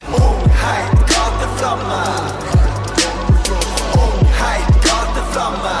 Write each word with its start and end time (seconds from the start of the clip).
Heit 0.00 0.98
gateflamme. 1.12 2.00
Heit 4.40 4.70
gateflamme. 4.86 5.76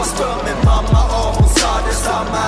Og 0.00 0.06
spør 0.10 0.36
min 0.46 0.60
mamma, 0.66 1.02
om 1.20 1.38
hun 1.38 1.48
sa 1.56 1.70
det 1.86 1.96
samme. 2.00 2.42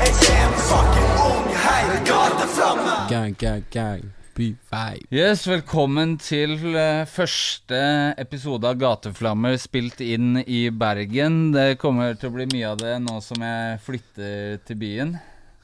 Jeg 0.00 0.12
er 0.30 0.42
en 0.46 0.56
fucking 0.70 1.12
ung 1.28 1.46
heit 1.64 1.94
gateflamme. 2.08 2.96
Gang, 3.10 3.36
gang, 3.38 3.64
gang. 3.70 4.02
Yes, 5.12 5.48
velkommen 5.48 6.18
til 6.18 6.54
uh, 6.72 7.06
første 7.06 7.80
episode 8.18 8.64
av 8.64 8.78
Gateflammer 8.80 9.58
spilt 9.60 10.00
inn 10.00 10.38
i 10.46 10.70
Bergen. 10.72 11.50
Det 11.52 11.76
kommer 11.82 12.14
til 12.16 12.30
å 12.30 12.36
bli 12.38 12.46
mye 12.54 12.70
av 12.72 12.78
det 12.80 12.94
nå 13.04 13.18
som 13.20 13.44
jeg 13.44 13.80
flytter 13.84 14.62
til 14.64 14.80
byen. 14.80 15.18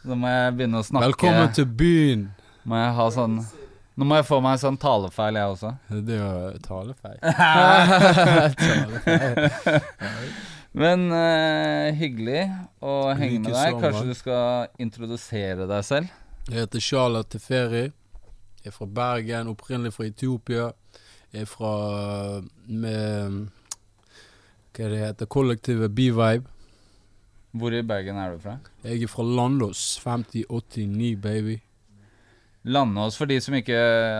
Da 0.05 0.19
må 0.19 0.29
jeg 0.29 0.59
begynne 0.59 0.83
å 0.83 0.89
snakke 0.91 1.09
Velkommen 1.09 1.55
til 1.57 1.71
byen. 1.73 2.27
Må 2.69 2.83
jeg 2.83 2.99
ha 2.99 3.09
sånn 3.15 3.41
Nå 3.97 4.05
må 4.05 4.19
jeg 4.19 4.27
få 4.29 4.43
meg 4.45 4.59
en 4.59 4.61
sånn 4.61 4.77
talefeil, 4.77 5.39
jeg 5.41 5.53
også. 5.55 5.71
Det 6.07 6.17
er 6.19 6.21
jo 6.21 6.59
talefeil. 6.67 7.17
Men 10.77 11.07
uh, 11.09 11.89
hyggelig 11.97 12.43
å 12.85 13.17
henge 13.17 13.41
med 13.47 13.55
deg. 13.55 13.79
Kanskje 13.81 14.11
du 14.11 14.15
skal 14.19 14.67
introdusere 14.85 15.65
deg 15.71 15.87
selv? 15.89 16.11
Jeg 16.51 16.67
heter 16.67 16.81
Shala 16.85 17.23
Teferi. 17.25 17.87
Jeg 18.61 18.69
er 18.69 18.75
fra 18.77 18.87
Bergen, 18.99 19.49
opprinnelig 19.55 19.95
fra 19.97 20.05
Etiopia. 20.11 20.67
Jeg 21.33 21.41
er 21.47 21.49
fra 21.49 21.73
med 22.69 23.49
Hva 24.77 24.85
det 24.93 25.01
heter 25.01 25.25
Kollektivet 25.33 25.89
B-Vibe. 25.97 26.45
Hvor 27.57 27.73
i 27.73 27.81
Bergen 27.81 28.21
er 28.21 28.29
du 28.35 28.39
fra? 28.45 28.59
Jeg 28.85 29.01
er 29.07 29.09
fra 29.09 29.25
Landås. 29.25 29.97
5089, 30.05 31.17
baby. 31.17 31.57
Landås, 32.67 33.17
for 33.19 33.31
de 33.31 33.37
som 33.41 33.55
ikke 33.55 33.77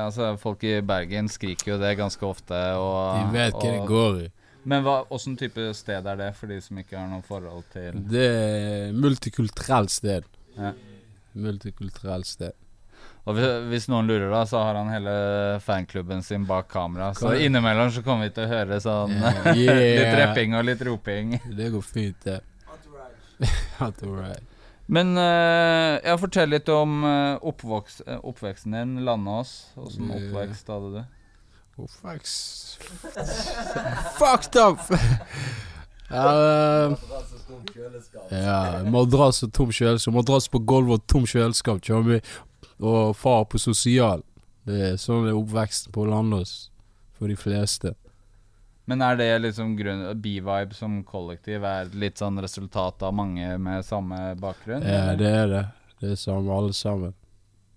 Altså, 0.07 0.33
folk 0.39 0.63
i 0.67 0.77
Bergen 0.87 1.27
skriker 1.33 1.73
jo 1.75 1.79
det 1.83 1.97
ganske 1.99 2.27
ofte, 2.27 2.59
og 2.79 3.17
De 3.19 3.39
vet 3.39 3.57
hva 3.57 3.73
det 3.73 3.87
går 3.89 4.21
i. 4.23 4.27
Men 4.67 4.83
hva, 4.83 5.01
åssen 5.15 5.37
type 5.39 5.63
sted 5.79 6.07
er 6.11 6.19
det, 6.19 6.33
for 6.39 6.51
de 6.51 6.61
som 6.63 6.79
ikke 6.79 6.99
har 6.99 7.09
noe 7.11 7.23
forhold 7.27 7.67
til 7.75 7.99
Det 8.11 8.27
er 8.27 8.95
multikulturelt 8.95 9.93
sted. 9.95 10.27
Ja. 10.57 10.73
Multikulturelt 11.39 12.27
sted. 12.27 12.55
Og 13.27 13.35
hvis, 13.35 13.47
hvis 13.71 13.87
noen 13.91 14.07
lurer, 14.07 14.29
da, 14.31 14.45
så 14.47 14.63
har 14.63 14.79
han 14.79 14.91
hele 14.95 15.15
fanklubben 15.63 16.23
sin 16.23 16.47
bak 16.47 16.69
kamera. 16.71 17.13
Så 17.19 17.35
innimellom 17.43 17.91
så 17.95 18.03
kommer 18.07 18.29
vi 18.29 18.35
til 18.37 18.47
å 18.47 18.51
høre 18.53 18.79
sånn 18.83 19.15
Yeah. 19.59 19.81
litt 19.99 20.19
repping 20.21 20.55
og 20.59 20.67
litt 20.69 20.83
roping. 20.87 21.35
Det 21.51 21.71
går 21.75 21.87
fint, 21.87 22.21
det. 22.27 22.41
Entourage. 23.83 24.43
Men 24.87 25.17
uh, 25.19 25.99
jeg 25.99 26.21
fortell 26.23 26.53
litt 26.55 26.69
om 26.71 27.01
eh, 27.09 27.43
oppvoks, 27.43 28.01
eh, 28.07 28.21
oppveksten 28.23 28.77
din. 28.77 28.93
Landås. 29.07 29.73
Åssen 29.75 30.07
Yeah. 30.07 30.29
oppvekst 30.29 30.71
hadde 30.71 30.91
du? 30.95 31.03
Oppvekst 31.83 32.79
Fucked 34.17 34.57
up! 34.57 34.81
Ja, 36.07 36.31
ja, 38.31 38.85
madrass 38.87 39.43
og 39.43 39.53
tom 39.53 39.73
kjøleskap. 39.75 40.15
Madrass 40.15 40.47
på 40.49 40.61
gulvet 40.63 41.03
og 41.03 41.07
tom 41.11 41.27
kjøleskap. 41.27 41.83
Og 42.79 43.17
far 43.17 43.45
på 43.51 43.59
sosial. 43.59 44.23
Det 44.67 44.81
er 44.93 44.97
sånn 45.03 45.27
er 45.27 45.35
oppveksten 45.35 45.93
på 45.95 46.07
Landås 46.07 46.71
for 47.19 47.27
de 47.27 47.37
fleste. 47.39 47.97
Men 48.87 49.03
er 49.03 49.17
det 49.19 49.29
liksom 49.43 49.73
grunn 49.79 50.05
B-vibe 50.23 50.75
som 50.79 51.01
kollektiv 51.07 51.65
er 51.67 51.89
litt 51.99 52.21
sånn 52.23 52.39
resultat 52.43 53.03
av 53.03 53.15
mange 53.19 53.57
med 53.59 53.83
samme 53.87 54.35
bakgrunn? 54.39 54.85
Ja, 54.87 55.09
eller? 55.11 55.17
det 55.19 55.33
er 55.41 55.49
det. 55.51 55.65
Det 56.01 56.13
er 56.15 56.21
samme, 56.21 56.53
alle 56.55 56.75
sammen. 56.77 57.15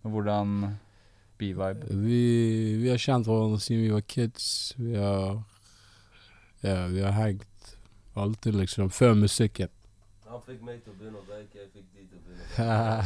Hvordan 0.06 0.54
B-vibe? 1.40 1.90
Vi, 2.04 2.22
vi 2.84 2.92
har 2.92 3.02
kjent 3.02 3.26
hverandre 3.30 3.58
siden 3.64 3.88
vi 3.88 3.94
var 3.96 4.06
kids. 4.06 4.50
Vi 4.78 4.96
har 5.00 5.40
Ja, 6.62 6.86
vi 6.92 7.02
har 7.02 7.12
hengt 7.16 7.76
alltid, 8.20 8.56
liksom. 8.60 8.90
Før 8.92 9.14
musikken. 9.16 9.70
Han 10.30 10.42
fikk 10.46 10.62
meg 10.62 10.82
til 10.84 10.92
å 10.92 10.98
begynne 11.00 11.22
å 11.22 11.26
røyke, 11.26 11.56
jeg 11.58 11.70
fikk 11.74 11.86
de 11.96 12.04
til 12.06 12.18
å 12.20 12.24
begynne 12.28 12.44
å 12.44 13.02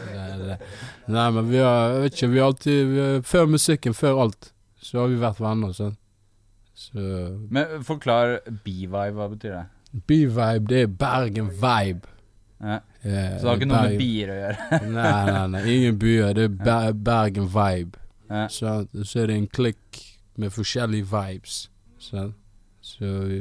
røyke. 0.08 0.46
nei. 0.48 0.56
Nei, 1.14 1.26
men 1.36 1.50
vi 1.50 1.60
har 1.62 1.92
Jeg 1.94 2.02
vet 2.06 2.16
ikke, 2.16 2.30
vi 2.32 2.40
har 2.40 2.50
alltid 2.50 2.78
vi 2.90 3.00
har, 3.04 3.20
Før 3.22 3.50
musikken, 3.52 3.94
før 3.94 4.22
alt, 4.24 4.50
så 4.82 5.02
har 5.04 5.12
vi 5.12 5.20
vært 5.20 5.42
venner, 5.44 5.76
sånn. 5.76 5.94
Så 6.80 7.02
Men 7.52 7.82
forklar 7.84 8.38
B-vibe, 8.64 9.12
hva 9.18 9.26
betyr 9.34 9.52
det? 9.58 9.66
B-vibe, 10.08 10.66
det 10.70 10.82
er 10.86 10.86
Bergen-vibe. 11.02 12.08
Ja. 12.60 12.78
Ja, 13.02 13.38
Så 13.38 13.40
det 13.40 13.48
har 13.48 13.56
ikke 13.56 13.66
noe 13.70 13.80
med 13.80 13.90
Bergen- 13.90 13.98
bier 14.00 14.30
å 14.32 14.36
gjøre? 14.38 14.80
nei, 14.96 15.24
nei, 15.32 15.46
nei. 15.54 15.62
Ingen 15.74 15.98
byer. 16.00 16.34
Det 16.36 16.44
er 16.44 16.56
Ber 16.64 16.92
Bergen-vibe. 17.08 18.00
Ja. 18.30 18.42
Så, 18.52 18.74
så 19.02 19.22
er 19.22 19.30
det 19.32 19.36
en 19.40 19.46
klikk 19.48 20.00
med 20.40 20.52
forskjellige 20.54 21.08
vibes. 21.10 21.56
Så, 22.00 22.30
Så 22.80 23.04
vi 23.28 23.40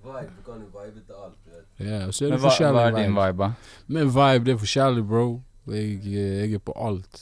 Vibe, 0.00 0.30
du 0.36 0.42
kan 0.46 0.60
jo 0.60 0.68
vibe 0.72 1.02
til 1.04 1.14
alt. 1.14 1.36
Ja, 1.80 2.06
og 2.06 2.14
så 2.14 2.24
er 2.24 2.28
det 2.28 2.32
Men 2.32 2.40
hva, 2.40 2.48
forskjellige 2.48 2.80
hva 2.80 2.86
er 2.88 2.96
din 2.96 3.14
vibes. 3.14 3.28
vibe, 3.28 3.44
da? 3.44 3.52
Min 3.98 4.10
vibe, 4.16 4.44
det 4.48 4.54
er 4.54 4.58
forskjellig, 4.64 5.04
bro. 5.08 5.26
Jeg, 5.68 6.00
jeg 6.12 6.54
er 6.56 6.58
på 6.64 6.72
alt. 6.76 7.20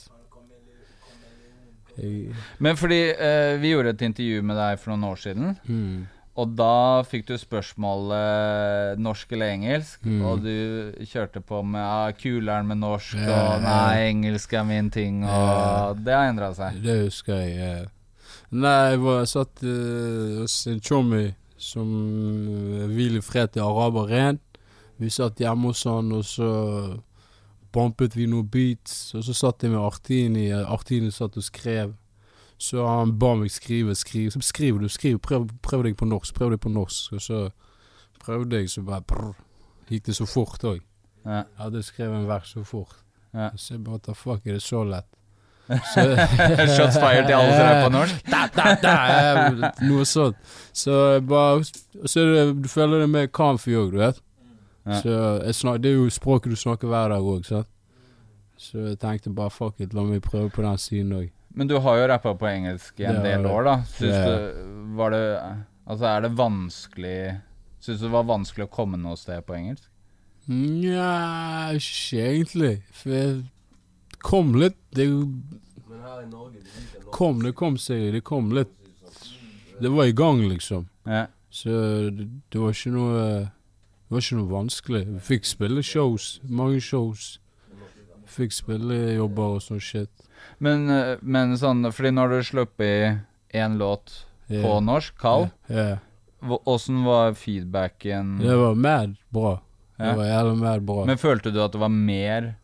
Men 2.59 2.75
fordi 2.79 3.01
eh, 3.11 3.57
vi 3.61 3.71
gjorde 3.73 3.89
et 3.95 4.01
intervju 4.07 4.41
med 4.43 4.57
deg 4.57 4.79
for 4.79 4.91
noen 4.95 5.09
år 5.11 5.19
siden. 5.23 5.57
mm, 5.67 6.07
Og 6.39 6.53
da 6.55 7.01
fikk 7.03 7.25
du 7.27 7.33
spørsmålet 7.37 8.99
norsk 8.99 9.31
eller 9.35 9.49
engelsk, 9.53 10.05
Mm. 10.05 10.21
og 10.25 10.43
du 10.43 10.93
kjørte 11.05 11.41
på 11.41 11.61
med 11.65 11.81
ah, 11.81 12.11
'kuleren 12.11 12.67
med 12.67 12.77
norsk', 12.77 13.17
Ja, 13.27 13.55
og. 13.55 13.61
'nei, 13.61 14.09
engelsk 14.09 14.53
er 14.53 14.63
min 14.63 14.89
ting', 14.89 15.23
og 15.23 15.29
Ja. 15.29 15.93
det 15.93 16.13
har 16.13 16.29
endra 16.29 16.53
seg. 16.55 16.81
det 16.83 17.03
husker 17.03 17.33
jeg. 17.35 17.57
ja. 17.57 17.85
Nei, 18.51 18.95
jeg 18.95 19.27
satt 19.27 19.63
uh, 19.63 20.39
hos 20.41 20.67
en 20.67 20.79
chommy 20.79 21.33
som 21.57 21.87
uh, 21.87 22.87
hvil 22.87 23.17
i 23.17 23.21
fred 23.21 23.51
til 23.51 23.61
araber 23.61 24.07
ren. 24.09 24.39
Vi 24.97 25.09
satt 25.09 25.35
hjemme 25.37 25.67
hos 25.67 25.83
han, 25.83 26.11
og 26.11 26.23
så 26.23 26.99
bumpet 27.73 28.15
vi 28.17 28.27
noen 28.29 28.49
beats. 28.51 29.13
Og 29.17 29.23
så 29.27 29.35
satt 29.37 29.63
jeg 29.63 29.73
med 29.73 29.81
Artini. 29.81 30.49
Artini 30.51 31.11
satt 31.11 31.37
og 31.37 31.45
skrev. 31.45 31.95
Så 32.59 32.83
han 32.83 33.13
ba 33.19 33.35
meg 33.39 33.51
skrive, 33.55 33.95
skrive. 33.95 34.33
Så 34.35 34.41
skriver 34.43 34.83
du, 34.83 34.89
skriv. 34.91 35.19
Prøv, 35.23 35.47
prøv 35.63 35.85
deg 35.87 35.95
på 35.99 36.07
norsk. 36.09 36.35
Prøv 36.35 36.55
deg 36.55 36.63
på 36.63 36.71
norsk. 36.73 37.13
Og 37.15 37.23
så 37.23 37.45
prøvde 38.19 38.59
jeg, 38.59 38.69
så 38.69 38.83
bare 38.85 39.05
brr, 39.07 39.37
gikk 39.89 40.09
det 40.09 40.17
så 40.17 40.27
fort 40.27 40.65
òg. 40.67 40.81
Ja. 41.25 41.43
Jeg 41.45 41.63
hadde 41.63 41.83
skrevet 41.83 42.19
en 42.19 42.27
vers 42.27 42.51
så 42.51 42.65
fort. 42.67 42.99
Ja. 43.33 43.49
Så 43.55 43.73
jeg 43.75 43.83
bare 43.83 43.99
what 43.99 44.03
the 44.03 44.15
fuck, 44.15 44.45
er 44.45 44.57
det 44.57 44.65
så 44.65 44.83
lett? 44.83 45.07
Så, 45.93 46.01
Shots 46.73 46.95
fired 46.97 47.27
til 47.27 47.35
alle 47.37 47.51
som 47.53 47.67
er 47.67 47.83
på 47.83 47.89
norsk. 47.93 48.23
Da, 48.25 48.39
da, 48.55 48.71
da, 48.81 49.69
noe 49.85 50.05
sånt. 50.09 50.39
Så 50.73 51.19
bare 51.29 51.61
Så 52.09 52.23
du 52.57 52.65
føler 52.71 53.03
deg 53.03 53.11
mer 53.13 53.27
comfy 53.29 53.75
òg, 53.77 53.91
du 53.93 53.99
vet. 54.01 54.17
Ja. 54.89 55.01
Så 55.01 55.53
snak, 55.53 55.81
Det 55.81 55.91
er 55.91 55.97
jo 55.99 56.09
språket 56.09 56.51
du 56.51 56.57
snakker 56.59 56.87
hver 56.89 57.09
dag 57.13 57.21
òg, 57.23 57.45
sant. 57.45 57.67
Så 58.59 58.89
jeg 58.89 58.99
tenkte 58.99 59.31
bare 59.33 59.49
fuck 59.53 59.79
it, 59.79 59.93
la 59.93 60.03
meg 60.03 60.21
prøve 60.25 60.49
på 60.51 60.61
den 60.65 60.77
siden 60.77 61.13
òg. 61.15 61.29
Men 61.55 61.67
du 61.67 61.77
har 61.79 61.97
jo 61.97 62.07
rappa 62.11 62.33
på 62.37 62.45
engelsk 62.49 62.99
i 62.99 63.05
en 63.09 63.21
Det 63.21 63.23
del 63.23 63.45
år, 63.49 63.63
da. 63.63 63.75
Syns 63.97 64.13
Ja. 64.13 64.25
du 64.27 64.95
Var 64.97 65.09
det 65.09 65.23
Altså, 65.89 66.05
er 66.05 66.21
det 66.21 66.31
vanskelig 66.37 67.41
Syns 67.81 67.99
du 67.99 68.05
det 68.05 68.11
var 68.11 68.23
vanskelig 68.23 68.67
å 68.67 68.69
komme 68.71 68.97
noe 68.99 69.15
sted 69.17 69.41
på 69.47 69.55
engelsk? 69.55 69.87
Nja, 70.49 71.71
ikke 71.77 72.21
egentlig. 72.25 72.81
For 72.91 73.09
jeg 73.13 73.43
kom 74.19 74.53
litt. 74.55 74.77
Det 74.95 75.07
Men 75.07 76.01
her 76.03 76.21
i 76.23 76.29
Norge, 76.29 76.59
de 76.59 77.05
kom, 77.11 77.41
det 77.41 77.55
kom 77.55 77.77
seg 77.77 78.11
Det 78.13 78.23
kom 78.23 78.51
litt. 78.51 78.73
Det 79.81 79.89
var 79.93 80.05
i 80.09 80.11
gang, 80.11 80.41
liksom. 80.49 80.87
Ja. 81.07 81.27
Så 81.49 81.69
det, 82.11 82.27
det 82.51 82.59
var 82.61 82.73
ikke 82.75 82.91
noe 82.93 83.51
Det 84.09 84.15
var 84.17 84.23
ikke 84.25 84.37
noe 84.39 84.49
vanskelig. 84.49 85.03
Vi 85.05 85.19
fikk 85.21 85.45
spille 85.45 85.83
shows. 85.85 86.39
Mange 86.49 86.79
shows. 86.81 87.37
Fikk 88.29 88.53
spillejobber 88.53 89.55
og 89.57 89.61
sånn 89.61 89.81
shit. 89.81 90.09
Men, 90.59 90.89
eh, 90.89 91.17
men 91.21 91.53
sånn, 91.57 91.83
fordi 91.93 92.11
når 92.15 92.29
du 92.29 92.39
slapp 92.47 92.81
i 92.81 93.19
én 93.53 93.77
låt 93.77 94.25
Ja. 94.49 94.63
på 94.63 94.79
norsk, 94.81 95.13
Kall, 95.17 95.51
hva- 95.69 96.61
åssen 96.65 97.03
var 97.05 97.33
feedbacken? 97.33 98.39
Det 98.39 98.55
var 98.57 98.75
mad 98.75 99.17
bra. 99.31 99.61
Det 99.99 100.15
var 100.15 100.25
jævlig 100.25 100.57
mad 100.57 100.85
bra. 100.85 101.05
Men 101.05 101.17
følte 101.17 101.51
du 101.53 101.61
at 101.61 101.71
det 101.71 101.79
var 101.81 101.89
mer 101.89 102.55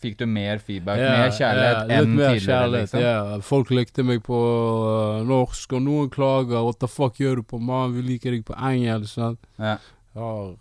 Fikk 0.00 0.16
du 0.18 0.26
mer 0.26 0.58
feedback, 0.58 0.96
yeah, 0.96 1.18
mer 1.18 1.30
kjærlighet 1.34 1.90
enn 1.90 2.14
mer 2.14 2.28
tidligere? 2.28 2.46
kjærlighet, 2.46 2.80
liksom? 2.82 3.00
yeah. 3.00 3.40
Folk 3.40 3.68
likte 3.70 4.04
meg 4.04 4.22
på 4.22 4.36
øh, 4.38 5.26
norsk, 5.26 5.72
og 5.72 5.82
noen 5.82 6.08
klager 6.08 6.62
'What 6.62 6.78
the 6.78 6.86
fuck 6.86 7.16
gjør 7.18 7.34
du 7.36 7.42
på 7.42 7.60
mann? 7.60 7.94
Vi 7.94 8.02
liker 8.02 8.30
deg 8.30 8.44
på 8.44 8.54
engelsk'. 8.54 9.08
Sant? 9.08 9.38
Ja. 9.58 9.78
Har, 10.14 10.54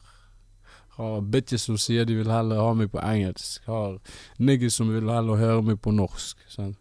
har 0.97 1.21
bitches 1.21 1.61
som 1.67 1.77
sier 1.77 2.05
de 2.09 2.15
vil 2.17 2.29
heller 2.31 2.57
ha 2.61 2.73
meg 2.73 2.89
på 2.91 2.99
engelsk. 3.03 3.63
Har 3.69 3.99
niggas 4.39 4.73
som 4.79 4.89
vil 4.93 5.09
heller 5.09 5.37
høre 5.37 5.61
meg 5.63 5.79
på 5.81 5.93
norsk. 5.93 6.37
Sant? 6.49 6.77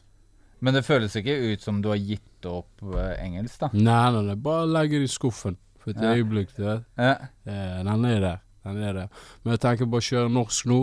Men 0.61 0.73
det 0.75 0.85
føles 0.87 1.13
ikke 1.21 1.35
ut 1.53 1.61
som 1.63 1.83
du 1.85 1.91
har 1.93 2.01
gitt 2.01 2.47
opp 2.49 2.81
uh, 2.83 3.13
engelsk, 3.21 3.59
da? 3.61 3.69
Nei, 3.77 4.11
nei, 4.15 4.23
nei, 4.31 4.35
bare 4.41 4.65
legge 4.71 4.99
det 5.03 5.11
i 5.11 5.13
skuffen 5.13 5.59
for 5.83 5.93
et 5.93 6.01
Ja. 6.03 6.15
øyeblikk. 6.17 6.55
Du 6.57 6.63
vet. 6.65 6.85
Ja. 6.97 7.13
Eh, 7.45 7.83
den 7.85 8.05
er 8.09 8.21
der. 8.21 8.39
Den 8.65 8.83
er 8.83 8.93
der. 9.03 9.09
Men 9.45 9.53
jeg 9.53 9.61
tenker 9.61 9.87
bare 9.93 10.01
kjøre 10.09 10.33
norsk 10.33 10.67
nå. 10.67 10.79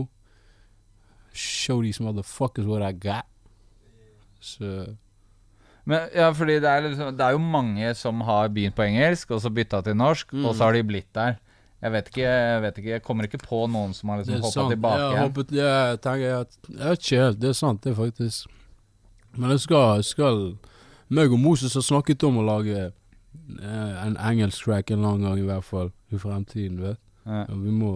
Show 1.33 1.81
these 1.81 1.99
motherfuckers 2.03 2.65
what 2.69 2.83
I 2.85 2.91
got. 2.93 3.25
Så 4.39 4.95
Men, 5.85 6.05
ja, 6.15 6.29
fordi 6.31 6.59
det 6.63 6.69
er, 6.69 6.81
liksom, 6.85 7.17
det 7.17 7.25
er 7.25 7.31
jo 7.35 7.39
mange 7.43 7.89
som 7.99 8.21
har 8.23 8.47
begynt 8.55 8.75
på 8.77 8.85
engelsk, 8.85 9.31
og 9.35 9.41
så 9.43 9.49
bytta 9.51 9.81
til 9.83 9.97
norsk, 9.99 10.31
Mm. 10.33 10.45
og 10.45 10.55
så 10.55 10.63
har 10.63 10.73
de 10.77 10.83
blitt 10.83 11.09
der. 11.13 11.35
Jeg 11.83 11.91
vet 11.91 12.09
ikke, 12.13 12.23
jeg 12.23 12.59
vet 12.63 12.77
ikke, 12.79 12.91
jeg 12.93 13.03
kommer 13.03 13.27
ikke 13.27 13.41
på 13.43 13.65
noen 13.67 13.91
som 13.95 14.13
har 14.13 14.21
liksom 14.21 14.43
hoppa 14.45 14.67
tilbake 14.71 14.99
jeg, 15.01 15.07
igjen. 15.09 15.23
hoppet, 15.25 15.49
jeg 15.57 15.97
tenker 16.05 16.35
at 16.37 16.53
Jeg 16.69 16.83
vet 16.83 17.01
ikke 17.01 17.23
helt, 17.23 17.39
det 17.41 17.49
er 17.49 17.57
sant, 17.59 17.81
det 17.83 17.91
er 17.91 17.97
faktisk. 17.97 18.53
Men 19.35 19.51
jeg 19.51 19.63
skal, 19.65 20.05
skal 20.07 20.39
meg 21.11 21.33
og 21.35 21.41
Moses 21.43 21.75
har 21.75 21.83
snakket 21.83 22.23
om 22.23 22.39
å 22.39 22.45
lage 22.47 22.77
eh, 22.85 23.91
en 24.05 24.15
engelsk 24.15 24.69
track 24.69 24.95
en 24.95 25.03
lang 25.03 25.25
gang, 25.27 25.41
i 25.41 25.49
hvert 25.49 25.67
fall. 25.67 25.91
I 26.13 26.21
fremtiden, 26.21 26.79
vet 26.85 27.01
Ja. 27.25 27.43
Og 27.49 27.59
Vi 27.65 27.71
må 27.71 27.91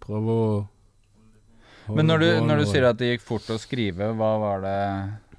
prøve 0.00 0.32
å 0.40 0.48
Men 1.92 2.08
når 2.08 2.18
du, 2.24 2.26
når 2.48 2.64
du 2.64 2.66
sier 2.72 2.88
at 2.88 2.98
det 2.98 3.12
gikk 3.12 3.28
fort 3.28 3.52
å 3.52 3.60
skrive, 3.60 4.08
hva 4.16 4.32
var 4.40 4.64
det, 4.64 4.80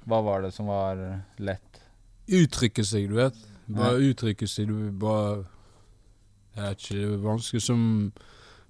hva 0.06 0.22
var 0.24 0.46
det 0.46 0.54
som 0.54 0.70
var 0.70 1.00
lett? 1.42 1.82
Uttrykke 2.28 2.84
seg, 2.86 3.10
du 3.10 3.18
vet. 3.18 3.36
Bare 3.66 3.98
uttrykke 4.00 4.46
seg. 4.48 4.70
Du 4.70 4.92
bare 4.96 5.42
Jeg 6.58 6.64
vet 6.66 6.82
ikke, 6.84 6.98
det 6.98 7.08
er 7.14 7.24
vanskelig 7.24 7.62
som 7.62 7.82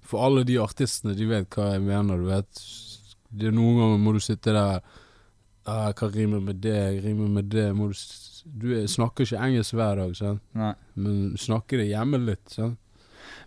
For 0.09 0.21
alle 0.25 0.43
de 0.47 0.55
artistene, 0.61 1.15
de 1.17 1.25
vet 1.29 1.49
hva 1.53 1.71
jeg 1.73 1.81
mener, 1.85 2.17
du 2.21 2.29
vet. 2.29 2.61
Det 3.29 3.49
er 3.49 3.53
Noen 3.53 3.77
ganger 3.81 3.99
må 4.01 4.13
du 4.15 4.19
sitte 4.23 4.53
der 4.55 4.79
ah, 5.69 5.91
Hva 5.93 6.09
rimer 6.13 6.41
med 6.41 6.61
det? 6.63 6.77
Rimer 7.03 7.29
med 7.39 7.49
det? 7.53 7.67
Må 7.77 7.89
du 7.91 7.97
Du 8.59 8.71
er- 8.73 8.87
snakker 8.89 9.25
ikke 9.27 9.41
engelsk 9.45 9.75
hver 9.77 9.99
dag, 9.99 10.15
sant? 10.17 10.41
Nei. 10.57 10.73
men 10.95 11.35
snakker 11.37 11.77
det 11.77 11.89
hjemme 11.91 12.17
litt. 12.25 12.47
sant? 12.49 12.77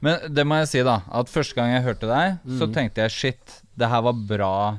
Men 0.05 0.21
det 0.35 0.45
må 0.47 0.59
jeg 0.61 0.69
si, 0.69 0.83
da. 0.87 1.01
At 1.11 1.27
første 1.33 1.55
gang 1.57 1.73
jeg 1.73 1.83
hørte 1.83 2.07
deg, 2.11 2.39
så 2.59 2.67
Mm. 2.69 2.73
tenkte 2.75 3.03
jeg 3.03 3.11
shit, 3.11 3.63
det 3.79 3.89
her 3.89 4.03
var 4.03 4.13
bra. 4.13 4.79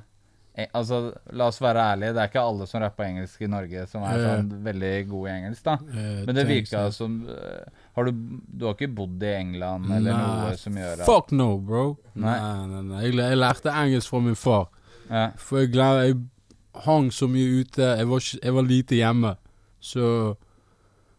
Eh, 0.56 0.68
altså, 0.74 1.14
la 1.34 1.48
oss 1.48 1.60
være 1.60 1.82
ærlige, 1.82 2.14
det 2.14 2.22
er 2.22 2.28
ikke 2.30 2.44
alle 2.48 2.68
som 2.68 2.82
rapper 2.82 3.04
engelsk 3.06 3.42
i 3.42 3.48
Norge 3.48 3.88
som 3.90 4.04
er 4.04 4.20
sånn 4.22 4.50
veldig 4.64 5.10
gode 5.10 5.30
i 5.30 5.34
engelsk, 5.42 5.64
da. 5.64 5.74
Eh, 5.74 6.26
Men 6.28 6.36
det 6.36 6.48
virka 6.48 6.92
som 6.94 7.28
eh, 7.28 7.66
Har 7.96 8.06
du 8.06 8.12
Du 8.60 8.66
har 8.66 8.74
ikke 8.74 8.88
bodd 8.96 9.22
i 9.24 9.34
England 9.38 9.86
eller 9.92 10.12
Nei, 10.18 10.28
noe 10.50 10.58
som 10.58 10.78
gjør 10.78 11.02
at 11.04 11.06
Fuck 11.06 11.32
no, 11.32 11.58
bro. 11.62 11.84
Nei. 12.16 12.38
Nei, 12.68 12.82
nei. 12.90 13.02
Jeg, 13.06 13.18
jeg 13.20 13.38
lærte 13.38 13.70
engelsk 13.70 14.10
fra 14.10 14.20
min 14.20 14.36
far. 14.36 14.70
ja. 15.10 15.28
For 15.38 15.60
jeg, 15.62 15.74
jeg 15.76 16.18
hang 16.86 17.12
så 17.14 17.28
mye 17.30 17.60
ute. 17.62 17.84
Jeg 17.84 18.10
var, 18.10 18.24
jeg 18.44 18.54
var 18.54 18.62
lite 18.66 18.96
hjemme. 18.98 19.36
Så, 19.80 20.36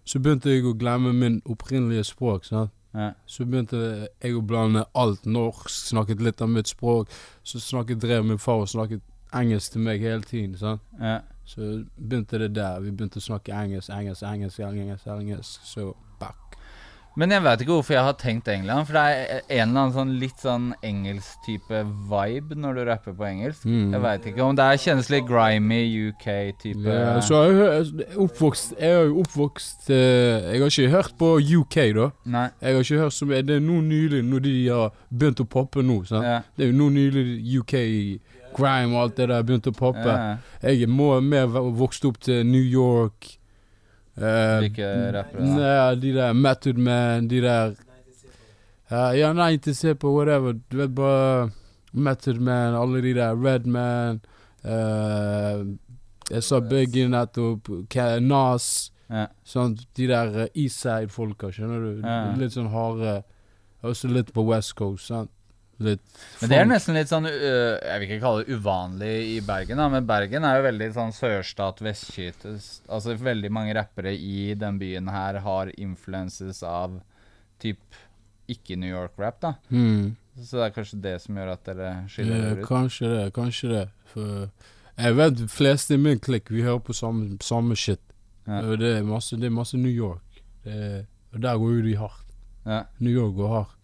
så 0.04 0.18
begynte 0.18 0.50
jeg 0.50 0.64
å 0.66 0.74
glemme 0.74 1.12
min 1.14 1.42
opprinnelige 1.46 2.04
språk. 2.10 2.44
sant? 2.48 2.72
Ja. 2.94 3.12
Så 3.26 3.44
begynte 3.44 4.08
jeg 4.22 4.34
å 4.34 4.42
blande 4.42 4.84
alt 4.94 5.26
norsk, 5.26 5.68
snakket 5.70 6.22
litt 6.22 6.42
av 6.42 6.48
mitt 6.50 6.70
språk. 6.70 7.10
Så 7.42 7.60
snakket 7.62 8.02
drev 8.02 8.24
min 8.26 8.38
far 8.38 8.64
og 8.64 8.68
snakket 8.70 9.02
engelsk 9.34 9.72
til 9.74 9.82
meg 9.86 10.00
hele 10.02 10.22
tiden. 10.22 10.56
sant? 10.58 10.82
Ja. 11.00 11.20
Så 11.44 11.84
begynte 11.98 12.38
det 12.38 12.54
der. 12.56 12.80
Vi 12.80 12.90
begynte 12.90 13.20
å 13.20 13.24
snakke 13.24 13.52
engelsk, 13.52 13.90
engelsk, 13.92 14.22
engelsk, 14.22 14.58
engelsk. 14.64 15.06
engelsk. 15.06 15.66
Så. 15.70 15.92
Men 17.20 17.30
jeg 17.30 17.44
vet 17.44 17.62
ikke 17.62 17.76
hvorfor 17.76 17.94
jeg 17.94 18.06
har 18.08 18.16
tenkt 18.18 18.48
England. 18.50 18.88
For 18.88 18.96
det 18.96 19.02
er 19.04 19.42
en 19.60 19.68
eller 19.68 19.84
annen 19.84 19.94
sånn 19.94 20.14
litt 20.18 20.42
sånn 20.42 20.66
engelsk-type 20.84 21.82
vibe 22.10 22.58
når 22.58 22.78
du 22.78 22.82
rapper 22.88 23.14
på 23.14 23.26
engelsk. 23.28 23.66
Mm. 23.68 23.94
Jeg 23.94 24.02
veit 24.04 24.26
ikke 24.30 24.44
om 24.48 24.58
det 24.58 24.66
er 24.66 24.82
kjennes 24.84 25.10
litt 25.12 25.28
grimy 25.28 25.80
UK-type 26.08 26.82
yeah, 26.82 27.20
så 27.24 27.44
jeg, 27.44 27.56
har 27.60 27.72
jeg 27.76 28.06
er 28.08 28.18
oppvokst 28.24 28.74
Jeg 28.74 28.96
er 28.98 29.08
jo 29.08 29.22
oppvokst 29.22 29.90
eh, 29.94 30.48
Jeg 30.54 30.62
har 30.62 30.72
ikke 30.72 30.94
hørt 30.96 31.16
på 31.20 31.30
UK, 31.60 31.78
da. 31.96 32.08
Nei. 32.34 32.46
Jeg 32.60 32.78
har 32.78 32.88
ikke 32.88 33.02
hørt 33.04 33.22
mye 33.30 33.42
Det 33.46 33.58
er 33.58 33.64
nå 33.64 33.80
nylig, 33.86 34.22
når 34.26 34.44
de 34.48 34.54
har 34.68 35.00
begynt 35.10 35.44
å 35.44 35.48
poppe 35.48 35.84
nå. 35.86 36.00
Ja. 36.10 36.40
Det 36.56 36.66
er 36.66 36.72
jo 36.72 36.78
nå 36.82 36.90
nylig 36.98 37.24
UK 37.60 37.76
grime 38.54 38.94
og 38.94 39.02
alt 39.02 39.16
det 39.16 39.28
der 39.28 39.38
har 39.38 39.46
begynt 39.46 39.70
å 39.70 39.74
poppe. 39.74 40.10
Ja. 40.10 40.36
Jeg 40.70 40.90
må, 40.90 41.12
mer 41.20 41.50
vokst 41.50 42.04
opp 42.08 42.20
til 42.24 42.44
New 42.46 42.62
York. 42.62 43.34
Uh, 44.14 44.60
Hvilke 44.62 44.88
rappere? 45.14 45.42
Nei, 45.42 45.94
de 45.98 46.12
der 46.14 46.32
Method 46.38 46.78
Man, 46.78 47.28
de 47.28 47.40
der 47.42 47.74
uh, 48.92 49.12
Ja, 49.18 49.32
90 49.32 49.94
på 49.98 50.12
whatever. 50.14 50.54
Du 50.70 50.76
vet 50.78 50.94
bare 50.94 51.50
Method 51.92 52.38
Man, 52.38 52.74
alle 52.74 53.02
de 53.02 53.14
der 53.14 53.34
Redman 53.34 54.20
uh, 54.64 55.66
Jeg 56.30 56.42
sa 56.42 56.60
Biggie 56.60 57.08
nettopp. 57.08 57.68
Nas. 58.22 58.92
Ja. 59.10 59.26
Sånn, 59.44 59.74
de 59.98 60.08
der 60.08 60.30
uh, 60.44 60.46
Eastside-folka, 60.54 61.50
skjønner 61.52 61.82
du? 61.82 62.04
Ja. 62.06 62.20
Litt 62.38 62.54
sånn 62.54 62.70
harde. 62.72 63.22
Også 63.84 64.08
litt 64.08 64.30
på 64.32 64.46
West 64.48 64.76
Coast, 64.78 65.10
sant? 65.10 65.33
Men 65.78 66.50
det 66.50 66.58
er 66.58 66.68
nesten 66.68 66.94
litt 66.94 67.10
sånn 67.10 67.26
uh, 67.26 67.74
Jeg 67.82 67.98
vil 67.98 68.06
ikke 68.06 68.22
kalle 68.22 68.44
det 68.44 68.56
uvanlig 68.56 69.12
i 69.32 69.38
Bergen, 69.44 69.80
da, 69.80 69.88
men 69.90 70.06
Bergen 70.06 70.46
er 70.46 70.58
jo 70.58 70.66
veldig 70.68 70.90
sånn 70.94 71.14
sørstat, 71.16 71.82
vestkyte. 71.84 72.54
Altså 72.86 73.16
veldig 73.18 73.50
mange 73.54 73.74
rappere 73.76 74.14
i 74.14 74.52
den 74.58 74.78
byen 74.78 75.10
her 75.10 75.40
har 75.44 75.72
influences 75.74 76.62
av 76.66 77.00
typ 77.62 77.98
ikke 78.50 78.76
New 78.76 78.90
York-rap, 78.92 79.40
da. 79.40 79.54
Mm. 79.72 80.14
Så 80.42 80.58
det 80.58 80.64
er 80.66 80.74
kanskje 80.74 81.00
det 81.02 81.14
som 81.22 81.36
gjør 81.38 81.52
at 81.54 81.66
dere 81.66 81.90
skiller 82.12 82.40
dere 82.42 82.60
ut. 82.60 82.66
kanskje 82.68 83.10
det, 83.10 83.24
kanskje 83.34 83.70
det. 83.70 83.84
For 84.12 84.48
jeg 84.98 85.16
vet 85.18 85.38
de 85.38 85.46
fleste 85.50 85.96
i 85.96 86.00
min 86.00 86.20
klikk, 86.22 86.50
vi 86.52 86.62
hører 86.66 86.82
på 86.84 86.94
samme, 86.96 87.38
samme 87.42 87.78
shit. 87.78 88.02
Ja. 88.46 88.60
Det, 88.76 88.98
er 88.98 89.06
masse, 89.08 89.38
det 89.40 89.48
er 89.48 89.54
masse 89.54 89.80
New 89.80 89.92
York. 89.92 90.42
Er- 90.64 91.06
og 91.34 91.42
der 91.42 91.58
går 91.58 91.70
jo 91.72 91.82
de 91.82 91.96
hardt. 91.98 92.26
Ja. 92.64 92.82
New 92.98 93.10
York 93.12 93.34
går 93.34 93.48
hardt. 93.48 93.78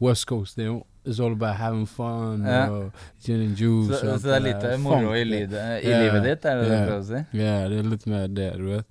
West 0.00 0.26
Coast, 0.26 0.56
det 0.56 0.62
er 0.62 0.68
jo 0.68 0.84
It's 1.04 1.20
all 1.20 1.32
about 1.36 1.56
having 1.60 1.84
fun 1.86 2.44
Ja. 2.48 2.62
og 2.72 2.92
gin 3.22 3.42
and 3.44 3.56
juice. 3.60 3.98
Så, 4.00 4.18
så 4.18 4.28
det 4.30 4.36
er 4.38 4.44
litt 4.46 4.66
moro 4.80 5.12
i, 5.12 5.24
livet, 5.24 5.58
i 5.84 5.88
yeah. 5.90 6.02
livet 6.06 6.22
ditt, 6.24 6.44
er 6.48 6.56
det 6.62 6.68
det 6.68 6.78
du 6.78 6.86
prøver 6.86 7.00
å 7.02 7.08
si? 7.10 7.22
Ja, 7.42 7.56
det 7.68 7.78
er 7.82 7.90
litt 7.92 8.06
mer 8.08 8.28
det, 8.28 8.50
du 8.56 8.64
vet. 8.70 8.86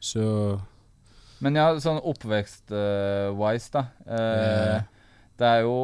Så 0.00 0.24
Men 1.42 1.58
ja, 1.58 1.66
sånn 1.82 1.98
oppvekst-wise, 2.00 3.68
da. 3.74 3.82
Uh, 4.06 4.14
yeah. 4.16 4.82
Det 5.38 5.48
er 5.48 5.60
jo 5.66 5.76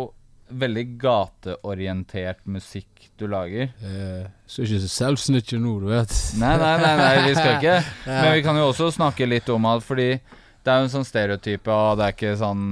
veldig 0.49 0.85
gateorientert 1.03 2.45
musikk 2.49 3.11
du 3.19 3.27
lager. 3.29 3.69
eh, 3.85 4.29
Så 4.47 4.63
ikke 4.65 4.89
selvsnitche 4.89 5.59
nå, 5.61 5.75
du 5.83 5.89
vet. 5.91 6.15
Nei, 6.41 6.55
nei, 6.57 6.75
nei, 6.81 6.93
nei, 6.97 7.15
vi 7.27 7.35
skal 7.37 7.59
ikke. 7.59 7.75
Men 8.07 8.33
vi 8.39 8.43
kan 8.47 8.57
jo 8.57 8.69
også 8.71 8.89
snakke 8.95 9.27
litt 9.29 9.49
om 9.53 9.67
at 9.69 9.85
fordi 9.85 10.09
det 10.17 10.73
er 10.73 10.81
jo 10.81 10.87
en 10.89 10.95
sånn 10.95 11.05
stereotype, 11.09 11.69
og 11.69 11.99
det 12.01 12.07
er 12.07 12.17
ikke 12.17 12.37
sånn 12.41 12.65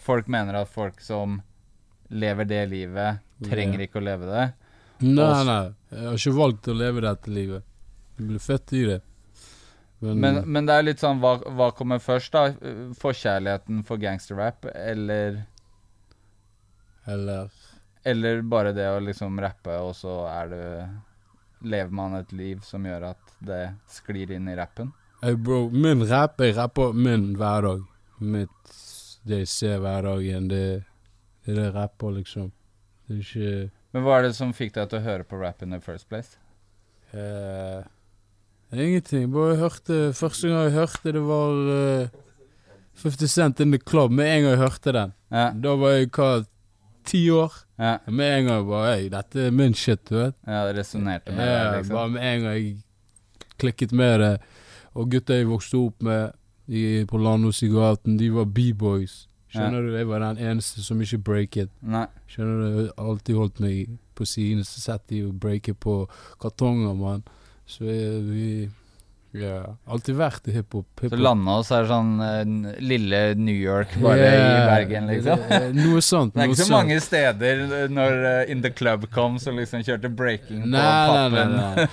Folk 0.00 0.28
mener 0.32 0.56
at 0.62 0.70
folk 0.72 1.00
som 1.04 1.42
lever 2.14 2.46
det 2.48 2.62
livet, 2.70 3.24
trenger 3.44 3.84
ikke 3.86 4.00
å 4.00 4.04
leve 4.04 4.28
det. 4.30 4.44
Nei, 5.04 5.24
Også, 5.24 5.46
nei. 5.48 5.62
Jeg 5.90 6.06
har 6.06 6.20
ikke 6.20 6.36
valgt 6.38 6.70
å 6.70 6.76
leve 6.78 7.02
dette 7.04 7.34
livet. 7.34 7.66
Jeg 8.14 8.28
blir 8.30 8.42
født 8.42 8.74
i 8.78 8.84
det. 8.92 9.00
Men, 10.04 10.42
men 10.44 10.66
det 10.68 10.74
er 10.74 10.84
litt 10.84 11.00
sånn 11.00 11.20
hva, 11.22 11.38
hva 11.56 11.70
kommer 11.76 12.02
først, 12.02 12.34
da? 12.34 12.72
Forkjærligheten 13.00 13.80
for 13.88 14.00
gangsterrap, 14.02 14.66
eller 14.74 15.44
Eller 17.08 17.48
Eller 18.04 18.42
bare 18.42 18.74
det 18.76 18.88
å 18.90 19.00
liksom 19.00 19.40
rappe, 19.40 19.78
og 19.80 19.94
så 19.96 20.24
er 20.28 20.52
det 20.52 20.66
Lever 21.64 21.94
man 21.96 22.18
et 22.18 22.32
liv 22.36 22.60
som 22.66 22.84
gjør 22.84 23.06
at 23.14 23.36
det 23.40 23.62
sklir 23.88 24.34
inn 24.36 24.50
i 24.52 24.56
rappen? 24.58 24.90
Hey 25.24 25.38
bro, 25.40 25.70
min 25.72 26.02
rap, 26.04 26.36
jeg 26.44 26.52
rapper 26.58 26.92
min 26.92 27.30
hverdag. 27.40 27.86
Mitt, 28.20 28.74
det 29.24 29.38
jeg 29.46 29.48
ser 29.48 29.78
hverdagen, 29.80 30.50
det, 30.50 30.82
er 31.52 31.58
det 31.60 31.64
jeg 31.68 32.14
liksom. 32.18 32.52
Det 33.06 33.16
er 33.16 33.20
ikke 33.20 33.70
Men 33.92 34.02
hva 34.02 34.18
er 34.18 34.22
det 34.22 34.34
som 34.36 34.52
fikk 34.56 34.74
deg 34.74 34.88
til 34.90 34.98
å 34.98 35.04
høre 35.04 35.24
på 35.28 35.38
rap 35.40 35.62
in 35.62 35.70
the 35.70 35.80
first 35.80 36.08
place? 36.08 36.38
Uh, 37.14 37.84
ingenting. 38.72 39.28
Bare 39.32 39.56
hørte 39.60 40.12
Første 40.16 40.48
gang 40.48 40.64
jeg 40.64 40.74
hørte 40.74 41.12
det, 41.14 41.22
var 41.22 41.52
uh, 41.52 42.08
50 43.02 43.28
Cent 43.30 43.60
in 43.60 43.70
the 43.72 43.78
Club. 43.78 44.10
Med 44.10 44.26
en 44.26 44.42
gang 44.42 44.56
jeg 44.56 44.62
hørte 44.64 44.92
den. 44.92 45.12
Ja. 45.30 45.50
Da 45.54 45.76
var 45.78 45.94
jeg 45.98 46.10
hva, 46.14 46.30
ti 47.04 47.30
år? 47.30 47.52
Ja, 47.78 47.98
Med 48.06 48.38
en 48.38 48.46
gang 48.48 48.66
bare 48.68 48.94
Hei, 48.94 49.08
dette 49.12 49.48
er 49.48 49.54
min 49.54 49.74
shit, 49.74 50.00
du 50.08 50.14
vet. 50.16 50.36
ja 50.46 50.64
det 50.68 50.76
resonnerte 50.78 51.34
med 51.34 51.46
Ja, 51.46 51.70
deg, 51.70 51.78
liksom. 51.82 51.96
Bare 51.96 52.12
med 52.14 52.22
en 52.30 52.42
gang 52.46 52.54
jeg 52.58 52.74
klikket 53.58 53.92
med 53.92 54.20
det. 54.20 54.32
Og 54.94 55.10
gutta 55.10 55.34
jeg 55.38 55.48
vokste 55.50 55.78
opp 55.78 56.02
med 56.06 56.32
i, 56.66 57.04
på 57.04 57.18
Lando 57.18 57.50
i 57.50 57.68
gaten, 57.68 58.16
de 58.16 58.30
var 58.32 58.46
B-boys. 58.46 59.26
Skjønner 59.54 59.86
du? 59.86 59.92
Jeg 59.94 60.08
var 60.10 60.22
den 60.24 60.40
eneste 60.42 60.82
som 60.84 61.00
ikke 61.04 61.20
breaket. 61.30 61.70
Nei. 61.80 62.06
Skjønner 62.30 62.60
du? 62.60 62.64
Jeg 62.68 62.88
har 62.98 63.10
alltid 63.10 63.38
holdt 63.38 63.60
meg 63.64 63.98
på 64.18 64.26
siden, 64.28 64.64
så 64.66 64.82
sett 64.82 65.06
de 65.10 65.24
og 65.28 65.36
breaket 65.40 65.78
på 65.82 66.00
kartonger, 66.42 66.94
mann. 66.98 67.22
Så 67.66 67.86
jeg, 67.88 68.22
vi 68.28 68.48
Ja. 69.34 69.74
Alltid 69.90 70.14
vært 70.14 70.46
i 70.46 70.52
hiphop. 70.54 71.02
Så 71.10 71.18
landa 71.18 71.56
oss 71.58 71.72
her 71.74 71.88
sånn 71.88 72.12
uh, 72.22 72.42
lille 72.78 73.20
New 73.34 73.56
York 73.56 73.96
bare 74.02 74.28
i 74.30 74.60
Bergen, 74.68 75.08
liksom. 75.10 75.42
Noe 75.74 76.02
sånt. 76.06 76.36
Det 76.36 76.44
er 76.44 76.52
ikke 76.52 76.60
så 76.60 76.70
mange 76.70 76.98
steder 77.02 77.64
eh, 77.64 77.86
når 77.90 78.18
uh, 78.22 78.52
In 78.52 78.62
The 78.62 78.70
Club 78.70 79.08
kom, 79.14 79.40
som 79.42 79.58
liksom 79.58 79.82
kjørte 79.82 80.10
breaking 80.14 80.62
på 80.62 80.72
Nei, 80.76 81.28
nei, 81.34 81.46
nei, 81.50 81.62
nei. 81.74 81.86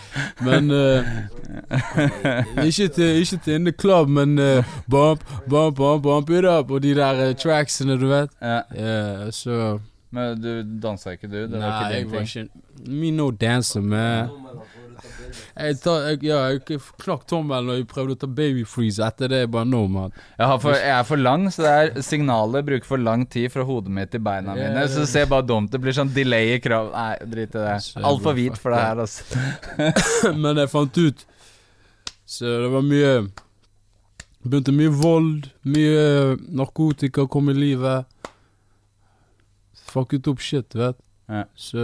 Men 0.45 0.69
uh, 0.69 2.65
ikke, 2.69 2.91
til, 2.93 3.21
ikke 3.23 3.41
til 3.47 3.57
In 3.57 3.69
The 3.71 3.73
Club, 3.73 4.11
men 4.13 4.37
uh, 4.37 4.75
bump, 4.85 5.25
bump, 5.49 5.79
bump, 5.81 6.05
bump 6.05 6.29
it 6.29 6.45
up, 6.45 6.69
og 6.69 6.85
de 6.85 6.93
der 7.01 7.25
uh, 7.25 7.31
tracksene, 7.33 7.97
du 7.97 8.05
vet. 8.11 8.29
Yeah. 8.41 8.61
Yeah, 8.77 9.31
så 9.33 9.79
men 10.11 10.41
du 10.43 10.63
dansa 10.83 11.13
ikke, 11.15 11.29
du? 11.31 11.45
Det 11.47 11.55
var 11.55 11.61
Nei, 11.61 11.69
ikke 11.71 11.95
jeg 11.95 12.03
din 12.03 12.11
var 12.11 12.25
ting? 12.27 12.49
ikke 12.51 12.91
Me 12.91 13.11
no 13.15 13.29
dancer, 13.31 13.81
man. 13.81 14.29
Jeg, 15.31 15.77
tar, 15.83 16.05
jeg, 16.09 16.21
ja, 16.27 16.39
jeg 16.53 16.79
knakk 17.01 17.25
tommelen 17.29 17.71
og 17.73 17.79
jeg 17.79 17.87
prøvde 17.91 18.17
å 18.17 18.21
ta 18.21 18.29
baby 18.29 18.63
freeze. 18.67 19.01
Etter 19.05 19.31
det 19.31 19.41
bare 19.53 19.67
no, 19.69 19.83
man. 19.91 20.15
Jeg, 20.37 20.47
har 20.51 20.61
for, 20.63 20.77
jeg 20.77 20.95
er 20.95 21.07
for 21.07 21.21
lang, 21.21 21.47
så 21.53 21.65
det 21.65 21.73
er 21.73 22.05
signalet 22.05 22.67
bruker 22.67 22.89
for 22.89 23.01
lang 23.01 23.25
tid 23.31 23.51
fra 23.53 23.65
hodet 23.67 23.93
mitt 23.93 24.13
til 24.13 24.23
beina 24.25 24.55
mine. 24.57 24.71
Yeah, 24.73 24.89
Så 24.91 25.05
ser 25.09 25.29
bare 25.31 25.45
dumt 25.47 25.71
Det 25.73 25.81
blir 25.81 25.95
sånn 25.95 26.11
delay 26.15 26.55
i 26.55 26.59
krav... 26.63 26.91
Nei, 26.95 27.13
drit 27.31 27.55
i 27.55 27.61
det. 27.61 27.77
Altfor 28.01 28.37
hvit 28.37 28.57
for 28.59 28.75
det 28.75 28.81
her, 28.83 29.03
altså. 29.05 29.43
Men 30.43 30.59
jeg 30.61 30.71
fant 30.71 31.01
ut 31.01 31.25
Så 32.25 32.57
det 32.65 32.71
var 32.73 32.85
mye 32.85 33.13
Begynte 34.41 34.73
mye 34.73 34.89
vold, 34.89 35.51
mye 35.69 36.37
narkotika 36.49 37.27
kom 37.29 37.51
i 37.51 37.53
livet. 37.53 38.07
Fucket 39.91 40.29
opp 40.31 40.41
shit, 40.41 40.73
vet 40.73 40.97
Ja. 41.29 41.43
Så 41.53 41.83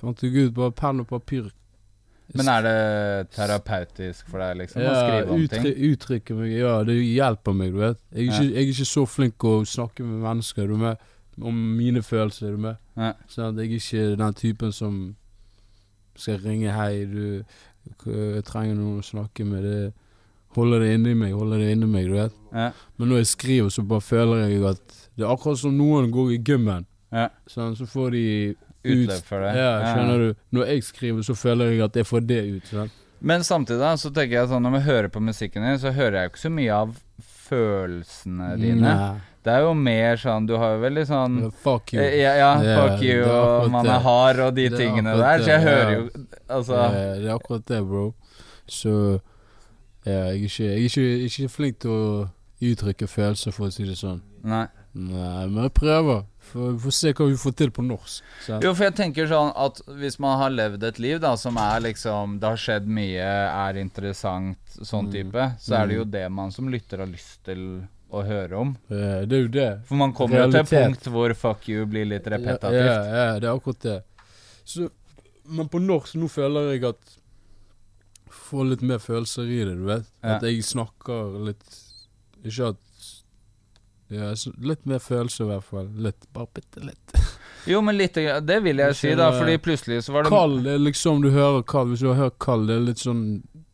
fant 0.00 0.20
jeg 0.22 0.36
ut 0.36 0.54
bare 0.56 0.74
penn 0.76 1.00
og 1.00 1.08
papir. 1.08 1.48
Men 2.38 2.50
er 2.52 2.66
det 2.66 2.74
terapeutisk 3.34 4.28
for 4.30 4.42
deg, 4.42 4.58
liksom? 4.60 4.82
å 4.86 4.92
skrive 4.94 5.34
om 5.34 5.46
ting? 5.50 5.70
uttrykke 5.90 6.36
meg. 6.38 6.52
Ja, 6.60 6.74
det 6.86 6.98
hjelper 6.98 7.56
meg, 7.56 7.72
du 7.74 7.80
vet. 7.82 8.02
Jeg 8.14 8.26
er, 8.26 8.28
ikke, 8.28 8.44
jeg 8.50 8.60
er 8.62 8.74
ikke 8.74 8.90
så 8.90 9.06
flink 9.08 9.46
å 9.50 9.54
snakke 9.66 10.06
med 10.06 10.20
mennesker, 10.26 10.68
du 10.70 10.78
med. 10.78 11.08
Om 11.40 11.58
mine 11.78 12.02
følelser, 12.04 12.54
du 12.54 12.66
med. 12.68 12.78
Ja. 13.00 13.14
Sånn 13.32 13.50
at 13.50 13.64
jeg 13.64 13.72
er 13.72 13.80
ikke 13.80 14.20
den 14.20 14.38
typen 14.38 14.76
som 14.76 15.00
skal 16.20 16.38
ringe 16.44 16.74
hei, 16.74 17.04
du 17.08 17.24
jeg 18.06 18.44
trenger 18.46 18.76
noen 18.76 19.00
å 19.00 19.04
snakke 19.04 19.44
med. 19.46 19.64
Det 19.64 20.56
holder 20.56 20.84
det 20.84 20.94
inni 20.96 21.14
meg, 21.18 21.34
holder 21.36 21.62
det 21.62 21.74
inni 21.74 21.88
meg, 21.90 22.08
du 22.10 22.16
vet. 22.18 22.36
Ja. 22.52 22.70
Men 22.98 23.12
når 23.12 23.22
jeg 23.22 23.30
skriver, 23.34 23.70
så 23.72 23.84
bare 23.86 24.04
føler 24.04 24.46
jeg 24.46 24.64
at 24.68 24.96
Det 25.16 25.26
er 25.26 25.32
akkurat 25.34 25.58
som 25.58 25.76
noen 25.76 26.10
går 26.14 26.32
i 26.36 26.40
gymmen. 26.46 26.86
Ja. 27.12 27.28
Sånn, 27.50 27.74
så 27.76 27.84
får 27.90 28.14
de 28.14 28.24
Utløp 28.84 29.26
for 29.28 29.44
det. 29.44 29.52
Ja, 29.58 29.70
skjønner 29.84 30.24
du. 30.24 30.42
Når 30.56 30.72
jeg 30.72 30.84
skriver, 30.86 31.22
så 31.26 31.36
føler 31.36 31.74
jeg 31.74 31.84
at 31.84 31.96
jeg 32.00 32.08
får 32.08 32.26
det 32.28 32.42
ut. 32.48 32.68
Sant? 32.70 33.00
Men 33.20 33.44
samtidig 33.44 33.80
da, 33.82 33.96
så 34.00 34.08
tenker 34.16 34.38
jeg 34.38 34.48
sånn 34.48 34.64
når 34.64 34.78
vi 34.78 34.84
hører 34.86 35.10
på 35.12 35.20
musikken 35.20 35.66
din, 35.66 35.80
så 35.80 35.92
hører 35.92 36.16
jeg 36.16 36.28
jo 36.28 36.32
ikke 36.32 36.42
så 36.46 36.52
mye 36.56 36.78
av 36.78 36.94
følelsene 37.50 38.54
dine. 38.60 38.94
Nei. 38.94 39.26
Det 39.40 39.52
er 39.54 39.62
jo 39.64 39.70
mer 39.72 40.18
sånn 40.20 40.44
Du 40.44 40.52
har 40.60 40.74
jo 40.74 40.80
veldig 40.82 41.02
sånn 41.08 41.36
Fuck 41.64 41.94
you. 41.94 42.00
Eh, 42.02 42.18
Ja, 42.20 42.34
ja 42.36 42.50
Ja, 42.60 42.74
fuck 42.76 43.04
you, 43.04 43.22
og 43.24 43.70
man 43.72 43.88
er 43.88 44.02
hard, 44.04 44.42
og 44.44 44.58
de 44.58 44.66
tingene 44.68 45.14
der. 45.16 45.40
Så 45.40 45.48
jeg 45.54 45.62
hører 45.64 45.92
ja. 45.92 45.94
jo 45.96 46.24
Altså 46.44 46.76
yeah, 46.76 47.14
det 47.22 47.30
er 47.30 47.38
akkurat 47.38 47.64
det, 47.70 47.80
bro. 47.88 48.04
Så 48.68 48.92
ja, 50.04 50.12
jeg 50.12 50.28
er 50.28 50.44
ikke, 50.44 50.64
jeg 50.64 50.72
er 50.72 50.84
ikke, 50.88 51.06
ikke 51.28 51.48
flink 51.52 51.80
til 51.80 51.90
å 51.92 52.04
uttrykke 52.60 53.08
følelser, 53.08 53.52
for 53.56 53.68
å 53.68 53.72
si 53.72 53.84
det 53.88 53.96
sånn. 54.00 54.20
Nei. 54.44 54.66
Nei, 54.96 55.44
men 55.48 55.62
jeg 55.66 55.74
prøver. 55.76 56.22
For- 56.50 56.72
Vi 56.72 56.78
får 56.82 56.94
se 56.96 57.12
hva 57.14 57.26
vi 57.30 57.36
får 57.38 57.54
til 57.56 57.70
på 57.70 57.82
norsk. 57.86 58.22
Så. 58.46 58.56
Jo, 58.62 58.72
for 58.74 58.84
jeg 58.88 58.94
tenker 58.98 59.26
sånn 59.30 59.52
at 59.54 59.80
hvis 60.00 60.18
man 60.18 60.38
har 60.40 60.50
levd 60.50 60.82
et 60.88 60.98
liv 60.98 61.20
da 61.22 61.36
som 61.38 61.56
er 61.62 61.80
liksom 61.84 62.38
Det 62.40 62.48
har 62.48 62.56
skjedd 62.58 62.86
mye, 62.90 63.28
er 63.68 63.78
interessant, 63.80 64.58
sånn 64.82 65.06
Mm. 65.08 65.12
type, 65.12 65.46
så 65.60 65.78
er 65.82 65.86
det 65.86 65.96
jo 65.96 66.04
det 66.04 66.24
man 66.30 66.50
som 66.50 66.68
lytter 66.68 66.98
har 66.98 67.06
lyst 67.06 67.44
til 67.44 67.86
å 68.12 68.24
høre 68.26 68.58
om. 68.58 68.76
Ja, 68.90 69.24
det 69.24 69.32
er 69.32 69.42
jo 69.42 69.48
det. 69.48 69.68
For 69.86 69.94
man 69.94 70.12
kommer 70.12 70.38
jo 70.44 70.50
til 70.50 70.60
et 70.60 70.66
punkt 70.70 71.04
hvor 71.12 71.32
fuck 71.34 71.68
you 71.68 71.86
blir 71.86 72.04
litt 72.10 72.26
Ja, 72.26 72.36
repetativt. 72.36 72.86
ja, 72.86 73.04
ja, 73.04 73.38
det 73.38 73.44
er 73.48 73.54
akkurat 73.56 73.80
det. 73.80 74.02
Så, 74.64 74.90
men 75.46 75.68
på 75.68 75.78
norsk 75.80 76.14
nå 76.16 76.28
føler 76.28 76.72
jeg 76.74 76.84
at 76.84 77.16
Får 78.30 78.64
litt 78.70 78.82
mer 78.82 78.98
følelser 79.02 79.42
i 79.50 79.64
det, 79.64 79.76
du 79.78 79.84
vet. 79.86 80.04
Ja. 80.22 80.36
At 80.36 80.42
jeg 80.42 80.62
snakker 80.62 81.44
litt 81.46 81.64
Ikke 82.44 82.68
at 82.70 82.76
ja, 84.10 84.30
Litt 84.58 84.86
mer 84.90 84.98
følelse, 84.98 85.44
i 85.44 85.48
hvert 85.52 85.66
fall. 85.66 85.90
Litt. 86.02 86.26
Bare 86.34 86.50
bitte 86.54 86.82
litt. 86.82 87.14
Jo, 87.68 87.82
men 87.84 87.98
litt 87.98 88.16
Det 88.16 88.56
vil 88.64 88.80
jeg 88.82 88.96
si, 88.96 89.10
da, 89.18 89.30
fordi 89.36 89.58
plutselig 89.62 90.00
så 90.06 90.14
var 90.14 90.26
det 90.26 90.72
er 90.74 90.80
liksom 90.82 91.20
Du 91.22 91.30
hører 91.30 91.62
kald. 91.62 91.92
Hvis 91.92 92.02
du 92.02 92.08
har 92.10 92.18
hørt 92.24 92.38
kald, 92.42 92.68
det 92.70 92.78
er 92.78 92.86
litt 92.88 93.02
sånn 93.02 93.24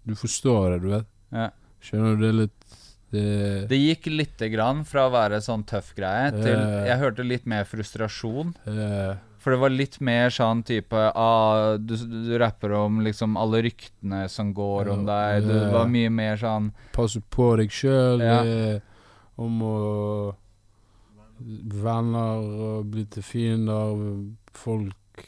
Du 0.06 0.16
forstår 0.18 0.74
det, 0.74 0.80
du 0.82 0.88
vet. 0.92 1.08
Ja. 1.32 1.50
Skjønner 1.82 2.16
du? 2.16 2.24
Det 2.24 2.28
er 2.28 2.36
litt 2.40 2.74
Det, 3.14 3.28
Det 3.70 3.78
gikk 3.78 4.10
lite 4.10 4.50
grann 4.52 4.82
fra 4.88 5.06
å 5.06 5.14
være 5.14 5.40
sånn 5.44 5.64
tøff 5.68 5.94
greie 5.96 6.34
til 6.34 6.58
Jeg 6.88 6.98
hørte 7.00 7.24
litt 7.24 7.46
mer 7.48 7.64
frustrasjon. 7.68 8.52
Uh, 8.66 9.14
For 9.40 9.54
det 9.54 9.60
var 9.62 9.72
litt 9.72 10.00
mer 10.04 10.34
sånn 10.34 10.64
type 10.66 11.06
ah, 11.14 11.78
du, 11.78 11.94
du 11.96 12.34
rapper 12.42 12.74
om 12.76 13.00
liksom 13.06 13.38
alle 13.40 13.62
ryktene 13.68 14.26
som 14.28 14.50
går 14.52 14.92
om 14.96 15.06
deg. 15.08 15.46
Det 15.46 15.62
var 15.72 15.88
mye 15.88 16.12
mer 16.12 16.36
sånn 16.42 16.72
Passe 16.96 17.22
på 17.22 17.54
deg 17.62 17.72
sjøl. 17.72 18.20
Ja. 18.20 18.42
Om 19.36 19.62
å 19.62 19.76
Venner 21.38 22.46
og 22.66 22.86
bli 22.92 23.04
til 23.12 23.24
fiender. 23.24 23.98
Folk 24.56 25.24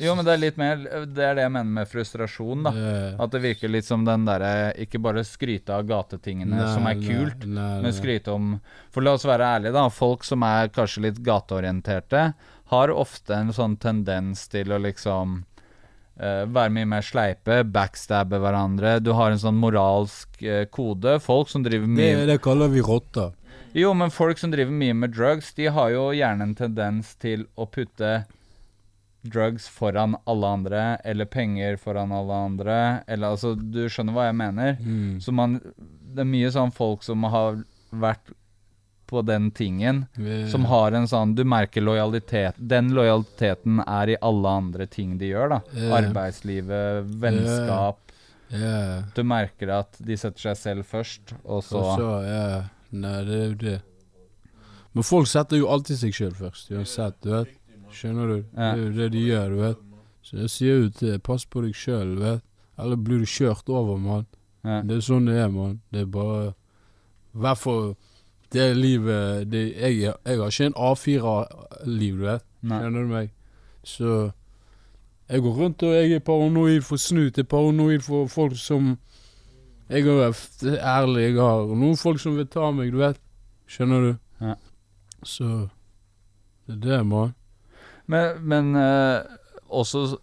Jo, 0.00 0.16
men 0.16 0.24
det 0.26 0.32
er 0.32 0.40
litt 0.40 0.56
mer 0.58 0.80
Det 1.06 1.22
er 1.22 1.36
det 1.38 1.44
jeg 1.44 1.52
mener 1.54 1.70
med 1.76 1.90
frustrasjon, 1.90 2.64
da. 2.66 2.72
Yeah. 2.74 3.12
At 3.22 3.30
det 3.30 3.42
virker 3.44 3.70
litt 3.70 3.86
som 3.86 4.02
den 4.06 4.24
derre 4.26 4.72
Ikke 4.82 4.98
bare 5.02 5.22
skryte 5.26 5.76
av 5.76 5.86
gatetingene 5.86 6.56
nei, 6.56 6.70
som 6.74 6.88
er 6.90 6.98
kult, 6.98 7.44
nei, 7.46 7.54
nei. 7.54 7.82
men 7.84 7.94
skryte 7.94 8.34
om 8.34 8.56
For 8.90 9.06
la 9.06 9.14
oss 9.14 9.28
være 9.28 9.52
ærlige, 9.58 9.76
da. 9.76 9.86
Folk 9.94 10.26
som 10.26 10.42
er 10.46 10.72
kanskje 10.74 11.04
litt 11.06 11.22
gateorienterte, 11.22 12.32
har 12.70 12.94
ofte 12.94 13.34
en 13.34 13.54
sånn 13.54 13.76
tendens 13.82 14.48
til 14.50 14.70
å 14.74 14.78
liksom 14.82 15.40
være 16.52 16.72
mye 16.74 16.88
mer 16.88 17.04
sleipe, 17.04 17.62
backstabbe 17.72 18.40
hverandre. 18.42 18.98
Du 19.00 19.12
har 19.16 19.32
en 19.32 19.40
sånn 19.40 19.60
moralsk 19.60 20.42
eh, 20.42 20.66
kode. 20.68 21.18
Folk 21.24 21.48
som 21.52 21.64
driver 21.64 21.88
det, 21.88 21.96
mye 21.96 22.26
det 22.28 22.40
kaller 22.44 22.72
vi 22.72 22.84
rotter. 22.84 23.32
Jo, 23.72 23.92
men 23.94 24.10
folk 24.10 24.38
som 24.40 24.50
driver 24.50 24.74
mye 24.74 24.96
med 24.98 25.14
drugs, 25.14 25.52
de 25.54 25.70
har 25.70 25.92
jo 25.94 26.10
gjerne 26.16 26.48
en 26.48 26.56
tendens 26.58 27.14
til 27.22 27.46
å 27.54 27.68
putte 27.70 28.24
drugs 29.22 29.68
foran 29.68 30.16
alle 30.24 30.48
andre, 30.56 30.82
eller 31.04 31.28
penger 31.28 31.76
foran 31.80 32.12
alle 32.12 32.34
andre, 32.48 32.76
eller 33.06 33.36
altså 33.36 33.54
Du 33.54 33.82
skjønner 33.88 34.16
hva 34.16 34.28
jeg 34.30 34.38
mener? 34.40 34.78
Mm. 34.80 35.20
Så 35.20 35.32
man 35.36 35.58
Det 35.60 36.24
er 36.24 36.30
mye 36.30 36.50
sånn 36.50 36.72
folk 36.74 37.04
som 37.06 37.22
har 37.28 37.60
vært 37.90 38.32
på 39.10 39.22
den 39.26 39.50
tingen, 39.50 40.04
Vi- 40.16 40.44
som 40.52 40.64
har 40.70 40.92
en 40.96 41.08
sånn 41.10 41.34
Du 41.34 41.42
merker 41.44 41.82
lojalitet 41.82 42.54
Den 42.58 42.92
lojaliteten 42.94 43.82
er 43.86 44.14
i 44.14 44.16
alle 44.22 44.48
andre 44.60 44.86
ting 44.86 45.18
de 45.18 45.32
gjør, 45.32 45.48
da. 45.56 45.60
Yeah. 45.74 45.96
Arbeidslivet, 45.98 47.10
vennskap. 47.20 47.98
Yeah. 48.52 49.02
Du 49.14 49.22
merker 49.22 49.70
at 49.80 49.98
de 50.02 50.16
setter 50.18 50.40
seg 50.50 50.56
selv 50.56 50.86
først, 50.86 51.34
og 51.44 51.62
så 51.66 51.82
Og 51.82 51.98
så, 51.98 52.10
ja. 52.26 52.62
Nei, 52.92 53.24
det 53.24 53.36
er 53.40 53.48
jo 53.48 53.54
det. 53.54 53.76
Men 54.94 55.04
folk 55.06 55.26
setter 55.30 55.56
jo 55.60 55.68
alltid 55.70 55.98
seg 56.00 56.12
sjøl 56.16 56.32
først, 56.34 56.70
uansett, 56.74 57.14
du 57.22 57.30
vet. 57.30 57.48
Skjønner 57.94 58.26
du? 58.32 58.42
Det 58.54 58.66
er 58.66 58.76
jo 58.80 58.90
det 58.96 59.10
de 59.12 59.20
gjør, 59.28 59.48
du 59.54 59.60
vet. 59.62 59.76
Så 60.22 60.38
jeg 60.40 60.50
sier 60.50 60.80
jo 60.82 60.88
til 60.90 61.18
pass 61.18 61.44
på 61.44 61.62
deg 61.62 61.74
sjøl, 61.74 62.16
du 62.16 62.22
vet. 62.24 62.42
Eller 62.78 62.96
blir 62.96 63.18
du 63.22 63.26
kjørt 63.26 63.68
over, 63.68 63.98
mann. 63.98 64.26
ja. 64.64 64.80
Det 64.82 64.96
er 64.98 65.00
sånn 65.06 65.26
det 65.26 65.36
er, 65.36 65.48
mann. 65.48 65.80
Det 65.92 66.02
er 66.02 66.06
bare 66.06 66.54
hvert 67.36 67.58
fall 67.62 67.94
det 68.52 68.76
livet 68.76 69.50
det, 69.52 69.64
jeg, 69.76 70.00
jeg 70.00 70.38
har 70.38 70.50
ikke 70.50 70.66
en 70.70 70.74
A4-liv, 70.74 72.18
du 72.18 72.24
vet. 72.26 72.44
Skjønner 72.66 73.06
du 73.06 73.10
meg? 73.10 73.30
Så 73.86 74.30
jeg 75.30 75.42
går 75.44 75.54
rundt 75.60 75.82
og 75.86 75.94
jeg 75.94 76.12
er 76.12 76.24
paranoid 76.26 76.82
for 76.82 76.98
snut. 77.00 77.36
Jeg 77.38 77.46
er 77.46 77.48
paranoid 77.48 78.02
for 78.02 78.26
folk 78.26 78.56
som 78.58 78.98
Jeg 79.90 80.06
er 80.06 80.34
ærlig. 80.86 81.22
Jeg 81.22 81.42
har 81.42 81.66
noen 81.66 81.96
folk 81.96 82.20
som 82.20 82.36
vil 82.36 82.46
ta 82.46 82.70
meg, 82.70 82.92
du 82.92 82.98
vet. 82.98 83.18
Skjønner 83.66 84.00
du? 84.04 84.12
Ja. 84.40 84.54
Så 85.22 85.68
det 86.66 86.76
er 86.76 86.80
det, 86.84 87.06
mann. 87.06 87.34
Men, 88.06 88.42
men 88.46 88.76
eh, 88.78 89.22
også 89.70 90.18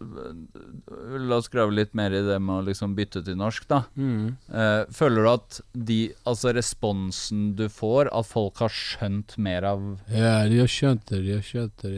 La 1.17 1.37
oss 1.39 1.49
grave 1.51 1.73
litt 1.75 1.93
mer 1.97 2.13
i 2.15 2.21
det 2.25 2.37
med 2.43 2.59
å 2.59 2.65
liksom 2.67 2.95
bytte 2.97 3.23
til 3.25 3.37
norsk, 3.39 3.67
da. 3.69 3.81
Mm. 3.95 4.35
Eh, 4.51 4.83
føler 4.95 5.23
du 5.23 5.29
at 5.31 5.59
de 5.73 5.99
Altså 6.27 6.53
responsen 6.55 7.51
du 7.57 7.67
får, 7.71 8.11
at 8.11 8.27
folk 8.27 8.59
har 8.63 8.73
skjønt 8.73 9.37
mer 9.41 9.67
av 9.71 9.85
Ja, 10.11 10.43
de 10.49 10.61
har 10.63 10.71
skjønt 10.71 11.07
det. 11.11 11.23
De 11.25 11.37
har 11.37 11.45
skjønt 11.45 11.85
det. 11.85 11.93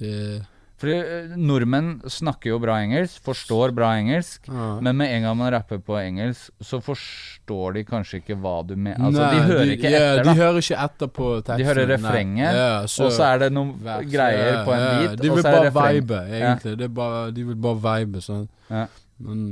De 0.00 0.12
har, 0.12 0.44
Fordi 0.76 0.92
eh, 1.00 1.30
nordmenn 1.40 2.02
snakker 2.12 2.50
jo 2.50 2.58
bra 2.60 2.74
engelsk, 2.84 3.22
forstår 3.24 3.72
bra 3.72 3.94
engelsk. 3.96 4.44
ja. 4.52 4.66
Men 4.84 4.98
med 4.98 5.08
en 5.14 5.22
gang 5.24 5.36
man 5.40 5.48
rapper 5.54 5.78
på 5.80 5.96
engelsk, 5.96 6.50
så 6.60 6.82
forstår 6.84 7.78
de 7.78 7.84
kanskje 7.88 8.18
ikke 8.20 8.36
hva 8.42 8.58
du 8.68 8.74
mener. 8.76 9.00
Altså, 9.08 9.22
Nei, 9.22 9.30
de 9.38 9.46
hører 9.48 9.72
ikke 9.72 9.92
ja, 9.94 10.02
etter, 10.02 10.20
De 10.20 10.28
da. 10.28 10.34
hører 10.42 10.60
ikke 10.60 10.80
etter 10.84 11.12
på 11.16 11.30
teksten. 11.40 11.62
De 11.62 11.68
hører 11.70 11.88
refrenget, 11.94 12.58
Ja, 12.60 12.68
og 12.84 13.14
så 13.16 13.24
er 13.30 13.40
det 13.46 13.50
noen 13.56 13.72
vers, 13.88 14.04
greier 14.12 14.60
på 14.68 14.74
en 14.76 14.84
beat, 15.00 15.16
De 15.24 15.32
vil 15.32 15.48
bare 15.48 15.72
vibe, 15.78 16.20
egentlig. 16.42 16.76
Det 16.84 16.90
bare, 17.00 17.24
de 17.38 17.46
vil 17.48 17.60
bare 17.68 17.82
vibe, 17.88 18.24
sånn. 18.28 18.44
Ja. 18.68 18.84
Men 19.18 19.46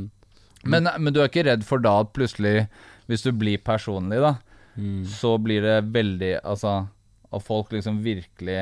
Men, 0.64 0.88
men 0.98 1.12
du 1.12 1.20
er 1.20 1.28
ikke 1.32 1.44
redd 1.48 1.64
for 1.64 1.80
da 1.84 1.98
at 2.04 2.12
plutselig, 2.16 2.66
hvis 3.08 3.24
du 3.24 3.32
blir 3.36 3.58
personlig, 3.64 4.20
da, 4.24 4.34
mm, 4.76 5.02
så 5.08 5.34
blir 5.40 5.60
det 5.64 5.78
veldig 5.92 6.38
Altså, 6.44 6.86
at 7.32 7.42
folk 7.44 7.72
liksom 7.72 7.98
virkelig 8.04 8.60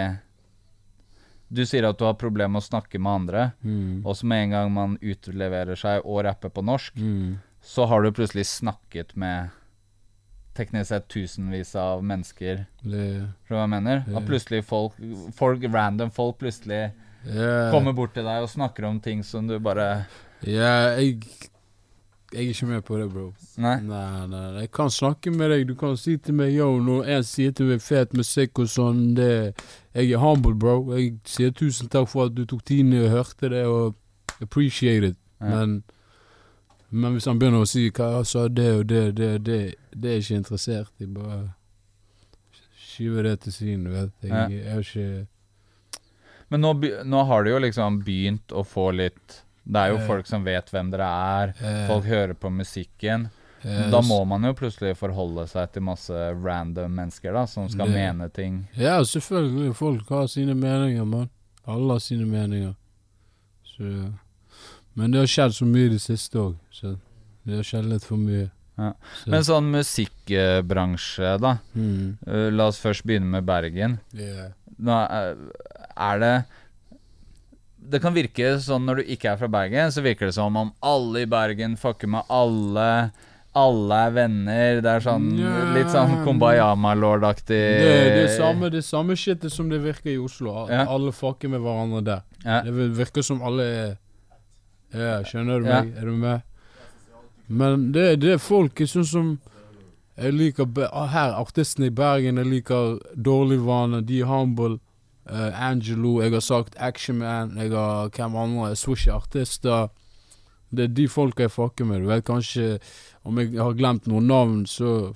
Du 1.53 1.65
sier 1.69 1.85
at 1.85 1.99
du 2.01 2.07
har 2.07 2.17
problemer 2.21 2.55
med 2.55 2.63
å 2.63 2.65
snakke 2.65 3.01
med 3.03 3.13
andre, 3.13 3.49
mm, 3.61 4.05
og 4.07 4.17
så 4.17 4.29
med 4.29 4.47
en 4.47 4.55
gang 4.57 4.71
man 4.73 4.95
utleverer 5.01 5.77
seg 5.77 6.07
og 6.07 6.23
rapper 6.25 6.53
på 6.55 6.65
norsk, 6.65 6.97
mm. 6.97 7.35
så 7.61 7.85
har 7.91 8.03
du 8.03 8.15
plutselig 8.17 8.47
snakket 8.49 9.13
med 9.21 9.53
teknisk 10.57 10.89
sett 10.89 11.09
tusenvis 11.13 11.75
av 11.81 12.03
mennesker. 12.05 12.65
Det, 12.81 13.05
du 13.49 13.55
hva 13.55 13.65
jeg 13.65 13.73
mener? 13.73 14.03
Det. 14.07 14.17
At 14.17 14.29
plutselig 14.29 14.65
folk, 14.69 14.97
folk 15.37 15.65
random 15.69 16.13
folk 16.13 16.41
plutselig 16.43 16.83
yeah. 17.25 17.71
kommer 17.73 17.97
bort 17.97 18.15
til 18.17 18.27
deg 18.27 18.45
og 18.45 18.53
snakker 18.53 18.89
om 18.89 19.01
ting 19.01 19.25
som 19.25 19.49
du 19.49 19.59
bare 19.63 20.05
Ja, 20.43 20.99
jeg 20.99 21.23
Jeg 22.33 22.47
er 22.47 22.49
ikke 22.55 22.67
med 22.67 22.83
på 22.89 22.97
det, 22.97 23.07
bro. 23.13 23.27
Nei? 23.61 23.75
Nei, 23.85 24.27
nei. 24.33 24.43
Jeg 24.63 24.71
kan 24.73 24.91
snakke 24.91 25.31
med 25.31 25.51
deg. 25.53 25.67
Du 25.69 25.75
kan 25.77 25.97
si 26.01 26.17
til 26.17 26.35
meg 26.39 26.55
yo, 26.57 26.71
når 26.81 27.11
en 27.17 27.25
sier 27.29 27.53
til 27.53 27.69
meg 27.69 27.83
fet 27.85 28.15
musikk 28.17 28.63
og 28.65 28.71
sånn, 28.73 29.03
det 29.19 29.33
Jeg 29.93 30.13
er 30.15 30.23
humble, 30.23 30.55
bro. 30.57 30.79
Jeg 30.97 31.19
sier 31.29 31.53
tusen 31.53 31.91
takk 31.93 32.09
for 32.09 32.31
at 32.31 32.37
du 32.37 32.47
tok 32.49 32.65
tiden 32.65 32.95
og 32.97 33.11
hørte 33.13 33.51
det, 33.53 33.67
og 33.69 33.95
appreciate 34.41 35.13
it. 35.13 35.19
Ja. 35.41 35.47
Men 35.51 35.83
Men 36.91 37.13
hvis 37.13 37.25
han 37.25 37.39
begynner 37.41 37.65
å 37.65 37.69
si 37.69 37.87
hva 37.89 38.19
jeg 38.19 38.27
sa 38.29 38.49
det 38.49 38.71
og 38.77 38.83
det, 38.87 39.03
det, 39.17 39.29
det, 39.47 39.61
det 39.97 40.09
er 40.11 40.19
jeg 40.19 40.25
ikke 40.27 40.41
interessert 40.43 40.93
i. 41.01 41.07
Bare 41.09 41.39
skyver 42.77 43.23
det 43.23 43.39
til 43.41 43.53
siden, 43.53 43.85
du 43.85 43.95
vet. 43.95 44.13
Jeg, 44.21 44.51
jeg 44.53 44.67
er 44.69 44.81
ikke 44.81 45.27
Men 46.53 46.61
nå, 46.61 46.73
nå 47.09 47.23
har 47.25 47.45
du 47.45 47.51
jo 47.51 47.63
liksom 47.65 48.03
begynt 48.05 48.53
å 48.53 48.65
få 48.65 48.91
litt 48.93 49.39
Det 49.65 49.77
er 49.79 49.93
jo 49.93 49.99
folk 50.07 50.27
som 50.27 50.45
vet 50.45 50.67
hvem 50.71 50.91
dere 50.91 51.07
er. 51.07 51.55
eh, 51.63 51.87
Folk 51.87 52.05
hører 52.05 52.35
på 52.35 52.51
musikken. 52.51 53.29
eh, 53.65 53.91
Da 53.91 54.01
må 54.03 54.25
man 54.27 54.43
jo 54.43 54.53
plutselig 54.55 54.97
forholde 54.97 55.47
seg 55.49 55.71
til 55.73 55.83
masse 55.83 56.11
random 56.43 56.91
mennesker 56.95 57.33
da 57.33 57.45
som 57.47 57.69
skal 57.69 57.87
Det- 57.87 57.95
mene 57.95 58.29
ting. 58.33 58.69
Ja, 58.77 59.01
selvfølgelig. 59.03 59.75
Folk 59.77 60.09
har 60.09 60.27
sine 60.27 60.55
meninger, 60.55 61.05
mann. 61.07 61.31
Alle 61.67 61.93
har 61.95 62.01
sine 62.01 62.27
meninger. 62.27 62.75
Så 63.79 64.13
Men 64.95 65.11
det 65.11 65.21
har 65.21 65.27
skjedd 65.27 65.55
så 65.55 65.65
mye 65.65 65.87
i 65.87 65.89
det 65.89 66.01
siste 66.01 66.35
òg, 66.37 66.57
så 66.71 66.99
det 67.47 67.55
har 67.57 67.63
skjedd 67.63 67.87
litt 67.89 68.05
for 68.05 68.17
mye. 68.19 68.51
Ja. 68.79 68.93
Så, 69.23 69.29
Men 69.31 69.43
sånn 69.43 69.71
musikkbransje, 69.73 71.41
da. 71.41 71.59
mm, 71.75 72.19
la 72.57 72.67
oss 72.67 72.79
først 72.81 73.05
begynne 73.07 73.31
med 73.31 73.47
Bergen. 73.47 74.01
yeah. 74.15 74.49
Nå 74.83 74.93
er 75.97 76.19
det 76.19 76.45
Det 77.91 77.99
kan 78.03 78.15
virke 78.15 78.55
sånn 78.63 78.87
når 78.87 79.03
du 79.03 79.11
ikke 79.15 79.33
er 79.33 79.41
fra 79.41 79.49
Bergen, 79.51 79.91
så 79.93 80.05
virker 80.05 80.31
det 80.31 80.37
som 80.37 80.57
om 80.57 80.71
alle 80.87 81.25
i 81.25 81.29
Bergen 81.31 81.75
fucker 81.81 82.11
med 82.11 82.29
alle. 82.33 83.11
Alle 83.59 83.97
er 84.07 84.15
venner. 84.17 84.79
Det 84.81 84.93
er 84.95 85.03
sånn 85.05 85.27
yeah. 85.37 85.73
litt 85.75 85.91
sånn 85.93 86.23
Kumbayama-lord-aktig 86.25 87.59
Det, 87.59 87.91
det 88.15 88.23
er 88.23 88.31
samme, 88.33 88.71
det 88.73 88.81
er 88.81 88.87
samme 88.87 89.17
shitet 89.19 89.53
som 89.53 89.69
det 89.69 89.83
virker 89.83 90.15
i 90.15 90.21
Oslo. 90.21 90.55
Ja. 90.73 90.87
Alle 90.89 91.13
fucker 91.13 91.53
med 91.53 91.61
hverandre 91.61 92.01
der. 92.07 92.23
Ja. 92.47 92.63
Det 92.65 92.89
virker 92.97 93.27
som 93.27 93.45
alle 93.45 93.69
er 93.69 93.93
Ja, 94.93 95.21
skjønner 95.25 95.61
du 95.61 95.69
Ja. 95.69 95.83
meg? 95.83 95.93
Er 95.97 96.09
du 96.09 96.17
med? 96.17 96.49
Men 97.49 97.93
det, 97.93 98.21
det 98.23 98.33
er 98.37 98.41
folk 98.41 98.81
sånn 98.89 99.09
som 99.09 99.29
Jeg 100.17 100.33
liker 100.33 100.69
ah, 100.89 101.07
Her, 101.13 101.35
artistene 101.37 101.91
i 101.91 101.95
Bergen, 101.95 102.41
jeg 102.41 102.49
liker 102.49 102.99
Dårlig 103.17 103.61
vane, 103.67 104.01
De 104.01 104.23
Humble, 104.25 104.79
eh, 105.31 105.69
Angelo, 105.69 106.21
jeg 106.23 106.33
har 106.33 106.41
sagt 106.41 106.77
Action 106.79 107.19
Man, 107.19 107.57
jeg 107.59 107.71
har 107.71 108.09
hvem 108.09 108.37
andre, 108.37 108.77
Swish-artister. 108.77 109.91
Det 110.73 110.85
er 110.85 110.95
de 110.97 111.09
folka 111.09 111.43
jeg 111.43 111.53
fucker 111.53 111.85
med. 111.85 112.01
Du 112.01 112.09
vet 112.09 112.25
kanskje 112.25 112.79
Om 113.25 113.39
jeg 113.39 113.61
har 113.61 113.75
glemt 113.77 114.07
noen 114.07 114.27
navn, 114.27 114.67
så 114.67 115.13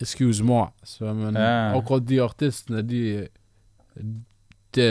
Excuse 0.00 0.44
me. 0.44 0.66
Så, 0.84 1.14
men 1.14 1.34
yeah. 1.34 1.76
akkurat 1.76 2.04
de 2.08 2.20
artistene, 2.22 2.82
de 2.82 3.28
de 4.76 4.82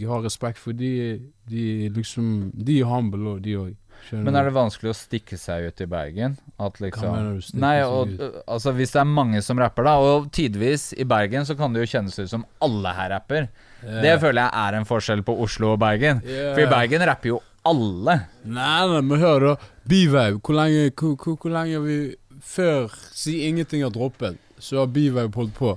Jeg 0.00 0.08
har 0.08 0.24
respekt 0.24 0.58
for 0.58 0.72
de. 0.72 1.20
De 1.50 1.88
liksom 1.88 2.52
De 2.66 2.78
er 2.80 2.88
humble 2.88 3.36
de 3.44 3.56
òg. 3.58 3.76
Men 4.10 4.36
er 4.36 4.48
det 4.48 4.54
vanskelig 4.56 4.92
å 4.92 4.96
stikke 4.96 5.38
seg 5.38 5.68
ut 5.70 5.82
i 5.84 5.88
Bergen? 5.90 6.36
At 6.60 6.80
liksom 6.82 7.36
Nei, 7.60 7.76
og, 7.86 8.14
uh, 8.18 8.40
altså 8.50 8.72
hvis 8.76 8.94
det 8.94 9.02
er 9.02 9.10
mange 9.10 9.42
som 9.44 9.60
rapper, 9.60 9.86
da, 9.86 9.96
og 10.00 10.30
tidvis 10.34 10.90
i 10.98 11.06
Bergen 11.08 11.46
så 11.48 11.56
kan 11.58 11.74
det 11.74 11.84
jo 11.84 11.92
kjennes 11.92 12.18
ut 12.18 12.32
som 12.32 12.46
alle 12.64 12.94
her 12.96 13.12
rapper. 13.14 13.50
Det 13.80 14.16
føler 14.20 14.42
jeg 14.42 14.50
er 14.64 14.76
en 14.76 14.88
forskjell 14.88 15.22
på 15.24 15.36
Oslo 15.44 15.74
og 15.74 15.80
Bergen. 15.80 16.20
Yeah. 16.26 16.52
For 16.52 16.64
i 16.64 16.70
Bergen 16.70 17.04
rapper 17.08 17.34
jo 17.34 17.38
alle. 17.66 18.16
Nei, 18.44 18.72
nei, 18.88 19.02
men 19.04 19.20
hør 19.20 19.46
da. 19.50 19.54
B-Vibe, 19.90 20.40
hvor 20.44 20.56
lenge, 20.56 20.90
hvor, 20.96 21.14
hvor, 21.20 21.38
hvor 21.40 21.54
lenge 21.54 21.84
vi 21.84 22.00
Før 22.40 22.92
Si 23.12 23.42
ingenting 23.44 23.82
har 23.84 23.92
droppet, 23.92 24.38
så 24.58 24.80
har 24.80 24.92
B-Vibe 24.92 25.36
holdt 25.36 25.56
på. 25.58 25.74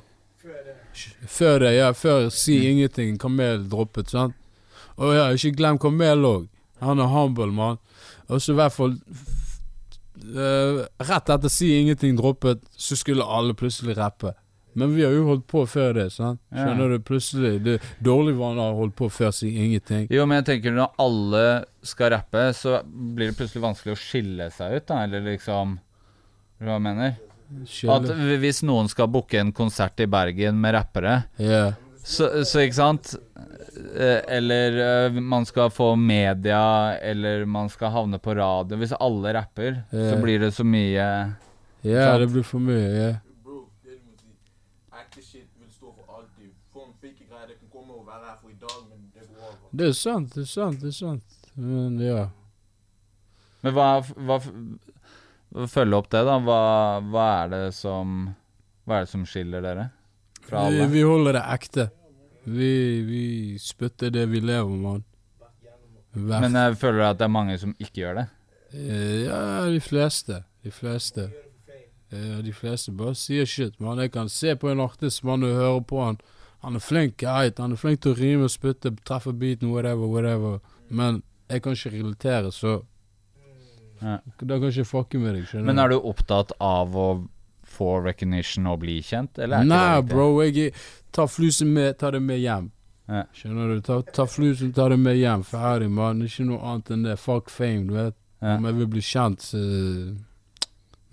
Før 1.27 1.59
det, 1.63 1.73
ja. 1.75 1.91
Før 1.97 2.29
Si 2.31 2.61
ingenting, 2.69 3.17
Kamel 3.19 3.65
droppet, 3.69 4.13
sant. 4.13 4.37
Å 4.95 5.09
ja, 5.15 5.25
ikke 5.33 5.57
glem 5.57 5.79
Kamel 5.81 6.23
òg. 6.27 6.47
Han 6.83 7.01
er 7.01 7.11
humble, 7.11 7.51
mann. 7.55 7.79
Og 8.29 8.41
så 8.41 8.53
i 8.53 8.57
hvert 8.57 8.75
fall 8.75 8.93
uh, 10.35 10.83
Rett 11.03 11.33
etter 11.35 11.51
Si 11.51 11.73
ingenting 11.79 12.15
droppet, 12.19 12.63
så 12.77 12.97
skulle 12.99 13.25
alle 13.25 13.55
plutselig 13.57 13.97
rappe. 13.97 14.33
Men 14.73 14.95
vi 14.95 15.03
har 15.05 15.11
jo 15.13 15.25
holdt 15.27 15.45
på 15.49 15.63
før 15.69 15.91
det, 15.99 16.07
sant. 16.15 16.39
Ja. 16.49 16.63
Skjønner 16.65 16.95
du? 16.95 17.03
Plutselig 17.05 17.51
det, 17.65 17.75
Dårlig 18.03 18.33
vane 18.39 18.63
har 18.63 18.77
holdt 18.77 18.95
på 18.97 19.09
før 19.13 19.33
Si 19.35 19.51
ingenting. 19.51 20.07
Jo, 20.13 20.25
men 20.25 20.41
jeg 20.41 20.47
tenker 20.49 20.73
når 20.73 20.95
alle 21.03 21.43
skal 21.85 22.15
rappe, 22.15 22.47
så 22.57 22.79
blir 22.87 23.29
det 23.29 23.37
plutselig 23.37 23.63
vanskelig 23.67 23.93
å 23.93 24.01
skille 24.01 24.49
seg 24.55 24.79
ut, 24.79 24.87
da, 24.89 25.03
eller 25.05 25.25
liksom 25.27 25.77
Hva 26.63 26.77
jeg 26.77 26.85
mener? 26.87 27.15
At 27.93 28.07
hvis 28.41 28.63
noen 28.65 28.87
skal 28.89 29.11
booke 29.13 29.37
en 29.37 29.51
konsert 29.53 29.99
i 30.01 30.07
Bergen 30.09 30.57
med 30.63 30.73
rappere, 30.73 31.19
yeah. 31.37 31.75
så, 32.01 32.31
så 32.47 32.63
ikke 32.63 32.79
sant 32.79 33.11
Eller 34.27 34.77
eh, 35.05 35.11
man 35.11 35.45
skal 35.45 35.71
få 35.73 35.95
media, 35.95 36.97
eller 36.97 37.45
man 37.45 37.69
skal 37.69 37.91
havne 37.91 38.19
på 38.19 38.35
radio 38.35 38.77
Hvis 38.77 38.93
alle 38.99 39.33
rapper, 39.33 39.81
så 39.89 40.17
blir 40.21 40.39
det 40.39 40.51
så 40.51 40.63
mye 40.63 40.93
Ja, 40.93 41.33
yeah, 41.83 42.19
det 42.19 42.29
blir 42.31 42.45
for 42.47 42.63
mye. 42.63 42.79
Yeah. 42.79 43.15
Bro, 43.43 43.65
det 43.83 43.97
du 43.97 44.05
må 44.07 44.13
si. 44.15 44.29
Ekte 44.93 45.19
shit 45.19 45.49
vil 45.59 45.67
stå 45.67 45.89
for 45.91 46.19
alltid. 46.19 46.53
Sånn 46.71 46.93
fake 47.01 47.25
greier, 47.27 47.49
det 47.49 47.57
kan 47.57 47.73
komme 47.73 47.97
og 47.97 48.05
være 48.07 48.23
her 48.29 48.37
for 48.39 48.53
i 48.53 48.55
dag, 48.61 48.77
men 48.87 49.09
det 49.11 49.25
går 49.27 49.49
over. 49.49 49.57
Det 49.71 49.89
er 49.89 49.97
sant, 49.99 50.31
det 50.37 50.45
er 50.45 50.51
sant. 50.53 50.79
det 50.79 50.93
er 50.93 50.95
sant 51.01 51.51
Men 51.59 51.99
ja. 51.99 52.21
Men 53.63 53.75
hva, 53.75 53.89
hva 53.99 54.39
Følge 55.69 55.99
opp 55.99 56.07
det, 56.09 56.23
da. 56.25 56.37
Hva, 56.41 56.61
hva 57.11 57.25
er 57.43 57.51
det 57.51 57.65
som 57.77 58.23
Hva 58.87 59.01
er 59.01 59.05
det 59.05 59.11
som 59.11 59.27
skiller 59.27 59.61
dere 59.65 59.89
fra 60.43 60.65
Vi, 60.71 60.81
vi 60.91 61.03
holder 61.07 61.37
det 61.37 61.43
ekte. 61.53 61.85
Vi, 62.45 63.01
vi 63.07 63.57
spytter 63.59 64.11
det 64.11 64.25
vi 64.29 64.39
lever, 64.43 64.69
mann. 64.77 65.03
Men 66.13 66.53
jeg 66.53 66.77
føler 66.77 67.07
at 67.09 67.17
det 67.17 67.25
er 67.25 67.33
mange 67.33 67.55
som 67.57 67.73
ikke 67.79 68.01
gjør 68.03 68.19
det. 68.21 68.25
Eh, 68.73 69.23
Ja, 69.25 69.65
de 69.71 69.79
fleste. 69.81 70.43
De 70.63 70.71
fleste. 70.71 71.29
Ja, 72.13 72.41
de 72.45 72.53
fleste 72.53 72.91
bare 72.93 73.15
sier 73.17 73.45
shit, 73.49 73.79
man. 73.81 73.97
Jeg 73.97 74.11
kan 74.13 74.29
se 74.29 74.53
på 74.55 74.69
en 74.69 74.79
artist, 74.83 75.23
man, 75.23 75.43
og 75.43 75.55
høre 75.57 75.81
på 75.89 76.03
han. 76.05 76.19
Han 76.61 76.75
er 76.77 76.79
flink, 76.83 77.23
eit. 77.23 77.57
Han 77.59 77.73
er 77.73 77.79
flink 77.81 78.01
til 78.03 78.13
å 78.13 78.19
rime 78.19 78.49
spytte, 78.49 78.91
treffe 79.07 79.33
beaten, 79.33 79.71
whatever, 79.73 80.05
whatever. 80.07 80.59
Men 80.89 81.23
jeg 81.49 81.63
kan 81.63 81.73
ikke 81.73 81.95
relatere, 81.97 82.51
så 82.51 82.81
Ja. 84.03 84.17
Da 84.41 84.57
kan 84.59 84.67
jeg 84.67 84.73
ikke 84.83 84.89
fucke 84.89 85.19
med 85.19 85.33
deg, 85.35 85.45
skjønner 85.47 85.63
Men 85.65 85.79
er 85.79 85.87
du 85.93 85.95
opptatt 86.01 86.51
av 86.59 86.91
å 86.91 87.05
få 87.73 87.97
recognition 88.05 88.69
og 88.71 88.79
bli 88.85 88.99
kjent, 89.05 89.37
eller 89.41 89.63
er 89.63 89.69
Nei, 89.69 90.01
bro. 90.07 90.29
Jeg 90.45 90.71
tar 91.13 91.27
flusen 91.31 91.73
med, 91.73 91.97
tar 92.01 92.15
det 92.15 92.21
med 92.23 92.39
hjem. 92.41 92.71
Ja. 93.11 93.25
Skjønner 93.35 93.73
du? 93.73 93.81
Ta, 93.83 93.99
ta 94.15 94.25
flusen, 94.29 94.71
ta 94.73 94.87
det 94.93 94.97
med 95.01 95.17
hjem. 95.19 95.43
Ferdig, 95.43 95.89
mann. 95.91 96.21
Ikke 96.23 96.45
noe 96.47 96.61
annet 96.63 96.93
enn 96.95 97.03
det. 97.03 97.17
Fuck 97.19 97.51
fame, 97.51 97.87
du 97.89 97.97
vet. 97.97 98.15
Ja. 98.39 98.57
Om 98.57 98.67
jeg 98.69 98.77
vil 98.79 98.89
bli 98.95 99.03
kjent, 99.03 99.43
så 99.43 99.59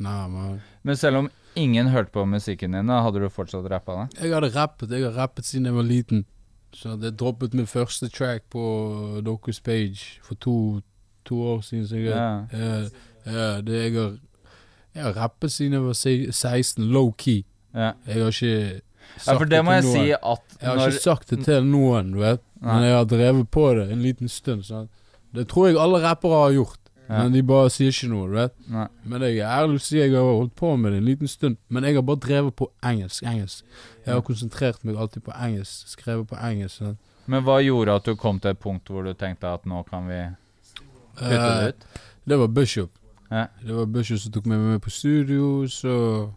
Nei, 0.01 0.29
mann. 0.33 0.61
Men 0.83 0.97
selv 0.97 1.17
om 1.21 1.31
ingen 1.61 1.91
hørte 1.93 2.15
på 2.15 2.25
musikken 2.25 2.73
din, 2.73 2.89
da 2.89 3.03
hadde 3.05 3.21
du 3.21 3.29
fortsatt 3.29 3.67
rappa 3.69 3.99
det? 3.99 4.23
Jeg 4.23 4.33
hadde 4.33 4.53
rappet. 4.55 4.95
Jeg 4.97 5.05
har 5.05 5.19
rappet 5.19 5.45
siden 5.45 5.69
jeg 5.69 5.77
var 5.77 5.89
liten. 5.89 6.25
Så 6.73 6.95
jeg 6.95 7.17
droppet 7.19 7.55
min 7.59 7.67
første 7.67 8.09
track 8.09 8.47
på 8.55 8.63
Docus 9.27 9.61
page 9.61 10.21
for 10.23 10.39
to, 10.39 10.81
to 11.27 11.43
år 11.43 11.61
siden. 11.67 11.89
sikkert. 11.91 12.17
Ja. 12.17 12.47
jeg, 12.53 12.91
jeg, 13.27 13.35
jeg, 13.35 13.67
det 13.67 13.81
jeg 13.83 13.95
har 13.99 14.13
Jeg 14.95 15.07
har 15.07 15.17
rappet 15.17 15.53
siden 15.53 15.79
jeg 15.79 15.85
var 15.85 15.99
16, 15.99 16.87
low 16.93 17.13
key. 17.19 17.45
Ja. 17.75 17.93
Jeg 18.07 18.23
har 18.23 18.35
ikke 18.35 18.81
ja, 19.27 19.35
for 19.35 19.45
sagt 19.45 19.51
det 19.51 19.61
må 19.65 19.73
jeg 19.77 19.85
si 19.87 20.05
at 20.15 20.57
Jeg 20.61 20.69
har 20.69 20.77
når 20.79 20.93
ikke 20.93 21.03
sagt 21.03 21.31
det 21.31 21.45
til 21.47 21.67
noen, 21.67 22.13
du 22.15 22.21
vet. 22.23 22.43
Nei. 22.61 22.75
Men 22.75 22.87
jeg 22.89 22.97
har 22.97 23.09
drevet 23.11 23.51
på 23.51 23.67
det 23.79 23.89
en 23.93 24.03
liten 24.05 24.31
stund. 24.31 24.67
Sånn. 24.67 24.89
Det 25.35 25.47
tror 25.51 25.71
jeg 25.71 25.81
alle 25.81 26.03
rappere 26.03 26.43
har 26.45 26.55
gjort. 26.57 26.79
Ja. 27.11 27.25
Men 27.25 27.33
de 27.35 27.43
bare 27.43 27.71
sier 27.75 27.91
ikke 27.91 28.09
noe, 28.11 28.29
du 28.31 28.37
vet. 28.39 28.53
Nei. 28.71 28.87
Men 29.11 29.25
jeg 29.27 29.41
er 29.41 29.49
ærlig 29.51 29.81
å 29.81 29.83
si 29.83 29.97
jeg 29.99 30.13
har 30.15 30.29
holdt 30.29 30.55
på 30.59 30.77
med 30.79 30.95
det 30.95 31.01
en 31.01 31.09
liten 31.09 31.31
stund. 31.31 31.59
Men 31.69 31.87
jeg 31.87 31.99
har 31.99 32.05
bare 32.07 32.23
drevet 32.23 32.55
på 32.59 32.69
engelsk. 32.87 33.25
engelsk. 33.27 33.65
Jeg 34.05 34.15
har 34.15 34.23
konsentrert 34.27 34.85
meg 34.87 34.99
alltid 34.99 35.25
på 35.27 35.35
engelsk. 35.35 35.91
Skrevet 35.97 36.29
på 36.31 36.39
engelsk. 36.39 36.83
Sånn. 36.83 37.01
Men 37.31 37.43
hva 37.47 37.59
gjorde 37.63 37.97
at 37.99 38.07
du 38.07 38.15
kom 38.19 38.39
til 38.43 38.55
et 38.55 38.63
punkt 38.63 38.91
hvor 38.91 39.07
du 39.07 39.11
tenkte 39.19 39.51
at 39.51 39.67
nå 39.67 39.83
kan 39.89 40.07
vi 40.11 40.21
putte 41.19 41.35
det 41.35 41.75
ut? 41.75 41.83
ut? 41.83 42.01
Det 42.31 42.39
var 42.39 42.55
Bishop. 42.55 42.95
Ja. 43.31 43.47
Det 43.63 43.75
var 43.75 43.87
Bøsjo 43.87 44.19
som 44.19 44.33
tok 44.35 44.47
meg 44.51 44.59
med 44.59 44.81
på 44.83 44.91
studio, 44.91 45.67
så 45.69 46.33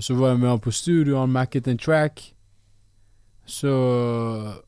Så 0.00 0.14
var 0.14 0.28
jeg 0.28 0.38
med 0.40 0.48
han 0.48 0.60
på 0.60 0.72
studio, 0.72 1.18
han 1.20 1.30
macket 1.30 1.68
en 1.68 1.78
track. 1.78 2.34
Så 3.46 4.62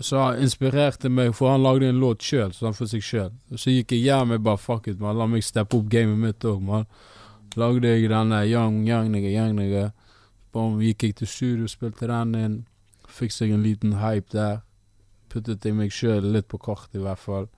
Så 0.00 0.18
han 0.18 0.42
inspirerte 0.42 1.08
meg, 1.08 1.34
for 1.34 1.50
han 1.50 1.62
lagde 1.62 1.88
en 1.88 2.00
låt 2.00 2.22
sjøl, 2.22 2.52
så 2.52 2.66
han 2.66 2.74
for 2.74 2.86
seg 2.86 3.00
sjøl. 3.02 3.30
Så 3.56 3.70
gikk 3.72 3.92
jeg 3.92 4.02
hjem 4.04 4.30
og 4.30 4.42
bare 4.44 4.58
fuck 4.60 4.88
it, 4.88 5.00
man. 5.00 5.16
La 5.16 5.26
meg 5.26 5.44
steppe 5.44 5.76
opp 5.76 5.88
gamet 5.88 6.18
mitt 6.18 6.44
òg, 6.44 6.60
man. 6.62 6.84
Lagde 7.56 7.88
jeg 7.88 8.10
denne 8.10 8.42
young, 8.44 8.86
young 8.88 9.08
nigga, 9.10 9.28
young 9.32 9.56
nigga. 9.56 9.92
Bom, 10.52 10.80
gikk 10.80 11.02
jeg 11.02 11.14
til 11.16 11.26
studio, 11.26 11.66
spilte 11.66 12.06
den 12.06 12.34
inn. 12.34 12.66
Fikk 13.08 13.32
seg 13.32 13.50
en 13.54 13.62
liten 13.64 13.96
hype 14.02 14.28
der. 14.32 14.60
Puttet 15.32 15.64
jeg 15.64 15.74
meg 15.74 15.92
sjøl 15.92 16.28
litt 16.32 16.48
på 16.48 16.60
kart, 16.60 16.88
i 16.92 17.00
hvert 17.00 17.18
fall. 17.18 17.48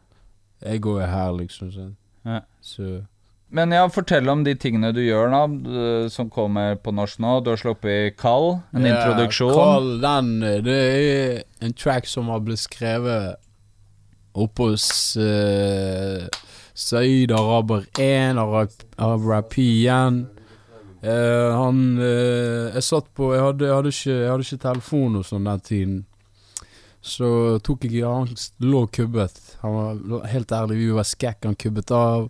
Jeg 0.62 0.80
går 0.86 1.06
her, 1.10 1.32
liksom. 1.32 1.72
Sånn. 1.74 1.96
Ja. 2.28 2.42
Så 2.60 2.98
Men 3.50 3.72
ja, 3.72 3.86
fortell 3.88 4.28
om 4.28 4.42
de 4.44 4.52
tingene 4.60 4.90
du 4.92 5.00
gjør 5.00 5.30
nå, 5.32 5.38
som 6.12 6.28
kommer 6.28 6.74
på 6.84 6.92
norsk 6.92 7.22
nå. 7.24 7.38
Du 7.40 7.48
har 7.54 7.56
sluppet 7.60 8.18
Kall, 8.20 8.58
en 8.76 8.84
Ja, 8.84 8.98
introduksjon. 8.98 9.54
Kall 9.56 9.88
den 10.02 10.32
Det 10.66 10.74
er 10.76 11.38
en 11.64 11.72
track 11.72 12.04
som 12.10 12.28
har 12.28 12.42
blitt 12.44 12.60
skrevet 12.66 13.38
oppe 14.38 14.68
hos 14.68 15.16
uh, 15.16 16.28
Saeed 16.78 17.32
Araber 17.34 17.86
1, 17.98 18.36
Arab- 18.38 18.84
Arabi 19.00 19.64
igjen. 19.80 20.26
Uh, 21.02 21.54
han 21.54 21.80
uh, 21.98 22.68
Jeg 22.74 22.82
satt 22.82 23.06
på 23.14 23.28
Jeg 23.34 23.42
hadde, 23.44 23.66
jeg 23.68 23.74
hadde, 23.76 23.90
ikke, 23.94 24.14
jeg 24.18 24.30
hadde 24.32 24.46
ikke 24.48 24.62
telefon 24.66 25.18
og 25.20 25.26
sånn 25.26 25.46
den 25.48 25.60
tiden. 25.66 25.98
Så 27.08 27.28
tok 27.64 27.86
jeg 27.86 28.00
i 28.02 28.06
angst, 28.06 28.54
lå 28.60 28.84
kubbet. 28.92 29.38
Han 29.62 29.76
var 29.76 30.26
helt 30.28 30.52
ærlig, 30.52 30.76
vi 30.82 30.88
var 30.92 31.06
skekk, 31.08 31.46
han 31.48 31.56
kubbet 31.56 31.92
av. 31.96 32.26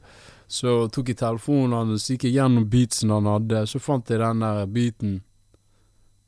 Så 0.49 0.75
tok 0.95 1.11
jeg 1.11 1.19
telefonen 1.21 1.75
hans, 1.77 2.07
gikk 2.09 2.29
jeg 2.29 2.39
gjennom 2.39 2.69
beatsen 2.71 3.13
han 3.13 3.27
hadde. 3.29 3.65
Så 3.69 3.81
fant 3.83 4.09
jeg 4.09 4.23
den 4.23 4.45
der 4.45 4.69
beaten. 4.71 5.17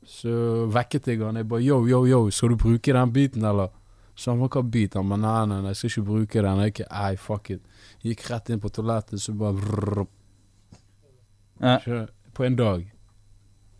Så 0.05 0.65
vekket 0.73 1.07
jeg 1.07 1.21
han. 1.23 1.39
Jeg 1.39 1.47
bare 1.49 1.63
yo, 1.63 1.79
yo, 1.87 2.03
yo, 2.09 2.25
skal 2.33 2.53
du 2.53 2.59
bruke 2.59 2.93
den 2.93 3.13
beaten, 3.15 3.45
eller? 3.47 3.71
Så 4.15 4.33
han 4.33 4.41
var 4.43 4.51
hva 4.53 4.61
beat? 4.67 4.97
Han 4.99 5.09
bare 5.09 5.23
nei, 5.23 5.41
nei, 5.49 5.59
nei, 5.63 5.71
jeg 5.71 5.79
skal 5.79 5.91
ikke 5.93 6.07
bruke 6.11 6.43
den. 6.45 6.63
Jeg 6.65 6.73
ikke, 6.75 6.89
ei, 7.01 7.13
fuck 7.17 7.53
it. 7.55 7.85
Gikk 8.05 8.25
rett 8.29 8.51
inn 8.51 8.61
på 8.61 8.69
toalettet, 8.73 9.21
så 9.23 9.33
bare 9.37 9.57
vrrr, 9.61 10.09
Ja. 11.61 11.77
På 12.33 12.45
en 12.45 12.55
dag. 12.55 12.85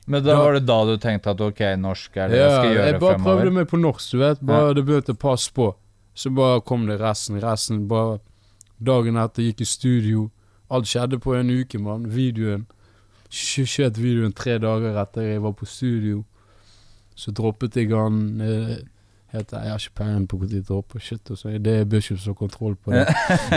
Men 0.07 0.23
da 0.23 0.35
var 0.37 0.53
det 0.53 0.65
da 0.65 0.79
du 0.85 0.97
tenkte 0.97 1.29
at 1.31 1.41
ok, 1.41 1.59
norsk 1.77 2.17
er 2.17 2.29
det 2.29 2.37
jeg 2.39 2.51
skal 2.51 2.63
gjøre 2.73 2.73
fremover? 2.73 2.91
jeg 2.91 2.99
bare 2.99 3.13
fremover? 3.13 3.35
prøvde 3.41 3.51
meg 3.57 3.67
på 3.69 3.79
norsk, 3.79 4.11
du 4.11 4.17
vet. 4.17 4.39
Bare 4.41 4.73
Det 4.73 4.85
begynte 4.85 5.13
å 5.13 5.19
passe 5.21 5.51
på. 5.53 5.67
Så 6.15 6.29
bare 6.35 6.61
kom 6.61 6.87
det 6.87 6.99
resten. 6.99 7.39
Resten 7.41 7.87
bare 7.87 8.19
Dagen 8.81 9.15
etter 9.15 9.43
gikk 9.45 9.61
i 9.61 9.65
studio. 9.69 10.31
Alt 10.71 10.87
skjedde 10.89 11.19
på 11.21 11.35
en 11.37 11.49
uke, 11.53 11.77
mann. 11.79 12.07
Videoen. 12.09 12.65
Skj- 13.29 13.67
Skjøt 13.69 13.97
videoen 14.01 14.33
tre 14.33 14.57
dager 14.57 14.97
etter 14.97 15.21
jeg 15.21 15.41
var 15.43 15.53
på 15.53 15.65
studio. 15.69 16.23
Så 17.15 17.31
droppet 17.31 17.75
jeg 17.77 17.91
han 17.93 18.41
eh, 18.41 18.77
helt, 19.31 19.51
Jeg 19.51 19.71
har 19.71 19.79
ikke 19.79 19.95
peiling 20.01 20.27
på 20.27 20.37
når 20.41 20.49
de 20.51 20.61
dropper 20.67 20.99
shit. 20.99 21.31
Og 21.31 21.37
så. 21.37 21.51
Det 21.57 21.73
er 21.79 21.85
Bishop 21.85 22.19
som 22.19 22.33
har 22.33 22.39
kontroll 22.39 22.75
på 22.75 22.91
det. 22.91 23.05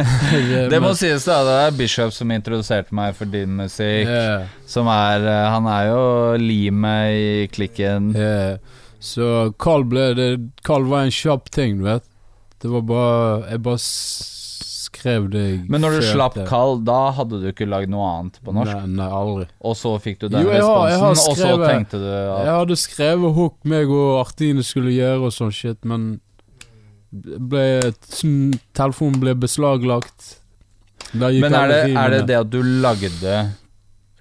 Det 0.72 0.80
må 0.80 0.88
Men- 0.92 0.96
sies 1.00 1.24
da, 1.28 1.40
det 1.46 1.56
er 1.66 1.76
Bishop 1.78 2.12
som 2.12 2.30
introduserte 2.30 2.94
meg 2.94 3.14
for 3.18 3.24
din 3.30 3.56
musikk. 3.58 4.08
Yeah. 4.08 4.46
Som 4.66 4.86
er 4.92 5.26
eh, 5.26 5.50
Han 5.54 5.66
er 5.66 5.90
jo 5.90 6.04
limet 6.40 7.18
i 7.18 7.46
klikken. 7.52 8.12
Yeah. 8.16 8.58
så 9.04 9.52
Carl 9.60 9.84
ble 9.84 10.14
det 10.16 10.28
Carl 10.64 10.86
var 10.88 11.04
en 11.04 11.10
kjapp 11.12 11.50
ting, 11.52 11.78
du 11.82 11.84
vet. 11.90 12.04
Det 12.62 12.70
var 12.72 12.80
bare 12.88 13.50
Jeg 13.50 13.62
bare 13.66 13.78
det 15.04 15.42
jeg 15.44 15.70
Men 15.70 15.80
når 15.84 15.98
du 15.98 16.06
slapp 16.06 16.36
Kall, 16.48 16.78
da 16.84 16.98
hadde 17.16 17.40
du 17.42 17.46
ikke 17.52 17.66
lagd 17.68 17.90
noe 17.92 18.04
annet 18.10 18.38
på 18.44 18.54
norsk? 18.56 18.74
Nei, 18.74 18.86
nei, 18.98 19.08
aldri. 19.20 19.46
Og 19.60 19.76
så 19.76 19.92
fikk 20.02 20.18
du 20.24 20.28
den 20.28 20.44
Jo, 20.46 20.50
jeg 20.52 20.62
har- 20.62 20.88
jeg 20.90 21.00
responsen, 21.00 21.14
skrevet, 21.14 21.28
og 21.30 21.36
så 21.36 21.68
tenkte 21.68 21.98
du 22.02 22.08
at 22.10 22.44
Jeg 22.46 22.54
hadde 22.58 22.76
skrevet 22.82 23.34
hook 23.34 23.56
meg 23.64 23.88
og 23.90 24.26
Artine 24.26 24.62
skulle 24.66 24.94
gjøre 24.96 25.28
og 25.28 25.32
sånn 25.36 25.52
shit, 25.52 25.84
men 25.84 26.20
ble, 27.14 27.92
telefonen 28.74 29.20
ble 29.20 29.34
beslaglagt. 29.38 30.38
Men 31.14 31.52
er 31.54 31.68
det, 31.68 31.96
er 31.96 32.10
det 32.10 32.26
det 32.26 32.36
at 32.40 32.50
du 32.50 32.60
lagde 32.62 33.44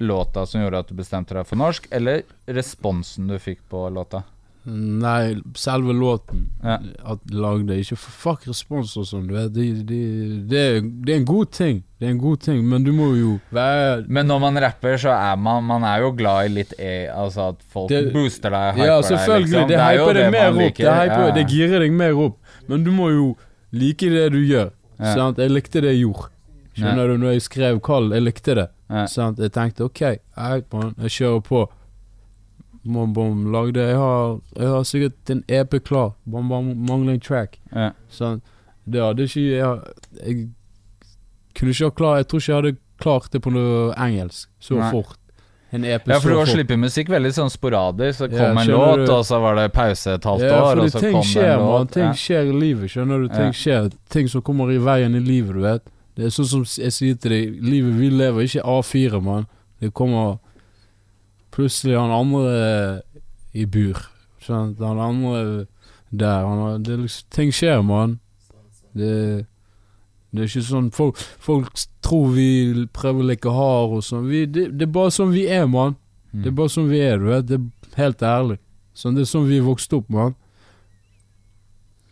låta 0.03 0.45
som 0.45 0.61
gjorde 0.61 0.79
at 0.83 0.87
du 0.91 0.95
bestemte 0.99 1.33
deg 1.33 1.47
for 1.47 1.55
norsk, 1.55 1.87
eller 1.91 2.23
responsen 2.47 3.27
du 3.31 3.37
fikk 3.39 3.61
på 3.71 3.87
låta? 3.93 4.23
Nei, 4.65 5.35
selve 5.59 5.91
låten 5.91 6.45
Ja. 6.63 6.77
at 7.05 7.19
lagde 7.31 7.75
Ikke 7.81 7.97
fuck 7.97 8.45
respons 8.47 8.93
og 8.95 9.03
sånn. 9.09 9.25
Det 9.27 9.53
de, 9.53 9.65
det, 10.47 10.57
er- 10.77 10.81
det 11.03 11.13
er 11.13 11.17
en 11.19 11.25
god 11.25 11.51
ting. 11.51 11.83
Det 11.99 12.07
er 12.07 12.11
en 12.11 12.17
god 12.21 12.39
ting, 12.39 12.61
men 12.69 12.83
du 12.85 12.91
må 12.93 13.09
jo 13.17 13.39
være 13.51 14.05
Men 14.07 14.27
når 14.27 14.39
man 14.39 14.57
rapper, 14.63 14.95
så 14.97 15.09
er 15.11 15.35
man 15.37 15.63
Man 15.67 15.83
er 15.83 15.99
jo 16.05 16.11
glad 16.15 16.45
i 16.45 16.53
litt 16.53 16.73
e, 16.79 17.07
Altså 17.11 17.49
at 17.49 17.61
folk 17.73 17.89
Det- 17.89 18.13
booster 18.13 18.49
deg, 18.51 18.75
hyper 18.75 18.85
Ja, 18.87 19.01
deg, 19.01 19.09
selvfølgelig. 19.11 19.49
liksom. 19.51 19.67
Det, 19.67 19.77
jo 19.97 20.05
hyper 20.05 20.13
deg 20.13 20.31
mer 20.31 20.47
opp. 20.47 20.55
opp. 20.55 20.77
Det, 20.77 20.93
hyper, 20.93 21.27
Ja, 21.27 21.31
det 21.31 21.47
girer 21.49 21.79
deg 21.79 21.91
mer 21.91 22.13
opp. 22.13 22.37
Men 22.69 22.83
du 22.83 22.91
må 22.91 23.09
jo 23.11 23.37
like 23.73 24.09
det 24.09 24.31
du 24.31 24.39
gjør. 24.47 24.71
Ja. 24.99 25.13
Sant? 25.15 25.37
Jeg 25.37 25.51
likte 25.51 25.81
det 25.81 25.91
jeg 25.97 26.05
gjorde. 26.07 26.29
Skjønner 26.77 27.07
du? 27.07 27.17
Når 27.17 27.31
jeg 27.33 27.41
skrev 27.41 27.81
Kall, 27.83 28.09
jeg 28.11 28.23
likte 28.23 28.55
det. 28.55 28.69
Sant? 29.09 29.37
Jeg 29.39 29.51
tenkte 29.51 29.83
OK, 29.83 29.99
jeg, 29.99 30.21
jeg 30.37 30.63
kjører 31.11 31.43
på. 31.43 31.67
Bom, 32.85 33.13
bom, 33.13 33.45
lagde 33.53 33.79
Jeg 33.79 33.95
har, 33.95 34.39
jeg 34.59 34.67
har 34.67 34.83
sikkert 34.83 35.29
en 35.31 35.43
EP 35.47 35.77
klar. 35.87 36.13
Bom, 36.25 36.49
bom, 36.49 36.73
mangler 36.87 37.13
en 37.13 37.19
track. 37.23 37.59
Ja. 37.71 37.91
Sånn. 38.11 38.41
Det 38.85 38.99
hadde 38.99 39.23
ikke 39.23 39.41
Jeg, 39.41 39.79
jeg 40.25 40.49
kunne 41.55 41.71
ikke 41.71 41.85
ha 41.87 41.93
klar 41.95 42.17
Jeg 42.19 42.27
tror 42.27 42.41
ikke 42.41 42.51
jeg 42.51 42.57
hadde 42.61 42.77
klart 42.99 43.29
det 43.31 43.41
på 43.45 43.51
noe 43.55 43.93
engelsk 43.95 44.49
så 44.63 44.75
Nei. 44.79 44.89
fort. 44.91 45.17
En 45.73 45.83
EP 45.87 46.05
Ja, 46.11 46.19
for 46.19 46.29
du 46.29 46.37
har 46.37 46.45
sluppet 46.51 46.77
musikk 46.79 47.07
veldig 47.09 47.31
sånn 47.33 47.49
sporadisk. 47.49 48.19
Så 48.19 48.27
Ja, 48.31 48.51
en 48.51 48.67
låt, 48.67 49.05
du? 49.07 49.11
og 49.11 49.23
så 49.25 49.39
var 49.41 49.55
det 49.57 49.71
pause 49.73 50.13
et 50.13 50.23
halvt 50.23 50.43
Ja, 50.45 50.59
år, 50.61 50.77
og 50.83 50.91
så 50.91 50.99
ting 51.01 51.11
kom 51.15 51.21
det 51.23 51.29
skjer, 51.31 51.53
en 51.55 51.59
man. 51.63 51.71
låt. 51.87 51.91
Ting 51.95 52.03
Ja. 52.03 52.11
skjer 52.13 52.51
i 52.51 52.59
livet, 52.59 52.89
skjønner 52.93 53.21
du. 53.23 53.27
Ting 53.33 53.49
Ja. 53.49 53.51
skjer. 53.63 53.91
Ting 54.09 54.27
som 54.29 54.41
kommer 54.43 54.69
i 54.71 54.77
veien 54.77 55.15
i 55.15 55.19
livet, 55.19 55.53
du 55.55 55.61
vet. 55.61 55.81
Det 56.15 56.25
er 56.25 56.29
sånn 56.29 56.45
som 56.45 56.63
jeg 56.83 56.91
sier 56.93 57.15
til 57.15 57.31
deg, 57.31 57.57
livet 57.63 57.93
vi 57.97 58.09
lever, 58.11 58.43
ikke 58.43 58.61
A4, 58.63 59.19
mann. 59.23 59.47
Det 59.81 59.91
kommer 59.93 60.37
plutselig 61.53 61.97
han 61.99 62.13
andre 62.13 63.01
i 63.53 63.65
bur. 63.69 63.99
Skjønt? 64.43 64.81
Han 64.81 65.01
andre 65.01 65.65
der. 66.09 66.45
Han 66.45 66.83
det 66.83 66.99
liksom, 67.05 67.29
ting 67.33 67.53
skjer, 67.55 67.81
mann. 67.85 68.19
Det, 68.93 69.45
det 70.33 70.43
er 70.43 70.49
ikke 70.49 70.65
sånn 70.67 70.91
folk, 70.93 71.21
folk 71.41 71.73
tror 72.05 72.33
vi 72.35 72.49
prøver 72.93 73.23
å 73.23 73.31
leke 73.31 73.53
hard 73.53 73.97
og 73.99 74.05
sånn. 74.05 74.29
Det, 74.29 74.69
det 74.73 74.87
er 74.87 74.93
bare 74.93 75.13
sånn 75.13 75.33
vi 75.33 75.47
er, 75.49 75.65
mann. 75.69 75.97
Det 76.33 76.49
er 76.49 76.55
bare 76.57 76.73
sånn 76.73 76.89
vi 76.89 77.01
er, 77.05 77.19
du 77.21 77.29
vet. 77.29 77.49
Det 77.49 77.59
er 77.59 77.99
helt 77.99 78.23
ærlig. 78.25 78.57
Sånn, 78.97 79.17
det 79.17 79.25
er 79.25 79.29
sånn 79.29 79.45
vi 79.49 79.59
er 79.61 79.67
vokst 79.67 79.93
opp, 79.93 80.09
mann. 80.13 80.33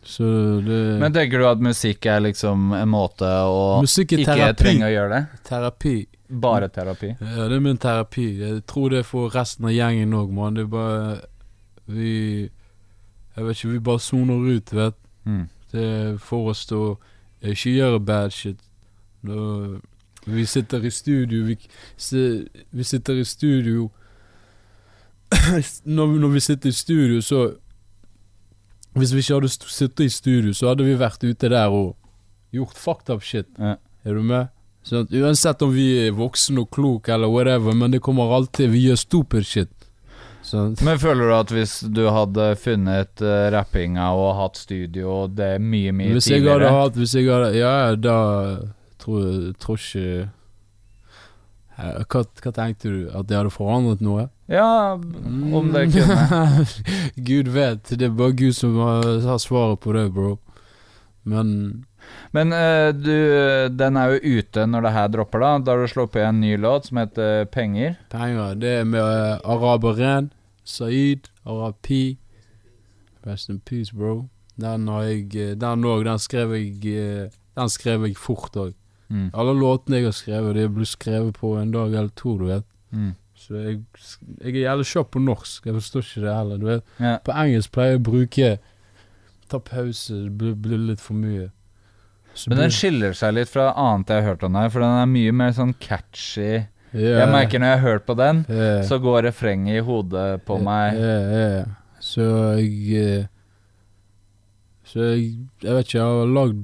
Så 0.06 0.26
det 0.66 0.80
Men 1.02 1.14
tenker 1.14 1.42
du 1.42 1.46
at 1.46 1.62
musikk 1.62 2.08
er 2.10 2.24
liksom 2.26 2.72
en 2.74 2.90
måte 2.90 3.28
å 3.46 3.82
ikke 3.86 4.54
trenge 4.58 4.88
å 4.88 4.90
gjøre 4.90 5.12
det? 5.14 5.42
Terapi. 5.46 5.96
Bare 6.32 6.70
terapi? 6.72 7.10
Ja, 7.20 7.48
det 7.50 7.58
er 7.58 7.60
min 7.64 7.78
terapi. 7.78 8.26
Jeg 8.40 8.66
tror 8.66 8.90
det 8.90 9.00
er 9.02 9.08
for 9.08 9.34
resten 9.36 9.66
av 9.68 9.74
gjengen 9.76 10.14
òg, 10.16 10.32
mann. 10.32 10.56
Det 10.56 10.64
er 10.64 10.72
bare 10.72 11.22
Vi 11.92 12.50
Jeg 13.36 13.46
vet 13.46 13.58
ikke, 13.58 13.72
vi 13.72 13.80
bare 13.80 14.00
soner 14.00 14.56
ut, 14.56 14.74
vet 14.74 14.96
Mm. 15.26 15.48
Det 15.72 16.20
får 16.20 16.48
oss 16.50 16.66
til 16.66 16.78
å 16.78 16.98
ikke 17.42 17.76
gjøre 17.76 18.00
bad 18.06 18.32
shit. 18.34 18.58
Når 19.22 19.80
vi 20.26 20.46
sitter 20.46 20.86
i 20.86 20.90
studio 20.90 21.46
Vi, 21.46 21.58
vi 22.72 22.84
sitter 22.84 23.20
i 23.22 23.24
studio 23.24 23.90
når, 25.86 26.08
når 26.20 26.28
vi 26.34 26.40
sitter 26.40 26.70
i 26.70 26.72
studio, 26.72 27.22
så 27.22 27.54
Hvis 28.94 29.14
vi 29.14 29.20
ikke 29.20 29.34
hadde 29.34 29.50
sittet 29.50 30.06
i 30.06 30.10
studio, 30.10 30.54
så 30.54 30.68
hadde 30.68 30.84
vi 30.84 30.98
vært 31.00 31.24
ute 31.24 31.50
der 31.50 31.70
og 31.70 31.96
gjort 32.52 32.76
fucked 32.78 33.14
up 33.14 33.22
shit. 33.24 33.46
Ja. 33.60 33.76
Er 34.04 34.14
du 34.14 34.22
med? 34.22 34.48
Sånn 34.88 35.06
at 35.06 35.14
uansett 35.14 35.62
om 35.62 35.74
vi 35.76 35.88
er 36.08 36.16
voksne 36.18 36.64
og 36.64 36.72
kloke 36.74 37.14
eller 37.14 37.30
whatever, 37.30 37.76
men 37.78 37.94
det 37.94 38.02
kommer 38.02 38.34
alltid 38.34 38.72
Vi 38.74 38.88
gjør 38.88 38.98
stupid 38.98 39.46
shit. 39.46 39.72
Sant? 40.42 40.82
Men 40.82 40.98
føler 40.98 41.30
du 41.30 41.36
at 41.38 41.52
hvis 41.54 41.76
du 41.86 42.08
hadde 42.10 42.48
funnet 42.58 43.22
uh, 43.22 43.52
rappinga 43.54 44.10
og 44.18 44.32
hatt 44.40 44.58
studio 44.58 45.12
og 45.20 45.36
det 45.38 45.52
er 45.56 45.62
mye, 45.62 45.94
mye 45.94 46.16
Hvis 46.18 46.32
jeg 46.34 46.48
hadde 46.48 46.72
hatt 46.74 46.98
Hvis 46.98 47.14
jeg 47.14 47.30
hadde 47.30 47.52
Ja, 47.60 47.74
da 47.94 48.18
tror 49.02 49.28
jeg 49.28 49.54
tror 49.62 49.78
ikke 49.78 50.32
Eh, 51.82 52.02
hva, 52.06 52.24
hva 52.44 52.54
tenkte 52.54 52.92
du? 52.92 53.02
At 53.16 53.30
det 53.30 53.38
hadde 53.40 53.54
forandret 53.54 54.04
noe? 54.06 54.28
Ja, 54.52 54.98
om 54.98 55.72
det 55.74 55.88
kunne. 55.96 56.66
Gud 57.30 57.52
vet. 57.56 57.90
Det 57.90 58.10
er 58.10 58.18
bare 58.18 58.38
Gud 58.38 58.56
som 58.58 58.78
har, 58.82 59.08
har 59.26 59.40
svaret 59.42 59.82
på 59.84 59.96
det, 59.98 60.10
bro. 60.16 60.36
Men 61.24 61.54
Men 62.36 62.54
uh, 62.56 62.90
du, 62.96 63.16
den 63.76 63.98
er 64.00 64.14
jo 64.14 64.38
ute 64.40 64.66
når 64.68 64.86
det 64.88 64.94
her 64.96 65.10
dropper, 65.16 65.44
da. 65.44 65.54
Da 65.60 65.76
har 65.76 65.84
du 65.84 65.92
sluppet 65.92 66.24
en 66.26 66.40
ny 66.44 66.56
låt 66.58 66.88
som 66.90 67.02
heter 67.02 67.46
Penger. 67.52 67.98
penger, 68.12 68.56
det 68.56 68.76
er 68.82 68.86
med 68.88 69.02
uh, 69.02 69.40
araberen 69.44 70.32
Saeed, 70.64 71.28
Arapi. 71.46 72.18
Rest 73.26 73.50
in 73.50 73.60
peace, 73.60 73.96
bro. 73.96 74.30
Den 74.56 74.88
har 74.88 75.04
jeg 75.08 75.36
eh, 75.36 75.56
Den 75.58 75.86
òg, 75.86 76.04
den 76.06 76.20
skrev 76.20 76.54
jeg 76.58 76.94
eh, 76.98 77.32
Den 77.58 77.70
skrev 77.70 78.06
jeg 78.08 78.18
fort 78.20 78.56
òg. 78.58 78.76
Mm. 79.12 79.30
Alle 79.36 79.54
låtene 79.58 80.00
jeg 80.00 80.08
har 80.08 80.16
skrevet, 80.16 80.56
de 80.56 80.68
blir 80.72 80.88
skrevet 80.88 81.36
på 81.36 81.56
en 81.60 81.74
dag 81.74 81.92
eller 81.92 82.12
to, 82.16 82.38
du 82.40 82.46
vet. 82.48 82.68
Mm. 82.92 83.14
Så 83.36 83.58
jeg, 83.58 83.80
jeg 84.40 84.54
er 84.54 84.60
jævlig 84.62 84.86
kjapp 84.88 85.10
på 85.12 85.20
norsk. 85.20 85.66
Jeg 85.66 85.76
forstår 85.80 86.06
ikke 86.06 86.22
det 86.26 86.36
heller. 86.36 86.62
Du 86.62 86.68
vet. 86.70 86.94
Ja. 87.00 87.18
På 87.26 87.36
engelsk 87.36 87.74
pleier 87.76 87.98
jeg 87.98 88.04
å 88.04 88.06
bruke 88.12 88.52
Ta 89.52 89.60
pause, 89.60 90.16
det 90.32 90.54
blir 90.64 90.80
litt 90.80 91.02
for 91.04 91.18
mye. 91.20 91.50
Men 92.48 92.62
den 92.64 92.74
skiller 92.74 93.16
seg 93.18 93.36
litt 93.36 93.52
fra 93.52 93.72
annet 93.78 94.12
jeg 94.12 94.24
har 94.24 94.34
hørt 94.34 94.46
om 94.48 94.56
deg, 94.56 94.70
for 94.74 94.84
den 94.84 95.00
er 95.02 95.10
mye 95.12 95.34
mer 95.36 95.52
sånn 95.56 95.74
catchy. 95.84 96.64
Yeah. 96.92 97.22
Jeg 97.22 97.28
merker 97.32 97.62
når 97.62 97.72
jeg 97.72 97.80
har 97.80 97.86
hørt 97.88 98.08
på 98.08 98.16
den, 98.20 98.42
yeah. 98.52 98.82
så 98.88 98.98
går 99.04 99.26
refrenget 99.30 99.80
i 99.80 99.86
hodet 99.88 100.42
på 100.48 100.58
meg. 100.64 100.98
Yeah. 101.00 101.70
Så 102.02 102.26
jeg 102.58 102.98
eh, 102.98 103.26
Så 104.84 105.00
jeg 105.00 105.26
Jeg 105.62 105.76
vet 105.76 105.86
ikke, 105.86 106.00
jeg 106.00 106.08
har 106.08 106.32
lagd 106.34 106.64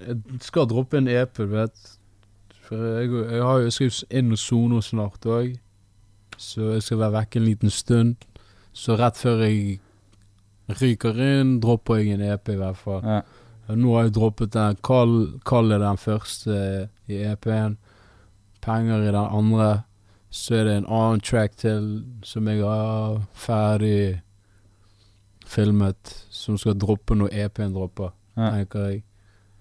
Jeg 0.00 0.40
skal 0.40 0.66
droppe 0.70 0.98
en 0.98 1.10
EP, 1.12 1.38
vet. 1.38 1.90
For 2.64 2.76
jeg, 2.76 3.10
jeg, 3.12 3.42
har, 3.42 3.58
jo- 3.60 3.70
skrevet 3.70 4.04
inn 4.10 4.32
og 4.32 4.40
sone 4.40 4.80
snart 4.82 5.28
òg. 5.28 5.58
Så 6.38 6.72
jeg 6.72 6.82
skal 6.82 7.02
være 7.02 7.16
vekke 7.20 7.38
en 7.38 7.46
liten 7.46 7.70
stund. 7.70 8.16
Så 8.72 8.96
rett 8.98 9.16
før 9.18 9.44
jeg 9.44 9.78
ryker 10.80 11.16
inn, 11.22 11.58
dropper 11.62 12.00
jeg 12.00 12.16
en 12.16 12.26
EP, 12.32 12.50
i 12.52 12.58
hvert 12.58 12.76
fall. 12.80 13.04
Ja. 13.04 13.20
Nå 13.76 13.94
har 13.96 14.06
jeg 14.08 14.14
droppet 14.16 14.52
den. 14.54 14.76
Kall, 14.82 15.72
er 15.72 15.78
den 15.82 15.96
første 16.00 16.88
i 17.08 17.18
EP-en. 17.28 17.76
Penger 18.64 19.02
i 19.02 19.12
den 19.12 19.16
andre. 19.16 19.82
Så 20.30 20.54
er 20.60 20.64
det 20.68 20.76
en 20.78 20.86
annen 20.92 21.20
track 21.24 21.56
til 21.56 22.02
som 22.24 22.48
jeg 22.48 22.62
har 22.64 23.20
ferdig 23.34 24.20
filmet, 25.48 26.14
som 26.30 26.58
skal 26.60 26.76
droppe 26.76 27.16
når 27.16 27.32
EP-en 27.32 27.72
dropper, 27.72 28.10
Ja. 28.36 28.50
tenker 28.52 28.88
jeg. 28.90 29.02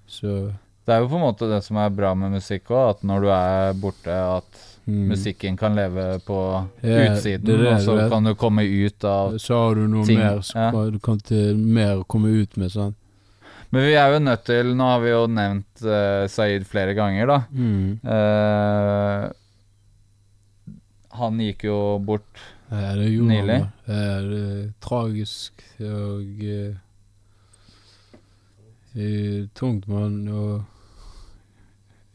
Så 0.08 0.54
Det 0.86 0.94
er 0.96 1.00
jo 1.02 1.08
på 1.08 1.16
en 1.16 1.22
måte 1.22 1.50
det 1.50 1.64
som 1.66 1.76
er 1.78 1.90
bra 1.90 2.14
med 2.16 2.32
musikk 2.32 2.70
òg, 2.72 2.90
at 2.90 3.02
når 3.04 3.22
du 3.22 3.28
er 3.28 3.74
borte, 3.74 4.08
at 4.38 4.78
mm. 4.88 5.08
musikken 5.10 5.58
kan 5.58 5.76
leve 5.76 6.20
på 6.26 6.38
Ja, 6.82 7.12
utsiden, 7.12 7.44
det 7.46 7.58
det, 7.60 7.74
og 7.74 7.82
så 7.82 8.10
kan 8.10 8.24
du 8.24 8.34
komme 8.36 8.64
ut 8.64 9.04
av 9.04 9.30
ting. 9.32 9.40
Så 9.40 9.54
har 9.54 9.76
du 9.76 9.88
noe 9.88 10.06
ting, 10.06 10.18
mer 10.20 10.40
så 10.40 10.56
ja. 10.56 10.72
kan- 10.72 10.92
du 10.94 11.00
kan 11.00 11.20
til 11.20 11.58
mer 11.58 12.04
komme 12.08 12.30
ut 12.30 12.56
med, 12.58 12.72
sant. 12.72 12.96
Men 13.70 13.84
vi 13.84 13.96
er 14.00 14.14
jo 14.14 14.20
nødt 14.24 14.46
til 14.48 14.70
Nå 14.80 14.86
har 14.88 15.02
vi 15.04 15.10
jo 15.12 15.24
nevnt 15.28 15.82
uh, 15.84 16.24
Saeed 16.32 16.64
flere 16.70 16.94
ganger, 16.96 17.28
da. 17.28 17.40
Mm. 17.52 18.00
Uh, 18.06 19.28
han 21.18 21.40
gikk 21.42 21.66
jo 21.68 21.78
bort 22.06 22.44
Ja, 22.70 22.94
det 22.96 23.10
gjorde 23.12 23.32
Nylig. 23.32 23.58
han. 23.58 23.70
Det 23.88 23.98
er 24.14 24.26
tragisk 24.84 25.64
og 25.80 26.42
eh, 26.44 26.76
tungt, 29.56 29.88
mann. 29.88 30.28
Og 30.28 30.64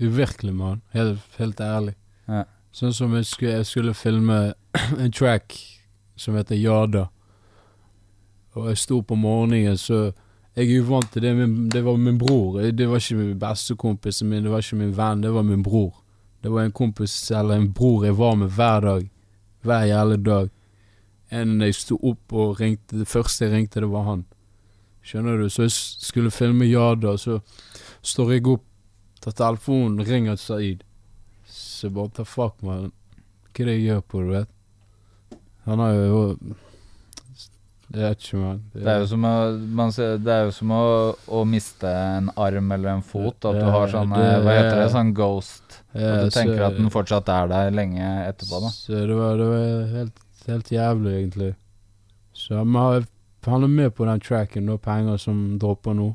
uvirkelig, 0.03 0.55
mann. 0.55 0.83
Helt, 0.93 1.25
helt 1.39 1.61
ærlig. 1.61 1.95
Ja. 2.29 2.45
Sånn 2.73 2.93
som 2.97 3.17
jeg 3.17 3.27
skulle, 3.29 3.57
jeg 3.63 3.69
skulle 3.69 3.95
filme 3.97 4.39
en 5.03 5.13
track 5.13 5.57
som 6.17 6.37
heter 6.37 6.57
Jada. 6.61 7.07
Og 8.53 8.69
jeg 8.69 8.83
sto 8.85 9.01
på 9.01 9.17
morgenen, 9.17 9.79
så 9.81 10.13
jeg 10.55 10.69
er 10.69 10.83
uvant 10.85 11.13
til 11.13 11.25
det. 11.25 11.33
Det 11.73 11.81
var 11.85 11.97
min 11.97 12.19
bror. 12.21 12.61
Det 12.61 12.89
var 12.89 13.01
ikke 13.01 13.17
min 13.17 13.39
bestekompisen 13.41 14.29
min, 14.29 14.45
det 14.45 14.53
var 14.53 14.61
ikke 14.61 14.77
min 14.77 14.97
venn, 14.97 15.23
det 15.25 15.33
var 15.33 15.43
min 15.43 15.63
bror. 15.63 15.95
Det 16.43 16.51
var 16.51 16.67
en 16.67 16.73
kompis 16.73 17.31
eller 17.31 17.57
en 17.57 17.73
bror 17.73 18.05
jeg 18.05 18.19
var 18.19 18.35
med 18.37 18.51
hver 18.53 18.81
dag. 18.81 19.09
Hver 19.63 19.85
jævla 19.87 20.17
dag. 20.17 20.51
En 21.31 21.61
jeg 21.63 21.75
sto 21.75 21.97
opp 22.03 22.33
og 22.33 22.61
ringte 22.61 22.99
Det 22.99 23.09
første 23.09 23.47
jeg 23.47 23.53
ringte, 23.53 23.81
det 23.81 23.89
var 23.89 24.05
han. 24.05 24.25
Skjønner 25.03 25.39
du? 25.39 25.49
Så 25.49 25.63
jeg 25.63 25.73
skulle 25.73 26.31
filme 26.31 26.67
Jada, 26.69 27.17
så 27.17 27.41
står 28.03 28.33
jeg 28.33 28.47
opp, 28.47 28.65
tar 29.23 29.35
telefonen, 29.39 30.03
ringer 30.07 30.37
Saeed. 30.37 30.83
Så 31.47 31.91
bare 31.91 32.13
ta 32.19 32.27
fuck, 32.27 32.61
mann. 32.63 32.93
Hva 33.53 33.65
er 33.65 33.71
det 33.71 33.79
jeg 33.79 33.87
gjør 33.87 34.05
på, 34.05 34.21
du 34.21 34.35
vet? 34.35 34.53
Han 35.65 35.79
har 35.79 35.95
jo 35.95 36.21
Jeg 37.93 38.03
vet 38.09 38.23
ikke, 38.25 38.39
man. 38.41 38.61
Det 38.73 38.87
er 38.89 39.01
jo 39.03 39.07
som 39.11 39.25
å, 39.29 39.33
man 39.81 39.91
ser, 39.93 40.15
det 40.25 40.33
er 40.33 40.47
jo 40.47 40.53
som 40.57 40.71
å, 40.73 40.83
å 41.29 41.43
miste 41.45 41.91
en 41.93 42.31
arm 42.41 42.71
eller 42.73 42.95
en 42.97 43.03
fot. 43.05 43.37
At 43.45 43.59
du 43.59 43.67
har 43.69 43.91
sånn 43.93 44.15
Hva 44.17 44.55
heter 44.57 44.79
det? 44.81 44.87
Sånn 44.95 45.11
ghost. 45.17 45.81
At 45.93 46.23
du 46.25 46.31
tenker 46.33 46.63
at 46.71 46.79
den 46.79 46.89
fortsatt 46.95 47.29
er 47.29 47.51
der 47.53 47.75
lenge 47.77 48.07
etterpå, 48.31 48.63
da. 48.65 48.71
Så 48.73 49.03
det 49.11 49.19
var, 49.19 49.37
det 49.37 49.49
var 49.51 49.91
helt, 49.99 50.23
helt 50.49 50.73
jævlig, 50.73 51.13
egentlig. 51.21 51.51
Så 52.33 52.63
har- 52.65 53.05
han 53.45 53.65
er 53.65 53.69
med 53.69 53.95
på 53.95 54.07
den 54.07 54.21
tracken, 54.21 54.67
da, 54.67 54.77
penger 54.79 55.19
som 55.19 55.59
dropper 55.59 55.95
nå. 55.95 56.15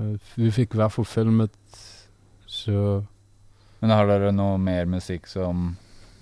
Eh, 0.00 0.16
Vi 0.36 0.50
fikk 0.50 0.74
i 0.74 0.78
hvert 0.78 0.92
fall 0.92 1.04
filmet, 1.04 1.50
så 2.46 3.04
Men 3.80 3.90
har 3.90 4.06
dere 4.06 4.32
noe 4.32 4.58
mer 4.58 4.86
musikk 4.86 5.26
som 5.30 5.76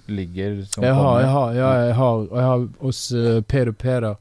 ligger? 0.09 0.61
Som 0.69 0.85
Jeg 0.85 0.95
har, 0.95 1.21
jeg 1.21 1.29
har, 1.31 1.53
ja, 1.55 1.73
jeg 1.87 1.95
har, 1.95 2.15
og 2.31 2.37
jeg 2.37 2.45
har 2.51 2.69
hos 2.83 3.13
uh, 3.13 3.41
Peder 3.41 3.73
Peder 3.73 4.17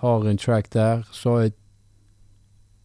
har 0.00 0.28
en 0.28 0.38
track 0.38 0.70
der. 0.70 1.04
Så 1.12 1.34
har 1.34 1.42
jeg 1.42 1.56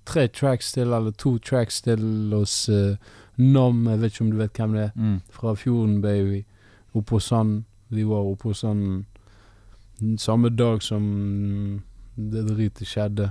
tre 0.06 0.28
tracks 0.28 0.71
til, 0.71 0.93
eller 0.93 1.12
to 1.12 1.38
tracks 1.39 1.82
til 1.82 2.04
hos 2.34 2.69
uh, 2.69 2.95
Nam, 3.36 3.88
jeg 3.88 3.99
vet 3.99 4.13
ikke 4.13 4.23
om 4.23 4.32
du 4.32 4.38
vet 4.39 4.60
hvem 4.60 4.75
det 4.78 4.84
er. 4.84 4.91
Mm. 4.95 5.21
fra 5.30 5.56
Fjorden 5.56 6.01
Baby 6.01 6.45
oppå 6.95 7.19
Sand. 7.19 7.63
Vi 7.88 8.04
var 8.08 8.23
oppå 8.23 8.54
Sand 8.54 9.06
samme 10.19 10.49
dag 10.49 10.84
som 10.84 11.82
det 12.15 12.45
dritet 12.47 12.88
skjedde. 12.88 13.30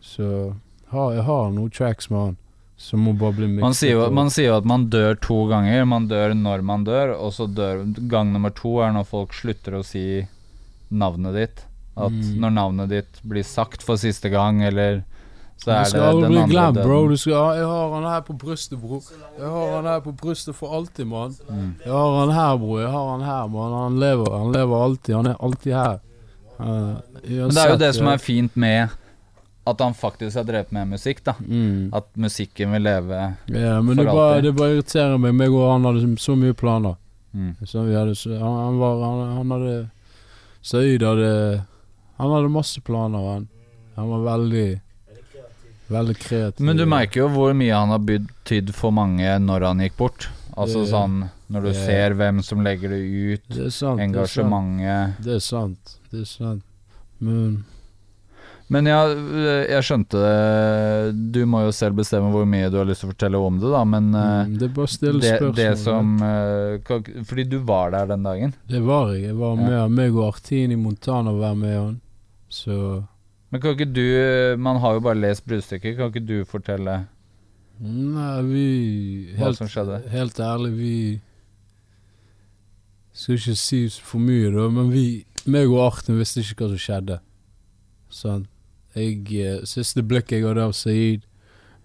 Så 0.00 0.54
har, 0.92 1.12
jeg 1.12 1.26
har 1.26 1.50
noen 1.50 1.70
tracks 1.74 2.10
med 2.10 2.20
han 2.20 2.36
som 2.76 3.04
må 3.06 3.12
bare 3.18 3.36
bli. 3.38 3.48
Man 3.62 3.74
sier, 3.74 3.94
jo, 3.94 4.06
man 4.14 4.30
sier 4.34 4.50
jo 4.50 4.56
at 4.58 4.66
man 4.66 4.88
dør 4.90 5.14
to 5.22 5.44
ganger. 5.50 5.84
Man 5.88 6.08
dør 6.10 6.34
når 6.34 6.64
man 6.66 6.86
dør, 6.86 7.14
og 7.16 7.32
så 7.34 7.46
dør 7.46 7.84
gang 8.10 8.32
nummer 8.34 8.54
to 8.54 8.78
er 8.82 8.94
når 8.94 9.06
folk 9.08 9.34
slutter 9.36 9.78
å 9.78 9.84
si 9.86 10.24
navnet 10.90 11.38
ditt. 11.38 11.64
At 11.96 12.10
Mm. 12.12 12.40
når 12.40 12.50
navnet 12.50 12.88
ditt 12.88 13.20
blir 13.22 13.42
sagt 13.44 13.82
for 13.82 13.96
siste 13.96 14.28
gang, 14.30 14.62
eller 14.62 15.04
så 15.56 15.66
Du 15.66 15.70
er 15.70 15.84
skal 15.84 16.00
det 16.00 16.08
aldri 16.08 16.22
den 16.22 16.30
bli 16.32 16.38
andre 16.40 16.72
glemt, 16.72 16.82
bro. 16.86 17.08
Du 17.08 17.16
skal, 17.16 17.34
ha- 17.34 17.54
jeg 17.54 17.66
har 17.66 17.92
han 17.94 18.02
her 18.12 18.20
på 18.20 18.34
brystet, 18.38 18.80
bro. 18.80 19.00
Jeg 19.38 19.48
har 19.48 19.74
han 19.76 19.84
her 19.84 20.00
på 20.00 20.12
brystet 20.16 20.54
for 20.54 20.74
alltid, 20.74 21.06
mann. 21.06 21.36
Mm. 21.50 21.74
Jeg 21.84 21.92
har 21.92 22.18
han 22.26 22.30
her, 22.34 22.56
bro. 22.58 22.78
Jeg 22.80 22.90
har 22.90 23.10
han 23.12 23.20
her, 23.22 23.46
mann. 23.48 23.72
Han 23.72 24.00
lever, 24.00 24.30
han 24.38 24.52
lever 24.52 24.82
alltid. 24.84 25.14
Han 25.14 25.26
er 25.26 25.36
alltid 25.40 25.72
her. 25.72 26.00
Uh, 26.58 26.66
Men 27.26 27.48
det 27.50 27.56
er 27.58 27.70
jo 27.70 27.76
det 27.78 27.94
som 27.94 28.06
er 28.08 28.18
fint 28.18 28.56
med 28.56 28.88
at 29.66 29.80
han 29.80 29.94
faktisk 29.94 30.36
har 30.36 30.44
drevet 30.44 30.72
med 30.72 30.88
musikk, 30.88 31.22
da. 31.24 31.32
mm. 31.40 31.90
At 31.94 32.04
musikken 32.16 32.70
vil 32.72 32.82
leve 32.82 33.36
yeah, 33.48 33.80
men 33.80 33.96
For 33.96 34.04
det 34.04 34.12
bare, 34.12 34.34
alltid. 34.34 34.44
det 34.44 34.56
bare 34.58 34.74
irriterer 34.74 35.18
meg. 35.18 35.34
Meg 35.34 35.48
og 35.54 35.70
han 35.72 35.84
hadde 35.84 36.16
så 36.20 36.36
mye 36.36 36.52
planer. 36.52 36.96
mm. 37.34 37.56
Så 37.64 37.82
vi 37.86 37.94
hadde, 37.94 38.14
så, 38.14 38.30
han, 38.38 38.58
han 38.64 38.78
var 38.78 39.00
Han, 39.04 39.36
han 39.36 39.50
hadde 39.50 39.90
Saeed 40.62 41.02
hadde 41.02 41.64
Han 42.18 42.30
hadde 42.30 42.48
masse 42.50 42.80
planer, 42.80 43.18
han. 43.32 43.48
Han 43.96 44.08
var 44.10 44.24
veldig 44.38 44.80
Veldig 45.86 46.14
kreativ. 46.16 46.64
Men 46.64 46.78
du 46.80 46.86
merker 46.88 47.20
jo 47.20 47.28
hvor 47.28 47.52
mye 47.54 47.74
han 47.76 47.90
har 47.92 48.00
betydd 48.00 48.70
for 48.72 48.90
mange 48.96 49.34
når 49.44 49.66
han 49.68 49.82
gikk 49.84 49.96
bort. 49.98 50.28
Altså 50.56 50.80
Det- 50.84 50.90
sånn 50.94 51.28
Når 51.50 51.60
du 51.60 51.68
det- 51.68 51.76
ser 51.84 52.14
hvem 52.14 52.42
som 52.42 52.62
legger 52.64 52.88
det 52.88 53.02
ut, 53.04 53.42
Det 53.48 53.54
sant. 53.56 53.66
Det 53.66 53.72
sant. 53.72 54.00
engasjementet 54.00 55.22
Det 55.24 55.34
er 55.34 55.38
sant. 55.40 55.98
Det 56.10 56.20
er 56.22 56.24
sant. 56.24 56.62
Men 57.20 57.64
Men 58.70 58.86
ja, 58.86 59.04
jeg 59.08 59.82
skjønte 59.84 60.16
det. 60.16 61.32
Du 61.32 61.44
må 61.44 61.66
jo 61.66 61.70
selv 61.70 61.96
bestemme 61.96 62.32
hvor 62.32 62.46
mye 62.46 62.70
du 62.70 62.78
har 62.78 62.86
lyst 62.86 63.00
til 63.02 63.10
å 63.10 63.12
fortelle 63.12 63.36
om 63.36 63.58
det, 63.60 63.70
da, 63.70 63.84
men 63.84 64.14
øh, 64.14 64.46
mm, 64.46 64.58
det 64.58 64.62
er 64.70 64.72
bare 64.74 64.86
å 64.86 64.88
stille 64.88 65.20
det, 65.20 65.38
spørsmål. 65.38 65.54
det 65.54 65.78
som 65.78 66.22
øh, 66.22 67.24
Fordi 67.24 67.44
du 67.50 67.58
var 67.58 67.90
der 67.90 68.06
den 68.06 68.22
dagen. 68.22 68.54
Det 68.66 68.80
var 68.82 69.12
jeg. 69.12 69.24
Jeg 69.24 69.34
var 69.36 69.56
Ja. 69.56 69.86
med 69.86 69.90
meg 69.90 70.16
og 70.16 70.32
Artini 70.34 70.76
Montana 70.76 71.30
var 71.38 71.54
med 71.54 71.76
han. 71.76 72.00
Så 72.54 72.76
Men 73.50 73.60
kan 73.60 73.74
ikke 73.74 73.90
du 73.90 74.56
Man 74.62 74.78
har 74.82 74.94
jo 74.94 75.02
bare 75.02 75.18
lest 75.18 75.44
brudstykket. 75.46 75.96
Kan 75.98 76.12
ikke 76.12 76.26
du 76.26 76.36
fortelle 76.46 77.04
Nei, 77.82 78.42
vi 78.46 78.66
hva 79.34 79.50
som 79.58 79.66
skjedde? 79.66 79.96
helt 80.12 80.38
ærlig, 80.38 80.68
vi 80.78 80.96
Skal 83.12 83.34
ikke 83.34 83.54
si 83.58 83.80
for 83.98 84.22
mye, 84.22 84.52
da, 84.54 84.68
men 84.70 84.92
vi 84.92 85.24
meg 85.50 85.72
og 85.72 85.80
Arten 85.88 86.18
visste 86.18 86.42
ikke 86.42 86.64
hva 86.64 86.68
som 86.72 86.80
skjedde. 86.82 87.16
Sånn. 88.14 88.46
Jeg, 88.94 89.18
eh, 89.42 89.64
siste 89.66 90.02
blikket 90.06 90.38
jeg 90.38 90.46
hadde 90.46 90.64
av 90.64 90.72
Saeed, 90.78 91.26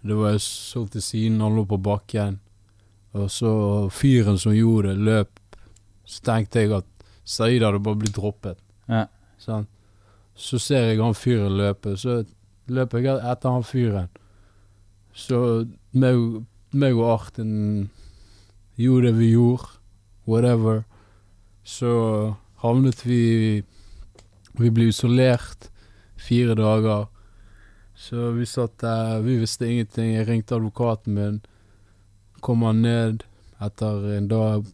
det 0.05 0.15
var 0.15 0.31
jeg 0.35 0.43
så 0.45 0.85
til 0.93 1.01
siden, 1.03 1.41
han 1.41 1.57
lå 1.57 1.65
på 1.67 1.77
bakken. 1.81 2.39
Og 3.17 3.27
så 3.33 3.51
fyren 3.93 4.37
som 4.41 4.53
gjorde 4.53 4.93
det, 4.93 5.05
løp. 5.09 5.59
Så 6.05 6.21
tenkte 6.25 6.63
jeg 6.63 6.73
at 6.77 6.87
Saeed 7.25 7.65
hadde 7.65 7.81
bare 7.83 7.99
blitt 7.99 8.15
droppet. 8.17 8.61
Ja. 8.87 9.07
Sant? 9.41 9.69
Så 10.39 10.59
ser 10.63 10.87
jeg 10.87 11.01
han 11.01 11.17
fyren 11.17 11.57
løpe, 11.59 11.97
så 11.99 12.21
løper 12.71 13.03
jeg 13.03 13.19
etter 13.31 13.57
han 13.57 13.65
fyren. 13.67 14.07
Så 15.11 15.65
meg, 15.91 16.45
meg 16.71 16.95
og 16.95 17.09
Arten 17.17 17.89
gjorde 18.79 19.09
det 19.09 19.17
vi 19.19 19.33
gjorde, 19.33 19.67
whatever. 20.29 20.85
Så 21.63 22.35
havnet 22.63 23.05
vi 23.05 23.63
Vi 24.59 24.67
ble 24.75 24.89
isolert 24.89 25.69
fire 26.19 26.55
dager. 26.57 27.05
Så 27.95 28.31
vi 28.35 28.43
satt 28.45 28.81
der, 28.81 29.21
vi 29.23 29.37
visste 29.39 29.69
ingenting. 29.69 30.09
Jeg 30.17 30.27
ringte 30.27 30.55
advokaten 30.57 31.13
min. 31.15 31.37
Kom 32.43 32.65
han 32.67 32.81
ned 32.83 33.23
etter 33.63 34.17
en 34.17 34.27
dag 34.27 34.65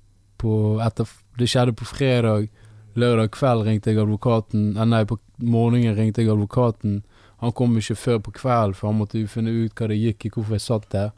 på 0.41 0.79
etter, 0.81 1.05
Det 1.37 1.49
skjedde 1.49 1.75
på 1.77 1.85
fredag. 1.85 2.47
Lørdag 2.95 3.33
kveld 3.35 3.65
ringte 3.67 3.91
jeg 3.91 3.99
advokaten. 3.99 4.77
eh, 4.77 4.85
Nei, 4.87 5.03
på 5.05 5.19
morgenen 5.39 5.95
ringte 5.97 6.23
jeg 6.23 6.31
advokaten. 6.31 7.03
Han 7.43 7.51
kom 7.51 7.75
ikke 7.77 7.95
før 7.99 8.19
på 8.23 8.31
kveld, 8.39 8.75
for 8.75 8.87
han 8.89 8.99
måtte 9.01 9.19
jo 9.19 9.27
finne 9.27 9.51
ut 9.51 9.75
hva 9.75 9.89
det 9.91 9.99
gikk 9.99 10.25
i, 10.25 10.29
hvorfor 10.29 10.55
jeg 10.55 10.63
satt 10.63 10.89
der. 10.93 11.11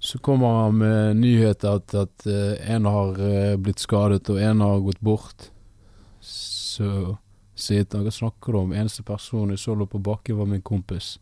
Så 0.00 0.18
kommer 0.18 0.64
han 0.64 0.78
med 0.80 1.16
nyheter 1.16 1.76
at, 1.78 1.94
at 1.94 2.26
eh, 2.28 2.56
en 2.74 2.88
har 2.88 3.20
eh, 3.20 3.56
blitt 3.56 3.80
skadet, 3.80 4.28
og 4.30 4.40
en 4.40 4.60
har 4.64 4.80
gått 4.84 5.00
bort. 5.04 5.50
Så 6.20 7.16
sier 7.54 7.86
han 7.92 8.04
hva 8.04 8.12
snakker 8.12 8.52
du 8.52 8.58
om? 8.64 8.72
Eneste 8.72 9.04
person 9.06 9.52
jeg 9.52 9.60
så 9.62 9.76
lå 9.76 9.86
på 9.86 10.00
bakken, 10.02 10.38
var 10.40 10.48
min 10.50 10.64
kompis. 10.64 11.18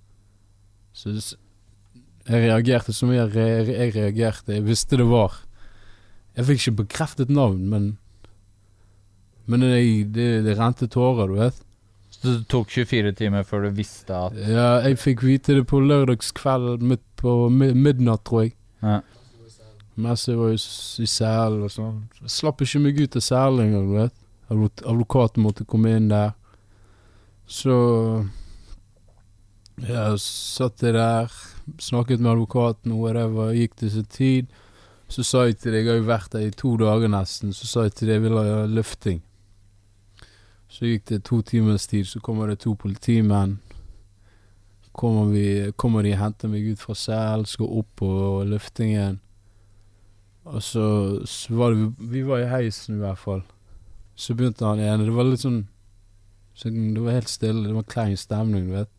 Så 0.95 1.15
jeg 1.15 2.43
reagerte 2.47 2.95
som 2.95 3.11
jeg, 3.13 3.35
jeg 3.35 3.95
reagerte. 3.97 4.55
Jeg 4.55 4.67
visste 4.67 4.99
det 5.01 5.09
var. 5.11 5.41
Jeg 6.37 6.47
fikk 6.49 6.63
ikke 6.63 6.81
bekreftet 6.85 7.31
navn, 7.35 7.67
men 7.69 7.97
Men 9.51 9.65
jeg, 9.67 10.07
det, 10.15 10.27
det 10.47 10.57
rente 10.59 10.87
tårer, 10.89 11.29
du 11.33 11.39
vet. 11.41 11.57
Så 12.13 12.21
det 12.29 12.45
tok 12.53 12.69
24 12.71 13.13
timer 13.19 13.43
før 13.49 13.65
du 13.67 13.71
visste 13.75 14.15
at 14.15 14.37
Ja, 14.47 14.67
jeg 14.85 14.99
fikk 15.03 15.25
vite 15.27 15.57
det 15.57 15.65
på 15.67 15.81
lørdagskveld 15.83 16.83
midt 16.87 17.03
på 17.19 17.33
midnatt, 17.51 18.23
tror 18.29 18.45
jeg. 18.45 18.53
Ja. 18.83 19.01
Mens 19.97 20.27
jeg 20.29 20.39
var 20.39 20.53
i, 20.55 20.61
s- 20.61 21.01
i 21.03 21.09
Sel 21.11 21.59
og 21.67 21.73
sånn. 21.75 21.99
Jeg 22.23 22.31
slapp 22.33 22.63
ikke 22.65 22.81
meg 22.85 23.01
ut 23.03 23.17
av 23.19 23.25
selen 23.27 23.65
engang, 23.67 23.89
du 23.91 23.97
vet. 23.99 24.15
Advokaten 24.87 25.43
måtte 25.45 25.67
komme 25.69 25.97
inn 25.97 26.07
der. 26.13 26.33
Så 27.49 27.75
Ja, 29.89 30.13
satt 30.21 30.83
jeg 30.85 30.95
der, 30.95 31.33
snakket 31.83 32.21
med 32.21 32.33
advokaten, 32.37 32.93
whatever, 33.01 33.51
gikk 33.57 33.75
det 33.81 33.91
sin 33.95 34.05
tid. 34.13 34.47
Så 35.13 35.25
sa 35.27 35.47
jeg 35.49 35.59
til 35.61 35.73
deg, 35.75 35.85
jeg 35.87 35.91
har 35.95 36.01
jo 36.01 36.09
vært 36.09 36.33
der 36.37 36.47
i 36.47 36.53
to 36.57 36.75
dager 36.81 37.11
nesten, 37.11 37.53
så 37.57 37.67
sa 37.69 37.83
jeg 37.89 37.95
til 37.99 38.09
deg 38.13 38.19
jeg 38.21 38.25
vil 38.29 38.39
ha 38.39 38.63
løfting. 38.71 39.21
Så 40.73 40.89
gikk 40.89 41.05
det 41.11 41.25
to 41.29 41.43
timers 41.45 41.87
tid, 41.87 42.07
så 42.09 42.21
kommer 42.21 42.49
det 42.49 42.63
to 42.65 42.73
politimenn. 42.75 43.59
Kommer, 44.93 45.33
vi, 45.33 45.73
kommer 45.77 46.05
de 46.05 46.15
og 46.15 46.21
henter 46.21 46.49
meg 46.53 46.65
ut 46.73 46.81
fra 46.81 46.97
selen, 46.97 47.45
skal 47.49 47.69
opp 47.81 47.91
på 48.01 48.09
løftingen. 48.49 49.19
Og 50.49 50.63
så, 50.65 50.87
så 51.29 51.55
var 51.55 51.73
det 51.73 51.93
Vi 52.11 52.25
var 52.27 52.43
i 52.43 52.49
heisen 52.51 52.97
i 52.97 53.03
hvert 53.05 53.21
fall. 53.21 53.45
Så 54.19 54.35
begynte 54.35 54.67
han 54.67 54.81
ene 54.83 55.07
Det 55.07 55.15
var 55.15 55.29
litt 55.29 55.45
sånn 55.45 55.63
så 56.59 56.69
Det 56.69 57.01
var 57.01 57.15
helt 57.15 57.31
stille, 57.31 57.63
det 57.69 57.77
var 57.77 57.87
klein 57.89 58.17
stemning, 58.19 58.67
du 58.69 58.75
vet. 58.75 58.91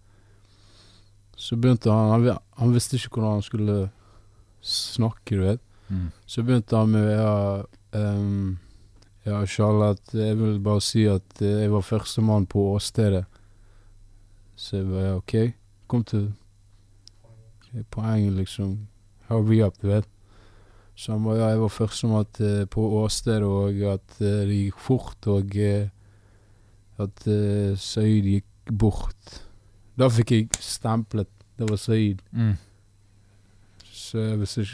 Så 1.38 1.57
begynte 1.59 1.91
han 1.91 2.09
Han, 2.09 2.39
han 2.57 2.73
visste 2.73 2.97
ikke 2.97 3.17
hvordan 3.17 3.38
han 3.38 3.45
skulle 3.45 3.77
snakke, 4.62 5.36
du 5.36 5.43
vet. 5.43 5.62
Mm. 5.89 6.12
Så 6.25 6.43
begynte 6.43 6.77
han 6.77 6.89
med 6.89 7.12
ja, 7.12 7.63
ehm, 7.99 8.57
ja, 9.25 9.45
Charlotte, 9.47 10.17
jeg 10.17 10.38
vil 10.39 10.57
bare 10.63 10.81
si 10.83 11.05
at 11.07 11.41
eh, 11.41 11.62
jeg 11.63 11.71
var 11.71 11.81
førstemann 11.88 12.45
på 12.49 12.63
åstedet. 12.75 13.23
Så 14.55 14.77
jeg 14.81 14.88
ja, 15.05 15.15
OK. 15.17 15.36
Kom 15.88 16.03
til 16.03 16.33
okay, 17.62 17.83
poenget, 17.91 18.33
liksom. 18.41 18.88
Hurry 19.29 19.62
up, 19.65 19.79
du 19.81 19.88
vet. 19.88 20.07
Så 20.95 21.15
han 21.15 21.23
var 21.25 21.39
ja, 21.39 21.47
jeg 21.53 21.62
var 21.63 21.71
førstemann 21.73 22.25
til- 22.33 22.67
på 22.67 22.83
åstedet, 23.03 23.43
og 23.43 23.79
at 23.93 24.19
eh, 24.21 24.43
det 24.49 24.59
gikk 24.65 24.79
fort, 24.79 25.27
og 25.27 25.55
eh, 25.55 25.88
at 27.01 27.23
Saeed 27.81 28.27
gikk 28.29 28.73
bort. 28.79 29.39
Da 29.97 30.07
fikk 30.09 30.31
jeg 30.31 30.49
stemplet. 30.62 31.29
Det 31.57 31.69
var 31.69 31.77
Saeed. 31.81 32.21
Mm. 32.31 32.53
Så 33.91 34.17
ikke 34.19 34.65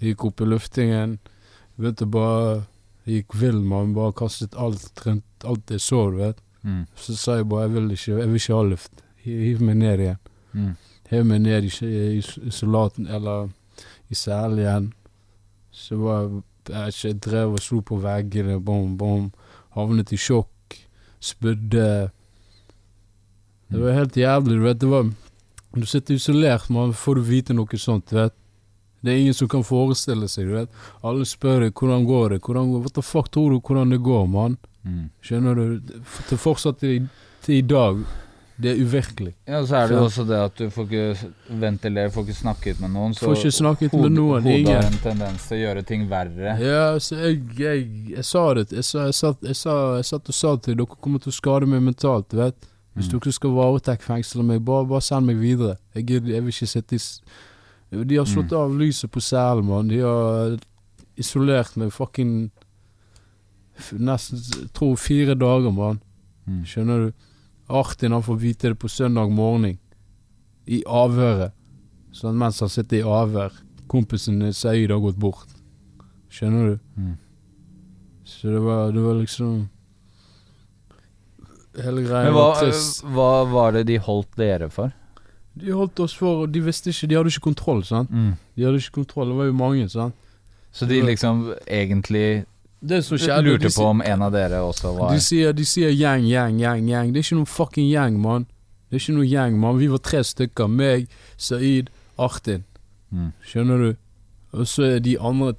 Jeg 0.00 0.10
gikk 0.12 0.24
opp 0.28 0.40
i 0.40 0.44
luftingen. 0.44 1.18
Begynte 1.78 2.06
bare 2.06 2.66
gikk 3.06 3.36
vill, 3.38 3.62
mann. 3.62 3.94
Bare 3.96 4.14
kastet 4.16 4.56
alt 4.58 5.02
rundt 5.06 5.46
alt 5.46 5.70
jeg 5.70 5.80
så, 5.80 6.02
du 6.10 6.20
vet. 6.20 6.42
Mm. 6.66 6.82
Så 6.98 7.16
sa 7.16 7.38
jeg 7.38 7.48
bare 7.48 7.68
jeg 7.68 7.74
vil 7.76 7.90
ikke, 7.94 8.18
jeg 8.18 8.28
vil 8.28 8.40
ikke 8.40 8.58
ha 8.58 8.62
luft. 8.66 9.04
Hiv 9.22 9.40
hiv 9.44 9.62
meg 9.62 9.78
ned 9.82 10.02
igjen. 10.02 10.20
Mm. 10.52 10.74
Hev 11.10 11.26
meg 11.26 11.42
ned 11.44 11.68
i, 11.68 11.72
i 11.86 12.22
isolaten, 12.48 13.06
eller 13.06 13.50
i 14.10 14.18
selen 14.18 14.58
igjen. 14.58 14.88
Så 15.70 15.98
var 16.00 16.24
jeg, 16.24 16.42
jeg, 16.68 16.94
jeg 17.04 17.18
drev 17.28 17.54
og 17.54 17.62
slo 17.62 17.82
på 17.86 18.00
veggene, 18.02 18.58
bom, 18.64 18.96
bom. 18.98 19.28
Havnet 19.76 20.12
i 20.14 20.18
sjokk. 20.18 20.78
Spydde. 21.22 22.10
Det 23.70 23.82
var 23.82 23.98
helt 23.98 24.16
jævlig, 24.16 24.58
du 24.58 24.66
vet. 24.66 24.80
Det 24.80 24.90
var 24.90 25.12
Du 25.76 25.86
sitter 25.86 26.14
isolert, 26.14 26.70
man. 26.70 26.94
Får 26.96 27.14
du 27.14 27.20
vite 27.20 27.54
noe 27.54 27.78
sånt, 27.78 28.10
du 28.10 28.16
vet. 28.16 28.34
Det 29.04 29.12
er 29.12 29.18
ingen 29.20 29.34
som 29.36 29.48
kan 29.48 29.62
forestille 29.66 30.28
seg, 30.28 30.48
du 30.48 30.54
vet. 30.56 30.68
Alle 31.04 31.24
spør 31.28 31.66
deg 31.66 31.74
hvordan 31.78 32.06
går 32.08 32.30
det 32.36 32.40
hvordan 32.46 32.70
går, 32.72 32.80
What 32.86 32.94
the 32.96 33.02
fuck 33.04 33.28
tror 33.30 33.50
du 33.52 33.60
hvordan 33.60 33.90
det 33.94 34.00
går, 34.02 34.26
mann? 34.26 34.56
Mm. 34.86 35.08
Skjønner 35.22 35.54
du? 35.58 35.92
Til 36.28 36.38
fortsatt 36.38 36.78
til, 36.80 37.08
til 37.44 37.58
i 37.60 37.66
dag. 37.66 38.00
Det 38.56 38.70
er 38.72 38.78
uvirkelig. 38.80 39.34
Ja, 39.44 39.58
så 39.68 39.76
er 39.82 39.90
det 39.90 39.96
jo 39.98 40.04
også 40.06 40.24
det 40.24 40.36
at 40.40 40.54
du 40.56 40.70
får 40.72 40.86
ikke 40.88 41.30
ventilere, 41.60 42.08
får 42.14 42.24
ikke 42.24 42.36
snakket 42.38 42.78
med 42.80 42.94
noen. 42.94 43.12
Så 43.12 43.26
Får 43.28 43.34
ikke 43.42 43.50
snakket 43.52 43.92
med 44.00 44.14
noen, 44.14 44.46
Hodet 44.48 44.70
har 44.72 44.86
en 44.88 44.96
tendens 45.02 45.44
til 45.50 45.58
å 45.58 45.60
gjøre 45.60 45.82
ting 45.90 46.06
verre. 46.08 46.54
Ja, 46.64 46.86
så 47.04 47.18
jeg, 47.20 47.42
jeg, 47.60 47.82
jeg 48.14 48.24
sa 48.24 48.46
det. 48.56 48.64
Jeg, 48.72 48.86
sa, 48.88 49.04
jeg, 49.10 49.18
satt, 49.18 49.44
jeg, 49.44 49.58
sa, 49.60 49.74
jeg 49.98 50.08
satt 50.08 50.32
og 50.32 50.38
sa 50.38 50.54
til 50.64 50.78
dere 50.80 50.96
kommer 51.04 51.20
til 51.20 51.34
å 51.34 51.36
skade 51.36 51.68
meg 51.68 51.84
mentalt, 51.84 52.32
vet. 52.32 52.56
Hvis 52.96 53.10
Mm. 53.12 53.18
dere 53.20 53.32
skal 53.36 53.52
varetektsfengsle 53.58 54.42
meg, 54.54 54.64
bare, 54.64 54.86
bare 54.88 55.04
send 55.04 55.28
meg 55.28 55.36
videre. 55.36 55.76
Jeg, 55.94 56.08
jeg 56.08 56.40
vil 56.46 56.48
ikke 56.48 56.66
sitte 56.72 56.96
i 56.96 57.02
De 57.90 58.16
har 58.16 58.24
slått 58.26 58.50
Mm. 58.52 58.58
av 58.60 58.78
lyset 58.78 59.10
på 59.10 59.20
selen, 59.22 59.64
mann. 59.64 59.88
De 59.88 60.00
har 60.00 60.58
isolert 61.16 61.76
meg 61.76 61.92
fucking 61.92 62.50
Nesten 63.92 64.38
jeg 64.40 64.70
tror 64.72 64.96
fire 64.96 65.34
dager, 65.36 65.70
mann. 65.70 66.00
Mm. 66.48 66.62
Skjønner 66.64 66.98
du? 67.06 67.12
Artin 67.68 68.12
han 68.12 68.22
får 68.22 68.38
vite 68.40 68.68
det 68.72 68.78
på 68.78 68.88
søndag 68.88 69.30
morgen. 69.30 69.78
I 70.66 70.82
avhøret. 70.86 71.52
Sånn 72.12 72.38
mens 72.38 72.60
han 72.60 72.68
sitter 72.72 72.96
i 72.98 73.02
avhør. 73.02 73.52
Kompisen 73.86 74.40
Saeed 74.52 74.90
har 74.90 74.98
gått 75.04 75.18
bort. 75.20 75.46
Skjønner 76.30 76.70
du? 76.70 76.78
Mm. 76.96 77.18
Så 78.24 78.48
det 78.50 78.60
var, 78.64 78.92
det 78.92 79.00
var 79.04 79.14
liksom 79.20 79.68
Hele 81.76 82.02
greia 82.06 82.24
Men 82.24 82.34
var 82.34 82.54
trist. 82.62 83.02
hva 83.04 83.44
var 83.52 83.72
det 83.76 83.82
de 83.90 83.98
holdt 83.98 84.34
dere 84.40 84.70
for? 84.72 84.92
De 85.56 85.72
holdt 85.72 86.00
oss 86.04 86.12
for 86.16 86.46
De 86.52 86.60
visste 86.60 86.92
ikke 86.92 87.08
De 87.08 87.16
hadde 87.16 87.32
ikke 87.32 87.46
kontroll, 87.48 87.82
sant. 87.84 88.10
Mm. 88.12 88.34
De 88.56 88.66
hadde 88.66 88.82
ikke 88.82 88.98
kontroll, 89.00 89.32
det 89.32 89.38
var 89.38 89.48
jo 89.48 89.56
mange, 89.56 89.88
sant. 89.88 90.14
Så 90.76 90.86
de 90.86 91.00
liksom 91.00 91.54
egentlig 91.64 92.44
skjedde 92.84 93.40
lurte 93.42 93.70
på 93.72 93.84
om 93.88 94.02
en 94.04 94.22
av 94.22 94.34
dere 94.34 94.60
også 94.60 94.92
var 94.98 95.14
De 95.16 95.22
sier, 95.24 95.54
de 95.56 95.64
sier 95.64 95.94
gjeng, 95.96 96.26
gjeng, 96.28 96.58
gjeng, 96.60 96.88
gjeng. 96.90 97.12
Det 97.12 97.22
er 97.22 97.24
ikke 97.24 97.38
noen 97.38 97.48
fucking 97.48 97.88
gjeng, 97.88 98.18
mann. 98.20 98.44
Det 98.86 98.98
er 98.98 99.02
ikke 99.02 99.16
noe 99.16 99.28
gjeng, 99.30 99.56
mann. 99.62 99.78
Vi 99.80 99.88
var 99.90 100.02
tre 100.04 100.20
stykker. 100.24 100.68
Meg, 100.68 101.06
Saeed, 101.40 101.88
Artin. 102.20 102.66
Mm. 103.10 103.30
Skjønner 103.48 103.80
du? 103.82 103.88
Og 104.52 104.68
så 104.68 104.90
er 104.90 105.00
de 105.04 105.16
andre 105.18 105.54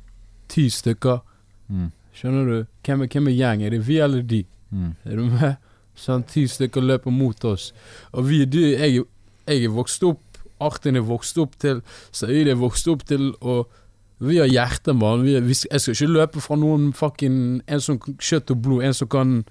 ti 0.54 0.68
stykker. 0.72 1.20
Mm. 1.68 1.90
Skjønner 2.16 2.46
du? 2.52 2.58
Hvem 2.86 3.04
er, 3.04 3.12
hvem 3.12 3.32
er 3.34 3.38
gjeng? 3.40 3.66
Er 3.66 3.74
det 3.76 3.82
vi 3.88 3.98
eller 4.06 4.22
de? 4.22 4.44
Mm. 4.70 4.94
Er 5.06 5.20
du 5.20 5.26
med? 5.34 5.58
Sånn, 5.98 6.24
ti 6.30 6.46
stykker 6.46 6.86
løper 6.86 7.14
mot 7.14 7.46
oss. 7.50 7.72
Og 8.14 8.30
vi, 8.30 8.44
de, 8.46 8.64
jeg, 8.78 9.08
jeg 9.48 9.64
er 9.66 9.74
vokst 9.74 10.04
opp, 10.04 10.22
Artin 10.60 10.96
er 10.98 11.06
vokst 11.06 11.38
opp 11.38 11.56
til, 11.62 11.82
Saeed 12.12 12.48
er 12.50 12.56
vokst 12.58 12.88
opp 12.90 13.04
til, 13.08 13.32
og 13.42 13.68
vi 14.20 14.40
har 14.42 14.48
hjerte, 14.50 14.94
mann. 14.98 15.26
Jeg 15.28 15.56
skal 15.80 15.94
ikke 15.94 16.08
løpe 16.10 16.42
fra 16.42 16.56
noen 16.58 16.88
fucking 16.98 17.62
En 17.70 17.80
som 17.80 18.00
kjøtt 18.00 18.50
og 18.50 18.62
blod, 18.66 18.84
en 18.84 18.94
som 18.98 19.08
kan 19.08 19.44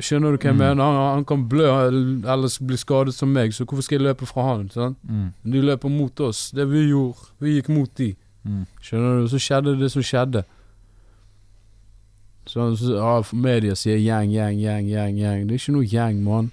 Skjønner 0.00 0.32
du 0.34 0.36
hva 0.36 0.50
jeg 0.50 0.54
Mm. 0.56 0.58
mener? 0.60 0.84
Han, 0.84 0.96
han 1.16 1.24
kan 1.24 1.48
blø 1.48 1.66
eller 1.88 2.66
bli 2.66 2.76
skadet 2.76 3.14
som 3.14 3.30
meg, 3.32 3.52
så 3.54 3.64
hvorfor 3.64 3.82
skal 3.82 3.96
jeg 3.98 4.06
løpe 4.08 4.26
fra 4.28 4.42
han? 4.48 4.68
Sant? 4.70 4.98
Mm. 5.08 5.32
De 5.52 5.60
løper 5.62 5.88
mot 5.88 6.20
oss. 6.20 6.50
Det 6.50 6.66
vi 6.68 6.82
gjorde, 6.90 7.30
vi 7.40 7.54
gikk 7.54 7.68
mot 7.72 7.88
de. 7.96 8.14
Mm. 8.44 8.66
Skjønner 8.82 9.22
du? 9.22 9.28
Så 9.32 9.38
skjedde 9.40 9.78
det 9.80 9.88
som 9.92 10.02
skjedde. 10.04 10.42
Sånn, 12.50 12.74
så, 12.76 12.96
ja, 12.96 13.12
media 13.36 13.76
sier 13.78 14.00
gjeng, 14.00 14.32
gjeng, 14.32 14.58
gjeng, 14.58 14.88
gjeng, 14.90 15.16
gjeng. 15.20 15.46
Det 15.46 15.54
er 15.54 15.60
ikke 15.62 15.74
noe 15.76 15.86
gjeng, 15.86 16.22
mann. 16.24 16.50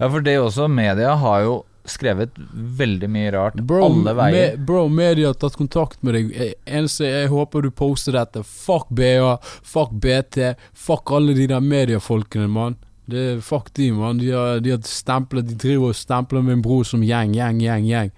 Ja, 0.00 0.08
for 0.08 0.20
det 0.20 0.38
også, 0.40 0.66
media 0.68 1.14
har 1.20 1.42
jo 1.44 1.56
skrevet 1.90 2.36
veldig 2.78 3.08
mye 3.12 3.30
rart 3.34 3.60
Bro, 3.60 3.84
alle 3.86 4.14
veier. 4.18 4.56
Me, 4.56 4.64
bro, 4.68 4.86
media 4.92 5.30
har 5.30 5.38
tatt 5.40 5.58
kontakt 5.58 6.02
med 6.06 6.16
deg. 6.16 6.32
Eneste 6.66 7.08
jeg 7.08 7.30
håper 7.32 7.66
du 7.66 7.70
poster 7.74 8.16
dette. 8.18 8.42
Fuck 8.46 8.90
BA, 8.94 9.36
fuck 9.66 9.94
BT, 10.02 10.54
fuck 10.74 11.12
alle 11.16 11.36
de 11.36 11.48
der 11.50 11.62
mediefolkene, 11.64 12.48
mann. 12.50 12.78
Fuck 13.42 13.70
de, 13.78 13.92
mann. 13.94 14.18
De 14.18 14.32
har, 14.34 14.58
de 14.60 14.72
har 14.74 14.80
stemplet 14.82 15.46
De 15.46 15.54
driver 15.54 15.92
og 15.92 15.98
stempler 15.98 16.42
min 16.42 16.62
bror 16.64 16.82
som 16.88 17.04
gjeng, 17.06 17.36
gjeng, 17.36 17.60
gjeng, 17.62 17.86
gjeng. 17.86 18.10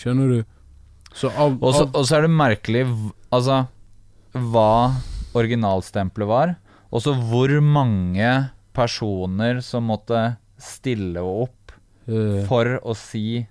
Skjønner 0.00 0.32
du? 0.32 0.40
Så 1.12 1.28
av, 1.34 1.58
Og 1.60 1.74
så 1.74 1.84
og 1.90 2.04
så 2.06 2.20
er 2.20 2.28
det 2.28 2.32
merkelig 2.32 2.84
Altså 3.34 3.64
hva 4.30 4.94
originalstempelet 5.34 6.28
var, 6.30 6.52
og 6.90 7.02
så 7.02 7.14
hvor 7.14 7.50
mange 7.62 8.28
personer 8.74 9.58
som 9.62 9.88
måtte 9.90 10.20
stille 10.60 11.22
opp 11.22 11.59
for 12.48 12.78
å 12.82 12.94
si 12.96 13.46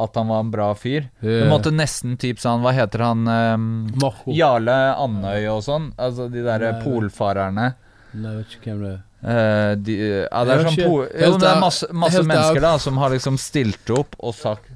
at 0.00 0.14
han 0.16 0.30
var 0.32 0.40
en 0.40 0.50
bra 0.50 0.70
fyr. 0.74 1.10
eh, 1.20 1.42
Det 1.42 1.48
måtte 1.50 1.72
nesten 1.74 2.16
typ 2.16 2.38
sånn 2.40 2.62
Hva 2.64 2.72
heter 2.72 3.02
han 3.04 3.26
um, 3.28 3.66
Jarle 4.32 4.76
Andøy 4.96 5.44
og 5.52 5.62
sånn? 5.66 5.90
Altså 6.00 6.28
de 6.32 6.40
derre 6.46 6.70
polfarerne. 6.84 7.74
Nei, 8.14 8.30
jeg 8.30 8.38
vet 8.38 8.54
ikke 8.56 8.70
hvem 8.72 8.82
det 8.86 8.92
er. 8.94 9.00
Uh, 9.20 9.72
de, 9.76 9.94
ja, 10.00 10.44
det 10.48 10.54
er 10.54 10.62
sånn 10.64 10.78
po 10.80 10.94
jo, 11.04 11.34
det 11.36 11.48
er 11.50 11.58
masse, 11.60 11.88
masse 11.92 12.22
mennesker 12.24 12.62
da 12.64 12.70
som 12.80 12.96
har 13.02 13.12
liksom 13.12 13.36
stilt 13.36 13.90
opp 13.92 14.16
og 14.18 14.32
sagt 14.38 14.70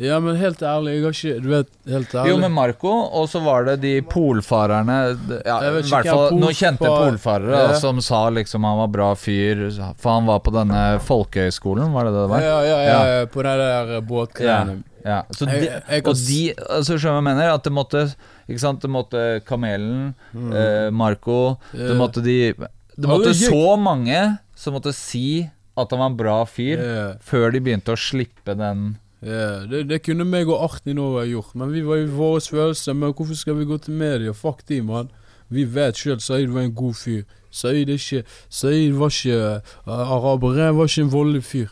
Ja, 0.00 0.16
men 0.24 0.36
helt 0.40 0.62
ærlig, 0.64 0.94
jeg 0.96 1.02
har 1.04 1.12
ikke 1.12 1.42
Du 1.44 1.48
vet, 1.52 1.68
helt 1.86 2.14
ærlig 2.16 2.30
Jo, 2.32 2.36
med 2.40 2.50
Marco, 2.50 2.88
og 3.12 3.26
så 3.28 3.42
var 3.44 3.64
det 3.68 3.74
de 3.82 3.90
polfarerne 4.08 4.96
ja, 5.44 5.58
I 5.68 5.82
hvert 5.84 6.08
fall 6.08 6.32
noen 6.38 6.56
kjente 6.56 6.80
polfar- 6.86 7.10
polfarere 7.12 7.60
Ja. 7.68 7.74
som 7.78 8.00
sa 8.00 8.22
liksom 8.30 8.64
han 8.64 8.78
var 8.78 8.88
bra 8.88 9.10
fyr, 9.14 9.60
for 10.00 10.10
han 10.16 10.26
var 10.26 10.40
på 10.40 10.50
denne 10.54 10.98
folkehøyskolen, 11.04 11.92
var 11.92 12.04
det 12.08 12.14
det 12.16 12.22
det 12.24 12.30
var? 12.32 12.40
Ja, 12.40 12.56
ja, 12.64 12.78
ja, 12.88 13.02
ja, 13.20 13.26
på 13.26 13.42
det 13.44 13.52
der 13.60 13.92
eh, 13.98 14.00
båtgreiene. 14.00 14.78
Ja, 15.04 15.20
så 15.34 15.46
de, 15.50 15.68
og 16.06 16.14
de 16.14 16.40
altså, 16.70 16.94
Skjønner 16.96 17.18
jeg 17.18 17.24
mener? 17.26 17.48
At 17.56 17.64
det 17.66 17.72
måtte 17.74 18.04
Ikke 18.48 18.60
sant, 18.62 18.80
det 18.84 18.90
måtte 18.90 19.22
Kamelen, 19.44 20.14
eh, 20.32 20.90
Marco 20.94 21.56
Det 21.72 21.88
Mm. 21.90 21.98
Måtte 21.98 22.22
de 22.22 22.54
Det 22.54 23.08
måtte 23.10 23.32
så 23.34 23.76
mange 23.82 24.38
som 24.54 24.74
måtte 24.74 24.92
si 24.94 25.50
at 25.76 25.90
han 25.90 25.98
var 25.98 26.06
en 26.06 26.16
bra 26.16 26.44
fyr, 26.46 26.76
Ja. 26.78 27.14
før 27.18 27.50
de 27.52 27.58
begynte 27.60 27.90
å 27.92 27.96
slippe 27.98 28.54
den 28.56 28.96
Ja, 29.22 29.66
det, 29.70 29.84
det 29.90 30.00
kunne 30.02 30.26
meg 30.26 30.50
og 30.50 30.64
Artin 30.64 30.98
òg 30.98 31.20
gjort, 31.30 31.54
men 31.54 31.70
vi 31.70 31.84
var 31.86 32.00
i 32.02 32.08
våre 32.10 32.40
følelser. 32.42 32.96
Men 32.98 33.14
hvorfor 33.14 33.38
skal 33.38 33.58
vi 33.60 33.68
gå 33.68 33.78
til 33.78 33.94
media? 33.94 34.32
Fuck 34.34 34.64
de, 34.68 34.80
mann. 34.82 35.12
Vi 35.52 35.64
vet 35.68 35.98
sjøl 35.98 36.20
Saeed 36.20 36.50
var 36.50 36.64
en 36.66 36.74
god 36.74 36.96
fyr. 36.96 37.22
Saeed 37.52 38.92
var 38.98 39.12
ikke 39.12 39.38
uh, 39.38 39.92
araber. 39.92 40.58
Han 40.58 40.76
var 40.76 40.90
ikke 40.90 41.06
en 41.06 41.12
voldelig 41.12 41.44
fyr. 41.44 41.70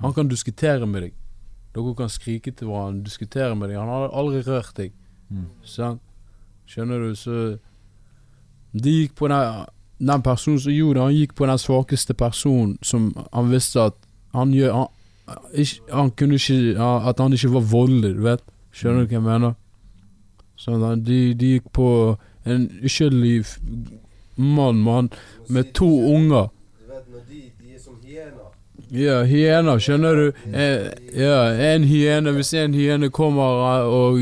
Han 0.00 0.14
kan 0.14 0.28
diskutere 0.28 0.86
med 0.86 1.08
deg. 1.08 1.14
Dere 1.76 1.94
kan 1.96 2.08
skrike 2.08 2.50
til 2.50 2.70
hverandre, 2.70 3.04
diskutere 3.04 3.56
med 3.56 3.68
deg. 3.68 3.80
Han 3.80 3.92
har 3.92 4.12
aldri 4.16 4.40
rørt 4.46 4.76
deg. 4.76 4.92
Sant? 5.64 6.00
Skjønner 6.66 6.98
du? 6.98 7.14
Så 7.14 7.58
De 8.72 8.90
gikk 8.90 9.14
på 9.16 9.28
den 9.28 9.66
Den 9.98 10.22
personen 10.22 10.60
som 10.60 10.72
gjorde 10.72 10.98
det, 10.98 11.04
han 11.04 11.14
gikk 11.14 11.34
på 11.34 11.46
den 11.46 11.58
svakeste 11.58 12.14
personen 12.14 12.74
som 12.82 13.14
han 13.32 13.50
visste 13.50 13.80
at 13.80 13.94
han 14.34 14.50
gjør 14.52 14.72
han, 14.72 14.90
han 15.26 16.10
kunne 16.14 16.38
ikke 16.38 16.76
At 16.78 17.18
han 17.18 17.32
ikke 17.32 17.52
var 17.52 17.64
voldelig, 17.66 18.14
du 18.16 18.22
vet. 18.22 18.42
Skjønner 18.72 19.06
du 19.06 19.10
hva 19.10 19.16
jeg 19.16 19.24
mener? 19.24 19.54
Sånn 20.60 21.02
de, 21.04 21.20
de 21.36 21.56
gikk 21.56 21.70
på 21.76 21.88
en 22.46 22.68
uskyldig 22.84 23.42
mann 24.36 24.80
mann 24.84 25.10
med 25.48 25.72
to 25.76 25.88
unger. 26.12 26.48
Du 26.78 26.92
vet 26.92 27.08
når 27.12 27.24
de, 27.28 27.40
de 27.60 27.74
er 27.74 27.82
som 27.82 27.96
hyener. 28.04 28.48
Ja, 28.92 29.16
hyener, 29.26 29.80
skjønner 29.82 30.20
du? 30.20 30.26
Eh, 30.52 30.86
ja, 31.18 31.38
en 31.72 31.84
hyene 31.88 32.32
Hvis 32.36 32.52
en 32.54 32.76
hyene 32.76 33.10
kommer 33.10 33.64
eh, 33.66 33.88
og 33.90 34.20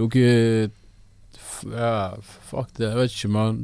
noe... 0.00 0.08
dere 0.14 0.70
Ja, 1.74 2.16
fuck 2.48 2.70
det. 2.78 2.86
Jeg 2.88 2.96
vet 2.96 3.16
ikke, 3.18 3.32
mann. 3.34 3.58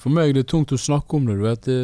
For 0.00 0.14
meg 0.14 0.32
det 0.32 0.46
er 0.46 0.48
tungt 0.48 0.72
å 0.72 0.78
snakke 0.80 1.18
om 1.18 1.26
det, 1.28 1.36
du 1.36 1.44
vet. 1.44 1.66
Det, 1.66 1.80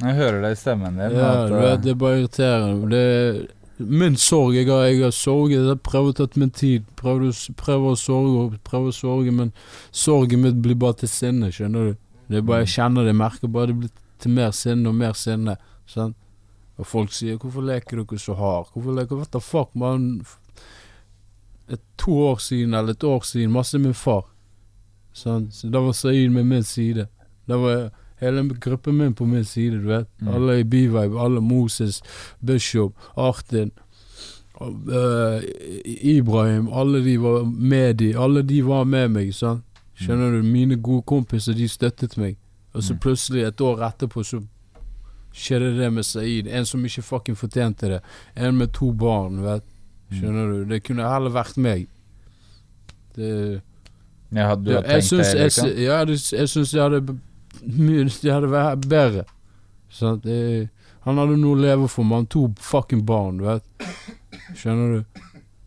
Jeg 0.00 0.14
hører 0.14 0.40
det 0.42 0.52
i 0.52 0.60
stemmen 0.60 0.96
din. 0.96 1.10
ja, 1.16 1.42
at, 1.44 1.48
du 1.50 1.54
eh, 1.56 1.62
vet, 1.62 1.82
det 1.82 1.90
er 1.90 1.94
bare 2.00 2.20
irriterende. 2.20 2.88
Det 2.90 3.02
er 3.02 3.86
min 4.02 4.16
sorg. 4.16 4.54
Jeg 4.54 4.66
har, 4.66 4.84
jeg 4.88 5.02
har 5.02 5.10
sorget. 5.10 5.66
Jeg 5.68 5.80
prøver 5.82 6.10
å 6.10 6.16
ta 6.16 6.26
min 6.40 6.50
tid. 6.50 6.84
Prøver, 6.96 7.28
å 7.28 7.32
s- 7.32 7.50
å 7.50 7.94
sorge, 7.96 8.58
prøver 8.64 8.88
å 8.88 8.96
sorge, 8.96 9.32
men 9.32 9.52
sorgen 9.90 10.42
min 10.42 10.62
blir 10.62 10.74
bare 10.74 10.94
til 11.02 11.08
sinne, 11.08 11.52
skjønner 11.52 11.92
du. 11.92 11.96
Det 12.28 12.38
er 12.38 12.42
bare, 12.42 12.64
Jeg 12.64 12.68
kjenner 12.78 13.02
det, 13.04 13.12
jeg 13.12 13.16
merker 13.20 13.48
bare 13.48 13.66
det 13.66 13.78
blir 13.78 13.90
til 14.18 14.30
mer 14.30 14.50
sinne 14.50 14.88
og 14.88 14.94
mer 14.94 15.12
sinne. 15.12 15.56
Sant? 15.86 16.16
Og 16.78 16.86
folk 16.86 17.12
sier 17.12 17.36
'Hvorfor 17.36 17.60
leker 17.62 17.96
dere 18.02 18.18
så 18.18 18.34
hard?' 18.34 18.72
Hvorfor 18.72 18.94
leker 18.96 19.16
What 19.16 19.30
the 19.32 19.40
fuck, 19.40 19.74
man? 19.74 20.24
Et 21.68 21.80
to 21.98 22.10
år 22.10 22.38
siden, 22.40 22.74
eller 22.74 22.90
et 22.90 23.04
år 23.04 23.20
siden, 23.24 23.52
masse 23.52 23.78
min 23.78 23.94
far. 23.94 24.24
Sant? 25.12 25.54
Så 25.54 25.70
da 25.70 25.78
var 25.80 25.92
Saeed 25.92 26.30
med 26.30 26.44
min 26.46 26.62
side. 26.62 27.06
Da 27.48 27.56
var 27.56 27.90
hele 28.22 28.44
gruppen 28.62 28.96
min 28.96 29.14
på 29.18 29.26
min 29.26 29.44
side, 29.44 29.80
du 29.82 29.88
vet. 29.90 30.08
Mm. 30.22 30.28
Alle 30.34 30.58
i 30.60 30.64
B-Vibe, 30.64 31.18
alle 31.20 31.40
Moses, 31.42 32.00
Bishop, 32.40 32.94
Artin, 33.16 33.70
eh, 34.60 35.42
Ibrahim, 36.16 36.68
alle 36.72 37.00
de 37.04 37.16
var 37.18 37.44
med 37.44 37.96
de, 37.96 38.12
alle 38.16 38.42
de 38.42 38.62
var 38.66 38.84
med 38.84 39.10
meg, 39.10 39.34
sant. 39.34 39.64
Skjønner 39.98 40.32
du? 40.38 40.42
Mine 40.42 40.76
gode 40.82 41.04
kompiser, 41.06 41.54
de 41.54 41.68
støttet 41.68 42.16
meg. 42.18 42.36
Og 42.74 42.82
så 42.82 42.94
Mm. 42.94 42.98
plutselig, 43.00 43.42
et 43.46 43.60
år 43.60 43.82
etterpå, 43.86 44.22
så 44.24 44.40
skjedde 45.32 45.76
det 45.78 45.92
med 45.92 46.02
Saeed. 46.04 46.46
En 46.48 46.64
som 46.64 46.84
ikke 46.84 47.02
fucking 47.02 47.36
fortjente 47.36 47.88
det. 47.88 48.00
En 48.36 48.56
med 48.56 48.72
to 48.72 48.92
barn, 48.92 49.42
vet. 49.42 49.62
Skjønner 50.12 50.48
du? 50.52 50.64
Det 50.64 50.82
kunne 50.84 51.02
heller 51.08 51.30
vært 51.30 51.56
meg. 51.56 51.86
Det 53.16 53.60
ja, 54.34 54.54
du 54.56 54.70
har 54.72 54.82
jeg 54.82 54.84
tenkt 54.88 55.04
syns, 55.04 55.26
det, 55.32 55.34
jeg, 55.38 55.44
liksom? 55.44 55.68
sy- 55.68 55.82
ja, 55.84 56.04
det, 56.04 56.32
jeg 56.32 56.48
syns 56.48 56.72
jeg 56.74 56.82
hadde 56.82 57.18
b- 57.60 58.04
de 58.22 58.30
hadde 58.32 58.50
vært 58.52 58.86
bedre. 58.88 59.24
Så 59.92 60.14
at, 60.16 60.26
eh, 60.26 60.68
han 61.04 61.18
hadde 61.18 61.36
noe 61.36 61.56
å 61.56 61.60
leve 61.60 61.88
for, 61.90 62.04
men 62.04 62.22
han 62.22 62.26
to 62.32 62.46
fucking 62.60 63.04
barn, 63.06 63.38
du 63.38 63.44
vet. 63.44 63.64
Skjønner 64.56 64.98
du? 64.98 65.22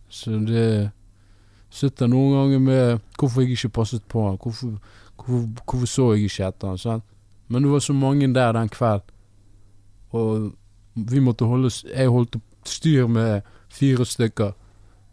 Så 0.10 0.40
det 0.48 0.92
Sitter 1.76 2.08
noen 2.08 2.32
ganger 2.38 2.60
med 2.64 3.02
hvorfor 3.20 3.44
jeg 3.44 3.58
ikke 3.58 3.74
passet 3.82 4.04
på 4.08 4.22
han. 4.30 4.38
Hvorfor, 4.40 4.78
hvorfor, 5.20 5.42
hvorfor 5.68 5.90
så 5.92 6.06
jeg 6.16 6.30
ikke 6.30 6.46
etter 6.48 6.70
han, 6.72 6.78
sant? 6.80 7.04
Men 7.52 7.66
det 7.66 7.72
var 7.74 7.80
så 7.84 7.94
mange 7.94 8.30
der 8.34 8.54
den 8.56 8.70
kveld. 8.72 9.02
Og 10.16 10.54
vi 10.96 11.20
måtte 11.20 11.44
holde 11.46 11.68
Jeg 11.92 12.08
holdt 12.10 12.38
styr 12.66 13.08
med 13.12 13.42
fire 13.68 14.06
stykker. 14.08 14.54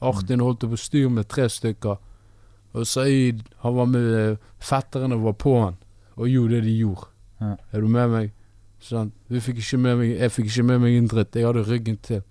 Artin 0.00 0.40
holdt 0.40 0.68
på 0.70 0.78
styr 0.78 1.08
med 1.10 1.26
tre 1.28 1.48
stykker. 1.50 1.98
Og 2.72 2.86
Saeed, 2.86 3.42
han 3.64 3.74
var 3.74 3.86
med 3.90 4.38
Fetterne 4.62 5.18
var 5.18 5.34
på 5.34 5.56
han 5.64 5.74
og 6.16 6.28
gjorde 6.28 6.58
det 6.58 6.64
de 6.68 6.76
gjorde. 6.78 7.08
Ja. 7.40 7.56
Er 7.72 7.80
du 7.80 7.88
med 7.88 8.12
meg? 8.12 8.30
Sånn. 8.82 9.12
Vi 9.30 9.40
fikk 9.40 9.60
med 9.78 9.98
meg 9.98 10.08
Jeg 10.16 10.32
fikk 10.34 10.48
ikke 10.50 10.64
med 10.66 10.80
meg 10.82 10.96
en 10.98 11.08
dritt. 11.10 11.36
Jeg 11.36 11.46
hadde 11.46 11.64
ryggen 11.66 11.98
til. 12.02 12.22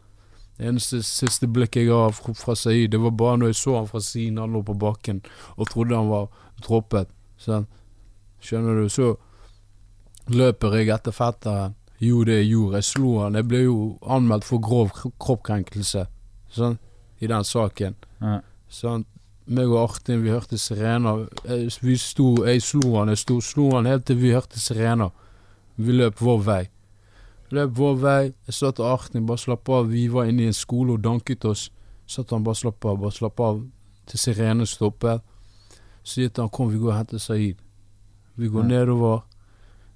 Det 0.58 0.68
eneste 0.68 1.02
siste 1.04 1.48
blikket 1.48 1.88
jeg 1.88 1.96
har 1.96 2.12
fra, 2.14 2.56
Saeed, 2.56 2.92
det 2.92 3.00
var 3.02 3.16
bare 3.18 3.38
når 3.40 3.54
jeg 3.54 3.56
så 3.56 3.78
han 3.80 3.88
fra 3.90 4.02
siden, 4.04 4.38
han 4.38 4.52
lå 4.54 4.62
på 4.62 4.76
bakken 4.78 5.24
og 5.56 5.70
trodde 5.72 5.98
han 5.98 6.12
var 6.12 6.28
droppet. 6.62 7.10
Sånn. 7.42 7.66
Skjønner 8.42 8.82
du? 8.84 8.90
Så 8.90 9.16
løper 10.30 10.76
jeg 10.78 10.92
etter 10.94 11.16
fetteren. 11.16 11.78
Jo, 12.02 12.24
det 12.26 12.40
jeg 12.42 12.52
gjorde. 12.52 12.82
Jeg 12.82 12.90
slo 12.90 13.16
han. 13.22 13.38
Jeg 13.38 13.48
ble 13.50 13.64
jo 13.64 13.78
anmeldt 14.02 14.46
for 14.46 14.62
grov 14.62 14.94
kroppkrenkelse 15.22 16.06
sånn, 16.52 16.78
i 17.22 17.30
den 17.30 17.46
saken. 17.48 17.98
Ja. 18.22 18.40
Sånn, 18.72 19.06
meg 19.52 19.68
og 19.72 19.82
Artin, 19.90 20.22
vi 20.24 20.30
hørte 20.34 20.58
sirener. 20.58 21.26
Vi 21.82 21.96
sto, 22.00 22.34
jeg 22.48 22.62
slo 22.64 22.96
han, 23.00 23.10
jeg 23.14 23.18
sto, 23.22 23.40
slo 23.44 23.70
han 23.76 23.86
helt 23.90 24.06
til 24.08 24.18
vi 24.22 24.32
hørte 24.36 24.60
sirener. 24.60 25.12
Vi 25.78 25.92
løp 25.96 26.20
vår 26.22 26.42
vei. 26.46 26.62
Løp 27.52 27.74
vår 27.78 27.96
vei. 28.02 28.22
Jeg 28.48 28.54
sa 28.58 28.72
til 28.72 28.88
Artin, 28.88 29.26
bare 29.28 29.42
slapp 29.42 29.70
av. 29.70 29.90
Vi 29.92 30.06
var 30.14 30.30
inne 30.32 30.44
i 30.46 30.52
en 30.52 30.56
skole 30.58 30.94
og 30.96 31.04
danket 31.04 31.46
oss. 31.46 31.70
Så 32.08 32.22
at 32.26 32.32
han 32.36 32.44
bare 32.44 32.56
slapp 32.60 32.86
av, 32.86 32.98
bare 33.02 33.12
slapp 33.16 33.40
av 33.40 33.62
til 34.12 34.20
sirenen 34.20 34.68
stoppet. 34.68 35.22
Så 36.04 36.18
sier 36.18 36.32
han, 36.40 36.50
kom, 36.50 36.72
vi 36.74 36.80
går 36.82 36.92
og 36.94 36.98
henter 37.02 37.20
Saeed. 37.22 37.60
Vi 38.40 38.48
går 38.50 38.64
Ja. 38.64 38.68
nedover. 38.68 39.22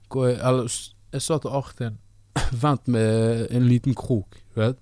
Går, 0.09 0.27
jeg- 0.27 0.39
eller, 0.47 0.67
jeg 1.13 1.21
sa 1.21 1.37
til 1.37 1.49
Artin, 1.49 1.97
vent 2.63 2.87
med 2.87 3.47
en 3.51 3.67
liten 3.67 3.95
krok, 3.95 4.35
du 4.55 4.59
vet. 4.61 4.77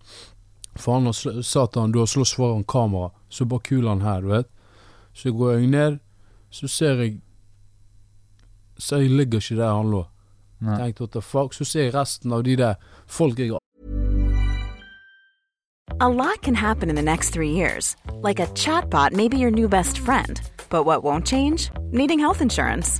For 0.76 0.94
han 0.98 1.06
har 1.06 1.42
sa 1.44 1.66
til 1.68 1.82
han, 1.82 1.92
du 1.92 2.00
har 2.00 2.06
slåss 2.10 2.34
foran 2.36 2.64
kamera, 2.64 3.12
så 3.30 3.46
bare 3.46 3.60
kul 3.64 3.88
han 3.88 4.02
her, 4.02 4.22
du 4.22 4.28
vet. 4.28 4.48
Så 5.14 5.32
går 5.32 5.52
jeg 5.52 5.68
ned, 5.68 6.00
så 6.50 6.68
ser 6.68 6.94
jeg 6.94 7.22
Så 8.78 8.96
jeg 8.96 9.10
ligger 9.10 9.38
ikke 9.38 9.62
der 9.62 9.76
han 9.76 9.92
lå. 9.92 10.06
Tenkte 10.64 11.02
what 11.02 11.12
the 11.12 11.22
fuck. 11.22 11.54
Så 11.54 11.64
ser 11.64 11.84
jeg 11.84 11.94
resten 11.94 12.34
av 12.34 12.44
de 12.44 12.56
der 12.56 12.74
folk 13.08 13.40
jeg 13.40 13.58
A 16.00 16.10
lot 16.10 16.42
can 16.42 16.56
happen 16.56 16.90
in 16.90 16.96
the 16.96 17.04
next 17.04 17.30
three 17.30 17.52
years. 17.52 17.96
Like 18.24 18.40
a 18.40 18.48
chatbot 18.48 19.12
may 19.12 19.28
be 19.28 19.38
your 19.38 19.52
new 19.52 19.70
best 19.70 20.00
friend. 20.00 20.42
But 20.70 20.86
what 20.86 21.04
won't 21.04 21.26
change? 21.26 21.70
Needing 21.92 22.20
health 22.20 22.42
insurance. 22.42 23.00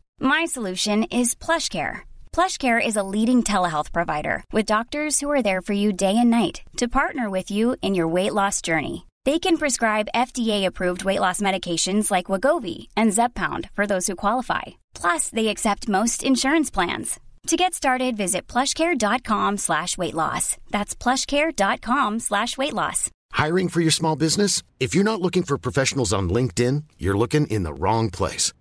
My 0.23 0.45
solution 0.45 1.05
is 1.05 1.33
PlushCare. 1.33 2.01
PlushCare 2.31 2.79
is 2.79 2.95
a 2.95 3.01
leading 3.01 3.41
telehealth 3.41 3.91
provider 3.91 4.43
with 4.53 4.67
doctors 4.67 5.19
who 5.19 5.31
are 5.31 5.41
there 5.41 5.61
for 5.61 5.73
you 5.73 5.91
day 5.91 6.15
and 6.15 6.29
night 6.29 6.61
to 6.77 6.87
partner 6.87 7.27
with 7.27 7.49
you 7.49 7.75
in 7.81 7.95
your 7.95 8.07
weight 8.07 8.35
loss 8.35 8.61
journey. 8.61 9.07
They 9.25 9.39
can 9.39 9.57
prescribe 9.57 10.13
FDA-approved 10.13 11.03
weight 11.03 11.19
loss 11.19 11.41
medications 11.41 12.11
like 12.11 12.27
Wagovi 12.27 12.87
and 12.95 13.11
Zepbound 13.11 13.71
for 13.73 13.87
those 13.87 14.05
who 14.05 14.15
qualify. 14.15 14.77
Plus, 14.93 15.29
they 15.31 15.47
accept 15.47 15.89
most 15.89 16.21
insurance 16.21 16.69
plans. 16.69 17.19
To 17.47 17.57
get 17.57 17.73
started, 17.73 18.15
visit 18.15 18.45
plushcare.com 18.45 19.57
slash 19.57 19.97
weight 19.97 20.13
loss. 20.13 20.55
That's 20.69 20.93
plushcare.com 20.93 22.19
slash 22.19 22.59
weight 22.59 22.75
loss. 22.75 23.09
Hiring 23.31 23.69
for 23.69 23.81
your 23.81 23.89
small 23.89 24.15
business? 24.15 24.61
If 24.79 24.93
you're 24.93 25.03
not 25.11 25.21
looking 25.21 25.41
for 25.41 25.57
professionals 25.57 26.13
on 26.13 26.29
LinkedIn, 26.29 26.83
you're 26.99 27.17
looking 27.17 27.47
in 27.47 27.63
the 27.63 27.73
wrong 27.73 28.11
place. 28.11 28.53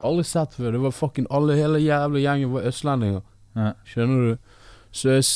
Aldri 0.00 0.24
sett 0.24 0.54
før. 0.56 0.72
Det 0.72 0.82
var 0.84 0.94
fucking 0.96 1.26
alle, 1.30 1.58
hele 1.58 1.80
jævla 1.82 2.22
gjengen 2.22 2.54
var 2.54 2.68
østlendinger. 2.70 3.24
Ja. 3.58 3.72
Skjønner 3.88 4.30
du? 4.30 4.54
Så 4.96 5.10
jeg 5.16 5.26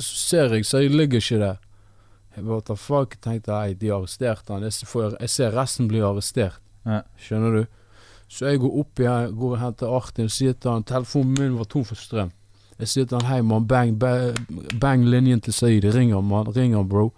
så 0.00 0.16
ser 0.16 0.54
jeg, 0.54 0.64
så 0.66 0.80
jeg 0.80 0.94
ligger 0.94 1.20
ikke 1.20 1.40
der. 1.40 1.58
Jeg 2.36 2.46
bare 2.46 2.64
tar 2.64 2.78
fuck, 2.78 3.16
tenkte 3.20 3.52
nei, 3.52 3.74
de 3.76 3.90
arresterte 3.92 4.54
han. 4.54 4.64
Jeg, 4.64 4.88
får, 4.88 5.16
jeg 5.20 5.32
ser 5.32 5.54
resten 5.56 5.90
bli 5.90 6.00
arrestert. 6.04 6.60
Ja. 6.86 7.02
Skjønner 7.20 7.58
du? 7.58 7.62
Så 8.30 8.46
jeg 8.46 8.60
går 8.62 8.76
opp 8.80 9.02
igjen, 9.02 9.34
går 9.36 9.56
og 9.56 9.60
henter 9.60 9.92
Artin 9.92 10.30
og 10.30 10.32
sier 10.32 10.54
til 10.54 10.70
han 10.70 10.86
telefonen 10.86 11.34
min 11.34 11.56
var 11.58 11.66
tom 11.68 11.84
for 11.84 11.98
strøm. 11.98 12.30
Jeg 12.80 12.92
sier 12.92 13.08
til 13.10 13.18
han 13.18 13.28
hei 13.28 13.40
mann, 13.44 13.66
bang, 13.68 13.96
bang, 14.00 14.38
bang 14.80 15.04
linjen 15.04 15.42
til 15.44 15.52
Saeed. 15.56 15.88
Ringer 15.92 16.22
mann, 16.24 16.48
ringer 16.54 16.86
bro. 16.86 17.10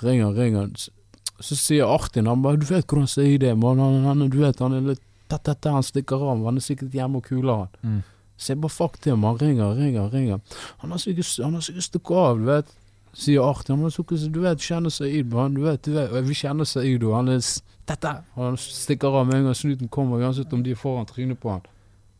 Ringer, 0.00 0.32
ringer. 0.38 0.70
Så, 0.78 0.94
så 1.42 1.58
sier 1.58 1.90
Artin, 1.90 2.30
han 2.30 2.44
bare 2.46 2.62
du 2.62 2.68
vet 2.70 2.86
hvordan 2.86 3.10
Saeed 3.10 3.44
er 3.44 3.58
mann, 3.58 3.82
han, 3.82 4.06
han, 4.06 4.28
du 4.30 4.38
vet 4.40 4.62
han 4.62 4.78
er 4.78 4.92
litt 4.94 5.02
tett 5.38 5.64
han 5.64 5.82
stikker 5.82 6.20
av, 6.20 6.44
han 6.44 6.60
er 6.60 6.64
sikkert 6.64 6.94
hjemme 6.94 7.22
og 7.22 7.24
kuler 7.24 7.64
han. 7.64 7.72
Mm. 7.82 8.00
Så 8.36 8.52
jeg 8.52 8.60
bare 8.60 8.74
fuck 8.74 9.00
til 9.00 9.14
ham, 9.14 9.24
han 9.24 9.40
Ringer, 9.40 9.74
ringer, 9.78 10.12
ringer. 10.12 10.38
Han 10.82 10.90
har 10.90 10.98
sikkert, 10.98 11.44
han 11.44 11.54
har 11.54 11.60
sikkert 11.60 11.88
stukket 11.88 12.16
av, 12.16 12.38
du 12.38 12.48
vet. 12.48 12.72
Sier 13.12 13.44
Artie. 13.44 13.74
Han 13.74 13.84
har 13.84 13.92
sikkert, 13.92 14.24
du 14.32 14.40
vet, 14.40 14.60
kjenner 14.60 14.90
Saeed, 14.90 15.32
han, 15.32 15.54
Du 15.54 15.62
vet, 15.62 15.84
du 15.84 15.92
vet. 15.92 16.14
Vi 16.26 16.34
kjenner 16.34 16.64
Saeed, 16.64 17.04
og 17.04 17.16
han 17.16 17.28
er 17.28 17.42
dette! 17.88 18.14
Han 18.34 18.56
stikker 18.56 19.18
av 19.20 19.26
med 19.26 19.36
en 19.36 19.50
gang 19.50 19.58
snuten 19.58 19.88
kommer, 19.88 20.22
uansett 20.22 20.52
om 20.52 20.62
de 20.62 20.72
er 20.72 20.80
foran 20.80 21.06
trynet 21.06 21.40
på 21.40 21.50
han. 21.50 21.64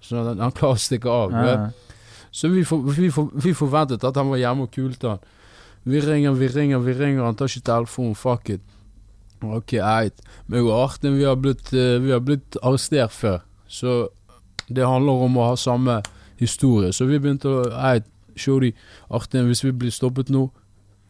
Så 0.02 0.18
han, 0.18 0.38
han 0.42 0.54
klarer 0.54 0.78
å 0.78 0.82
stikke 0.82 1.10
av. 1.10 1.32
Ja, 1.32 1.42
vet. 1.46 1.94
Så 2.32 2.48
vi, 2.48 2.64
for, 2.64 2.82
vi, 2.96 3.10
for, 3.12 3.30
vi 3.34 3.54
forventet 3.54 4.04
at 4.04 4.16
han 4.16 4.30
var 4.32 4.40
hjemme 4.40 4.66
og 4.66 4.74
kulte 4.74 5.14
han. 5.14 5.24
Vi 5.82 6.00
ringer, 6.00 6.32
vi 6.38 6.48
ringer, 6.48 6.78
vi 6.78 6.94
ringer. 6.94 7.24
Han 7.26 7.36
tar 7.36 7.50
ikke 7.50 7.66
telefonen. 7.66 8.14
Fuck 8.18 8.50
it. 8.54 8.62
Ok, 9.42 9.74
eit. 9.78 10.22
Meg 10.46 10.66
og 10.66 10.76
Artin, 10.76 11.16
vi 11.18 11.26
har 11.26 11.36
blitt, 11.36 11.72
eh, 11.74 11.98
vi 12.02 12.12
har 12.14 12.20
blitt 12.20 12.56
arrestert 12.62 13.10
før. 13.10 13.40
Så 13.66 14.08
det 14.68 14.86
handler 14.86 15.24
om 15.26 15.36
å 15.36 15.48
ha 15.50 15.56
samme 15.56 16.02
historie. 16.38 16.92
Så 16.92 17.06
vi 17.06 17.18
begynte 17.18 17.48
å 17.50 17.70
Eit, 17.92 18.04
shorty, 18.36 18.72
Artin, 19.10 19.46
hvis 19.46 19.64
vi 19.64 19.72
blir 19.72 19.90
stoppet 19.90 20.30
nå 20.30 20.50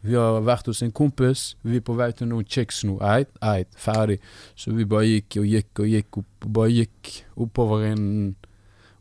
Vi 0.03 0.15
har 0.15 0.41
vært 0.41 0.65
hos 0.65 0.81
en 0.83 0.91
kompis, 0.91 1.55
vi 1.63 1.77
er 1.77 1.79
på 1.79 1.95
vei 1.95 2.11
til 2.11 2.27
noen 2.27 2.43
chicks 2.43 2.83
nå. 2.83 2.97
Eit, 2.99 3.29
eit, 3.41 3.69
ferdig. 3.79 4.17
Så 4.53 4.73
vi 4.75 4.83
bare 4.83 5.05
gikk 5.07 5.37
og 5.39 5.45
gikk 5.47 5.79
og 5.79 5.87
gikk 5.87 6.17
opp, 6.17 6.47
bare 6.51 6.73
gikk 6.73 7.11
oppover 7.37 7.85
en 7.87 8.35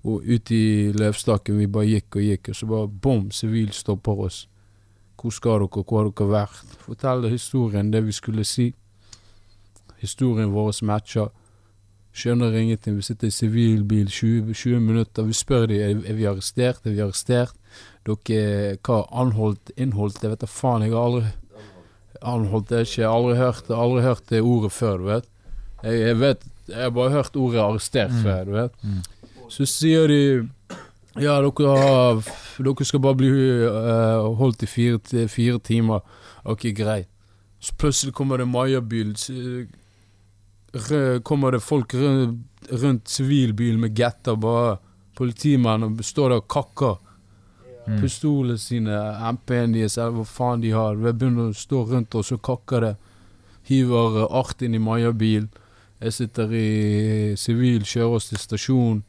og 0.04 0.22
ut 0.22 0.50
i 0.50 0.92
løvstakken. 0.94 1.58
Vi 1.58 1.66
bare 1.66 1.86
gikk 1.86 2.16
og 2.20 2.22
gikk, 2.22 2.52
og 2.52 2.54
så 2.54 2.68
bare 2.70 2.86
bom, 3.02 3.30
sivil 3.34 3.72
stopper 3.74 4.24
oss. 4.28 4.46
Hvor 5.18 5.34
skal 5.34 5.62
dere, 5.62 5.82
hvor 5.82 5.98
har 5.98 6.10
dere 6.10 6.30
vært? 6.30 6.78
Fortell 6.86 7.28
historien, 7.30 7.90
det 7.90 8.04
vi 8.06 8.14
skulle 8.14 8.46
si. 8.46 8.72
Historien 10.02 10.50
vår 10.54 10.74
matcher. 10.84 11.30
Skjønner 12.12 12.52
ingenting. 12.58 12.96
Vi 12.98 13.02
sitter 13.06 13.30
i 13.30 13.32
sivilbil 13.32 14.08
20, 14.12 14.52
20 14.52 14.80
minutter. 14.84 15.24
Vi 15.24 15.32
spør 15.32 15.66
dem 15.70 15.80
er, 15.80 16.02
er 16.10 16.18
vi 16.18 16.26
arrestert. 16.28 16.82
Er 16.84 16.92
vi 16.96 17.00
arrestert? 17.04 17.54
Dere 18.04 18.76
hva 18.84 18.98
anholdt, 19.22 19.70
innholdt? 19.80 20.18
Jeg 20.22 20.34
vet 20.34 20.42
da 20.42 20.48
faen. 20.50 20.82
Jeg 20.84 20.92
har 20.96 21.06
aldri 21.08 21.30
Anholdt 22.22 22.68
det 22.70 22.84
ikke. 22.86 23.00
Jeg 23.00 23.08
har 23.08 23.16
aldri 23.18 23.36
hørt, 23.40 23.70
aldri 23.74 24.02
hørt 24.04 24.28
det 24.30 24.40
ordet 24.46 24.68
før, 24.72 24.98
du 25.00 25.06
vet. 25.08 25.24
Jeg, 25.82 26.00
jeg 26.06 26.18
vet 26.20 26.44
Jeg 26.68 26.78
har 26.84 26.90
bare 26.94 27.10
hørt 27.10 27.36
ordet 27.36 27.58
arrestert 27.58 28.12
Mm. 28.12 28.22
før, 28.22 28.44
du 28.44 28.52
vet. 28.52 28.72
Så 29.50 29.66
sier 29.66 30.06
de 30.06 30.20
ja, 31.20 31.34
dere, 31.42 31.72
har, 31.82 32.20
dere 32.62 32.84
skal 32.86 33.00
bare 33.02 33.18
bli 33.18 33.30
uh, 33.66 34.30
holdt 34.38 34.62
i 34.62 34.66
fire, 34.70 35.26
fire 35.28 35.58
timer. 35.58 36.00
Ok, 36.44 36.68
greit. 36.76 37.08
Så 37.60 37.74
plutselig 37.78 38.14
kommer 38.14 38.36
det 38.38 38.46
Maya-bil. 38.48 39.16
Kommer 41.22 41.52
det 41.52 41.60
folk 41.60 41.94
rundt, 41.94 42.46
rundt 42.70 43.08
sivilbil 43.08 43.78
med 43.78 43.96
getter, 43.98 44.38
bare 44.40 44.78
politimenn, 45.18 45.84
og 45.84 46.04
står 46.04 46.32
der 46.32 46.42
og 46.42 46.48
kakker. 46.50 47.00
Mm. 47.86 47.98
Pistolene 48.00 48.58
sine, 48.62 48.98
MP-en 49.34 49.74
deres, 49.74 49.98
eller 49.98 50.20
hva 50.20 50.26
faen 50.28 50.62
de 50.62 50.70
har. 50.72 50.96
Vi 50.96 51.12
begynner 51.12 51.50
å 51.50 51.56
stå 51.56 51.82
rundt 51.90 52.14
oss 52.18 52.32
og 52.34 52.42
kakker 52.46 52.86
det. 52.86 52.92
Hiver 53.68 54.22
eh, 54.22 54.36
art 54.40 54.62
inn 54.62 54.76
i 54.78 54.82
Maja-bil. 54.82 55.48
Jeg 56.02 56.16
sitter 56.16 56.54
i 56.56 56.68
sivil, 57.38 57.84
kjører 57.86 58.18
oss 58.18 58.30
til 58.30 58.40
stasjon. 58.42 59.02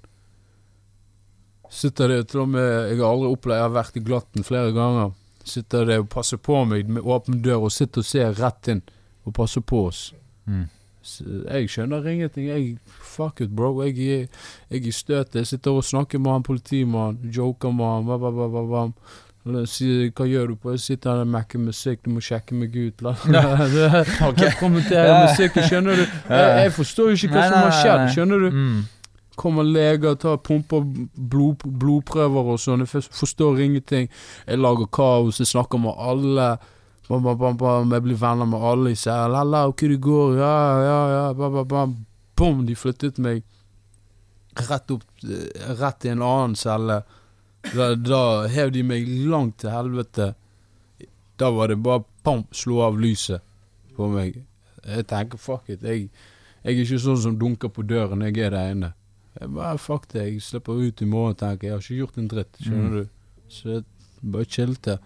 Sitter 1.74 2.11
det 2.11 2.20
til 2.30 2.43
og 2.43 2.51
med 2.53 2.91
Jeg 2.91 2.99
har 2.99 3.07
aldri 3.07 3.32
opplevd 3.34 3.57
Jeg 3.57 3.64
har 3.64 3.72
vært 3.74 3.95
i 3.97 4.03
glatten 4.05 4.45
flere 4.45 4.74
ganger. 4.76 5.14
Sitter 5.43 5.88
det 5.89 5.97
og 6.03 6.11
passer 6.14 6.38
på 6.38 6.59
meg 6.70 6.91
med 6.91 7.01
åpen 7.01 7.41
dør 7.41 7.66
og 7.68 7.74
sitter 7.74 8.03
og 8.03 8.07
ser 8.07 8.38
rett 8.38 8.70
inn 8.70 8.84
og 9.26 9.34
passer 9.34 9.64
på 9.66 9.88
oss. 9.88 10.03
Mm. 10.45 10.68
Jeg 11.03 11.69
skjønner 11.69 12.07
ingenting. 12.07 12.47
Jeg 12.47 12.77
Fuck 13.13 13.41
it, 13.41 13.51
bro. 13.55 13.81
Jeg, 13.83 13.97
er- 13.99 14.27
jeg 14.71 14.81
er 14.83 14.87
i 14.87 14.91
støtet. 14.91 15.35
Jeg 15.35 15.47
sitter 15.47 15.71
og 15.71 15.83
snakker 15.83 16.19
med 16.19 16.31
han 16.31 16.43
politimannen, 16.43 17.29
joker 17.35 17.71
med 17.71 17.85
han. 17.85 18.07
Hva, 18.07 18.17
hva, 18.17 18.31
hva, 18.31 18.47
hva, 18.49 18.65
gjør 20.31 20.47
du 20.47 20.55
på? 20.55 20.71
Jeg 20.71 20.79
sitter 20.79 21.11
her 21.11 21.19
og 21.25 21.27
mekker 21.27 21.59
musikk, 21.59 22.05
du 22.05 22.09
må 22.15 22.21
sjekke 22.23 22.55
meg 22.55 22.75
ut. 22.79 23.01
La, 23.03 23.11
Ok. 24.29 24.39
Kommentere 24.59 25.17
musikk, 25.27 25.59
skjønner 25.67 25.99
du? 25.99 26.03
Jeg, 26.29 26.51
jeg 26.63 26.71
forstår 26.77 27.09
jo 27.11 27.17
ikke 27.19 27.33
hva 27.35 27.47
som 27.49 27.57
har 27.59 27.75
skjedd, 27.81 28.03
skjønner 28.15 28.45
du? 28.45 28.49
Mm. 28.55 28.83
Kommer 29.35 29.65
leger, 29.65 30.15
tar 30.21 30.37
pumper 30.45 30.83
blod, 31.17 31.65
blodprøver 31.65 32.53
og 32.53 32.59
sånn. 32.61 32.85
Jeg 32.85 33.03
forstår 33.11 33.59
ingenting. 33.65 34.07
Jeg 34.47 34.61
lager 34.61 34.87
kaos, 34.93 35.41
jeg 35.41 35.49
snakker 35.51 35.81
med 35.81 35.97
alle. 35.97 36.47
Bam, 37.09 37.23
bam, 37.23 37.37
bam, 37.37 37.57
bam. 37.57 37.91
Jeg 37.91 38.03
blir 38.05 38.15
venner 38.21 38.45
med 38.47 38.61
alle 38.63 38.91
i 38.91 38.95
sel. 38.95 39.33
'Halla, 39.35 39.65
ok, 39.67 39.81
det 39.91 39.99
går?' 40.01 40.37
Ja, 40.37 40.55
ja, 40.83 40.99
ja. 41.15 41.33
Bam, 41.33 41.53
bam, 41.53 41.67
bam. 41.67 41.95
Bom, 42.35 42.65
de 42.65 42.75
flyttet 42.75 43.17
meg. 43.19 43.43
rett 44.69 44.91
opp 44.91 45.03
eh, 45.23 45.73
Rett 45.79 46.05
i 46.05 46.09
en 46.09 46.21
annen 46.21 46.55
celle. 46.55 47.01
Da, 47.73 47.95
da 47.95 48.47
hev 48.47 48.71
de 48.71 48.83
meg 48.83 49.07
langt 49.29 49.57
til 49.63 49.69
helvete. 49.73 50.33
Da 51.39 51.49
var 51.51 51.67
det 51.67 51.79
bare 51.83 52.03
pam, 52.23 52.43
slå 52.51 52.81
av 52.87 52.99
lyset 52.99 53.41
på 53.95 54.07
meg. 54.13 54.43
Jeg 54.85 55.07
tenker 55.07 55.37
fuck 55.37 55.69
it. 55.69 55.81
Jeg, 55.81 56.09
jeg 56.63 56.75
er 56.75 56.83
ikke 56.83 56.99
sånn 56.99 57.17
som 57.23 57.37
dunker 57.39 57.69
på 57.73 57.85
døren 57.87 58.21
jeg 58.21 58.37
er 58.37 58.51
der 58.51 58.71
inne. 58.75 58.93
Jeg 59.39 59.49
bare 59.55 59.77
fuck 59.81 60.05
det, 60.13 60.27
jeg 60.27 60.41
slipper 60.45 60.77
ut 60.77 61.01
i 61.01 61.05
morgen, 61.09 61.35
tenker 61.39 61.67
jeg. 61.67 61.71
Jeg 61.71 61.73
har 61.73 61.81
ikke 61.81 62.01
gjort 62.03 62.17
en 62.21 62.27
dritt, 62.27 62.59
skjønner 62.61 62.89
Mm. 62.89 62.97
du. 62.99 63.09
Så 63.49 63.69
jeg 63.69 63.83
bare 64.31 64.45
chilte. 64.45 64.99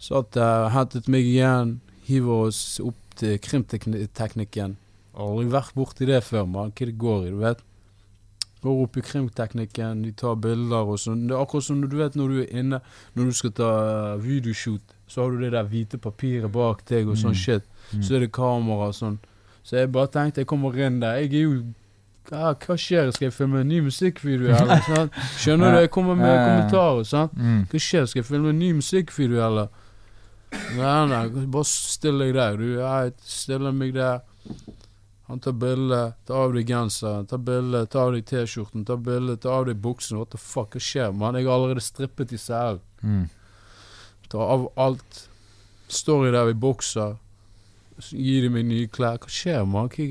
Satt 0.00 0.32
der, 0.36 0.70
hentet 0.72 1.08
meg 1.12 1.26
igjen, 1.28 1.74
hiver 2.08 2.46
oss 2.48 2.80
opp 2.80 2.96
til 3.20 3.36
krimteknikken. 3.44 4.76
Aldri 5.20 5.50
vært 5.52 5.74
borti 5.76 6.06
det 6.08 6.22
før, 6.24 6.46
mann. 6.48 6.70
Hva 6.72 6.86
det 6.88 6.96
går 7.00 7.26
i, 7.26 7.32
du 7.34 7.40
vet. 7.42 7.60
Går 8.64 8.78
opp 8.84 8.96
i 8.96 9.02
krimteknikken, 9.04 10.02
de 10.04 10.12
tar 10.20 10.36
bilder 10.40 10.88
og 10.92 10.98
sånn. 11.00 11.26
Det 11.28 11.36
er 11.36 11.42
akkurat 11.42 11.64
som 11.64 11.80
du 11.84 11.96
vet 11.96 12.16
når 12.16 12.32
du 12.32 12.38
er 12.42 12.50
inne, 12.62 12.80
når 13.16 13.30
du 13.30 13.36
skal 13.36 13.52
ta 13.56 13.70
videoshoot, 14.20 14.94
så 15.08 15.24
har 15.24 15.32
du 15.34 15.40
det 15.44 15.52
der 15.54 15.68
hvite 15.68 15.98
papiret 16.00 16.52
bak 16.52 16.82
deg 16.88 17.08
og 17.08 17.16
sånn 17.20 17.32
Mm. 17.36 17.40
shit. 17.40 17.64
Mm. 17.92 18.02
Så 18.02 18.14
er 18.16 18.20
det 18.20 18.32
kamera 18.32 18.88
og 18.88 18.94
sånn. 18.94 19.18
Så 19.64 19.76
jeg 19.80 19.92
bare 19.92 20.08
tenkte 20.08 20.40
jeg 20.40 20.46
kommer 20.46 20.76
inn 20.78 21.00
der. 21.00 21.16
Jeg 21.20 21.34
er 21.34 21.42
jo 21.44 21.62
ja, 22.30 22.52
Hva 22.54 22.76
skjer? 22.78 23.10
Skal 23.12 23.26
jeg 23.26 23.32
filme 23.34 23.60
en 23.60 23.68
ny 23.68 23.80
musikkvideo, 23.80 24.52
eller? 24.54 25.08
Skjønner 25.40 25.72
du? 25.74 25.78
Jeg 25.80 25.90
kommer 25.90 26.14
med 26.14 26.36
kommentarer, 26.46 27.02
sant? 27.04 27.32
Mm. 27.36 27.64
Hva 27.66 27.78
skjer? 27.80 28.06
Skal 28.06 28.20
jeg 28.22 28.26
filme 28.28 28.50
en 28.52 28.58
ny 28.60 28.72
musikkvideo, 28.76 29.40
eller? 29.46 29.68
Nei, 30.50 31.06
nei, 31.10 31.24
bare 31.46 31.66
still 31.68 32.22
deg 32.22 32.34
der. 32.36 32.58
Du, 32.58 32.66
jeg 32.78 33.14
stiller 33.22 33.74
meg 33.74 33.94
der. 33.96 34.22
Han 35.30 35.38
tar 35.38 35.54
bilde, 35.62 36.00
tar 36.26 36.48
av 36.48 36.56
deg 36.56 36.66
genseren, 36.66 37.26
tar 37.30 37.38
bilde, 37.46 37.84
tar 37.86 38.08
av 38.08 38.16
deg 38.16 38.24
T-skjorten, 38.26 38.82
tar 38.86 38.98
bilde, 39.06 39.36
tar 39.38 39.60
av 39.60 39.68
deg 39.68 39.78
buksen. 39.78 40.18
What 40.18 40.32
the 40.34 40.40
fuck, 40.42 40.74
hva 40.74 40.82
skjer, 40.82 41.12
mann? 41.14 41.38
Jeg 41.38 41.46
har 41.46 41.54
allerede 41.54 41.84
strippet 41.86 42.34
i 42.34 42.40
cellen. 42.40 42.82
Mm. 43.02 43.28
Tar 44.32 44.54
av 44.56 44.66
alt. 44.74 45.20
Står 45.90 46.26
jeg 46.26 46.34
der 46.34 46.50
i 46.50 46.58
bokser, 46.66 47.14
gir 48.10 48.42
de 48.46 48.50
meg 48.50 48.66
nye 48.66 48.90
klær. 48.90 49.22
Hva 49.22 49.30
skjer, 49.30 49.62
mann? 49.70 49.90
Hva 49.94 50.08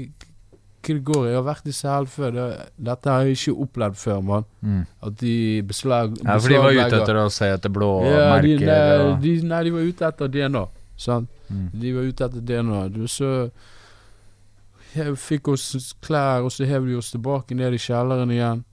det 0.88 1.03
går? 1.03 1.27
Jeg 1.27 1.36
har 1.36 1.43
vært 1.43 1.67
i 1.67 1.73
Sahel 1.75 2.05
før. 2.07 2.32
Det, 2.32 2.45
dette 2.89 3.09
har 3.09 3.23
jeg 3.27 3.38
ikke 3.38 3.53
opplevd 3.65 3.97
før, 3.99 4.21
mann. 4.21 4.45
Mm. 4.61 4.86
At 5.03 5.17
de 5.19 5.34
beslag... 5.67 6.15
Ja, 6.23 6.38
for 6.39 6.49
de 6.49 6.57
var 6.63 6.71
ute 6.77 7.01
etter 7.01 7.19
å 7.19 7.25
se 7.34 7.49
etter 7.53 7.69
blå 7.73 7.89
ja, 8.05 8.11
de, 8.13 8.53
merker 8.55 8.65
nei, 8.69 8.97
og 9.03 9.19
de, 9.23 9.34
nei, 9.49 9.63
de 9.67 9.73
var 9.75 9.89
ute 9.91 10.07
etter 10.09 10.32
DNA. 10.36 10.63
Sant? 10.99 11.30
Mm. 11.49 11.67
De 11.82 11.93
var 11.95 12.07
ute 12.09 12.25
etter 12.30 12.41
DNA. 12.51 12.82
Du, 12.95 13.03
så 13.11 13.30
hev, 14.95 15.15
fikk 15.19 15.47
oss 15.53 15.93
klær, 16.05 16.45
og 16.47 16.51
så 16.53 16.67
hev 16.69 16.88
de 16.89 16.97
oss 16.99 17.11
tilbake 17.13 17.57
ned 17.57 17.75
i 17.77 17.82
kjelleren 17.82 18.32
igjen. 18.34 18.63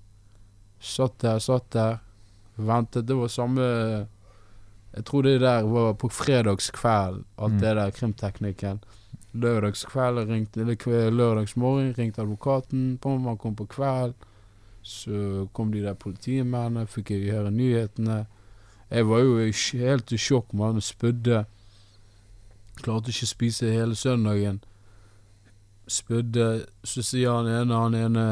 Satt 0.83 1.19
der, 1.25 1.41
satt 1.43 1.71
der. 1.75 1.99
Ventet. 2.57 3.05
Det 3.07 3.17
var 3.19 3.29
samme 3.29 3.65
Jeg 4.97 5.05
tror 5.05 5.27
det 5.27 5.35
der 5.43 5.67
var 5.69 5.91
på 6.01 6.09
fredagskveld, 6.09 7.19
alt 7.37 7.53
Mm. 7.53 7.59
det 7.61 7.73
der 7.77 7.91
krimteknikken. 7.93 8.79
Lørdagskveld 9.37 10.29
ringte 10.31 10.61
Eller 10.63 11.11
lørdagsmorgen 11.11 11.95
ringte 11.99 12.23
advokaten 12.23 12.99
han 13.03 13.39
kom 13.39 13.57
på 13.57 13.67
kveld. 13.67 14.15
Så 14.83 15.49
kom 15.53 15.73
de 15.73 15.83
der 15.83 15.95
politimennene, 15.95 16.87
fikk 16.87 17.11
jeg 17.11 17.33
høre 17.35 17.51
nyhetene. 17.51 18.27
Jeg 18.91 19.09
var 19.09 19.19
jo 19.19 19.39
helt 19.81 20.13
i 20.13 20.17
sjokk, 20.17 20.53
Man 20.53 20.81
Spydde. 20.81 21.45
Klarte 22.79 23.11
ikke 23.11 23.27
å 23.27 23.33
spise 23.33 23.73
hele 23.73 23.97
søndagen. 23.99 24.61
Spydde. 25.91 26.67
Så 26.87 27.03
sier 27.03 27.35
han 27.35 27.49
ene, 27.51 27.75
han 27.75 27.95
ene 27.95 28.27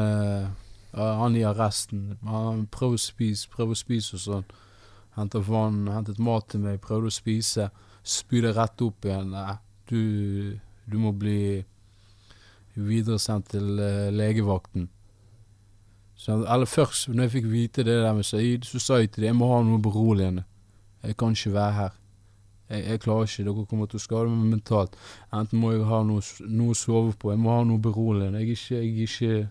Han 0.95 1.35
i 1.35 1.43
arresten. 1.43 2.17
Han 2.23 2.67
prøver 2.71 2.95
å 2.95 3.03
spise, 3.03 3.49
prøver 3.51 3.75
å 3.75 3.79
spise 3.81 4.15
og 4.15 4.21
sånn. 4.23 4.45
Hentet 5.17 5.43
vann, 5.47 5.89
hentet 5.91 6.19
mat 6.23 6.47
til 6.51 6.63
meg, 6.63 6.79
prøvde 6.79 7.11
å 7.11 7.15
spise. 7.15 7.67
Spydde 8.03 8.53
rett 8.55 8.83
opp 8.85 9.03
igjen. 9.03 9.33
Nei, 9.35 9.57
du, 9.91 10.55
du 10.85 10.97
må 11.01 11.11
bli 11.15 11.63
videresendt 12.75 13.53
til 13.55 13.79
eh, 13.79 14.11
legevakten. 14.13 14.89
Så, 16.15 16.39
eller 16.43 16.65
først, 16.65 17.09
når 17.09 17.27
jeg 17.27 17.31
fikk 17.31 17.47
vite 17.51 17.83
det 17.83 17.99
der 18.03 18.13
med 18.15 18.23
Saeed, 18.23 18.63
så 18.67 18.79
sa 18.79 18.99
jeg 19.01 19.11
til 19.11 19.25
dem 19.25 19.33
jeg 19.33 19.39
må 19.39 19.51
ha 19.51 19.61
noe 19.63 19.81
beroligende. 19.83 20.45
Jeg 21.03 21.17
kan 21.17 21.35
ikke 21.35 21.53
være 21.53 21.73
her. 21.73 21.97
Jeg, 22.69 22.85
jeg 22.89 22.99
klarer 22.99 23.27
ikke, 23.27 23.43
dere 23.43 23.65
kommer 23.69 23.89
til 23.89 23.99
å 23.99 24.03
skade 24.03 24.29
meg 24.31 24.55
mentalt. 24.55 24.95
Enten 25.35 25.59
må 25.61 25.73
jeg 25.75 25.83
ha 25.89 25.99
noe, 26.07 26.23
noe 26.47 26.73
å 26.73 26.79
sove 26.79 27.13
på, 27.19 27.33
jeg 27.33 27.41
må 27.41 27.51
ha 27.53 27.65
noe 27.67 27.81
beroligende. 27.81 28.41
Jeg 28.41 28.47
er 28.47 28.55
ikke, 28.55 28.79
jeg 28.79 28.87
er 28.87 29.11
ikke 29.11 29.49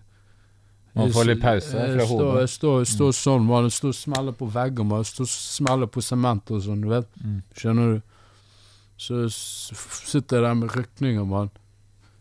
Man 0.95 1.11
får 1.11 1.25
litt 1.27 1.41
pause 1.43 1.71
fra 1.71 2.09
hodet. 2.09 2.33
Jeg 2.39 2.51
står, 2.55 2.75
jeg 2.81 2.91
står 2.95 3.15
sånn, 3.19 3.47
man. 3.47 3.69
Jeg 3.69 3.77
står 3.77 3.93
og 3.93 3.97
smeller 3.99 4.35
på 4.41 4.49
vegger, 4.51 4.87
man. 4.87 5.03
Jeg 5.03 5.11
står 5.13 5.27
og 5.27 5.31
smeller 5.33 5.91
på 5.91 6.03
sement 6.03 6.53
og 6.55 6.61
sånn, 6.63 6.83
du 6.83 6.91
vet. 6.91 7.09
Mm. 7.21 7.39
Skjønner 7.59 7.93
du? 7.93 8.03
Så 8.97 9.27
sitter 9.29 10.37
jeg 10.37 10.43
der 10.43 10.53
med 10.53 10.75
rykninger, 10.75 11.23
mann. 11.23 11.49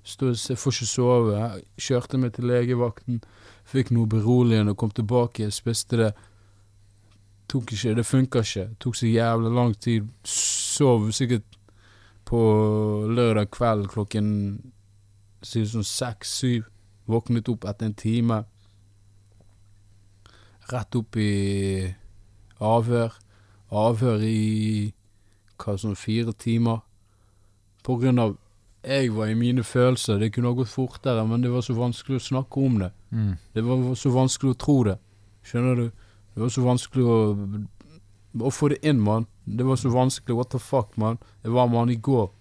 Jeg 0.05 0.59
får 0.59 0.72
ikke 0.72 0.87
sove. 0.87 1.37
Jeg 1.39 1.62
kjørte 1.81 2.18
meg 2.18 2.35
til 2.35 2.49
legevakten, 2.51 3.22
fikk 3.64 3.93
noe 3.95 4.11
beroligende, 4.11 4.75
og 4.75 4.77
kom 4.77 4.91
tilbake, 4.91 5.43
Jeg 5.43 5.53
spiste 5.53 5.97
det. 5.97 6.12
Tok 7.49 7.72
ikke, 7.72 7.95
det 7.95 8.07
funka 8.07 8.39
ikke. 8.39 8.68
Tok 8.81 8.97
så 8.97 9.07
jævlig 9.07 9.51
lang 9.55 9.81
tid. 9.81 10.09
Sov 10.25 11.11
sikkert 11.12 11.45
på 12.25 12.41
lørdag 13.09 13.51
kveld 13.51 13.89
klokken 13.93 14.29
sånn 15.45 15.85
seks-syv. 15.85 16.64
Våknet 17.07 17.49
opp 17.53 17.66
etter 17.68 17.87
en 17.87 17.95
time. 17.95 18.45
Rett 20.72 20.97
opp 20.97 21.16
i 21.20 21.93
avhør. 22.61 23.12
Avhør 23.70 24.25
i 24.25 24.93
hva 25.61 25.76
sånn 25.78 25.98
fire 25.98 26.32
timer. 26.32 26.82
På 27.84 27.98
grunn 28.00 28.18
av 28.18 28.36
jeg 28.84 29.14
var 29.16 29.30
i 29.32 29.36
mine 29.38 29.62
følelser. 29.64 30.18
Det 30.20 30.32
kunne 30.34 30.50
ha 30.50 30.59
gått 30.59 30.68
fortere, 30.68 31.24
men 31.26 31.42
det 31.42 31.52
var 31.52 31.64
så 31.64 31.76
vanskelig 31.76 32.18
å 32.20 32.26
snakke 32.26 32.61
om 32.61 32.78
det. 32.82 32.90
Mm. 33.11 33.30
Det 33.55 33.64
var 33.64 33.84
så 33.96 34.12
vanskelig 34.12 34.52
å 34.52 34.59
tro 34.61 34.76
det. 34.90 34.98
Skjønner 35.44 35.80
du? 35.80 35.86
Det 36.34 36.42
var 36.42 36.52
så 36.52 36.66
vanskelig 36.66 37.07
å 37.07 37.18
Å 38.34 38.50
få 38.50 38.66
det 38.72 38.80
inn, 38.82 38.98
mann. 38.98 39.28
Det 39.46 39.62
var 39.62 39.76
så 39.78 39.92
vanskelig. 39.94 40.34
What 40.34 40.50
the 40.50 40.59
fuck, 40.59 40.96
mann. 40.98 41.20
Jeg 41.44 41.52
var 41.55 41.68
med 41.68 41.78
han 41.78 41.90
i 41.90 41.94
går. 41.94 42.32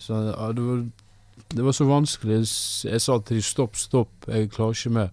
Så 0.00 0.14
ja, 0.14 0.52
det 0.56 0.62
var 0.62 0.86
Det 1.48 1.64
var 1.64 1.72
så 1.72 1.84
vanskelig. 1.84 2.38
Jeg, 2.84 3.00
sa 3.00 3.18
til 3.18 3.36
dem 3.36 3.42
stopp, 3.42 3.76
stopp. 3.76 4.24
Jeg 4.26 4.50
klarer 4.50 4.72
ikke 4.72 4.90
mer. 4.90 5.10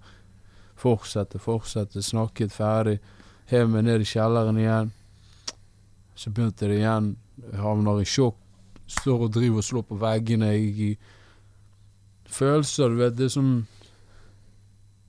Fortsette, 0.80 1.40
fortsette. 1.40 2.02
Snakket 2.02 2.56
ferdig. 2.56 3.00
Hev 3.52 3.68
meg 3.70 3.84
ned 3.84 4.02
i 4.02 4.08
kjelleren 4.08 4.58
igjen. 4.58 4.94
Så 6.16 6.32
begynte 6.32 6.70
det 6.70 6.80
igjen. 6.82 7.16
Jeg 7.42 7.60
havner 7.62 8.02
i 8.02 8.08
sjokk. 8.08 8.40
Står 8.88 9.28
og 9.28 9.34
driver 9.34 9.62
og 9.62 9.66
slår 9.66 9.86
på 9.90 10.00
veggene. 10.02 10.52
Jeg 10.54 10.90
i 10.90 10.98
Følelser, 12.34 12.90
du 12.90 12.96
vet. 13.02 13.18
Det 13.18 13.26
er 13.26 13.34
som 13.34 13.68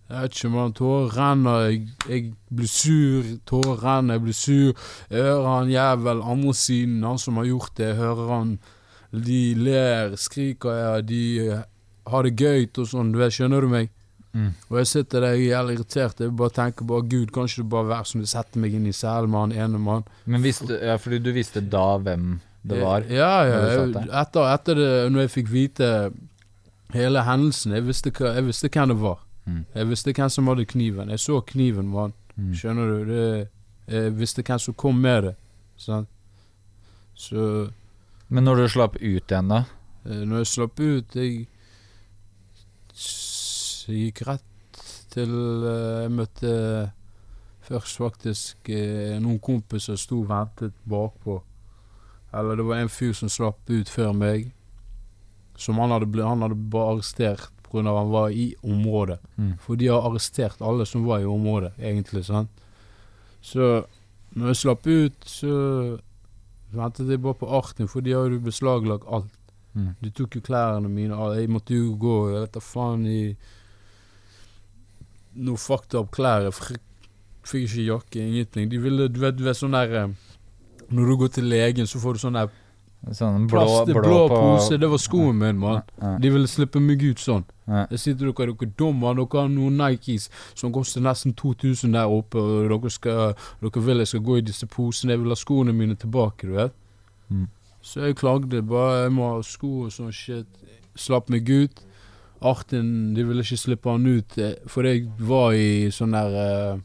Jeg 0.09 0.21
vet 0.21 0.37
ikke, 0.37 0.49
man. 0.53 0.73
Tårer 0.77 1.17
renner. 1.17 1.67
Jeg, 1.69 1.89
jeg 2.09 2.35
blir 2.53 2.69
sur. 2.69 3.29
Tårer 3.49 3.85
renner. 3.85 4.15
Jeg 4.15 4.23
blir 4.23 4.39
sur. 4.39 4.87
Jeg 5.11 5.23
hører 5.23 5.49
han 5.49 5.71
jævel 5.73 6.23
andre 6.23 6.55
siden, 6.55 7.03
han 7.03 7.19
som 7.19 7.37
har 7.41 7.49
gjort 7.49 7.77
det. 7.77 7.87
Jeg 7.93 7.97
hører 7.97 8.33
han 8.37 8.59
De 9.15 9.55
ler, 9.55 10.17
skriker, 10.17 10.73
ja. 10.75 11.01
De 11.01 11.63
har 12.07 12.23
det 12.23 12.35
gøy 12.37 12.67
og 12.79 12.89
sånn. 12.91 13.13
Du 13.15 13.21
vet, 13.21 13.33
skjønner 13.33 13.63
du 13.63 13.71
meg? 13.71 13.93
Mm. 14.35 14.49
Og 14.69 14.79
jeg 14.81 14.87
sitter 14.91 15.21
der 15.23 15.37
jeg 15.37 15.45
er 15.45 15.51
jævlig 15.53 15.75
irritert. 15.79 16.21
Jeg 16.21 16.33
bare 16.37 16.51
tenker 16.57 16.85
bare 16.91 17.05
Gud, 17.07 17.27
kan 17.35 17.47
ikke 17.47 17.63
det 17.63 17.69
bare 17.71 17.89
være 17.93 18.05
som 18.11 18.21
du 18.21 18.27
setter 18.27 18.59
meg 18.61 18.75
inn 18.75 18.87
i 18.91 18.93
selen 18.97 19.31
med 19.31 19.41
han 19.45 19.53
ene 19.65 19.79
mann? 19.79 20.03
Men 20.27 20.43
visste, 20.43 20.75
ja, 20.83 20.97
fordi 20.99 21.21
du 21.23 21.31
visste 21.37 21.63
da 21.63 21.85
hvem 22.03 22.41
det 22.67 22.81
var? 22.83 23.07
Ja, 23.13 23.31
ja. 23.47 23.61
Jeg, 23.71 23.93
etter, 24.11 24.49
etter 24.55 24.81
det, 24.81 24.89
når 25.13 25.27
jeg 25.27 25.31
fikk 25.37 25.53
vite 25.53 25.91
hele 26.95 27.23
hendelsen, 27.27 27.77
jeg 27.79 27.87
visste, 27.87 28.11
hva, 28.11 28.35
jeg 28.39 28.47
visste 28.49 28.69
hvem 28.75 28.91
det 28.91 28.99
var. 29.05 29.23
Mm. 29.47 29.63
Jeg 29.75 29.89
visste 29.93 30.13
hvem 30.17 30.31
som 30.33 30.51
hadde 30.51 30.65
kniven. 30.67 31.11
Jeg 31.15 31.21
så 31.23 31.41
kniven 31.53 31.89
med 31.93 32.01
han. 32.01 32.15
Mm. 32.35 32.53
Skjønner 32.59 32.91
du? 32.91 33.13
Det, 33.13 33.49
jeg 33.95 34.15
visste 34.19 34.43
hvem 34.43 34.59
som 34.67 34.75
kom 34.75 34.99
med 35.05 35.29
det. 35.29 35.35
Sant? 35.79 36.09
Så 37.15 37.71
Men 38.29 38.45
når 38.49 38.65
du 38.65 38.69
slapp 38.73 38.97
ut 38.99 39.31
igjen, 39.31 39.49
da? 39.53 39.63
eh, 40.09 40.23
når 40.27 40.43
jeg 40.43 40.47
slapp 40.51 40.81
ut 40.81 41.15
Jeg 41.15 41.45
gikk 43.93 44.23
rett 44.29 44.81
til 45.13 45.33
eh, 45.69 46.05
Jeg 46.05 46.13
møtte 46.15 46.53
først 47.65 48.01
faktisk 48.01 48.71
eh, 48.73 49.17
noen 49.23 49.41
kompiser 49.43 49.99
sto 50.01 50.23
og 50.23 50.31
ventet 50.33 50.77
bakpå. 50.89 51.41
Eller 52.35 52.59
det 52.59 52.67
var 52.67 52.83
en 52.83 52.93
fyr 52.93 53.15
som 53.17 53.31
slapp 53.31 53.71
ut 53.71 53.91
før 53.91 54.13
meg. 54.17 54.51
Som 55.57 55.79
han 55.79 55.95
hadde, 55.95 56.11
ble, 56.11 56.25
han 56.27 56.43
hadde 56.43 56.59
bare 56.59 56.97
arrestert 56.97 57.53
pga. 57.63 57.83
han 57.83 58.11
var 58.11 58.31
i 58.31 58.55
området. 58.63 59.21
Mm. 59.37 59.53
For 59.63 59.77
de 59.77 59.89
har 59.93 60.03
arrestert 60.03 60.63
alle 60.63 60.87
som 60.87 61.07
var 61.07 61.21
i 61.21 61.31
området, 61.31 61.73
egentlig. 61.79 62.25
sant? 62.25 62.51
Så 63.41 63.85
når 64.35 64.51
jeg 64.51 64.57
slapp 64.57 64.87
ut, 64.87 65.25
så 65.25 65.55
ventet 66.75 67.11
jeg 67.11 67.23
bare 67.23 67.39
på 67.39 67.51
Artin, 67.55 67.89
for 67.89 68.01
de 68.01 68.13
har 68.13 68.31
jo 68.31 68.41
beslaglagt 68.43 69.07
alt. 69.07 69.31
Mm. 69.75 69.95
De 70.01 70.11
tok 70.11 70.37
jo 70.37 70.43
klærne 70.43 70.89
mine. 70.89 71.19
Jeg 71.35 71.51
måtte 71.51 71.75
jo 71.75 71.95
gå 71.99 72.17
jeg 72.31 72.41
vet 72.41 72.55
da 72.55 72.63
faen 72.63 73.07
i 73.07 73.21
noe 75.35 75.61
fucked 75.61 75.97
up 75.99 76.13
klær. 76.15 76.51
Fikk 76.55 77.67
ikke 77.69 77.87
jakke, 77.89 78.21
ingenting. 78.25 78.69
De 78.71 78.81
ville, 78.81 79.09
du 79.09 79.21
vet, 79.21 79.37
du 79.37 79.45
vet 79.45 79.59
sånn 79.59 79.77
der 79.77 79.97
eh, 80.01 80.13
Når 80.95 81.11
du 81.11 81.17
går 81.21 81.33
til 81.35 81.51
legen, 81.51 81.89
så 81.89 82.01
får 82.01 82.17
du 82.17 82.23
sånn 82.23 82.39
der 82.39 82.53
Sånn 83.13 83.45
blå, 83.51 83.61
plast, 83.61 83.91
blå, 83.91 84.01
blå, 84.01 84.21
på 84.31 84.37
pose. 84.41 84.79
Det 84.81 84.89
var 84.89 85.01
skoen 85.03 85.37
min, 85.37 85.59
mann. 85.61 85.83
De 86.23 86.31
ville 86.33 86.49
slippe 86.49 86.81
meg 86.81 87.03
ut 87.05 87.21
sånn. 87.21 87.45
Jeg 87.69 88.01
sier 88.01 88.17
til 88.17 88.31
dere, 88.31 88.55
dere 88.55 88.69
er 88.69 88.71
dumme. 88.81 89.13
Dere 89.19 89.43
har 89.43 89.51
noen 89.53 89.77
Nikes 89.81 90.31
som 90.57 90.73
koster 90.73 91.05
nesten 91.05 91.35
2000 91.37 91.93
der 91.93 92.13
oppe, 92.13 92.41
og 92.41 92.71
dere, 92.73 92.93
skal, 92.93 93.35
dere 93.61 93.85
vil 93.85 94.01
jeg 94.01 94.13
skal 94.13 94.25
gå 94.25 94.39
i 94.41 94.47
disse 94.47 94.69
posene. 94.73 95.13
Jeg 95.13 95.21
vil 95.21 95.35
ha 95.35 95.39
skoene 95.39 95.77
mine 95.77 95.99
tilbake, 96.01 96.49
du 96.49 96.57
vet. 96.57 96.77
Mm. 97.29 97.49
Så 97.85 98.07
jeg 98.07 98.17
klagde. 98.21 98.63
Bare 98.65 99.03
jeg 99.03 99.13
må 99.19 99.35
ha 99.35 99.43
sko 99.45 99.75
og 99.85 99.93
sånn 99.93 100.15
shit. 100.15 100.49
Slapp 100.97 101.29
meg 101.33 101.51
ut. 101.51 101.85
Artin, 102.45 103.15
de 103.17 103.25
ville 103.27 103.45
ikke 103.45 103.57
slippe 103.57 103.91
han 103.91 104.05
ut, 104.07 104.37
eh, 104.39 104.57
for 104.69 104.85
jeg 104.85 105.07
var 105.19 105.55
i 105.57 105.89
sånn 105.95 106.13
der 106.13 106.35
uh, 106.37 106.83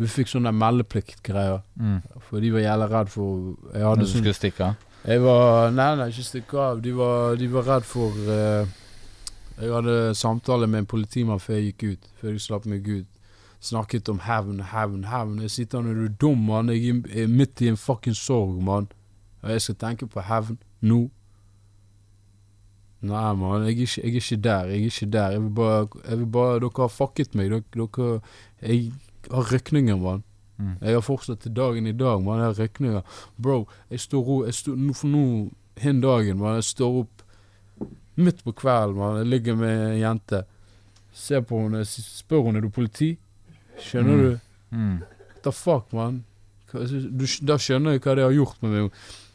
Vi 0.00 0.08
fikk 0.08 0.30
sånn 0.32 0.48
der 0.48 0.56
meldepliktgreier. 0.56 1.60
Mm. 1.76 1.98
For 2.28 2.40
de 2.40 2.52
var 2.54 2.64
jævla 2.64 2.88
redd 2.90 3.10
for 3.12 3.52
Jeg 3.74 3.82
Når 3.82 3.88
hadde 3.90 4.06
du 4.06 4.08
sånn 4.08 4.22
skulle 4.22 4.38
stikke 4.38 4.70
av? 4.70 4.88
jeg 5.02 5.22
var 5.24 5.70
Nei, 5.74 5.88
nei, 5.98 6.08
ikke 6.14 6.24
stikke 6.26 6.60
av. 6.62 6.82
De 6.82 6.94
var, 6.96 7.36
de 7.36 7.50
var 7.52 7.68
redd 7.68 7.86
for 7.86 8.16
uh, 8.30 8.64
Jeg 9.60 9.72
hadde 9.76 9.96
samtale 10.18 10.66
med 10.66 10.84
en 10.84 10.90
politimann 10.94 11.42
før 11.42 11.58
jeg 11.58 11.72
gikk 11.72 11.84
ut. 11.92 12.12
Før 12.20 12.32
jeg 12.32 12.46
slapp 12.46 12.68
meg 12.70 12.88
ut. 12.88 13.08
Snakket 13.62 14.08
om 14.10 14.18
hevn, 14.24 14.58
hevn, 14.72 15.04
hevn. 15.06 15.42
Jeg 15.44 15.50
sitter 15.54 15.76
til 15.76 15.84
han 15.84 15.90
er 15.92 16.00
du 16.00 16.20
dum, 16.24 16.40
mann? 16.48 16.72
Jeg 16.72 17.02
er 17.14 17.28
midt 17.30 17.60
i 17.62 17.68
en 17.70 17.78
fucking 17.78 18.16
sorg, 18.18 18.56
mann. 18.64 18.88
Og 19.42 19.52
jeg 19.52 19.62
skal 19.62 19.76
tenke 19.78 20.08
på 20.10 20.24
hevn 20.26 20.58
nå. 20.82 21.04
Nei, 23.02 23.32
mann. 23.34 23.64
Jeg, 23.66 23.76
jeg 23.98 24.04
er 24.04 24.18
ikke 24.20 24.36
der. 24.42 24.68
Jeg 24.70 24.82
er 24.82 24.90
ikke 24.90 25.10
der. 25.10 25.30
Jeg 25.34 25.42
vil 25.42 25.50
bare, 25.50 25.88
jeg 26.08 26.18
vil 26.18 26.26
bare 26.26 26.60
Dere 26.62 26.70
har 26.84 26.88
fucket 26.88 27.34
meg. 27.34 27.50
Dere, 27.50 27.62
dere 27.74 28.20
Jeg 28.62 28.92
har 29.30 29.48
rykninger, 29.52 29.96
mann. 29.98 30.22
Mm. 30.58 30.76
Jeg 30.80 30.94
har 30.94 31.00
fortsatt 31.02 31.40
til 31.42 31.54
dagen 31.56 31.86
i 31.86 31.92
dag, 31.92 32.22
mann. 32.22 32.38
Jeg 32.38 32.46
har 32.52 32.60
rykninger. 32.62 33.02
Bro, 33.42 33.66
jeg 33.90 34.00
står 34.00 34.30
opp 34.36 34.94
For 34.94 35.06
nå, 35.10 35.50
hin 35.82 36.00
dagen, 36.00 36.38
mann. 36.38 36.54
Jeg 36.60 36.64
står 36.70 37.00
opp 37.02 37.88
midt 38.16 38.44
på 38.44 38.52
kvelden, 38.52 38.96
mann. 38.96 39.16
Jeg 39.22 39.26
ligger 39.32 39.56
med 39.56 39.86
en 39.90 39.98
jente. 40.00 40.44
Ser 41.12 41.40
på 41.44 41.58
henne, 41.64 41.82
spør 41.84 42.44
henne 42.46 42.58
er 42.58 42.62
du 42.62 42.70
politi. 42.70 43.16
Skjønner 43.80 44.14
Mm. 44.16 44.22
du? 44.22 44.76
Mm. 44.76 44.98
The 45.42 45.52
fuck, 45.52 45.92
man? 45.92 46.24
Hva- 46.70 46.86
Du, 47.18 47.24
skj- 47.26 47.44
da 47.44 47.56
skjønner 47.58 47.92
jeg 47.92 48.00
hva 48.00 48.14
det 48.14 48.24
har 48.24 48.32
gjort 48.32 48.62
med 48.62 48.70
meg. 48.70 48.92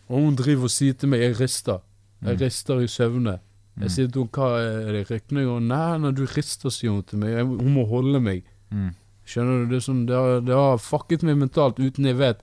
Og 0.10 0.22
hun 0.24 0.36
driver 0.36 0.64
og 0.64 0.70
sier 0.72 0.94
til 0.94 1.10
meg 1.10 1.20
jeg 1.20 1.40
rister. 1.40 1.82
Jeg 2.24 2.38
Mm. 2.38 2.42
rister 2.42 2.80
i 2.82 2.88
søvne. 2.88 3.40
Jeg 3.80 3.92
sier 3.94 4.08
til 4.10 4.24
henne 4.24 4.34
hva 4.34 4.48
er 4.60 4.92
det 4.96 5.04
rykninger? 5.12 5.50
Og 5.54 5.62
nei, 5.62 5.98
nei, 6.02 6.12
du 6.18 6.24
rister, 6.26 6.70
sier 6.74 6.92
hun 6.96 7.04
til 7.06 7.20
meg. 7.22 7.36
Jeg, 7.36 7.46
hun 7.46 7.74
må 7.76 7.84
holde 7.90 8.20
meg. 8.24 8.44
Mm. 8.74 8.90
Skjønner 9.28 9.66
du? 9.66 9.76
Det, 9.76 9.82
sånn, 9.86 10.06
det, 10.10 10.16
har, 10.18 10.40
det 10.42 10.56
har 10.58 10.78
fucket 10.82 11.22
meg 11.28 11.38
mentalt 11.38 11.78
uten 11.80 12.06
jeg 12.10 12.18
vet 12.18 12.42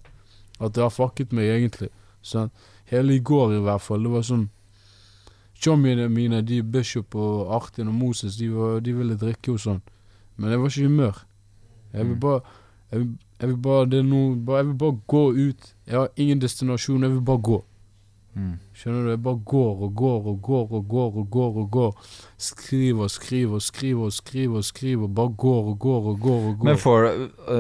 at 0.61 0.73
det 0.77 0.83
har 0.85 0.93
fucket 0.95 1.33
meg 1.35 1.49
egentlig. 1.51 1.89
Sånn. 2.23 2.53
Hele 2.93 3.17
i 3.17 3.23
går 3.25 3.57
i 3.57 3.63
hvert 3.65 3.83
fall. 3.83 4.05
Det 4.07 4.13
var 4.15 4.23
sånn 4.29 4.49
Chommiene 5.65 6.09
mine, 6.13 6.43
de 6.45 6.59
Bishop 6.63 7.15
og 7.17 7.51
Artin 7.57 7.89
og 7.89 7.95
Moses, 7.97 8.37
de, 8.37 8.49
var, 8.53 8.81
de 8.85 8.93
ville 8.93 9.15
drikke 9.17 9.55
og 9.55 9.61
sånn. 9.63 9.81
Men 10.37 10.51
jeg 10.53 10.61
var 10.61 10.73
ikke 10.73 10.83
i 10.83 10.89
humør. 10.91 11.21
Jeg 11.95 12.05
vil 12.09 12.15
Mm. 12.17 12.21
bare 12.21 12.41
jeg 12.91 13.01
vil, 13.01 13.09
jeg 13.41 13.49
vil 13.49 13.57
bare 13.57 13.87
det 13.91 13.99
er 13.99 14.03
noe, 14.07 14.35
bare, 14.37 14.59
Jeg 14.59 14.67
vil 14.67 14.75
bare 14.75 14.99
gå 15.09 15.23
ut. 15.49 15.75
Jeg 15.87 15.97
har 15.99 16.09
ingen 16.17 16.39
destinasjon, 16.39 17.03
jeg 17.03 17.11
vil 17.11 17.21
bare 17.21 17.39
gå. 17.43 17.65
Mm. 18.35 18.59
Skjønner 18.75 19.05
du? 19.07 19.11
Jeg 19.15 19.21
bare 19.23 19.39
går 19.47 19.83
og 19.87 19.93
går 19.95 20.25
og 20.33 20.39
går 20.43 20.73
og 20.79 20.89
går 20.91 21.19
og 21.21 21.29
går 21.31 21.59
og 21.63 21.69
går. 21.71 21.93
Skriver 22.43 23.05
og 23.07 23.11
skriver 23.15 23.55
og 23.55 23.63
skriver 23.63 24.09
og 24.09 24.13
skriver 24.17 24.57
og 24.57 24.65
skriver. 24.67 25.07
Bare 25.15 25.35
går 25.45 25.69
og 25.71 25.79
går 25.79 26.09
og 26.11 26.19
går 26.21 26.49
og 26.49 26.57
går. 26.59 26.65
Men 26.65 26.77
for, 26.83 27.07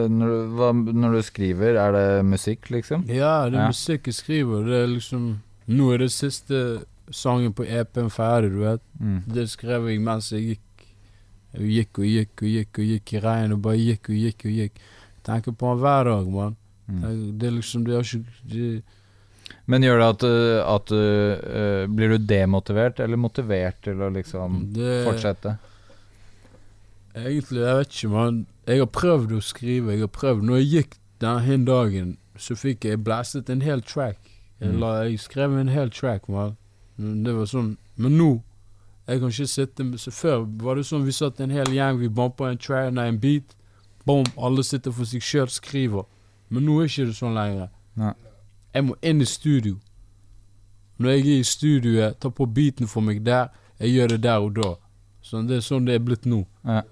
når, 0.09 0.27
du- 0.27 0.57
hva, 0.59 0.73
når 0.73 1.12
du 1.15 1.23
skriver, 1.23 1.79
er 1.79 1.93
det 1.93 2.25
musikk, 2.27 2.71
liksom? 2.71 3.05
Ja, 3.09 3.45
det 3.47 3.55
er 3.55 3.61
Ja. 3.62 3.67
musikk 3.69 4.07
jeg 4.11 4.15
skriver. 4.15 4.65
Det 4.67 4.83
er 4.83 4.87
liksom 4.87 5.29
Nå 5.67 5.93
er 5.95 5.99
det 5.99 6.11
siste 6.12 6.83
sangen 7.11 7.53
på 7.55 7.62
EP-en 7.65 8.11
ferdig, 8.11 8.51
du 8.53 8.59
vet. 8.59 8.81
Mm. 9.01 9.23
Det 9.33 9.47
skrev 9.51 9.87
jeg 9.89 10.01
mens 10.01 10.29
jeg 10.33 10.43
gikk. 10.43 10.61
Jeg 11.55 11.71
gikk 11.71 11.99
og 11.99 12.05
gikk 12.05 12.43
og 12.43 12.49
gikk 12.49 12.79
og 12.79 12.85
gikk 12.85 13.12
i 13.15 13.21
regn 13.25 13.53
og 13.53 13.62
bare 13.62 13.77
gikk 13.79 14.11
og 14.11 14.15
gikk 14.19 14.45
og 14.45 14.51
gikk. 14.59 14.73
Tenker 15.25 15.53
på 15.53 15.69
han 15.71 15.79
hver 15.79 16.05
dag, 16.05 16.27
mann. 16.35 16.57
Mm. 16.91 17.39
Det 17.39 17.47
er 17.47 17.51
liksom 17.55 17.85
Det 17.87 17.95
er 17.95 18.03
ikke 18.03 18.25
det, 18.51 18.83
Men 19.67 19.83
gjør 19.83 19.99
det 19.99 20.09
at, 20.09 20.19
du- 20.21 20.62
at 20.75 20.87
du 20.87 20.97
øh, 20.97 21.87
Blir 21.89 22.09
du 22.09 22.19
demotivert, 22.19 22.99
eller 23.01 23.17
motivert 23.17 23.79
til 23.83 23.95
å 24.03 24.11
liksom 24.12 24.73
Det- 24.75 25.07
fortsette? 25.07 25.57
Egentlig, 27.15 27.61
jeg 27.62 27.77
vet 27.79 27.89
ikke, 27.95 28.09
mann. 28.11 28.47
Jeg 28.67 28.79
har 28.79 28.87
prøvd 28.91 29.33
å 29.37 29.41
skrive, 29.45 29.93
jeg 29.95 30.01
har 30.01 30.09
prøvd. 30.12 30.43
Når 30.43 30.57
jeg 30.62 30.71
gikk 30.73 30.97
den 31.21 31.65
dagen, 31.65 32.17
så 32.37 32.57
fikk 32.59 32.85
jeg 32.89 33.05
blastet 33.05 33.49
en 33.51 33.61
hel 33.62 33.81
track. 33.83 34.19
Jeg, 34.61 34.73
Mm. 34.73 34.81
la, 34.81 35.03
jeg 35.05 35.19
skrev 35.21 35.59
en 35.61 35.69
hel 35.69 35.91
track, 35.91 36.29
mann. 36.29 36.57
Det 36.99 37.35
var 37.35 37.45
sånn 37.47 37.77
Men 37.97 38.17
nå 38.19 38.43
Jeg 39.07 39.21
kan 39.21 39.29
ikke 39.29 39.47
sitte 39.49 39.85
med- 39.85 39.99
så 40.01 40.11
Før 40.11 40.47
var 40.62 40.75
det 40.77 40.85
sånn 40.87 41.05
vi 41.05 41.11
satt 41.12 41.39
en 41.41 41.51
hel 41.51 41.67
gjeng, 41.67 41.99
vi 41.99 42.09
bumpa 42.09 42.51
en 42.51 42.57
track, 42.59 42.93
nei, 42.93 43.07
en 43.09 43.19
beat. 43.19 43.55
Bom, 44.07 44.25
alle 44.39 44.62
sitter 44.65 44.91
for 44.93 45.05
seg 45.05 45.21
sjøl, 45.21 45.47
skriver. 45.49 46.07
Men 46.51 46.65
nå 46.65 46.81
er 46.81 46.87
ikke 46.87 47.07
det 47.07 47.15
sånn 47.15 47.35
lenger. 47.35 47.69
Nei. 47.97 48.12
Jeg 48.75 48.85
må 48.85 48.97
inn 49.03 49.22
i 49.22 49.29
studio. 49.29 49.77
Når 50.99 51.11
jeg 51.11 51.20
er 51.20 51.41
i 51.41 51.47
studioet, 51.47 52.18
ta 52.20 52.31
på 52.31 52.47
beaten 52.47 52.91
for 52.91 53.07
meg 53.07 53.22
der. 53.27 53.49
Jeg 53.79 53.95
gjør 53.95 54.14
det 54.14 54.22
der 54.22 54.43
og 54.43 54.55
da. 54.57 54.75
Sånn, 55.25 55.49
det 55.49 55.59
er 55.59 55.64
sånn 55.64 55.87
det 55.89 55.97
er 55.99 56.05
blitt 56.05 56.27
nå. 56.29 56.45
Ja. 56.66 56.83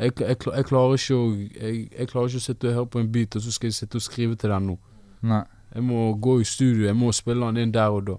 Jeg, 0.00 0.14
jeg, 0.22 0.36
jeg, 0.46 0.64
klarer 0.66 0.96
ikke 0.96 1.16
å, 1.18 1.26
jeg, 1.36 1.80
jeg 1.92 2.08
klarer 2.08 2.30
ikke 2.30 2.40
å 2.40 2.46
sitte 2.46 2.70
og 2.70 2.76
høre 2.78 2.90
på 2.94 3.02
en 3.02 3.10
beat, 3.12 3.36
og 3.36 3.44
så 3.44 3.52
skal 3.52 3.68
jeg 3.68 3.76
sitte 3.76 4.00
og 4.00 4.04
skrive 4.06 4.38
til 4.40 4.54
den 4.54 4.70
nå. 4.70 4.76
Nei. 5.28 5.42
Jeg 5.72 5.84
må 5.86 6.06
gå 6.20 6.38
i 6.40 6.46
studio, 6.48 6.86
jeg 6.88 6.96
må 6.98 7.12
spille 7.16 7.48
den 7.48 7.66
inn 7.66 7.74
der 7.74 7.92
og 7.92 8.06
da. 8.08 8.16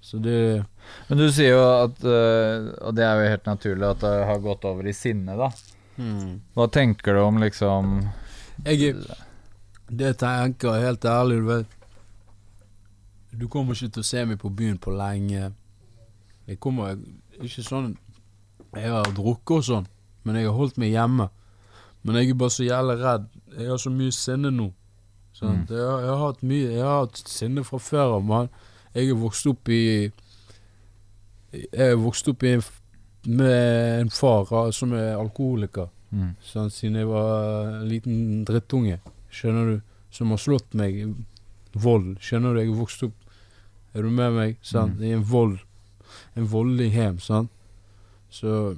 Så 0.00 0.16
det 0.22 0.64
Men 1.10 1.18
du 1.20 1.26
sier 1.28 1.52
jo 1.52 1.60
at 1.60 1.98
øh, 2.08 2.70
Og 2.88 2.94
det 2.96 3.04
er 3.04 3.18
jo 3.18 3.32
helt 3.34 3.50
naturlig 3.50 3.84
at 3.84 3.98
det 4.00 4.12
har 4.30 4.38
gått 4.40 4.64
over 4.64 4.86
i 4.88 4.94
sinne, 4.96 5.34
da. 5.36 5.50
hmm. 5.98 6.38
Hva 6.56 6.66
tenker 6.72 7.18
du 7.18 7.20
om 7.20 7.36
liksom 7.42 7.90
Jeg 8.64 8.94
er 8.94 9.02
Det 9.90 10.14
tenker 10.22 10.80
helt 10.80 11.04
ærlig, 11.04 11.42
du 11.42 11.50
vet 11.50 11.76
Du 13.30 13.48
kommer 13.48 13.74
ikke 13.74 13.94
til 13.94 14.02
å 14.02 14.06
se 14.06 14.24
meg 14.26 14.40
på 14.42 14.50
byen 14.50 14.78
på 14.78 14.92
lenge. 14.94 15.50
Jeg 16.48 16.58
kommer 16.58 16.98
Ikke 17.40 17.62
sånn 17.62 17.94
Jeg 18.74 18.90
har 18.90 19.06
drukket 19.14 19.56
og 19.56 19.64
sånn, 19.66 19.86
men 20.22 20.36
jeg 20.38 20.46
har 20.46 20.54
holdt 20.54 20.78
meg 20.78 20.92
hjemme. 20.92 21.28
Men 22.02 22.16
jeg 22.16 22.30
er 22.30 22.38
bare 22.38 22.54
så 22.54 22.64
jævlig 22.64 22.96
redd. 23.00 23.24
Jeg 23.58 23.70
har 23.70 23.80
så 23.82 23.90
mye 23.90 24.14
sinne 24.14 24.50
nå. 24.54 24.68
Mm. 25.40 25.62
Jeg, 25.70 25.78
har, 25.78 26.00
jeg 26.02 26.10
har 26.10 26.18
hatt 26.20 26.42
mye 26.44 26.66
Jeg 26.68 26.82
har 26.84 26.98
hatt 26.98 27.20
sinne 27.30 27.62
fra 27.64 27.78
før 27.80 28.16
av, 28.18 28.26
mann. 28.26 28.50
Jeg 28.94 29.08
er 29.08 29.18
vokst 29.18 29.46
opp 29.48 29.70
i 29.72 30.10
Jeg 31.54 31.86
er 31.86 31.96
vokst 31.98 32.28
opp 32.30 32.44
i 32.44 32.54
en, 32.56 32.64
med 33.26 34.00
en 34.00 34.12
far 34.14 34.50
ah, 34.54 34.70
som 34.74 34.92
er 34.94 35.16
alkoholiker. 35.18 35.88
Mm. 36.10 36.34
Sånn, 36.44 36.70
siden 36.74 37.00
jeg 37.00 37.08
var 37.10 37.72
en 37.80 37.88
liten 37.90 38.44
drittunge. 38.46 39.00
Skjønner 39.34 39.74
du? 39.74 39.80
Som 40.14 40.34
har 40.34 40.42
slått 40.42 40.74
meg. 40.78 41.02
Vold. 41.74 42.16
Skjønner 42.20 42.54
du? 42.54 42.60
Jeg 42.60 42.68
er 42.70 42.78
vokst 42.80 43.02
opp 43.02 43.14
Er 43.94 44.02
du 44.02 44.10
med 44.10 44.32
meg? 44.32 44.56
Sant? 44.62 44.96
Mm. 44.98 45.04
I 45.04 45.12
en 45.12 45.22
vold. 45.24 45.58
En 46.36 46.46
voldelig 46.46 46.92
hjem, 46.92 47.18
sant? 47.20 47.50
Så 48.30 48.76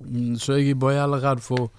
Mm, 0.00 0.36
Så 0.40 0.54
jeg 0.56 0.70
er 0.70 0.74
bare 0.80 0.94
jævla 0.96 1.18
redd 1.20 1.40
for 1.44 1.70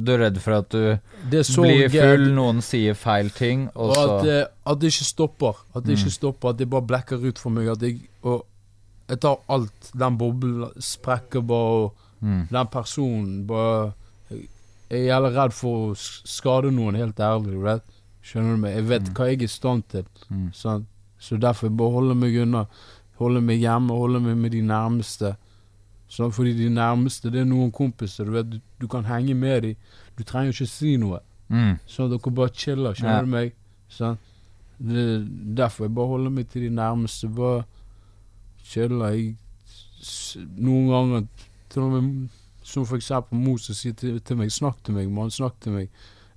Du 0.00 0.12
er 0.12 0.18
redd 0.26 0.38
for 0.40 0.52
at 0.58 0.68
du 0.72 0.98
blir 1.30 1.88
full, 1.88 2.26
noen 2.36 2.58
sier 2.64 2.94
feil 2.94 3.30
ting, 3.30 3.66
og 3.74 3.90
Og 3.90 3.94
så 3.96 4.02
at, 4.18 4.24
det- 4.24 4.48
at 4.66 4.78
det 4.80 4.86
ikke 4.92 5.04
stopper. 5.04 5.54
At 5.74 5.84
det 5.84 5.92
Mm. 5.98 5.98
ikke 6.04 6.10
stopper 6.12 6.48
At 6.50 6.56
det 6.58 6.68
bare 6.70 6.82
blekker 6.82 7.24
ut 7.28 7.38
for 7.38 7.50
meg. 7.50 7.68
At 7.68 7.80
jeg 7.82 8.00
Og 8.22 8.44
jeg 9.08 9.20
tar 9.20 9.36
alt. 9.48 9.90
Den 9.96 10.18
boblen 10.18 10.70
sprekker 10.80 11.40
bare, 11.46 11.84
og 11.84 11.94
Mm. 12.22 12.48
den 12.50 12.66
personen 12.66 13.46
bare 13.46 13.92
Jeg 14.30 14.48
er 14.90 15.06
jævla 15.20 15.44
redd 15.44 15.52
for 15.52 15.92
å 15.92 15.96
skade 15.96 16.70
noen, 16.72 16.94
helt 16.94 17.16
ærlig. 17.16 17.60
Vet? 17.62 17.82
Skjønner 18.26 18.56
du 18.56 18.62
meg? 18.64 18.74
Jeg 18.74 18.86
vet 18.90 19.10
hva 19.14 19.26
jeg 19.30 19.38
er 19.40 19.46
i 19.46 19.50
stand 19.50 19.84
til. 19.92 20.06
Mm. 20.32 20.46
Sånn. 20.56 20.86
Så 21.22 21.38
derfor 21.40 21.70
bare 21.78 21.94
holder 21.94 22.18
meg 22.18 22.34
unna. 22.42 22.64
Holder 23.20 23.44
meg 23.44 23.60
hjemme, 23.62 23.94
holder 23.96 24.20
meg 24.24 24.36
med 24.40 24.52
de 24.52 24.62
nærmeste. 24.66 25.36
Sånn, 26.10 26.32
fordi 26.34 26.52
de 26.58 26.68
nærmeste, 26.70 27.30
det 27.34 27.40
er 27.42 27.48
noen 27.48 27.70
kompiser. 27.74 28.26
Du 28.28 28.34
vet, 28.34 28.50
du, 28.50 28.58
du 28.82 28.86
kan 28.90 29.06
henge 29.08 29.34
med 29.38 29.62
dem. 29.62 29.76
Du 30.18 30.24
trenger 30.26 30.52
ikke 30.54 30.68
si 30.70 30.96
noe. 31.00 31.22
Mm. 31.48 31.76
Sånn 31.86 32.10
dere 32.10 32.32
bare 32.34 32.52
chiller, 32.54 32.94
skjønner 32.98 33.20
Ja. 33.20 33.22
du 33.22 33.32
meg? 33.32 33.54
Sånn. 33.90 34.18
Det, 34.78 35.04
derfor 35.56 35.86
jeg 35.86 35.94
bare 35.96 36.12
holder 36.12 36.34
meg 36.36 36.48
til 36.52 36.66
de 36.66 36.70
nærmeste. 36.74 37.30
Bare 37.34 37.62
chiller. 38.66 39.14
Jeg, 39.14 39.36
noen 40.58 40.90
ganger 40.92 41.24
til 41.72 41.82
og 41.86 41.94
med 41.96 42.28
Som 42.66 42.82
for 42.84 42.98
eksempel 42.98 43.38
Moses 43.38 43.78
sier 43.78 43.94
til, 43.94 44.18
til 44.20 44.36
meg 44.36 44.50
'Snakk 44.50 44.82
til 44.84 44.94
meg, 44.94 45.08
mann. 45.08 45.30
Snakk 45.30 45.60
til 45.60 45.72
meg'. 45.72 45.88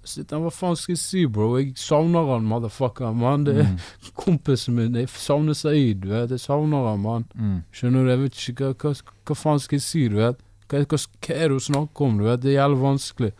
Sitter, 0.03 0.39
Hva 0.41 0.49
faen 0.53 0.75
skal 0.79 0.93
jeg 0.95 1.01
si, 1.01 1.25
bro? 1.27 1.57
Jeg 1.59 1.73
savner 1.77 2.25
han, 2.31 2.45
motherfucker. 2.49 3.11
Man. 3.13 3.43
Det 3.45 3.57
er 3.59 3.63
Mm. 3.67 3.77
kompisen 4.23 4.75
min. 4.75 4.95
Jeg 4.95 5.09
savner 5.09 5.53
Saeed, 5.53 6.01
du 6.01 6.07
vet. 6.09 6.29
Jeg 6.31 6.39
savner 6.39 6.87
han, 6.89 6.99
mann. 7.03 7.25
Mm. 7.35 7.57
Skjønner 7.71 8.03
du? 8.05 8.09
Jeg 8.09 8.19
vet 8.23 8.39
ikke 8.49 8.69
hva, 8.71 8.73
hva, 8.93 9.13
hva 9.27 9.35
faen 9.35 9.59
skal 9.59 9.77
jeg 9.77 9.85
si, 9.85 10.07
du 10.09 10.15
vet. 10.21 10.39
Hva, 10.69 10.83
hva, 10.85 10.97
hva 10.97 11.35
er 11.35 11.49
det 11.49 11.57
du 11.59 11.65
snakker 11.67 12.05
om? 12.07 12.17
Du 12.17 12.23
vet, 12.29 12.41
Det 12.41 12.51
er 12.55 12.61
jævlig 12.61 12.81
vanskelig. 12.81 13.31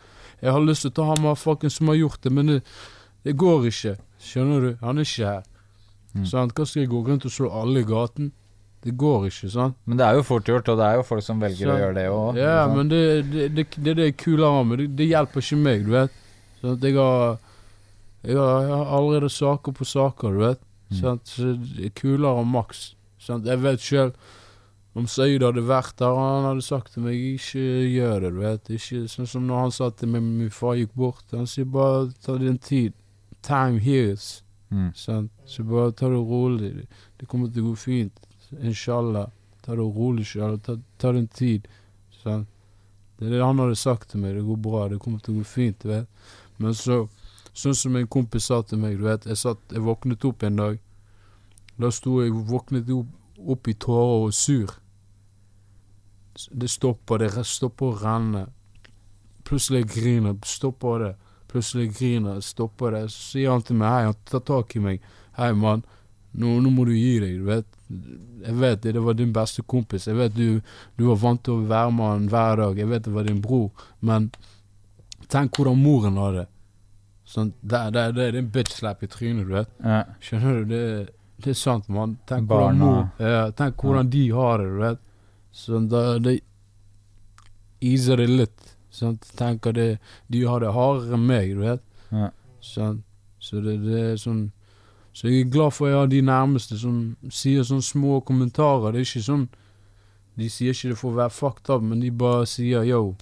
Jeg 0.42 0.52
har 0.56 0.60
lyst 0.64 0.82
til 0.86 0.90
å 0.92 0.96
ta 1.00 1.04
han 1.10 1.22
motherfuckeren 1.24 1.70
som 1.74 1.88
har 1.92 1.96
gjort 2.00 2.20
det, 2.24 2.32
men 2.32 2.46
det, 2.46 2.60
det 3.24 3.34
går 3.36 3.66
ikke. 3.72 3.96
Skjønner 4.20 4.60
du? 4.60 4.70
Han 4.84 4.98
er 4.98 5.08
ikke 5.08 5.26
her. 5.32 5.42
Mm. 6.14 6.26
Sant? 6.26 6.54
Hva 6.56 6.64
skal 6.66 6.82
jeg 6.84 6.90
gå 6.92 7.02
rundt 7.06 7.24
og 7.28 7.32
slå 7.34 7.50
alle 7.62 7.80
i 7.82 7.88
gaten? 7.88 8.30
Det 8.80 8.94
går 8.96 9.26
ikke, 9.28 9.50
sant? 9.52 9.76
Men 9.84 9.98
det 10.00 10.06
er 10.06 10.14
jo 10.16 10.22
fort 10.24 10.46
gjort, 10.48 10.68
og 10.72 10.78
det 10.80 10.86
er 10.86 10.94
jo 10.96 11.02
folk 11.04 11.22
som 11.26 11.40
velger 11.42 11.68
å 11.68 11.76
gjøre 11.82 11.94
det 11.98 12.06
òg. 12.08 12.38
Ja, 12.40 12.62
men 12.72 12.88
det, 12.88 13.00
det, 13.28 13.48
det, 13.58 13.66
det 13.98 14.06
er 14.06 14.14
kulere 14.16 14.62
med. 14.64 14.78
Det, 14.80 14.86
det 14.96 15.08
hjelper 15.10 15.44
ikke 15.44 15.58
meg, 15.60 15.84
du 15.84 15.90
vet. 15.92 16.16
Sånn 16.60 16.76
at 16.76 16.84
jeg 16.84 16.98
har 16.98 17.38
Jeg 18.20 18.36
har, 18.36 18.62
jeg 18.66 18.76
har 18.76 18.90
allerede 18.92 19.30
saker 19.32 19.72
på 19.72 19.84
saker, 19.88 20.34
du 20.36 20.42
vet. 20.44 20.60
Mm. 20.90 21.04
at 21.08 21.30
Så 21.30 21.54
det 21.56 21.86
er 21.86 21.94
kulere 21.96 22.42
enn 22.42 22.50
maks. 22.52 22.94
Sant? 23.18 23.46
Jeg 23.48 23.62
vet 23.62 23.80
sjøl 23.80 24.12
om 24.98 25.06
Saeed 25.06 25.44
hadde 25.46 25.62
vært 25.68 26.00
der, 26.00 26.16
han 26.18 26.48
hadde 26.48 26.64
sagt 26.66 26.94
til 26.94 27.04
meg 27.04 27.14
ikke 27.14 27.62
gjør 27.62 28.24
det, 28.24 28.30
du 28.34 28.40
vet. 28.42 28.70
Ikke 28.74 29.02
sånn 29.08 29.28
som 29.30 29.44
når 29.46 29.64
han 29.64 29.74
sa 29.74 29.90
til 29.94 30.10
meg 30.10 30.24
min 30.26 30.50
far 30.50 30.78
gikk 30.80 30.96
bort. 30.98 31.24
Han 31.30 31.46
sier 31.48 31.68
bare 31.70 32.08
ta 32.24 32.34
din 32.40 32.58
tid. 32.58 32.96
Time 33.46 33.78
heals. 33.80 34.42
Mm. 34.74 34.90
Sånn. 34.98 35.28
Så 35.46 35.62
bare 35.68 35.94
ta 35.96 36.10
det 36.10 36.18
rolig. 36.18 36.72
Det, 36.80 36.88
det 37.20 37.28
kommer 37.30 37.52
til 37.54 37.64
å 37.64 37.70
gå 37.70 37.76
fint. 37.86 38.26
Inshallah. 38.58 39.30
Ta 39.62 39.78
det 39.78 39.86
rolig, 39.86 40.26
inshallah. 40.26 40.58
Ta, 40.66 40.76
ta 40.98 41.14
din 41.14 41.30
tid. 41.38 41.70
Sånn. 42.20 42.48
Det 43.20 43.28
er 43.28 43.36
det 43.36 43.44
han 43.44 43.62
hadde 43.62 43.78
sagt 43.78 44.10
til 44.10 44.24
meg. 44.24 44.34
Det 44.34 44.46
går 44.48 44.60
bra. 44.64 44.84
Det 44.90 44.98
kommer 45.02 45.22
til 45.22 45.36
å 45.36 45.40
gå 45.40 45.46
fint, 45.46 45.78
du 45.84 45.92
vet. 45.94 46.30
Men 46.60 46.76
så 46.76 47.06
Sånn 47.52 47.74
som 47.74 47.96
en 47.98 48.06
kompis 48.06 48.46
sa 48.46 48.60
til 48.62 48.78
meg, 48.78 48.98
du 49.00 49.08
vet. 49.08 49.26
Jeg, 49.26 49.38
satt, 49.40 49.58
jeg 49.74 49.82
våknet 49.82 50.24
opp 50.24 50.44
en 50.46 50.60
dag. 50.60 50.78
Da 51.80 51.90
sto 51.92 52.20
jeg 52.22 52.34
våknet 52.46 52.90
opp, 52.94 53.10
opp 53.40 53.68
i 53.68 53.74
tårer 53.74 54.26
og 54.28 54.34
sur. 54.36 54.76
Det 56.50 56.70
stopper, 56.70 57.24
det 57.24 57.44
stopper 57.48 57.90
å 57.90 57.98
renne. 58.00 58.44
Plutselig 59.48 59.88
griner, 59.90 60.36
stopper 60.46 61.02
det. 61.04 61.14
Plutselig 61.50 61.88
griner, 61.96 62.38
stopper 62.44 62.94
det. 62.94 63.02
Så 63.10 63.32
sier 63.32 63.50
han 63.50 63.66
til 63.66 63.80
meg, 63.80 63.90
hei, 63.90 64.04
han 64.12 64.20
tar 64.30 64.44
tak 64.46 64.76
i 64.78 64.84
meg. 64.84 65.10
Hei, 65.40 65.50
mann, 65.58 65.82
nå, 66.30 66.54
nå 66.62 66.70
må 66.70 66.86
du 66.86 66.94
gi 66.94 67.16
deg, 67.24 67.40
du 67.40 67.50
vet. 67.50 67.66
Jeg 68.44 68.56
vet 68.60 68.84
det, 68.84 68.94
det 68.94 69.02
var 69.02 69.18
din 69.18 69.34
beste 69.34 69.66
kompis. 69.66 70.06
Jeg 70.06 70.20
vet 70.20 70.36
du, 70.36 70.60
du 70.94 71.04
var 71.08 71.18
vant 71.24 71.42
til 71.42 71.58
å 71.58 71.66
være 71.66 71.90
med 71.96 72.12
han 72.12 72.30
hver 72.30 72.62
dag. 72.62 72.78
Jeg 72.78 72.92
vet 72.92 73.08
det 73.08 73.16
var 73.16 73.26
din 73.26 73.42
bror. 73.42 73.88
Men 74.06 74.30
tenk 75.26 75.58
hvordan 75.58 75.82
moren 75.82 76.20
hadde 76.22 76.44
det. 76.44 76.49
Sånn, 77.30 77.52
det, 77.62 77.80
det, 77.94 78.04
det 78.16 78.26
er 78.26 78.36
en 78.40 78.50
bitch-slap 78.50 79.04
i 79.06 79.08
trynet, 79.10 79.46
du 79.46 79.54
vet. 79.54 79.70
Ja. 79.84 80.00
Skjønner 80.24 80.56
du? 80.64 80.72
Det, 80.72 80.84
det 81.44 81.52
er 81.52 81.58
sant, 81.58 81.86
mann. 81.92 82.16
Tenk 82.28 82.48
hvordan 82.50 82.80
mor 82.80 83.04
ja, 83.22 83.44
Tenk 83.56 83.80
hvordan 83.80 84.10
de 84.10 84.24
har 84.34 84.58
det, 84.58 84.70
du 84.72 84.80
vet. 84.80 85.02
Sånn, 85.54 85.86
da, 85.92 86.02
det 86.22 86.40
iser 87.86 88.18
det 88.20 88.26
litt. 88.28 88.72
Sant? 88.90 89.28
at 89.40 89.62
det 89.74 89.98
De 90.26 90.42
har 90.44 90.60
det 90.60 90.72
hardere 90.74 91.14
enn 91.14 91.26
meg, 91.26 91.54
du 91.54 91.62
vet. 91.62 91.84
Ja. 92.10 92.32
Sånn, 92.60 93.04
Så 93.38 93.62
det, 93.64 93.78
det 93.84 94.00
er 94.00 94.16
sånn 94.20 94.50
Så 95.14 95.30
jeg 95.30 95.44
er 95.46 95.52
glad 95.54 95.72
for 95.72 95.86
at 95.86 95.92
jeg 95.92 95.98
har 95.98 96.10
de 96.10 96.20
nærmeste 96.22 96.76
som 96.78 96.98
sier 97.30 97.62
sånne 97.62 97.86
små 97.86 98.20
kommentarer. 98.26 98.92
Det 98.92 99.00
er 99.00 99.06
ikke 99.06 99.22
sånn 99.28 99.46
De 100.36 100.50
sier 100.50 100.74
ikke 100.74 100.92
det 100.92 100.98
for 100.98 101.14
å 101.14 101.20
være 101.22 101.34
fucked 101.34 101.70
up, 101.70 101.82
men 101.82 102.02
de 102.02 102.10
bare 102.10 102.46
sier 102.46 102.82
yo. 102.86 103.14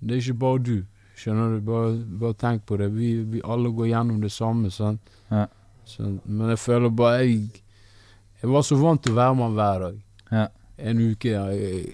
Det 0.00 0.16
er 0.16 0.24
ikke 0.24 0.40
bare 0.40 0.64
du. 0.64 0.76
Skjønner 1.22 1.52
du? 1.54 1.60
Bare, 1.66 1.90
bare 2.22 2.34
tenk 2.40 2.64
på 2.66 2.76
det. 2.80 2.88
Vi, 2.96 3.12
vi 3.36 3.42
alle 3.46 3.70
går 3.70 3.92
gjennom 3.92 4.22
det 4.24 4.32
samme, 4.34 4.70
sant. 4.74 5.12
Ja. 5.30 5.44
Så, 5.86 6.08
men 6.24 6.48
jeg 6.50 6.58
føler 6.62 6.92
bare 6.94 7.24
jeg 7.24 7.62
Jeg 8.42 8.50
var 8.50 8.62
så 8.66 8.76
vant 8.78 9.02
til 9.02 9.12
å 9.12 9.18
være 9.20 9.34
med 9.38 9.44
han 9.44 9.54
hver 9.58 9.82
dag. 9.84 9.98
Ja. 10.32 10.46
En 10.90 10.98
uke 11.12 11.30
jeg, 11.30 11.92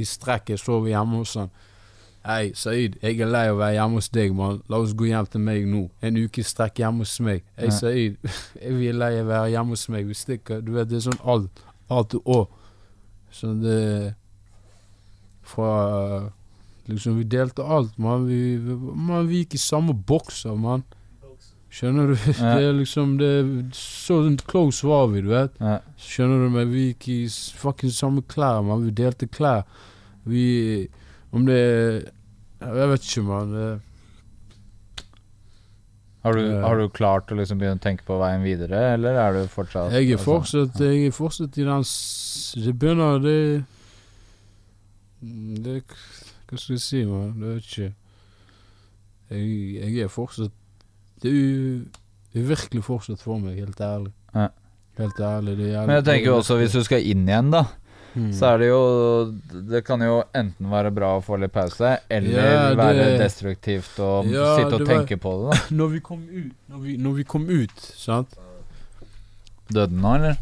i 0.00 0.04
strekk. 0.08 0.54
Jeg 0.54 0.60
sov 0.62 0.86
hjemme 0.88 1.18
hos 1.20 1.34
han. 1.36 1.50
Hei, 2.24 2.52
Saeed, 2.56 2.96
jeg 3.02 3.18
er 3.20 3.28
lei 3.28 3.42
av 3.50 3.56
å 3.56 3.60
være 3.60 3.74
hjemme 3.76 3.98
hos 3.98 4.08
deg, 4.14 4.32
mann. 4.38 4.60
La 4.70 4.78
oss 4.80 4.94
gå 4.96 5.08
hjem 5.10 5.26
til 5.28 5.42
meg 5.42 5.64
nå. 5.68 5.82
En 6.06 6.16
uke 6.22 6.40
i 6.40 6.46
strekk 6.46 6.80
hjemme 6.80 7.02
hos 7.04 7.16
meg. 7.20 7.42
Hei, 7.58 7.66
Ja. 7.68 7.74
Saeed, 7.76 8.16
jeg 8.62 8.88
er 8.88 8.96
lei 9.02 9.10
av 9.18 9.26
å 9.26 9.30
være 9.34 9.50
hjemme 9.52 9.76
hos 9.76 9.84
meg. 9.92 10.06
Vi 10.08 10.16
stikker. 10.16 10.62
Du 10.64 10.72
vet, 10.78 10.88
det 10.88 11.00
er 11.02 11.06
sånn 11.10 11.20
alt. 11.34 11.64
Alt 11.92 12.16
og 12.22 12.58
Sånn 13.32 13.60
det 13.64 14.14
Fra 15.42 15.68
Liksom, 16.90 17.18
vi 17.20 17.24
delte 17.30 17.62
alt, 17.62 17.94
mann. 17.98 18.26
Vi, 18.26 18.58
man, 18.58 19.28
vi 19.28 19.42
gikk 19.44 19.54
i 19.54 19.62
samme 19.62 19.94
bokser, 19.94 20.56
mann. 20.58 20.82
Skjønner 21.72 22.10
du? 22.12 22.16
Ja. 22.42 22.56
Det 22.58 22.66
er 22.68 22.74
liksom 22.76 23.14
det, 23.20 23.30
Så 23.76 24.18
close 24.48 24.86
var 24.86 25.06
vi, 25.12 25.22
du 25.24 25.30
vet. 25.32 25.54
Ja. 25.60 25.78
Skjønner 25.96 26.42
du? 26.44 26.50
Men 26.52 26.72
vi 26.72 26.88
gikk 26.90 27.08
i 27.08 27.20
fuckings 27.58 28.00
samme 28.02 28.24
klær, 28.28 28.60
mann. 28.66 28.84
Vi 28.84 28.92
delte 28.98 29.30
klær. 29.30 29.64
Vi 30.28 30.88
Om 31.32 31.46
det 31.48 31.62
Jeg 32.60 32.90
vet 32.92 33.08
ikke, 33.08 33.24
mann. 33.24 33.56
Har, 36.22 36.36
du, 36.38 36.60
har 36.62 36.78
du 36.78 36.86
klart 36.94 37.32
å 37.34 37.36
liksom 37.38 37.58
begynne 37.58 37.80
å 37.80 37.82
tenke 37.82 38.04
på 38.06 38.14
veien 38.20 38.44
videre, 38.46 38.78
eller 38.94 39.16
er 39.18 39.34
du 39.34 39.48
fortsatt 39.50 39.90
Jeg 39.96 40.06
er 40.06 40.18
altså- 40.20 40.28
fortsatt 40.28 40.80
Jeg 40.84 41.06
er 41.08 41.16
fortsatt 41.16 41.58
i 41.58 41.64
den 41.66 41.82
Det 42.62 42.74
begynner 42.78 43.18
Det 43.18 43.64
Det 45.64 45.82
Hva 46.52 46.58
skal 46.60 46.74
jeg 46.76 46.82
si, 46.84 46.98
mann? 47.08 47.32
Det 47.40 47.48
vet 47.54 47.68
ikke. 47.70 47.94
Jeg, 49.32 49.44
jeg 49.80 50.02
er 50.04 50.10
fortsatt 50.12 50.52
Det 51.22 51.30
er, 51.30 51.36
u- 51.38 51.86
det 52.34 52.40
er 52.42 52.48
virkelig 52.50 52.82
fortsatt 52.84 53.22
for 53.24 53.38
meg, 53.40 53.56
helt 53.62 53.80
ærlig. 53.80 54.12
Ja. 54.34 54.48
Helt 54.98 55.20
ærlig. 55.24 55.54
Det 55.56 55.66
er 55.70 55.72
jævlig- 55.78 55.86
Men 55.88 55.96
jeg 55.96 56.04
tenker 56.04 56.26
jo 56.30 56.36
også, 56.42 56.56
hvis 56.60 56.72
du 56.76 56.82
skal 56.84 57.06
inn 57.08 57.24
igjen, 57.28 57.50
da, 57.54 57.64
Mm. 58.14 58.28
så 58.36 58.44
er 58.52 58.58
det 58.58 58.66
jo 58.68 59.32
Det 59.70 59.84
kan 59.86 59.98
jo 60.02 60.22
enten 60.34 60.68
være 60.68 60.90
bra 60.92 61.14
å 61.18 61.22
få 61.24 61.38
litt 61.40 61.52
pause, 61.52 61.98
eller 62.10 62.28
Ja, 62.30 62.68
det- 62.68 62.76
være 62.76 63.18
destruktivt 63.18 63.98
og 64.00 64.26
Ja, 64.26 64.56
sitte 64.58 64.74
og 64.74 64.80
var- 64.86 65.06
tenke 65.06 65.16
på 65.16 65.32
det, 65.50 65.56
da. 65.70 65.74
Når 65.76 65.88
vi 65.94 66.00
kom 66.00 66.20
ut, 66.28 66.52
når 66.68 66.78
vi, 66.82 66.96
når 66.98 67.12
vi 67.14 67.24
kom 67.24 67.48
ut, 67.48 67.78
sant 67.80 68.34
Døde 69.72 69.88
den 69.88 70.02
nå, 70.02 70.14
eller? 70.16 70.36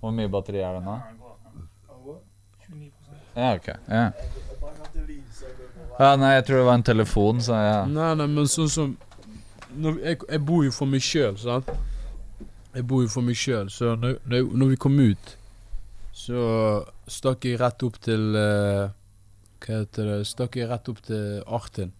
Hvor 0.00 0.12
mye 0.14 0.28
batteri 0.30 0.60
er 0.62 0.74
det 0.78 0.84
nå? 0.84 0.96
Ja, 3.36 3.54
ok. 3.54 3.66
Ja. 3.92 4.04
ja, 5.98 6.12
nei, 6.16 6.32
jeg 6.38 6.46
tror 6.48 6.62
det 6.62 6.68
var 6.70 6.78
en 6.80 6.86
telefon, 6.90 7.42
så 7.44 7.58
ja. 7.60 7.80
Nei, 7.90 8.14
nei, 8.16 8.28
men 8.32 8.48
sånn 8.48 8.70
som 8.72 8.94
når, 9.76 9.98
jeg, 10.00 10.20
jeg 10.30 10.42
bor 10.48 10.64
jo 10.64 10.72
for 10.72 10.88
meg 10.88 11.04
sjøl, 11.04 11.36
sant. 11.40 11.68
Jeg 12.76 12.84
bor 12.88 13.02
jo 13.04 13.10
for 13.12 13.24
meg 13.24 13.36
sjøl, 13.36 13.68
så 13.72 13.92
når, 14.00 14.18
når, 14.28 14.48
når 14.56 14.72
vi 14.72 14.78
kom 14.80 14.96
ut, 15.00 15.34
så 16.16 16.40
stakk 17.12 17.44
jeg 17.44 17.60
rett 17.60 17.84
opp 17.84 17.98
til 18.00 18.32
uh, 18.32 18.88
Hva 19.60 19.82
heter 19.82 20.08
det 20.08 20.14
Stakk 20.24 20.56
jeg 20.56 20.68
rett 20.70 20.88
opp 20.88 21.02
til 21.04 21.42
Artin. 21.44 21.92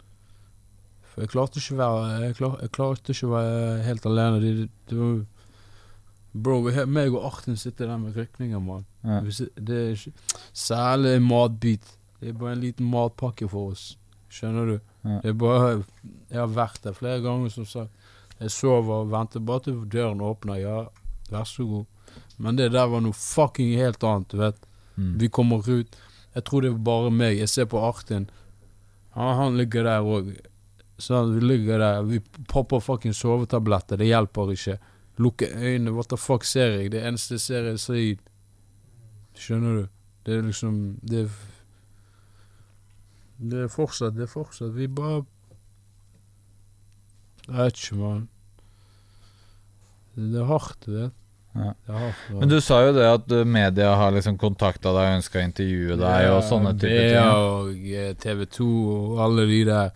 For 1.11 1.25
jeg 1.25 1.33
klarte 1.35 1.61
ikke 1.61 1.77
å 1.77 1.81
være 1.83 2.23
Jeg, 2.23 2.37
klar, 2.39 2.55
jeg 2.65 2.73
klarte 2.73 3.13
ikke 3.13 3.29
å 3.29 3.35
være 3.35 3.83
helt 3.85 4.09
alene. 4.09 4.41
Det, 4.41 4.69
det 4.89 4.99
var 5.01 5.19
Bro, 6.43 6.61
vi, 6.67 6.75
meg 6.91 7.15
og 7.15 7.25
Artin 7.31 7.57
sitter 7.57 7.89
der 7.91 8.01
med 8.01 8.17
rykninger, 8.17 8.61
mann. 8.61 8.85
Ja. 9.05 9.21
Det 9.23 9.77
er 9.77 9.95
ikke 9.95 10.13
Særlig 10.53 11.15
matbit. 11.23 11.87
Det 12.21 12.31
er 12.31 12.39
bare 12.39 12.57
en 12.57 12.65
liten 12.65 12.89
matpakke 12.91 13.49
for 13.49 13.73
oss. 13.73 13.97
Skjønner 14.33 14.73
du? 14.73 14.77
Ja. 15.07 15.19
Det 15.23 15.33
er 15.33 15.39
bare 15.41 15.69
Jeg 16.31 16.41
har 16.41 16.53
vært 16.53 16.81
der 16.85 16.97
flere 16.97 17.23
ganger, 17.25 17.53
som 17.53 17.69
sagt. 17.69 18.09
Jeg 18.41 18.53
sover 18.53 19.05
og 19.05 19.13
venter 19.13 19.41
bare 19.41 19.65
til 19.65 19.85
døren 19.93 20.21
åpner. 20.21 20.61
Ja, 20.61 20.81
vær 21.31 21.47
så 21.49 21.65
god. 21.65 21.87
Men 22.37 22.59
det 22.59 22.73
der 22.75 22.89
var 22.93 23.05
noe 23.05 23.17
fucking 23.17 23.77
helt 23.79 24.05
annet, 24.05 24.29
du 24.33 24.41
vet. 24.43 24.59
Mm. 24.97 25.15
Vi 25.21 25.29
kommer 25.33 25.65
ut. 25.65 25.97
Jeg 26.35 26.45
tror 26.45 26.65
det 26.65 26.73
er 26.73 26.83
bare 26.85 27.13
meg. 27.13 27.39
Jeg 27.39 27.49
ser 27.49 27.69
på 27.73 27.81
Artin. 27.81 28.29
Han, 29.17 29.33
han 29.39 29.57
ligger 29.57 29.89
der 29.89 30.05
òg. 30.05 30.35
Sånn, 31.01 31.33
vi 31.37 31.45
ligger 31.45 31.81
der. 31.81 32.05
Vi 32.09 32.21
popper 32.53 32.83
fucking 32.85 33.17
sovetabletter. 33.17 34.01
Det 34.01 34.09
hjelper 34.09 34.53
ikke. 34.53 34.77
Lukker 35.19 35.53
øynene. 35.57 35.93
What 35.97 36.09
the 36.13 36.17
fuck 36.21 36.45
ser 36.45 36.77
jeg? 36.77 36.93
Det 36.93 37.03
eneste 37.07 37.35
jeg 37.35 37.41
ser, 37.41 37.69
er 37.73 37.77
Saeed. 37.81 38.25
Skjønner 39.37 39.81
du? 39.81 39.87
Det 40.27 40.35
er 40.35 40.43
liksom 40.43 40.99
Det 41.07 41.21
er 41.27 41.35
Det 43.37 43.59
er 43.67 43.69
fortsatt 43.69 44.17
Det 44.17 44.25
er 44.25 44.31
fortsatt 44.33 44.73
Vi 44.75 44.87
bare 44.89 45.25
Jeg 47.47 47.57
vet 47.57 47.83
ikke, 47.83 47.97
mann. 48.01 48.29
Det 50.17 50.41
er 50.41 50.49
hardt. 50.49 50.87
Ja. 50.89 51.05
Det 51.55 51.93
er 51.93 51.99
hardt. 52.01 52.23
Men 52.41 52.51
du 52.51 52.57
sa 52.65 52.81
jo 52.83 52.95
det 52.97 53.05
at 53.07 53.33
uh, 53.37 53.45
media 53.47 53.93
har 54.01 54.15
liksom 54.17 54.39
kontakta 54.41 54.91
deg 54.97 55.11
og 55.13 55.19
ønska 55.21 55.39
å 55.39 55.45
intervjue 55.45 55.99
deg 56.01 56.31
og 56.33 56.41
sånne 56.49 56.73
typer 56.75 56.97
BA 56.97 57.13
ting. 57.13 57.29
og 57.37 57.87
eh, 58.01 58.09
TV 58.25 58.43
2 58.57 58.67
og 58.97 59.21
alle 59.29 59.47
de 59.53 59.61
der. 59.69 59.93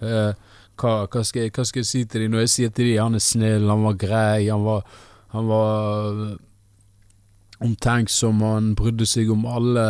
Eh, 0.00 0.45
hva, 0.80 1.06
hva, 1.10 1.22
skal 1.24 1.46
jeg, 1.46 1.54
hva 1.56 1.64
skal 1.66 1.82
jeg 1.82 1.90
si 1.90 2.02
til 2.04 2.24
dem 2.24 2.34
når 2.34 2.44
jeg 2.46 2.52
sier 2.54 2.74
til 2.74 2.90
dem 2.90 3.02
han 3.02 3.18
er 3.18 3.24
snill, 3.24 3.70
han 3.70 3.86
var 3.86 3.96
grei, 4.00 4.48
han 4.48 4.66
var, 4.66 4.84
han 5.32 5.48
var 5.48 6.20
eh, 6.26 6.36
omtenksom, 7.66 8.44
han 8.44 8.74
brydde 8.78 9.08
seg 9.08 9.32
om 9.32 9.46
alle. 9.48 9.86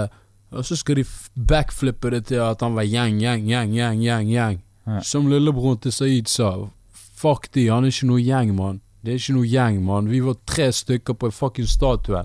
Og 0.54 0.64
så 0.64 0.78
skal 0.78 1.00
de 1.00 1.04
backflippe 1.34 2.10
det 2.14 2.26
til 2.30 2.42
at 2.44 2.62
han 2.62 2.76
var 2.78 2.86
gjeng, 2.86 3.18
gjeng, 3.20 3.44
gjeng, 3.50 3.74
gjeng, 3.74 4.02
gjeng. 4.02 4.30
gjeng. 4.30 4.62
Ja. 4.86 5.02
Som 5.02 5.26
lillebroren 5.30 5.80
til 5.82 5.92
Saeed 5.92 6.30
sa, 6.30 6.52
fuck 6.94 7.50
de, 7.54 7.68
han 7.72 7.84
er 7.84 7.94
ikke 7.94 8.10
noe 8.12 8.22
gjeng, 8.22 8.54
mann. 8.54 8.80
Det 9.02 9.12
er 9.12 9.20
ikke 9.20 9.36
noe 9.36 9.50
gjeng, 9.50 9.80
mann. 9.86 10.10
Vi 10.10 10.20
var 10.22 10.38
tre 10.46 10.70
stykker 10.72 11.18
på 11.18 11.30
en 11.30 11.34
fucking 11.34 11.68
statue. 11.70 12.22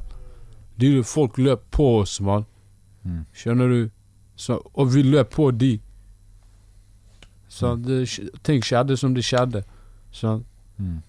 De, 0.82 0.92
folk 1.06 1.38
løp 1.42 1.66
på 1.74 1.88
oss, 2.02 2.20
mann. 2.22 2.46
Mm. 3.04 3.24
Skjønner 3.34 3.74
du? 3.74 3.82
Så, 4.38 4.60
og 4.74 4.94
vi 4.94 5.04
løp 5.06 5.34
på 5.36 5.50
de. 5.52 5.76
Så 7.52 7.74
det, 7.84 8.06
ting 8.48 8.62
skjedde 8.64 8.96
som 8.98 9.14
det 9.18 9.26
skjedde. 9.28 9.64
Så 10.12 10.38
Mm. 10.80 11.02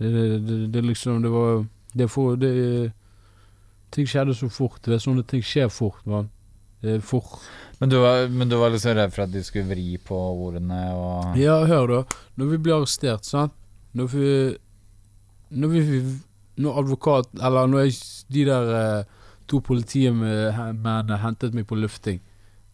Det, 0.00 0.08
det, 0.10 0.38
det, 0.46 0.56
det 0.72 0.80
liksom 0.82 1.20
Det 1.22 1.30
var 1.30 1.66
Det 1.94 2.06
for 2.10 2.36
det, 2.40 2.92
Ting 3.92 4.06
skjedde 4.08 4.34
så 4.34 4.48
fort. 4.50 4.80
Det 4.82 4.94
er 4.96 5.02
sånne 5.02 5.22
ting 5.28 5.42
skjer 5.44 5.68
fort, 5.70 6.00
Man. 6.06 6.30
Fort. 7.04 7.36
Men, 7.80 7.90
du 7.92 7.98
var, 8.00 8.28
men 8.32 8.48
du 8.48 8.56
var 8.56 8.70
liksom 8.72 8.94
redd 8.96 9.12
for 9.12 9.26
at 9.26 9.32
de 9.34 9.42
skulle 9.44 9.68
vri 9.68 9.98
på 10.00 10.16
ordene 10.16 10.78
og 10.96 11.36
Ja, 11.38 11.58
hør 11.68 11.86
da. 11.92 11.98
Når 12.40 12.50
vi 12.54 12.58
blir 12.64 12.78
arrestert, 12.78 13.24
sant 13.28 13.52
Når 13.92 14.06
vi 14.14 14.56
Når 15.50 15.68
vi 15.74 15.82
Når 16.56 16.78
advokat 16.80 17.28
Eller 17.36 17.66
når 17.68 17.84
jeg, 17.84 17.98
de 18.32 18.44
der 18.48 18.72
eh, 18.80 19.04
to 19.50 19.60
politimennene 19.66 21.16
hentet 21.18 21.54
meg 21.54 21.66
på 21.66 21.74
lufting, 21.74 22.20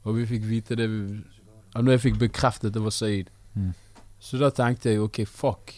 og 0.05 0.15
vi 0.19 0.27
fikk 0.29 0.43
vite 0.45 0.77
det 0.77 0.89
vi- 0.91 1.23
Når 1.83 1.93
jeg 1.97 2.01
fikk 2.01 2.19
bekreftet 2.19 2.73
det 2.75 2.83
var 2.83 2.91
Saeed, 2.95 3.31
Mm. 3.57 3.73
så 4.21 4.39
da 4.39 4.51
tenkte 4.51 4.91
jeg 4.91 5.01
OK, 5.01 5.23
fuck. 5.27 5.73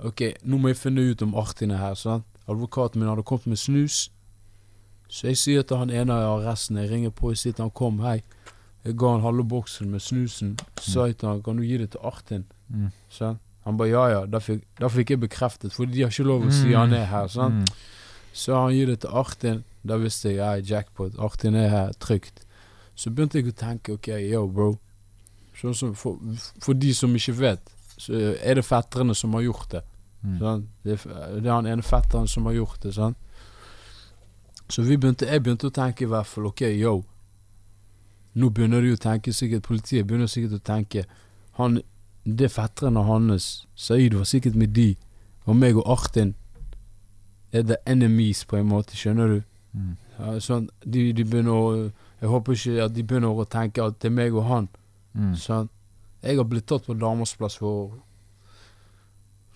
Ok, 0.00 0.22
nå 0.46 0.58
må 0.58 0.70
jeg 0.70 0.78
finne 0.80 1.02
ut 1.10 1.22
om 1.26 1.34
Artin 1.36 1.70
er 1.74 1.76
her. 1.82 1.94
sant? 1.94 2.24
Advokaten 2.48 3.00
min 3.00 3.08
hadde 3.10 3.22
kommet 3.26 3.46
med 3.46 3.58
snus. 3.58 4.08
Så 5.08 5.26
jeg 5.26 5.36
sier 5.36 5.62
til 5.66 5.76
han 5.76 5.90
ene 5.90 6.14
i 6.14 6.26
arresten, 6.28 6.76
jeg 6.78 6.90
ringer 6.90 7.10
på 7.10 7.30
og 7.32 7.36
sier 7.36 7.52
til 7.52 7.64
han 7.66 7.70
kom, 7.74 7.98
hei. 8.00 8.22
Jeg 8.84 8.96
ga 8.96 9.10
han 9.12 9.20
halve 9.26 9.44
boksen 9.44 9.90
med 9.90 10.00
snusen. 10.00 10.54
Sa 10.80 11.04
jeg 11.10 11.18
til 11.18 11.28
han, 11.28 11.42
kan 11.42 11.56
du 11.58 11.62
gi 11.66 11.76
det 11.82 11.90
til 11.90 12.00
Artin? 12.06 12.44
Mm. 12.70 12.92
Sant? 13.10 13.40
Han 13.66 13.76
ba 13.76 13.84
ja 13.84 14.06
ja, 14.08 14.20
da 14.26 14.38
fikk, 14.40 14.62
da 14.80 14.88
fikk 14.88 15.10
jeg 15.10 15.20
bekreftet, 15.20 15.72
for 15.76 15.84
de 15.84 16.00
har 16.00 16.08
ikke 16.14 16.24
lov 16.24 16.46
å 16.46 16.52
si 16.54 16.72
han 16.72 16.94
er 16.96 17.04
her. 17.10 17.26
sant? 17.28 17.54
Mm. 17.54 17.66
Så 18.32 18.54
han 18.56 18.72
gir 18.72 18.86
det 18.86 19.00
til 19.02 19.10
Artin. 19.12 19.64
Da 19.84 19.96
visste 20.00 20.30
jeg 20.30 20.36
ja, 20.40 20.54
jackpot. 20.76 21.18
Artin 21.18 21.54
er 21.58 21.68
her, 21.68 21.92
trygt. 22.00 22.40
Så 23.00 23.10
begynte 23.10 23.40
jeg 23.40 23.48
å 23.48 23.56
tenke 23.56 23.94
ok, 23.96 24.10
yo, 24.28 24.44
bro. 24.52 24.74
Sånn 25.56 25.76
som 25.76 25.94
for, 25.96 26.18
for 26.60 26.76
de 26.76 26.92
som 26.96 27.14
ikke 27.16 27.36
vet, 27.38 27.72
så 28.00 28.16
er 28.36 28.58
det 28.58 28.64
fetterne 28.66 29.16
som 29.16 29.32
har 29.38 29.46
gjort 29.46 29.70
det. 29.72 29.82
Mm. 30.20 30.34
Sånn? 30.40 30.66
Det, 30.84 30.96
det 31.06 31.46
er 31.46 31.54
han 31.54 31.68
ene 31.68 31.84
fetteren 31.84 32.28
som 32.28 32.48
har 32.48 32.58
gjort 32.58 32.82
det. 32.84 32.92
Sånn? 32.96 33.16
Så 34.70 34.84
vi 34.84 34.98
begynte, 35.00 35.28
jeg 35.28 35.42
begynte 35.42 35.70
å 35.70 35.74
tenke 35.74 36.04
i 36.04 36.10
hvert 36.10 36.28
fall 36.28 36.50
ok, 36.50 36.66
yo. 36.76 37.00
Nå 38.36 38.50
begynner 38.54 38.84
de 38.84 38.92
å 38.94 39.00
tenke 39.00 39.32
sikkert 39.34 39.64
Politiet 39.66 40.06
begynner 40.06 40.28
sikkert 40.30 40.60
å 40.60 40.66
tenke 40.68 41.02
han, 41.58 41.80
Det 42.22 42.46
er 42.46 42.52
fetterne 42.52 43.02
hans. 43.02 43.64
Saeed 43.74 44.14
var 44.14 44.28
sikkert 44.28 44.54
med 44.60 44.76
de. 44.76 44.92
Og 45.48 45.56
meg 45.56 45.80
og 45.80 45.88
Artin 45.88 46.34
er 47.50 47.64
the 47.66 47.80
enemies, 47.86 48.44
på 48.44 48.60
en 48.60 48.68
måte. 48.68 48.94
Skjønner 48.96 49.32
du? 49.32 49.40
Mm. 49.72 49.96
Ja, 50.18 50.36
sånn, 50.42 50.68
de, 50.82 51.12
de 51.14 51.24
begynner 51.24 51.54
å 51.54 51.66
Jeg 52.20 52.28
håper 52.28 52.56
ikke 52.56 52.84
at 52.84 52.94
de 52.96 53.04
begynner 53.06 53.38
å 53.38 53.46
tenke 53.48 53.84
at 53.84 54.00
det 54.02 54.10
er 54.10 54.16
meg 54.16 54.34
og 54.36 54.44
han. 54.48 54.66
Mm. 55.16 55.34
Sånn. 55.40 55.70
Jeg 56.20 56.36
har 56.36 56.48
blitt 56.48 56.66
tatt 56.68 56.84
på 56.84 56.96
Damers 57.00 57.32
plass 57.38 57.56
for 57.60 57.94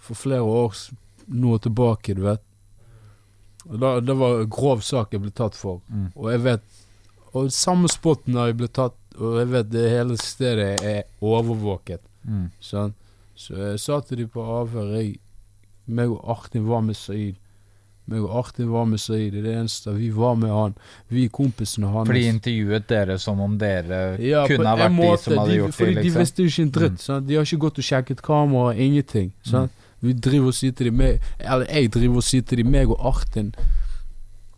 For 0.00 0.16
flere 0.16 0.44
år 0.44 0.72
nå 1.26 1.58
tilbake, 1.64 2.14
du 2.16 2.24
vet. 2.24 2.42
Da, 3.64 4.00
det 4.00 4.14
var 4.20 4.42
en 4.42 4.50
grov 4.50 4.82
sak 4.84 5.14
jeg 5.14 5.22
ble 5.24 5.32
tatt 5.32 5.56
for. 5.56 5.80
Mm. 5.88 6.10
Og 6.14 6.30
jeg 6.32 6.42
vet 6.44 6.80
Og 7.34 7.52
samme 7.52 7.88
spotten 7.90 8.36
har 8.38 8.50
jeg 8.50 8.58
blitt 8.60 8.76
tatt, 8.76 8.98
og 9.18 9.38
jeg 9.40 9.48
vet 9.50 9.70
det 9.72 9.88
hele 9.90 10.16
stedet 10.20 10.84
er 10.86 11.00
overvåket. 11.24 12.02
Mm. 12.22 12.50
Sånn. 12.62 12.92
Så 13.34 13.56
jeg 13.58 13.80
sa 13.82 13.98
til 14.06 14.22
de 14.22 14.26
på 14.30 14.44
avhør 14.60 14.92
jeg, 14.94 15.16
meg 15.84 16.12
og 16.14 16.22
Artin 16.30 16.68
var 16.68 16.84
med 16.86 16.94
Saeed. 16.96 17.40
Meg 18.06 18.20
og 18.20 18.34
Artin 18.36 18.68
var 18.68 18.84
med 18.84 19.00
Saeed. 19.00 19.32
Det 19.32 19.52
eneste. 19.56 19.94
Vi 19.96 20.10
var 20.12 20.34
med 20.36 20.50
han. 20.52 20.74
Vi 21.08 21.28
kompisene 21.32 21.88
hans. 21.88 22.08
For 22.10 22.18
de 22.18 22.26
intervjuet 22.28 22.84
dere 22.90 23.16
som 23.18 23.40
om 23.40 23.54
dere 23.58 24.00
Ja, 24.20 24.42
kunne 24.50 24.68
ha 24.68 24.76
vært 24.76 24.92
vært 24.98 25.16
de 25.16 25.22
som 25.22 25.38
hadde 25.40 25.50
de, 25.54 25.56
gjort 25.62 25.74
fordi 25.78 25.94
det, 25.94 26.02
De 26.02 26.08
liksom. 26.10 26.20
visste 26.20 26.42
jo 26.44 26.52
ikke 26.52 26.62
en 26.66 26.74
dritt. 26.76 27.06
Mm. 27.08 27.26
De 27.26 27.34
har 27.38 27.48
ikke 27.48 27.60
gått 27.64 27.80
og 27.80 27.88
sjekket 27.88 28.22
kamera, 28.26 28.74
ingenting. 28.76 29.32
sant? 29.48 29.72
Vi 30.04 30.12
driver 30.12 30.50
og 30.52 30.54
sier 30.54 30.72
til 30.76 30.90
dem 30.90 31.00
Eller 31.00 31.64
jeg 31.72 31.92
driver 31.94 32.16
og 32.20 32.22
sier 32.26 32.42
til 32.44 32.60
dem, 32.60 32.70
meg 32.70 32.90
og 32.92 33.00
Artin 33.00 33.54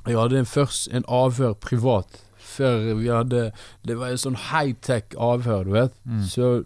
Jeg 0.08 0.16
hadde 0.18 0.38
en 0.38 0.46
først 0.46 0.88
en 0.92 1.04
avhør 1.06 1.52
privat. 1.54 2.22
Før 2.36 2.94
vi 2.98 3.06
hadde 3.06 3.52
Det 3.86 3.98
var 3.98 4.10
en 4.10 4.18
sånn 4.18 4.38
high-tech 4.50 5.14
avhør, 5.18 5.62
du 5.64 5.70
vet. 5.70 5.92
Mm. 6.04 6.24
Så 6.26 6.64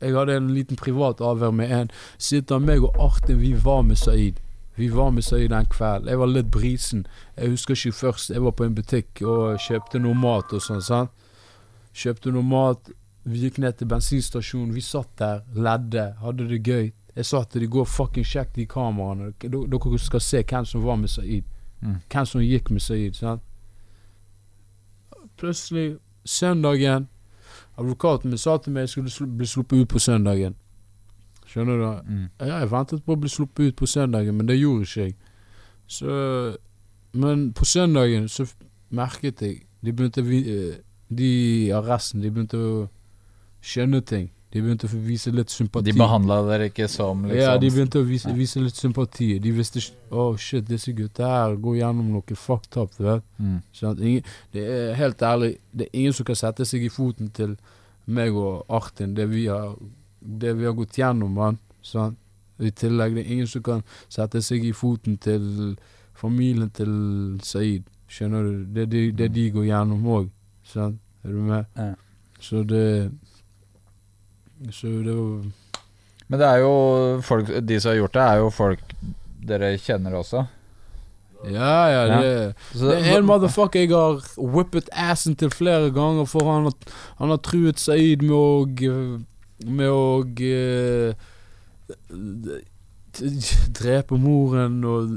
jeg 0.00 0.16
hadde 0.16 0.36
en 0.36 0.48
liten 0.54 0.76
privat 0.76 1.20
avhør 1.20 1.52
med 1.52 1.70
en. 1.70 1.90
Sitter 2.18 2.58
meg 2.58 2.82
og 2.82 2.96
Artin, 2.98 3.38
vi 3.40 3.52
var 3.52 3.82
med 3.82 3.96
Saeed. 4.00 4.40
Vi 4.76 4.88
var 4.88 5.10
med 5.10 5.24
Saeed 5.24 5.50
den 5.50 5.66
kvelden. 5.66 6.08
Jeg 6.08 6.18
var 6.18 6.26
litt 6.26 6.50
brisen. 6.50 7.06
Jeg 7.36 7.50
husker 7.50 7.74
ikke 7.74 7.92
først. 7.92 8.30
Jeg 8.30 8.42
var 8.42 8.54
på 8.56 8.64
en 8.64 8.74
butikk 8.74 9.22
og 9.22 9.60
kjøpte 9.60 10.00
noe 10.00 10.16
mat 10.16 10.52
og 10.52 10.62
sånn. 10.64 10.82
sant? 10.82 11.10
Kjøpte 11.92 12.32
noe 12.32 12.42
mat. 12.42 12.90
Vi 13.24 13.44
gikk 13.44 13.58
ned 13.58 13.76
til 13.78 13.90
bensinstasjonen. 13.90 14.74
Vi 14.74 14.80
satt 14.80 15.12
der, 15.18 15.42
ledde, 15.54 16.14
hadde 16.22 16.48
det 16.48 16.62
gøy. 16.64 16.92
Jeg 17.16 17.28
sa 17.28 17.44
til 17.44 17.60
de 17.60 17.68
går 17.68 17.84
fucking 17.84 18.24
sjekk 18.24 18.54
de 18.56 18.66
kameraene. 18.66 19.32
Dere 19.42 19.98
skal 20.00 20.20
se 20.24 20.42
hvem 20.42 20.64
som 20.64 20.84
var 20.84 20.96
med 20.96 21.12
Saeed. 21.12 21.44
Mm. 21.80 21.98
Hvem 22.08 22.26
som 22.26 22.40
gikk 22.40 22.70
med 22.70 22.80
Saeed. 22.80 23.14
sant? 23.14 23.42
Plutselig, 25.36 25.98
søndagen 26.24 27.08
Advokaten 27.76 28.30
min 28.30 28.38
sa 28.38 28.56
til 28.58 28.72
meg 28.72 28.86
jeg 28.86 28.88
skulle 28.88 29.36
bli 29.38 29.46
sluppet 29.46 29.80
ut 29.80 29.88
på 29.88 29.98
søndagen. 29.98 30.54
Skjønner 31.52 31.76
du? 31.76 31.86
Mm. 32.08 32.28
Ja, 32.40 32.58
jeg 32.62 32.70
ventet 32.72 33.04
på 33.04 33.12
å 33.16 33.20
bli 33.20 33.28
sluppet 33.28 33.66
ut 33.72 33.76
på 33.76 33.86
søndagen, 33.90 34.34
men 34.38 34.46
det 34.48 34.56
gjorde 34.60 34.86
ikke 34.88 35.06
jeg. 35.06 35.16
Så 35.92 36.56
Men 37.14 37.50
på 37.52 37.66
søndagen 37.68 38.28
så 38.32 38.46
merket 38.90 39.42
jeg 39.44 39.58
De 39.84 39.92
begynte 39.92 40.22
vi- 40.24 40.48
eh, 40.48 40.76
De 41.12 41.70
arresten, 41.76 42.22
de 42.22 42.30
begynte 42.30 42.56
å 42.56 42.88
skjønne 43.62 44.00
ting. 44.06 44.30
De 44.52 44.60
begynte 44.62 44.84
å 44.88 45.00
vise 45.06 45.30
litt 45.32 45.48
sympati. 45.50 45.92
De 45.92 45.98
behandla 45.98 46.38
dere 46.48 46.70
ikke 46.70 46.88
som 46.88 47.22
liksom 47.24 47.36
Ja, 47.40 47.58
de 47.58 47.68
begynte 47.70 48.00
å 48.00 48.06
vise, 48.06 48.32
vise 48.36 48.60
litt 48.60 48.76
sympati. 48.76 49.38
De 49.40 49.50
visste 49.52 49.78
ikke 49.80 49.92
Å, 50.12 50.38
shit, 50.38 50.64
disse 50.68 50.92
gutta 50.92 51.24
her 51.26 51.56
går 51.56 51.76
gjennom 51.80 52.10
noe 52.12 52.36
fucked 52.36 52.76
up. 52.80 52.90
Du 52.96 53.04
vet. 53.04 53.22
Mm. 53.40 53.62
Sånn, 53.72 53.98
Ingen, 54.00 54.24
det 54.52 54.62
er 54.68 54.94
helt 54.94 55.18
ærlig, 55.22 55.58
det 55.74 55.86
er 55.88 55.98
ingen 56.00 56.12
som 56.12 56.24
kan 56.24 56.36
sette 56.36 56.64
seg 56.66 56.84
i 56.84 56.88
foten 56.88 57.30
til 57.32 57.56
meg 58.06 58.32
og 58.34 58.64
Artin, 58.68 59.14
det 59.14 59.28
vi 59.30 59.46
har, 59.46 59.76
det 60.24 60.52
vi 60.58 60.64
har 60.68 60.72
gått 60.78 60.98
gjennom, 60.98 61.32
mann. 61.34 61.58
Sånn. 61.82 62.16
I 62.62 62.70
tillegg, 62.70 63.14
det 63.16 63.24
er 63.24 63.32
ingen 63.34 63.48
som 63.50 63.62
kan 63.66 63.80
sette 64.12 64.42
seg 64.44 64.64
i 64.64 64.72
foten 64.76 65.16
til 65.18 65.74
familien 66.14 66.70
til 66.70 66.92
Saeed. 67.42 67.88
Skjønner 68.12 68.44
du? 68.44 68.64
Det 68.76 68.82
er 68.84 68.90
de, 68.92 69.02
det 69.18 69.28
de 69.34 69.46
går 69.54 69.66
gjennom 69.70 70.04
òg. 70.18 70.28
Sant? 70.68 71.00
Er 71.24 71.32
du 71.34 71.40
med? 71.46 71.66
Ja. 71.78 71.94
Så 72.42 72.62
det 72.66 73.10
Så 74.74 74.86
det 75.02 75.14
var 75.14 75.44
Men 76.28 76.38
det 76.40 76.46
er 76.48 76.58
jo 76.62 77.20
folk 77.22 77.46
De 77.66 77.80
som 77.80 77.90
har 77.92 77.96
gjort 78.00 78.14
det, 78.14 78.22
er 78.22 78.36
jo 78.42 78.50
folk 78.50 78.82
dere 79.42 79.72
kjenner 79.78 80.14
også. 80.14 80.44
Ja, 81.50 81.88
ja, 81.90 82.02
Ja. 82.06 82.20
det, 82.22 82.54
ja. 82.74 82.90
det 82.90 82.98
er 83.10 83.16
en 83.18 83.26
motherfucker 83.26 83.80
jeg 83.80 83.90
har 83.90 84.20
whippet 84.38 84.88
assen 84.92 85.34
til 85.34 85.50
flere 85.50 85.90
ganger, 85.90 86.24
for 86.30 86.46
han 86.46 86.68
har, 86.68 86.74
han 87.18 87.28
har 87.34 87.40
truet 87.42 87.80
Saeed 87.82 88.22
med 88.22 88.36
å 88.36 88.66
Med 89.66 89.88
å 89.90 90.22
g- 90.24 91.14
drepe 93.78 94.16
moren 94.16 94.78
og 94.88 95.10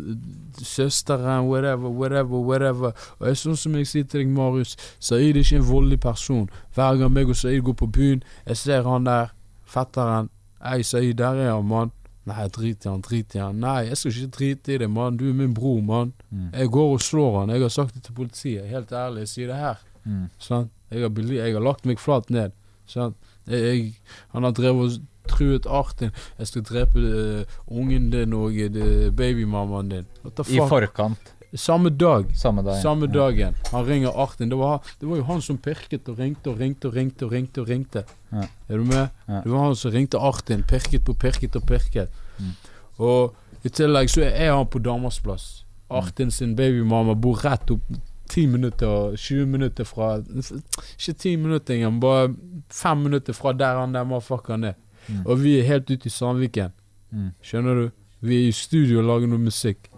søsteren, 0.60 1.46
whatever, 1.48 1.90
whatever, 1.90 2.42
whatever. 2.44 2.92
Og 3.20 3.28
jeg 3.30 3.40
sånn 3.40 3.58
som 3.60 3.76
jeg 3.80 3.88
sier 3.88 4.08
til 4.10 4.26
deg, 4.26 4.34
Marius, 4.36 4.76
Saeed 5.00 5.36
er 5.38 5.44
ikke 5.46 5.62
en 5.62 5.68
voldelig 5.70 6.00
person. 6.04 6.50
Hver 6.76 6.98
gang 7.00 7.14
meg 7.16 7.32
og 7.32 7.38
Saeed 7.40 7.64
går 7.68 7.78
på 7.80 7.88
byen, 7.96 8.24
jeg 8.50 8.60
ser 8.60 8.88
han 8.90 9.08
der, 9.08 9.32
fetteren. 9.70 10.28
Ei, 10.66 10.82
Saeed, 10.84 11.16
der 11.22 11.40
er 11.46 11.54
han, 11.56 11.68
mann. 11.70 11.94
Nei, 12.26 12.48
drit 12.50 12.84
i 12.88 12.90
han, 12.90 13.04
drit 13.06 13.36
i 13.38 13.42
han. 13.42 13.60
Nei, 13.62 13.84
jeg 13.92 14.00
skal 14.02 14.12
ikke 14.16 14.32
drite 14.40 14.74
i 14.74 14.80
det, 14.82 14.88
mann. 14.90 15.18
Du 15.20 15.28
er 15.30 15.36
min 15.38 15.54
bror, 15.54 15.80
mann. 15.86 16.12
Mm. 16.32 16.48
Jeg 16.58 16.72
går 16.74 16.96
og 16.96 17.04
slår 17.06 17.36
han. 17.44 17.50
Jeg 17.54 17.62
har 17.62 17.74
sagt 17.76 17.94
det 17.96 18.02
til 18.08 18.16
politiet. 18.18 18.66
Helt 18.72 18.92
ærlig, 18.92 19.20
jeg 19.28 19.34
sier 19.36 19.52
det 19.54 19.60
her. 19.62 19.84
Mm. 20.06 20.24
Sant? 20.42 20.72
Jeg, 20.92 21.04
har 21.06 21.12
jeg 21.36 21.54
har 21.54 21.62
lagt 21.66 21.86
meg 21.86 22.02
flat 22.02 22.30
ned. 22.34 22.52
Sant? 22.90 23.16
Jeg, 23.16 23.35
jeg, 23.48 23.94
han 24.34 24.44
har 24.44 24.56
drevet 24.56 24.98
og 24.98 25.12
truet 25.30 25.66
Artin. 25.66 26.12
Jeg 26.40 26.48
skal 26.48 26.66
drepe 26.66 27.00
eh, 27.00 27.56
ungen 27.68 28.10
din 28.14 28.34
og 28.34 28.54
uh, 28.54 29.08
babymammaen 29.16 29.90
din. 29.90 30.06
I 30.48 30.60
forkant. 30.70 31.32
Samme 31.56 31.90
dag. 31.90 32.26
Samme 32.36 32.62
dag. 32.62 32.82
Samme 32.82 33.06
ja. 33.06 33.12
dagen. 33.14 33.56
Han 33.72 33.86
ringer 33.88 34.10
Artin. 34.10 34.50
Det 34.50 34.58
var, 34.58 34.84
det 35.02 35.10
var 35.10 35.18
jo 35.18 35.24
han 35.24 35.42
som 35.42 35.58
pirket 35.58 36.10
og 36.10 36.20
ringte 36.20 36.52
og 36.52 36.60
ringte 36.60 36.88
og 36.88 36.96
ringte 36.96 37.26
og 37.26 37.32
ringte. 37.32 37.62
og 37.62 37.70
ringte 37.70 38.06
Ja. 38.32 38.48
Er 38.70 38.78
du 38.78 38.84
med? 38.84 39.08
Ja. 39.28 39.42
Det 39.44 39.52
var 39.52 39.66
han 39.66 39.76
som 39.76 39.92
ringte 39.92 40.20
Artin. 40.20 40.64
Pirket 40.64 41.06
på 41.06 41.14
pirket 41.14 41.56
og 41.56 41.64
pirket. 41.68 42.10
Mm. 42.40 42.52
Og 42.98 43.36
i 43.64 43.70
tillegg 43.70 44.10
så 44.10 44.26
er 44.28 44.52
han 44.52 44.68
på 44.68 44.80
Damersplass. 44.80 45.66
Artin 45.90 46.32
sin 46.32 46.56
babymamma 46.56 47.14
bor 47.14 47.40
rett 47.46 47.72
opp 47.72 47.82
10 48.30 48.46
minutter, 48.48 49.16
20 49.16 49.46
minutter 49.46 49.84
fra 49.84 50.18
Ikke 50.18 51.14
10 51.14 51.36
minutter 51.36 51.76
engang, 51.76 52.02
bare 52.02 52.36
5 52.72 52.98
minutter 52.98 53.34
fra 53.34 53.54
der 53.54 53.80
han 53.80 53.94
der 53.94 54.04
motherfuckeren 54.04 54.64
er. 54.64 54.74
Mm. 55.08 55.26
Og 55.26 55.44
vi 55.44 55.60
er 55.60 55.64
helt 55.64 55.92
ute 55.92 56.08
i 56.08 56.10
Sandviken. 56.10 56.74
Mm. 57.12 57.30
Skjønner 57.42 57.76
du? 57.76 57.90
Vi 58.22 58.36
er 58.44 58.48
i 58.48 58.52
studio 58.52 59.00
og 59.00 59.06
lager 59.06 59.28
noe 59.28 59.40
musikk. 59.40 59.90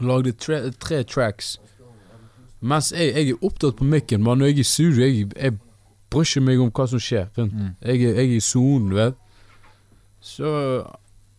Lagde 0.00 0.32
tre, 0.32 0.70
tre 0.70 1.02
tracks. 1.02 1.58
Mens 2.60 2.92
jeg, 2.92 3.12
jeg 3.16 3.30
er 3.30 3.44
opptatt 3.44 3.76
på 3.76 3.84
mikken, 3.84 4.22
men 4.24 4.38
når 4.38 4.50
jeg 4.50 4.54
er 4.54 4.60
i 4.60 4.68
studio, 4.68 5.04
jeg, 5.04 5.28
jeg 5.36 5.58
bryr 6.10 6.26
ikke 6.28 6.44
meg 6.44 6.60
om 6.60 6.72
hva 6.76 6.86
som 6.88 7.00
skjer. 7.00 7.28
Mm. 7.36 7.76
Jeg, 7.80 8.00
jeg 8.00 8.16
er 8.16 8.34
i 8.36 8.40
sonen, 8.40 8.94
vet. 8.96 9.20
Så 10.20 10.50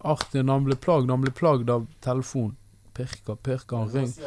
Artin, 0.02 0.50
han 0.50 0.66
ble 0.66 0.78
plagd, 0.82 1.10
han 1.14 1.22
ble 1.22 1.34
plagd 1.34 1.70
av 1.70 1.86
telefon. 2.02 2.56
Pirka, 2.94 3.36
pirka, 3.40 3.78
han 3.78 3.90
rundt. 3.90 4.18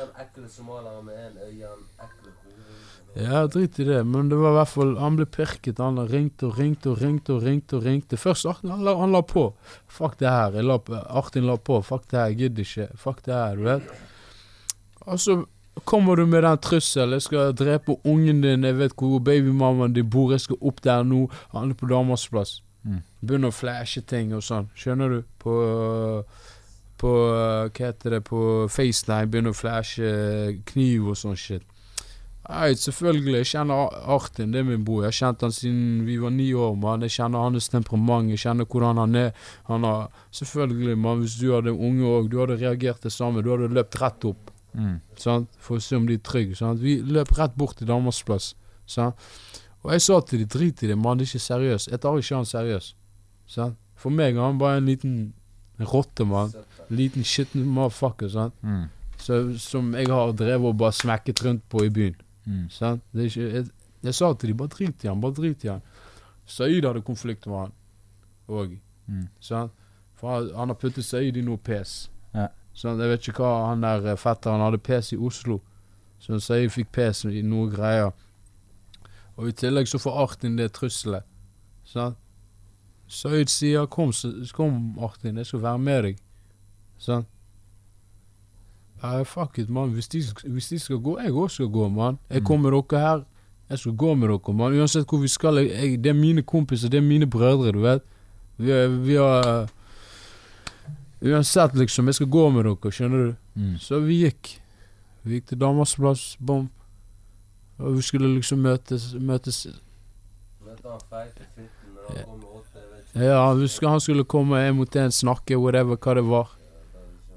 Ja, 3.14 3.46
drit 3.46 3.78
i 3.78 3.84
det, 3.84 4.00
men 4.10 4.28
det 4.28 4.36
var 4.40 4.50
i 4.50 4.56
hvert 4.56 4.70
fall 4.72 4.96
Han 4.98 5.16
ble 5.20 5.26
pirket. 5.30 5.78
Han 5.78 6.00
ringte 6.10 6.48
og 6.48 6.56
ringte 6.58 6.90
og 6.90 6.98
ringte 7.02 7.34
og 7.36 7.44
ringte. 7.44 7.76
og 7.78 7.84
ringte 7.86 8.16
Først 8.18 8.46
Artin, 8.50 8.70
han 8.74 8.82
la, 8.82 8.96
han 8.98 9.12
la 9.14 9.20
på. 9.22 9.44
Fuck 9.86 10.16
det 10.18 10.30
her. 10.32 10.56
Jeg 10.58 10.64
la, 10.66 10.78
på- 10.82 10.98
Artin 11.20 11.46
la 11.46 11.56
på. 11.56 11.78
Fuck 11.86 12.08
det 12.10 12.18
her, 12.18 12.26
jeg 12.32 12.38
gidder 12.42 12.66
ikke. 12.66 12.88
Fuck 12.98 13.22
det 13.28 13.34
her, 13.34 13.54
du 13.56 13.62
vet. 13.68 13.92
Og 15.06 15.20
så 15.20 15.36
kommer 15.84 16.16
du 16.16 16.24
med 16.26 16.42
den 16.42 16.58
trusselen. 16.58 17.12
Jeg 17.18 17.22
skal 17.28 17.54
drepe 17.54 17.96
ungen 18.04 18.40
din, 18.42 18.64
jeg 18.64 18.78
vet 18.78 18.94
hvor 18.98 19.18
babymammaen 19.20 19.92
din 19.94 20.10
bor, 20.10 20.32
jeg 20.32 20.40
skal 20.40 20.56
opp 20.62 20.80
der 20.82 21.02
nå. 21.06 21.28
Han 21.52 21.70
er 21.70 21.74
på 21.78 21.86
Damers 21.90 22.26
plass. 22.32 22.62
Mm. 22.84 22.98
Begynner 23.22 23.48
å 23.52 23.54
flashe 23.54 24.02
ting 24.02 24.34
og 24.34 24.42
sånn. 24.44 24.66
Skjønner 24.74 25.08
du? 25.14 25.22
På 25.38 25.54
På 27.05 27.12
Hva 27.68 27.68
heter 27.90 28.16
det? 28.16 28.24
På 28.24 28.64
FaceTime. 28.72 29.28
Begynner 29.28 29.52
å 29.52 29.59
flashe 29.59 30.11
kniv 30.70 31.12
og 31.12 31.18
sånn 31.20 31.36
shit. 31.36 31.66
Nei, 32.44 32.74
selvfølgelig. 32.76 33.38
Jeg 33.40 33.48
kjenner 33.55 33.92
Artin, 34.14 34.50
det 34.52 34.61
er 34.61 34.66
min 34.68 34.82
bror. 34.84 35.05
Jeg 35.05 35.12
har 35.12 35.18
kjent 35.18 35.44
han 35.46 35.55
siden 35.57 35.84
vi 36.05 36.18
var 36.20 36.32
ni 36.32 36.50
år. 36.52 36.74
man. 36.76 37.05
Jeg 37.07 37.16
kjenner 37.16 37.44
hans 37.46 37.70
temperament, 37.72 38.32
jeg 38.32 38.42
kjenner 38.42 38.68
hvordan 38.68 39.00
han 39.00 39.14
er. 39.16 39.30
Han 39.70 39.84
har, 39.84 40.11
Selvfølgelig, 40.30 40.98
man, 40.98 41.20
hvis 41.20 41.38
du 41.40 41.55
hadde 41.55 41.72
unge 41.72 42.05
òg, 42.05 42.28
du 42.28 42.40
hadde 42.40 42.59
reagert 42.61 43.02
det 43.02 43.12
samme. 43.12 43.42
Du 43.42 43.50
hadde 43.52 43.72
løpt 43.72 44.00
rett 44.00 44.24
opp. 44.28 44.50
Mm. 44.74 44.98
Sant? 45.16 45.48
For 45.59 45.78
å 45.78 45.84
se 45.84 45.96
om 45.96 46.09
de 46.09 46.18
er 46.18 46.24
trygge. 46.24 46.59
Sant? 46.59 46.82
Vi 46.84 46.98
løp 47.00 47.32
rett 47.38 47.57
bort 47.57 47.78
til 47.80 47.88
Danmarks 47.88 48.20
plass. 48.26 48.52
Sant? 48.86 49.16
Og 49.84 49.92
jeg 49.92 50.05
sa 50.05 50.20
til 50.24 50.40
de, 50.40 50.48
drit 50.48 50.82
i 50.84 50.88
det, 50.90 50.98
mann, 50.98 51.20
det 51.20 51.28
er 51.28 51.34
ikke 51.34 51.48
seriøst. 51.48 51.92
Jeg 51.92 52.00
tar 52.00 52.20
ikke 52.20 52.36
han 52.40 52.48
seriøst. 52.48 52.96
Sant? 53.57 53.80
For 54.00 54.12
meg 54.12 54.36
er 54.36 54.44
han 54.44 54.61
bare 54.61 54.80
en 54.80 54.88
liten 54.88 55.16
rotte, 55.80 56.24
mann. 56.28 56.52
Liten 56.95 57.24
skitten 57.26 57.66
motherfucker. 57.66 58.30
Sant? 58.32 58.57
Mm. 58.62 58.86
Så, 59.20 59.40
som 59.62 59.92
jeg 59.95 60.11
har 60.11 60.32
drevet 60.36 60.72
og 60.72 60.78
bare 60.80 60.92
smekket 60.92 61.45
rundt 61.45 61.64
på 61.72 61.84
i 61.86 61.92
byen. 61.92 62.16
Mm. 62.45 62.66
Sant? 62.70 63.05
Det 63.12 63.30
ikke, 63.30 63.49
jeg, 63.59 63.68
jeg 64.05 64.14
sa 64.14 64.32
til 64.34 64.53
dem 64.53 64.59
bare 64.61 64.74
drit 64.74 65.05
i 65.05 65.09
han, 65.09 65.20
bare 65.22 65.36
drit 65.38 65.64
i 65.64 65.72
han. 65.72 65.84
Saeed 66.47 66.84
hadde 66.84 67.05
konflikt 67.07 67.47
med 67.49 67.57
han 67.62 67.78
òg. 68.49 68.74
Mm. 69.07 69.28
Sant? 69.40 69.72
For 70.20 70.51
han, 70.57 70.68
har 70.68 70.78
puttet 70.80 71.07
Saeed 71.07 71.38
i 71.40 71.45
noe 71.45 71.61
pes. 71.61 72.11
Ja. 72.34 72.51
Sånn, 72.74 73.01
jeg 73.01 73.12
vet 73.12 73.28
ikke 73.30 73.45
hva 73.45 73.70
han 73.70 73.84
der 73.84 74.11
eh, 74.12 74.18
fetteren 74.18 74.62
hadde 74.64 74.82
pes 74.82 75.12
i 75.14 75.18
Oslo. 75.20 75.61
Så 76.22 76.40
Saeed 76.42 76.72
fikk 76.74 76.92
pes 76.95 77.24
i 77.28 77.42
noe 77.47 77.70
greier. 77.72 78.12
Og 79.38 79.51
i 79.51 79.57
tillegg 79.57 79.88
så 79.90 80.01
får 80.03 80.20
Artin 80.24 80.59
det 80.59 80.70
trusselet. 80.76 81.26
Sant? 81.88 82.18
Saeed 83.11 83.51
sier 83.53 83.86
kom, 83.92 84.12
kom 84.57 84.99
Artin, 85.05 85.38
jeg 85.38 85.49
skal 85.51 85.64
være 85.64 85.82
med 85.82 86.07
deg. 86.09 86.22
Sant? 86.99 87.26
Ja, 89.03 89.22
fuck 89.22 89.59
it, 89.59 89.68
mann. 89.68 89.90
Hvis, 89.92 90.07
hvis 90.45 90.68
de 90.68 90.78
skal 90.78 90.97
gå, 90.99 91.18
jeg 91.20 91.32
også 91.32 91.55
skal 91.55 91.68
gå, 91.68 91.88
mann. 91.88 92.18
Jeg 92.30 92.40
Mm. 92.40 92.47
kommer 92.47 92.70
med 92.70 92.82
dere 92.90 93.01
her. 93.01 93.24
Jeg 93.70 93.78
skal 93.78 93.92
gå 93.97 94.14
med 94.14 94.28
dere, 94.28 94.55
mann. 94.55 94.72
Uansett 94.80 95.07
hvor 95.09 95.18
vi 95.20 95.28
skal. 95.28 95.55
Jeg, 95.57 95.70
jeg, 95.70 95.99
det 96.05 96.11
er 96.11 96.14
mine 96.14 96.42
kompiser, 96.42 96.88
det 96.88 96.99
er 96.99 97.03
mine 97.09 97.26
brødre, 97.26 97.72
du 97.72 97.80
vet. 97.80 98.03
Vi, 98.57 98.86
vi 99.07 99.14
har 99.14 99.68
Uansett, 101.24 101.74
liksom. 101.74 102.07
Jeg 102.07 102.14
skal 102.14 102.26
gå 102.26 102.51
med 102.51 102.64
dere, 102.64 102.92
skjønner 102.92 103.26
du. 103.26 103.34
Mm. 103.55 103.78
Så 103.80 104.01
vi 104.05 104.22
gikk. 104.24 104.61
Vi 105.24 105.34
gikk 105.38 105.47
til 105.49 105.59
damas 105.61 105.95
plass, 105.97 106.36
bom. 106.40 106.70
Og 107.78 107.97
vi 107.97 108.03
skulle 108.03 108.28
liksom 108.34 108.59
møtes, 108.59 109.14
møtes. 109.20 109.66
Ja, 113.14 113.55
han 113.88 114.01
skulle 114.01 114.24
komme 114.24 114.59
en 114.68 114.76
mot 114.76 114.97
en, 114.97 115.11
snakke, 115.12 115.57
whatever, 115.59 115.97
hva 115.97 116.14
det 116.18 116.24
var. 116.28 116.51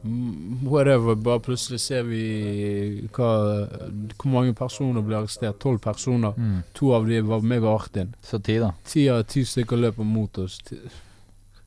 Mm, 0.03 0.67
Whatever, 0.69 1.15
bare 1.15 1.39
plutselig 1.43 1.79
ser 1.81 2.03
vi 2.07 2.21
hva, 3.15 3.29
hvor 4.15 4.31
mange 4.31 4.53
personer 4.57 5.03
ble 5.05 5.17
arrestert. 5.19 5.59
Tolv 5.63 5.81
personer. 5.83 6.37
Mm. 6.37 6.61
To 6.77 6.93
av 6.95 7.07
dem 7.09 7.27
var 7.27 7.41
meg 7.45 7.65
og 7.65 7.81
Artin. 7.81 8.13
Så 8.23 8.39
ti, 8.43 8.59
da. 8.61 8.71
Ti 8.87 9.07
av 9.13 9.23
ti 9.31 9.43
stykker 9.45 9.79
løper 9.81 10.07
mot 10.07 10.37
oss. 10.43 10.59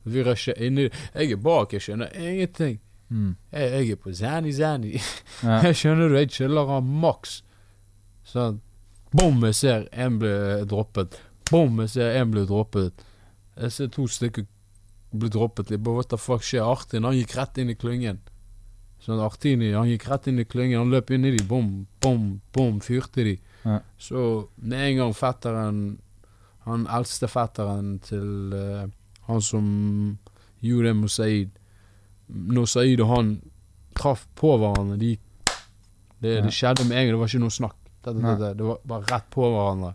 Vi 0.03 0.23
rusher 0.25 0.57
inn 0.57 0.79
i 0.81 0.87
Jeg 0.87 1.35
er 1.35 1.41
bak, 1.43 1.73
jeg 1.75 1.83
skjønner 1.85 2.15
ingenting. 2.17 2.79
Mm. 3.11 3.35
Jeg, 3.51 3.71
jeg 3.75 3.91
er 3.91 4.01
på 4.01 4.13
Zani 4.15 4.53
Zani. 4.55 4.93
Ja. 5.43 5.59
Jeg 5.67 5.75
skjønner 5.75 6.09
du, 6.09 6.15
jeg 6.15 6.29
chiller 6.31 6.69
av 6.77 6.85
maks. 6.85 7.41
Sånn. 8.23 8.61
Bom, 9.11 9.41
jeg 9.43 9.55
ser 9.57 9.87
en 9.91 10.19
blir 10.21 10.61
droppet. 10.69 11.17
Bom, 11.51 11.81
jeg 11.83 11.91
ser 11.97 12.15
en 12.21 12.31
blir 12.31 12.45
droppet. 12.47 13.01
Jeg 13.59 13.73
ser 13.75 13.89
to 13.91 14.05
stykker 14.07 14.45
bli 15.11 15.29
droppet. 15.29 15.69
litt. 15.69 15.81
bare, 15.83 15.95
what 15.95 16.09
the 16.09 16.17
fuck 16.17 16.43
skjer? 16.43 16.63
Artin, 16.63 17.03
han 17.03 17.15
gikk 17.17 17.35
rett 17.37 17.57
inn 17.57 17.69
i 17.69 17.75
klyngen. 17.75 18.19
Sånn 19.01 19.19
Artini, 19.19 19.71
han 19.73 19.89
gikk 19.89 20.05
rett 20.09 20.27
inn 20.29 20.39
i 20.39 20.45
klyngen. 20.45 20.79
Han 20.83 20.91
løp 20.93 21.09
inn 21.11 21.25
i 21.25 21.31
de, 21.33 21.43
bom, 21.47 21.87
bom, 22.01 22.39
bom, 22.53 22.79
fyrte 22.85 23.25
de. 23.25 23.37
Ja. 23.65 23.79
Så 23.97 24.47
med 24.57 24.87
en 24.87 24.97
gang 24.97 25.11
fetteren 25.13 25.81
Han 26.65 26.87
eldste 26.89 27.27
fetteren 27.29 27.99
til 28.05 28.53
uh, 28.53 28.87
han 29.27 29.41
som 29.41 29.67
gjorde 30.61 30.87
det 30.87 30.95
med 30.97 31.09
Saeed 31.13 31.51
Når 32.29 32.65
Saeed 32.69 33.01
og 33.01 33.09
han 33.11 33.31
traff 33.97 34.27
på 34.37 34.55
hverandre, 34.57 34.97
de 34.97 35.11
det, 36.21 36.35
Ja. 36.35 36.41
det 36.45 36.53
skjedde 36.53 36.85
med 36.87 36.97
en 36.97 37.05
gang, 37.05 37.15
det 37.15 37.19
var 37.19 37.29
ikke 37.31 37.41
noe 37.41 37.53
snakk. 37.53 37.77
Det, 38.05 38.13
det, 38.21 38.51
det 38.57 38.65
var 38.65 38.77
bare 38.85 39.07
rett 39.09 39.29
på 39.33 39.41
hverandre. 39.49 39.93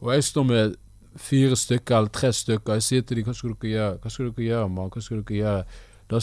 Og 0.00 0.12
jeg 0.12 0.24
står 0.28 0.44
med 0.44 0.76
fire 1.18 1.56
stykker 1.56 1.96
eller 1.96 2.12
tre 2.14 2.32
stykker. 2.32 2.78
Jeg 2.78 2.86
sier 2.86 3.02
til 3.02 3.20
dem 3.20 3.28
hva 3.28 3.34
skal 3.36 3.54
dere 3.54 3.72
gjøre? 3.72 3.98
Hva 4.02 4.12
skal 4.12 4.30
dere 4.30 4.46
gjøre, 4.46 4.68
mann? 4.68 4.90
Hva 4.94 5.02
skal 5.02 5.22
dere 5.22 5.40
gjøre? 5.42 5.64
Da 6.08 6.20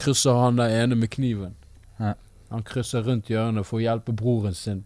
krysser 0.00 0.40
han 0.40 0.60
der 0.60 0.74
ene 0.82 0.96
med 0.96 1.10
kniven. 1.12 1.56
Ja. 1.98 2.14
Han 2.50 2.64
krysser 2.64 3.04
rundt 3.04 3.28
hjørnet 3.28 3.66
for 3.68 3.78
å 3.78 3.84
hjelpe 3.84 4.14
broren 4.16 4.54
sin, 4.56 4.84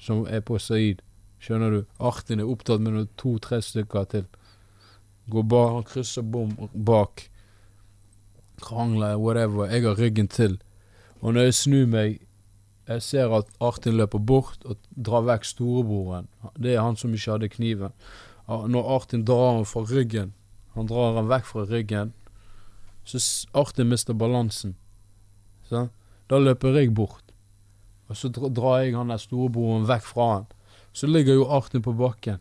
som 0.00 0.26
er 0.28 0.42
på 0.44 0.58
Saeed. 0.60 1.00
Skjønner 1.42 1.72
du? 1.72 1.84
Artin 1.98 2.42
er 2.42 2.50
opptatt 2.50 2.82
med 2.84 3.08
to-tre 3.18 3.62
stykker 3.64 4.04
til. 4.12 4.26
Går 5.32 5.46
bak, 5.48 5.70
han 5.78 5.86
krysser 5.88 6.26
bom 6.26 6.52
bak. 6.74 7.28
Krangler, 8.62 9.16
whatever. 9.18 9.70
Jeg 9.70 9.86
har 9.86 9.98
ryggen 9.98 10.28
til. 10.28 10.58
Og 11.22 11.34
når 11.34 11.48
jeg 11.48 11.54
snur 11.54 11.88
meg, 11.90 12.20
jeg 12.88 13.02
ser 13.02 13.32
at 13.34 13.48
Artin 13.62 13.96
løper 13.96 14.18
bort 14.18 14.64
og 14.66 14.76
drar 14.94 15.24
vekk 15.26 15.46
storebroren. 15.46 16.28
Det 16.58 16.74
er 16.74 16.82
han 16.82 16.98
som 16.98 17.14
ikke 17.14 17.36
hadde 17.36 17.48
kniven. 17.48 17.94
Når 18.48 18.88
Artin 18.96 19.24
drar 19.24 19.56
ham 19.56 19.66
fra 19.68 19.84
ryggen, 19.86 20.32
han 20.74 20.88
drar 20.90 21.14
ham 21.16 21.28
vekk 21.30 21.46
fra 21.46 21.64
ryggen, 21.68 22.12
så 23.04 23.18
Artin 23.54 23.88
mister 23.88 24.14
balansen. 24.14 24.76
Så, 25.68 25.88
Da 26.30 26.38
løper 26.38 26.78
jeg 26.78 26.94
bort. 26.94 27.32
Og 28.08 28.16
så 28.16 28.28
drar 28.28 28.82
jeg 28.82 28.94
han 28.96 29.08
der 29.08 29.20
storebroren 29.20 29.86
vekk 29.88 30.04
fra 30.04 30.28
han. 30.34 30.46
Så 30.92 31.06
ligger 31.06 31.34
jo 31.34 31.48
Artin 31.50 31.82
på 31.82 31.92
bakken. 31.92 32.40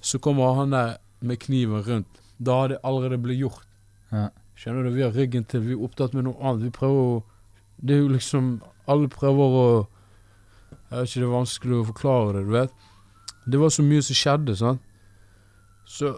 Så 0.00 0.18
kommer 0.18 0.54
han 0.54 0.70
der 0.70 0.96
med 1.20 1.40
kniven 1.40 1.82
rundt. 1.82 2.20
Da 2.38 2.52
har 2.52 2.68
det 2.68 2.78
allerede 2.84 3.18
blitt 3.18 3.40
gjort. 3.40 3.66
Ja. 4.12 4.28
Skjønner 4.56 4.84
du, 4.84 4.90
vi 4.92 5.02
har 5.02 5.12
ryggen 5.12 5.44
til, 5.44 5.62
vi 5.64 5.72
er 5.72 5.84
opptatt 5.84 6.14
med 6.16 6.26
noe 6.26 6.36
annet. 6.40 6.66
Vi 6.68 6.70
prøver 6.70 7.00
å 7.00 7.22
Det 7.80 7.94
er 7.94 8.02
jo 8.02 8.08
liksom 8.12 8.60
Alle 8.86 9.08
prøver 9.08 9.54
å 9.56 9.88
Jeg 10.90 10.98
vet 10.98 11.08
ikke, 11.08 11.20
det 11.20 11.28
er 11.28 11.32
vanskelig 11.32 11.76
å 11.78 11.86
forklare 11.86 12.32
det, 12.34 12.44
du 12.44 12.52
vet. 12.52 12.72
Det 13.46 13.58
var 13.60 13.70
så 13.70 13.82
mye 13.82 14.02
som 14.02 14.18
skjedde, 14.18 14.56
sant. 14.56 14.82
Så 15.90 16.14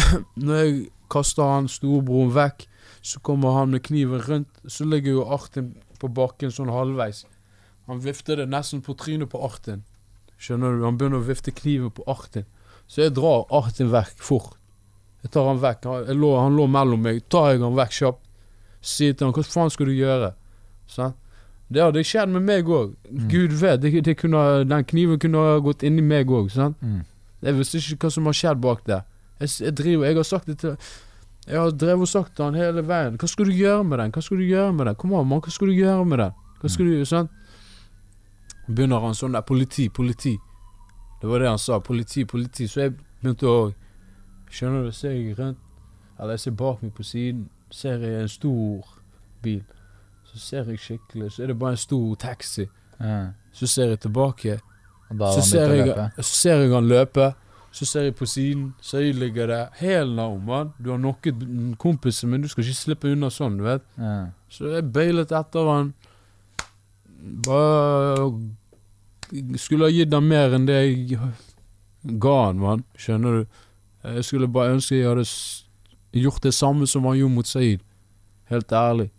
når 0.44 0.60
jeg 0.60 0.78
kaster 1.12 1.46
han 1.46 1.68
storebroren 1.70 2.32
vekk, 2.34 2.66
så 3.06 3.20
kommer 3.24 3.54
han 3.56 3.70
med 3.74 3.84
kniven 3.86 4.22
rundt. 4.26 4.62
Så 4.66 4.84
ligger 4.84 5.20
jo 5.20 5.28
Artin 5.30 5.74
på 6.00 6.10
bakken 6.16 6.52
sånn 6.52 6.72
halvveis. 6.72 7.24
Han 7.90 8.02
vifter 8.02 8.40
det 8.40 8.48
nesten 8.50 8.82
på 8.84 8.96
trynet 8.98 9.30
på 9.30 9.40
Artin. 9.44 9.84
Skjønner 10.40 10.76
du? 10.76 10.84
Han 10.86 10.98
begynner 10.98 11.20
å 11.20 11.28
vifte 11.28 11.54
kniven 11.54 11.92
på 11.94 12.06
Artin. 12.10 12.46
Så 12.90 13.04
jeg 13.04 13.14
drar 13.16 13.46
Artin 13.54 13.92
vekk 13.92 14.18
fort. 14.24 14.56
Jeg 15.22 15.34
tar 15.34 15.48
han 15.48 15.60
vekk. 15.62 15.86
Han, 15.86 16.12
lå, 16.16 16.34
han 16.38 16.56
lå 16.56 16.66
mellom 16.70 17.02
meg. 17.04 17.22
Tar 17.32 17.52
jeg 17.52 17.62
han 17.62 17.76
vekk 17.78 17.96
kjapt. 17.96 18.22
Sier 18.80 19.14
til 19.14 19.28
han 19.28 19.36
hva 19.36 19.44
faen 19.44 19.72
skal 19.72 19.90
du 19.90 19.94
gjøre? 19.94 20.32
Sånn? 20.90 21.16
Det 21.70 21.82
hadde 21.84 22.02
skjedd 22.02 22.32
med 22.34 22.42
meg 22.48 22.70
òg. 22.72 22.96
Gud 23.30 23.52
vet, 23.60 23.78
det, 23.84 23.92
det 24.06 24.16
kunne, 24.18 24.64
den 24.66 24.86
kniven 24.90 25.20
kunne 25.22 25.44
ha 25.44 25.58
gått 25.62 25.84
inni 25.86 26.02
meg 26.02 26.32
òg. 26.34 26.48
Mm. 26.80 27.04
Jeg 27.40 27.56
visste 27.56 27.80
ikke 27.80 28.06
hva 28.06 28.12
som 28.14 28.28
har 28.28 28.36
skjedd 28.36 28.60
bak 28.60 28.82
det. 28.86 29.00
Jeg, 29.40 29.52
jeg 29.64 29.76
driver, 29.76 30.06
jeg 30.06 30.16
har 30.16 30.28
sagt 30.28 30.46
det 30.50 30.58
til 30.60 30.76
Jeg 31.46 31.56
har 31.56 31.70
drevet 31.70 32.04
og 32.04 32.08
sagt 32.08 32.34
til 32.36 32.44
han 32.44 32.54
hele 32.54 32.84
veien. 32.86 33.16
Hva 33.16 33.28
skal 33.28 33.48
du 33.48 33.52
gjøre 33.56 33.84
med 33.84 33.98
den? 33.98 34.12
Hva 34.12 34.22
skal 34.22 34.36
du 34.36 34.44
gjøre 34.44 34.72
med 34.76 34.86
den? 34.86 34.98
Kom 35.00 35.14
an, 35.16 35.26
mann, 35.26 35.40
hva 35.40 35.52
skal 35.54 35.72
du 35.72 35.78
gjøre 35.78 36.04
med 36.04 36.18
den? 36.20 36.36
Hva 36.60 36.70
skal 36.70 36.86
du 36.86 36.92
gjøre, 36.92 37.08
sant? 37.08 37.30
Begynner 38.68 39.00
han 39.02 39.16
sånn 39.16 39.34
der, 39.34 39.44
politi, 39.46 39.88
politi. 39.88 40.36
Det 41.20 41.28
var 41.28 41.42
det 41.42 41.48
han 41.48 41.58
sa, 41.58 41.80
politi, 41.80 42.24
politi. 42.28 42.68
Så 42.68 42.84
jeg 42.84 42.94
begynte 43.20 43.48
å 43.48 43.70
Skjønner 44.50 44.82
du, 44.82 44.90
ser 44.90 45.12
jeg 45.14 45.36
rundt 45.38 45.58
Eller 46.18 46.34
jeg 46.34 46.40
ser 46.42 46.54
bak 46.58 46.80
meg 46.82 46.90
på 46.96 47.04
siden, 47.06 47.44
ser 47.70 48.02
jeg 48.02 48.24
en 48.24 48.28
stor 48.28 48.88
bil. 49.42 49.62
Så 50.26 50.38
ser 50.42 50.66
jeg 50.68 50.82
skikkelig, 50.82 51.30
så 51.32 51.44
er 51.44 51.52
det 51.52 51.58
bare 51.58 51.76
en 51.76 51.80
stor 51.80 52.16
taxi. 52.20 52.66
Ja. 52.98 53.30
Så 53.52 53.66
ser 53.70 53.94
jeg 53.94 54.00
tilbake. 54.00 54.58
Så, 55.10 55.42
ser 55.42 55.72
jeg, 55.74 55.94
så 56.16 56.34
ser 56.34 56.60
jeg 56.64 56.72
han 56.72 56.88
løpe. 56.88 57.32
Så 57.72 57.86
ser 57.86 58.08
jeg 58.08 58.14
på 58.18 58.26
siden, 58.26 58.74
så 58.82 58.98
jeg 58.98 59.14
ligger 59.14 59.46
der. 59.46 59.66
Helt 59.78 60.14
no, 60.16 60.36
mann. 60.38 60.72
Du 60.84 60.90
har 60.90 60.98
knocket 60.98 61.34
kompisen 61.78 62.30
min, 62.30 62.42
du 62.42 62.48
skal 62.50 62.64
ikke 62.64 62.78
slippe 62.78 63.12
unna 63.12 63.30
sånn, 63.30 63.58
du 63.60 63.66
vet. 63.66 63.84
Ja. 63.98 64.30
Så 64.50 64.72
jeg 64.74 64.88
beilet 64.90 65.30
etter 65.30 65.70
han. 65.70 65.92
Bare 67.46 68.30
Skulle 69.60 69.86
ha 69.86 69.92
gitt 69.94 70.14
han 70.14 70.26
mer 70.26 70.56
enn 70.56 70.66
det 70.66 70.80
jeg 70.80 71.20
ga 72.02 72.36
han, 72.48 72.58
mann. 72.58 72.82
Skjønner 72.98 73.40
du? 73.40 73.60
Jeg 74.02 74.26
skulle 74.26 74.48
bare 74.50 74.74
ønske 74.74 74.96
jeg 74.96 75.06
hadde 75.06 75.26
gjort 76.16 76.42
det 76.42 76.54
samme 76.56 76.88
som 76.90 77.06
han 77.06 77.18
gjorde 77.20 77.34
mot 77.34 77.46
Saeed. 77.46 77.84
Helt 78.50 78.72
ærlig. 78.72 79.10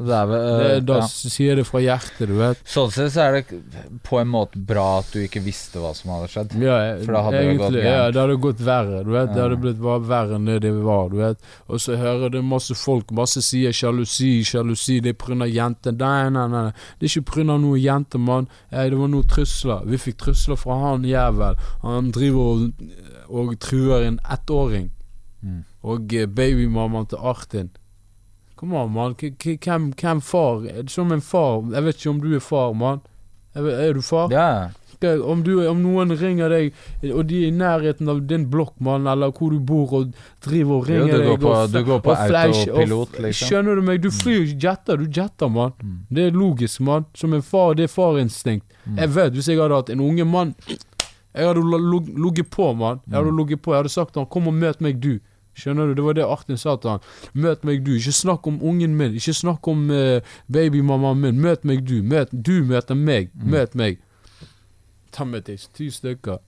Det 0.00 0.14
er 0.16 0.26
vel, 0.30 0.40
Det, 0.40 0.68
øh, 0.80 0.84
da 0.88 0.94
ja. 1.02 1.06
sier 1.12 1.56
det 1.60 1.66
fra 1.68 1.80
hjertet, 1.84 2.28
du 2.30 2.34
vet. 2.38 2.60
Sånn 2.64 2.88
sett 2.94 3.12
så 3.12 3.20
er 3.26 3.34
det 3.36 3.58
på 4.06 4.16
en 4.20 4.30
måte 4.32 4.56
bra 4.56 4.86
at 5.02 5.10
du 5.12 5.18
ikke 5.20 5.42
visste 5.44 5.76
hva 5.82 5.90
som 5.94 6.10
hadde 6.14 6.28
skjedd. 6.32 6.54
Ja, 6.56 6.78
jeg- 6.86 7.04
For 7.04 7.12
da 7.12 7.22
hadde 7.26 7.42
det 7.42 7.58
gått 7.58 7.66
egentlig, 7.66 7.84
ja, 7.84 8.10
det 8.10 8.20
hadde 8.22 8.36
gått 8.40 8.60
verre. 8.64 9.04
Du 9.04 9.10
vet. 9.12 9.34
Det 9.34 9.42
hadde 9.44 9.58
blitt 9.60 9.80
bare 9.82 10.00
verre 10.00 10.34
enn 10.38 10.46
det 10.48 10.60
det 10.62 10.72
var. 10.72 11.10
Du 11.10 11.16
vet. 11.20 11.38
Og 11.68 11.76
så 11.84 11.98
hører 12.00 12.30
det 12.32 12.42
masse 12.44 12.74
folk 12.74 13.10
masse 13.12 13.42
sier 13.44 13.70
sjalusi, 13.76 14.40
sjalusi, 14.42 15.00
det 15.02 15.10
er 15.16 15.18
pga. 15.20 15.44
jenter. 15.52 15.92
Nei, 15.92 16.30
nei, 16.30 16.46
nei. 16.48 16.72
Det 16.98 17.04
er 17.10 17.20
ikke 17.20 17.32
pga. 17.34 17.58
noe 17.60 17.76
jenter, 17.78 18.18
mann. 18.18 18.48
Det 18.70 18.96
var 18.96 19.08
noe 19.08 19.22
trusler. 19.24 19.84
Vi 19.84 19.96
fikk 19.98 20.16
trusler 20.16 20.56
fra 20.56 20.78
han 20.80 21.02
jævel. 21.04 21.56
Han 21.82 22.10
driver 22.10 22.40
og, 22.40 22.72
og 23.28 23.58
truer 23.60 24.06
en 24.06 24.18
ettåring. 24.30 24.90
Mm. 25.44 25.64
Og 25.84 26.12
eh, 26.14 26.26
babymammaen 26.26 27.06
til 27.08 27.18
Artin. 27.18 27.70
Kom 28.60 28.74
an, 28.76 28.90
mann. 28.92 29.14
Hvem, 29.16 29.86
hvem 29.96 30.20
far? 30.20 30.66
Som 30.92 31.12
en 31.16 31.22
far. 31.24 31.62
Jeg 31.72 31.82
vet 31.86 31.96
ikke 32.02 32.10
om 32.10 32.20
du 32.20 32.34
er 32.36 32.42
far, 32.44 32.74
mann. 32.76 33.00
Er 33.56 33.94
du 33.96 34.02
far? 34.04 34.28
Ja. 34.30 34.68
Skal- 35.00 35.22
Om, 35.24 35.40
du, 35.42 35.54
om 35.66 35.78
noen 35.80 36.10
ringer 36.12 36.50
deg, 36.52 36.74
og 37.14 37.22
de 37.30 37.38
er 37.44 37.48
i 37.48 37.54
nærheten 37.56 38.08
av 38.12 38.18
din 38.28 38.44
blokk, 38.52 38.74
mann, 38.84 39.06
eller 39.08 39.30
hvor 39.32 39.48
du 39.50 39.58
bor, 39.64 39.88
og 39.96 40.10
driver 40.44 40.74
og 40.82 40.88
Jo, 40.90 40.92
ringer 41.06 41.16
går 41.16 41.24
deg 41.30 41.40
på- 41.40 41.54
og, 41.54 41.72
du 41.72 41.84
går 41.88 42.00
på 42.04 42.10
autopilot, 42.18 43.16
liksom. 43.24 43.48
Skjønner 43.48 43.74
du 43.76 43.82
meg? 43.86 44.02
Du 44.02 44.10
flyr 44.10 44.42
ikke 44.44 44.60
jetter, 44.66 44.96
du 45.00 45.06
jetter, 45.08 45.48
mann. 45.48 45.72
Det 46.12 46.26
er 46.26 46.36
logisk, 46.36 46.80
mann. 46.84 47.06
Som 47.14 47.32
en 47.32 47.40
far, 47.42 47.72
det 47.74 47.84
er 47.88 47.94
farinstinkt. 47.94 48.66
Jeg 48.96 49.08
vet, 49.14 49.32
hvis 49.32 49.48
jeg 49.48 49.58
hadde 49.58 49.74
hatt 49.74 49.90
en 49.90 50.00
unge 50.00 50.24
mann 50.26 50.54
Jeg 51.34 51.46
hadde 51.46 51.62
ligget 51.62 52.50
på, 52.50 52.74
mann. 52.76 53.00
Jeg 53.08 53.14
hadde 53.22 53.36
ligget 53.36 53.62
på. 53.62 53.72
Jeg 53.72 53.78
hadde 53.84 53.88
sagt 53.92 54.12
til 54.12 54.20
han 54.20 54.26
'kom 54.28 54.48
og 54.48 54.54
møt 54.54 54.80
meg, 54.80 55.00
du'. 55.00 55.20
Skjønner 55.58 55.90
du? 55.90 55.94
Det 55.98 56.04
var 56.04 56.16
det 56.16 56.26
Artin 56.26 56.58
sa 56.60 56.76
til 56.80 56.94
han. 56.94 57.00
Møt 57.34 57.64
meg, 57.66 57.82
du. 57.84 57.92
Ikke 57.98 58.12
snakk 58.14 58.46
om 58.46 58.60
ungen 58.62 58.94
min. 58.96 59.16
Ikke 59.18 59.34
snakk 59.34 59.66
om 59.68 59.88
uh, 59.90 60.20
babymammaen 60.52 61.20
min. 61.20 61.40
Møt 61.42 61.64
meg, 61.68 61.82
du. 61.88 62.00
Møt, 62.02 62.30
du 62.32 62.62
møter 62.64 62.94
meg. 62.98 63.32
Møt 63.34 63.74
meg. 63.74 63.98
Ta 65.12 65.26
med 65.26 65.48
deg 65.50 65.60
ti 65.74 65.90
stykker. 65.90 66.38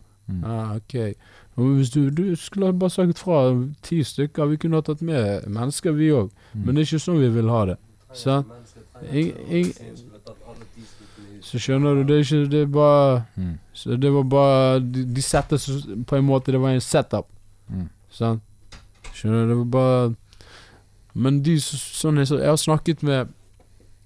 Ah, 0.47 0.77
ok. 0.79 1.15
Hvis 1.59 1.91
du, 1.91 2.11
du 2.11 2.37
skulle 2.37 2.73
bare 2.73 2.91
sagt 2.91 3.19
fra 3.19 3.43
ti 3.83 4.03
stykker. 4.07 4.47
Vi 4.55 4.57
kunne 4.57 4.79
ha 4.79 4.87
tatt 4.87 5.03
med 5.03 5.49
mennesker, 5.51 5.93
vi 5.99 6.12
òg. 6.15 6.31
Men 6.55 6.74
det 6.74 6.85
er 6.85 6.89
ikke 6.93 7.03
sånn 7.05 7.20
vi 7.20 7.33
vil 7.35 7.51
ha 7.53 7.65
det. 7.73 7.77
Sant? 8.16 8.49
Jeg, 9.12 9.73
så 11.43 11.59
skjønner 11.59 11.99
du, 11.99 12.03
det 12.07 12.20
er 12.20 12.23
ikke 12.23 12.51
Det 12.53 12.61
er 12.62 12.66
bare 12.70 13.23
Mm. 13.37 13.59
Så 13.73 13.97
det 13.97 14.12
var 14.12 14.23
bare 14.23 14.81
De, 14.81 15.05
de 15.15 15.23
settes 15.23 15.65
på 16.07 16.16
en 16.16 16.24
måte 16.24 16.53
Det 16.53 16.61
var 16.61 16.70
en 16.70 16.81
setup. 16.81 17.27
Mm. 17.69 17.89
Sant? 18.11 18.43
Skjønner 19.23 19.47
du? 19.47 19.53
Det 19.53 19.59
var 19.61 19.70
bare 19.77 20.15
Men 21.15 21.43
de 21.47 21.55
sånn 21.62 22.19
jeg, 22.19 22.32
Jeg 22.35 22.51
har 22.51 22.59
snakket 22.59 23.05
med 23.07 23.31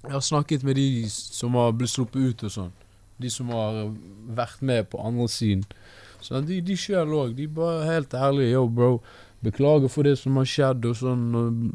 Jeg 0.04 0.12
har 0.12 0.24
snakket 0.24 0.66
med 0.66 0.76
de 0.76 1.06
som 1.10 1.56
har 1.56 1.72
blitt 1.72 1.94
sluppet 1.94 2.20
ut 2.20 2.44
og 2.46 2.52
sånn. 2.52 2.74
De 3.16 3.30
som 3.32 3.48
har 3.50 3.86
vært 4.36 4.60
med 4.60 4.90
på 4.92 5.00
andre 5.00 5.24
siden. 5.32 5.64
Så 6.20 6.38
de, 6.44 6.60
de 6.62 6.76
sjøl 6.78 7.14
òg. 7.16 7.32
De 7.34 7.48
bare 7.50 7.88
helt 7.88 8.14
ærlige. 8.14 8.52
Yo, 8.52 8.68
bro. 8.68 9.00
Beklager 9.42 9.90
for 9.90 10.06
det 10.06 10.12
som 10.20 10.36
har 10.38 10.46
skjedd, 10.46 10.86
og 10.86 10.98
sånn. 11.00 11.72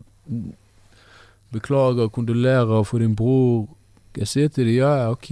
Beklager, 1.52 2.08
kondolerer 2.14 2.86
for 2.88 3.04
din 3.04 3.18
bror. 3.20 3.66
Jeg 4.16 4.30
sier 4.32 4.54
til 4.54 4.70
dem 4.70 4.78
ja, 4.78 4.92
ja, 5.02 5.10
ok. 5.12 5.32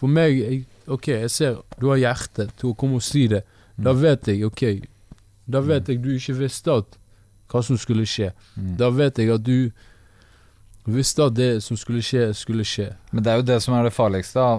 For 0.00 0.10
meg 0.10 0.40
jeg, 0.40 0.64
Ok, 0.90 1.12
jeg 1.12 1.30
ser 1.30 1.60
du 1.78 1.92
har 1.92 2.00
hjerte 2.00 2.48
til 2.58 2.72
å 2.72 2.76
komme 2.78 2.98
og 2.98 3.06
si 3.06 3.28
det. 3.30 3.44
Da 3.78 3.94
vet 3.94 4.26
jeg, 4.26 4.42
ok. 4.48 4.64
Da 5.46 5.62
vet 5.62 5.86
jeg 5.90 6.02
du 6.02 6.10
ikke 6.16 6.34
visste 6.40 6.74
at 6.82 6.98
hva 7.52 7.62
som 7.64 7.78
skulle 7.80 8.06
skje. 8.08 8.30
Da 8.56 8.88
vet 8.94 9.20
jeg 9.20 9.32
at 9.34 9.44
du 9.44 9.70
visste 10.88 11.28
at 11.28 11.36
det 11.36 11.50
som 11.62 11.78
skulle 11.78 12.02
skje, 12.02 12.30
skulle 12.34 12.64
skje. 12.66 12.90
Men 13.12 13.24
det 13.24 13.32
er 13.32 13.40
jo 13.42 13.48
det 13.52 13.60
som 13.62 13.76
er 13.76 13.86
det 13.86 13.94
farligste. 13.94 14.40
da. 14.40 14.58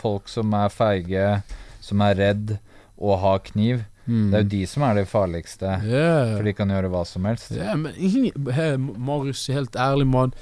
Folk 0.00 0.28
som 0.32 0.52
er 0.56 0.72
feige, 0.72 1.24
som 1.84 2.00
er 2.06 2.16
redd 2.18 2.56
og 2.98 3.18
har 3.22 3.42
kniv. 3.50 3.84
Mm. 4.06 4.30
Det 4.30 4.38
er 4.38 4.42
jo 4.42 4.50
de 4.54 4.62
som 4.66 4.82
er 4.82 4.94
det 4.98 5.08
farligste. 5.08 5.74
yeah. 5.84 6.32
For 6.36 6.46
de 6.48 6.54
kan 6.56 6.72
gjøre 6.72 6.90
hva 6.90 7.04
som 7.06 7.28
helst. 7.28 7.52
Ja, 7.54 7.76
men 7.78 7.92
Hei, 8.56 8.72
Marius, 8.78 9.46
helt 9.52 9.76
ærlig, 9.76 10.08
mann. 10.10 10.32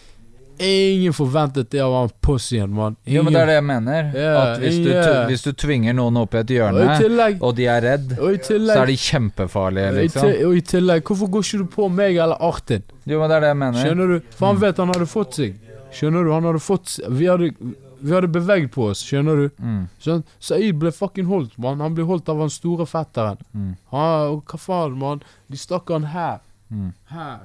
Ingen 0.58 1.12
forventet 1.14 1.70
det 1.70 1.80
av 1.80 1.92
han 1.94 2.10
pussyen, 2.24 2.70
mann. 2.74 2.96
Jo, 3.06 3.22
men 3.22 3.32
det 3.32 3.40
er 3.42 3.46
det 3.52 3.56
jeg 3.58 3.64
mener. 3.68 4.10
Yeah, 4.14 4.38
at 4.42 4.62
hvis 4.62 4.78
du, 4.84 4.90
hvis 5.30 5.44
du 5.46 5.52
tvinger 5.52 5.94
noen 5.94 6.18
opp 6.20 6.34
i 6.34 6.40
et 6.40 6.50
Og 6.50 6.56
hjørne, 6.56 6.98
tillegg- 6.98 7.42
og 7.42 7.56
de 7.56 7.66
er 7.70 7.84
redd, 7.84 8.14
Og 8.18 8.38
tillegg 8.42 8.74
så 8.74 8.82
er 8.82 8.92
de 8.92 8.96
kjempefarlige, 9.04 9.88
og 9.88 9.98
liksom. 10.02 10.30
Og 10.48 10.56
i 10.56 10.62
tillegg, 10.74 11.02
hvorfor 11.06 11.30
går 11.36 11.46
ikke 11.48 11.58
du 11.58 11.66
på 11.76 11.88
meg 11.94 12.16
eller 12.16 12.42
Artin? 12.50 12.82
Jo, 13.06 13.20
men 13.20 13.28
det 13.30 13.36
er 13.36 13.40
det 13.46 13.52
jeg 13.54 13.60
mener. 13.64 13.84
Skjønner 13.84 14.14
du? 14.14 14.32
For 14.36 14.46
han 14.50 14.62
vet 14.62 14.76
han 14.82 14.94
hadde 14.94 15.06
fått 15.10 15.38
seg. 15.42 15.60
Skjønner 15.94 16.24
du? 16.26 16.32
Han 16.34 16.44
hadde 16.50 16.60
fått 16.60 16.98
Vi 17.08 17.26
hadde, 17.30 17.52
vi 18.00 18.12
hadde 18.14 18.28
beveget 18.28 18.70
på 18.74 18.90
oss, 18.90 19.00
skjønner 19.02 19.36
du? 19.44 19.46
Mm. 19.58 19.84
Sånn, 20.04 20.24
Saeed 20.38 20.76
ble 20.78 20.92
fucking 20.94 21.26
holdt, 21.26 21.56
mann. 21.58 21.80
Han 21.80 21.94
ble 21.96 22.04
holdt 22.06 22.28
av 22.28 22.38
han 22.44 22.50
store 22.52 22.86
fetteren. 22.86 23.38
Mm. 23.54 23.72
Han, 23.94 24.34
og 24.34 24.42
hva 24.52 24.58
faen, 24.62 24.98
mann? 24.98 25.22
De 25.50 25.56
stakk 25.58 25.90
han 25.94 26.04
her. 26.12 26.38
Mm. 26.70 26.92
Her. 27.10 27.38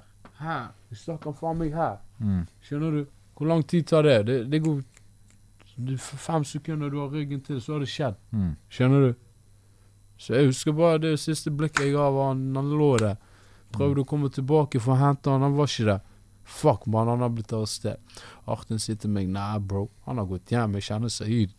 Her. 0.44 0.68
De 0.92 1.00
stakk 1.00 1.24
han 1.30 1.38
faen 1.40 1.58
meg 1.62 1.74
her. 1.74 1.96
Mm. 2.24 2.46
Skjønner 2.64 2.92
du? 2.98 3.04
Hvor 3.38 3.50
lang 3.50 3.64
tid 3.68 3.88
tar 3.90 4.06
det? 4.08 4.18
Det, 4.30 4.40
det 4.54 4.62
går 4.64 4.82
Fem 5.98 6.44
sekunder 6.46 6.92
du 6.94 7.00
har 7.02 7.10
ryggen 7.10 7.40
til, 7.42 7.58
så 7.62 7.74
har 7.74 7.80
det 7.82 7.90
skjedd. 7.90 8.18
Mm. 8.32 8.52
Skjønner 8.70 9.08
du? 9.08 9.14
Så 10.22 10.36
jeg 10.38 10.52
husker 10.52 10.76
bare 10.78 11.00
det 11.02 11.16
siste 11.20 11.50
blikket 11.52 11.88
jeg 11.88 11.96
ga, 11.96 12.10
var 12.14 12.28
han, 12.30 12.44
han 12.56 12.70
lå 12.78 12.92
der. 13.02 13.16
Prøvde 13.74 14.04
å 14.04 14.08
komme 14.08 14.30
tilbake 14.30 14.78
for 14.80 14.94
å 14.94 15.00
hente 15.02 15.34
han, 15.34 15.42
han 15.42 15.56
var 15.58 15.66
ikke 15.72 15.88
der. 15.90 16.04
Fuck, 16.46 16.86
man, 16.92 17.10
han 17.10 17.24
har 17.26 17.32
blitt 17.34 17.52
arrestert. 17.58 18.22
Arten 18.46 18.78
sier 18.84 19.00
til 19.02 19.10
meg 19.16 19.32
Nei, 19.34 19.58
bro, 19.66 19.88
han 20.06 20.22
har 20.22 20.28
gått 20.30 20.52
hjem. 20.54 20.78
Jeg 20.78 20.86
kjenner 20.92 21.10
seg? 21.10 21.50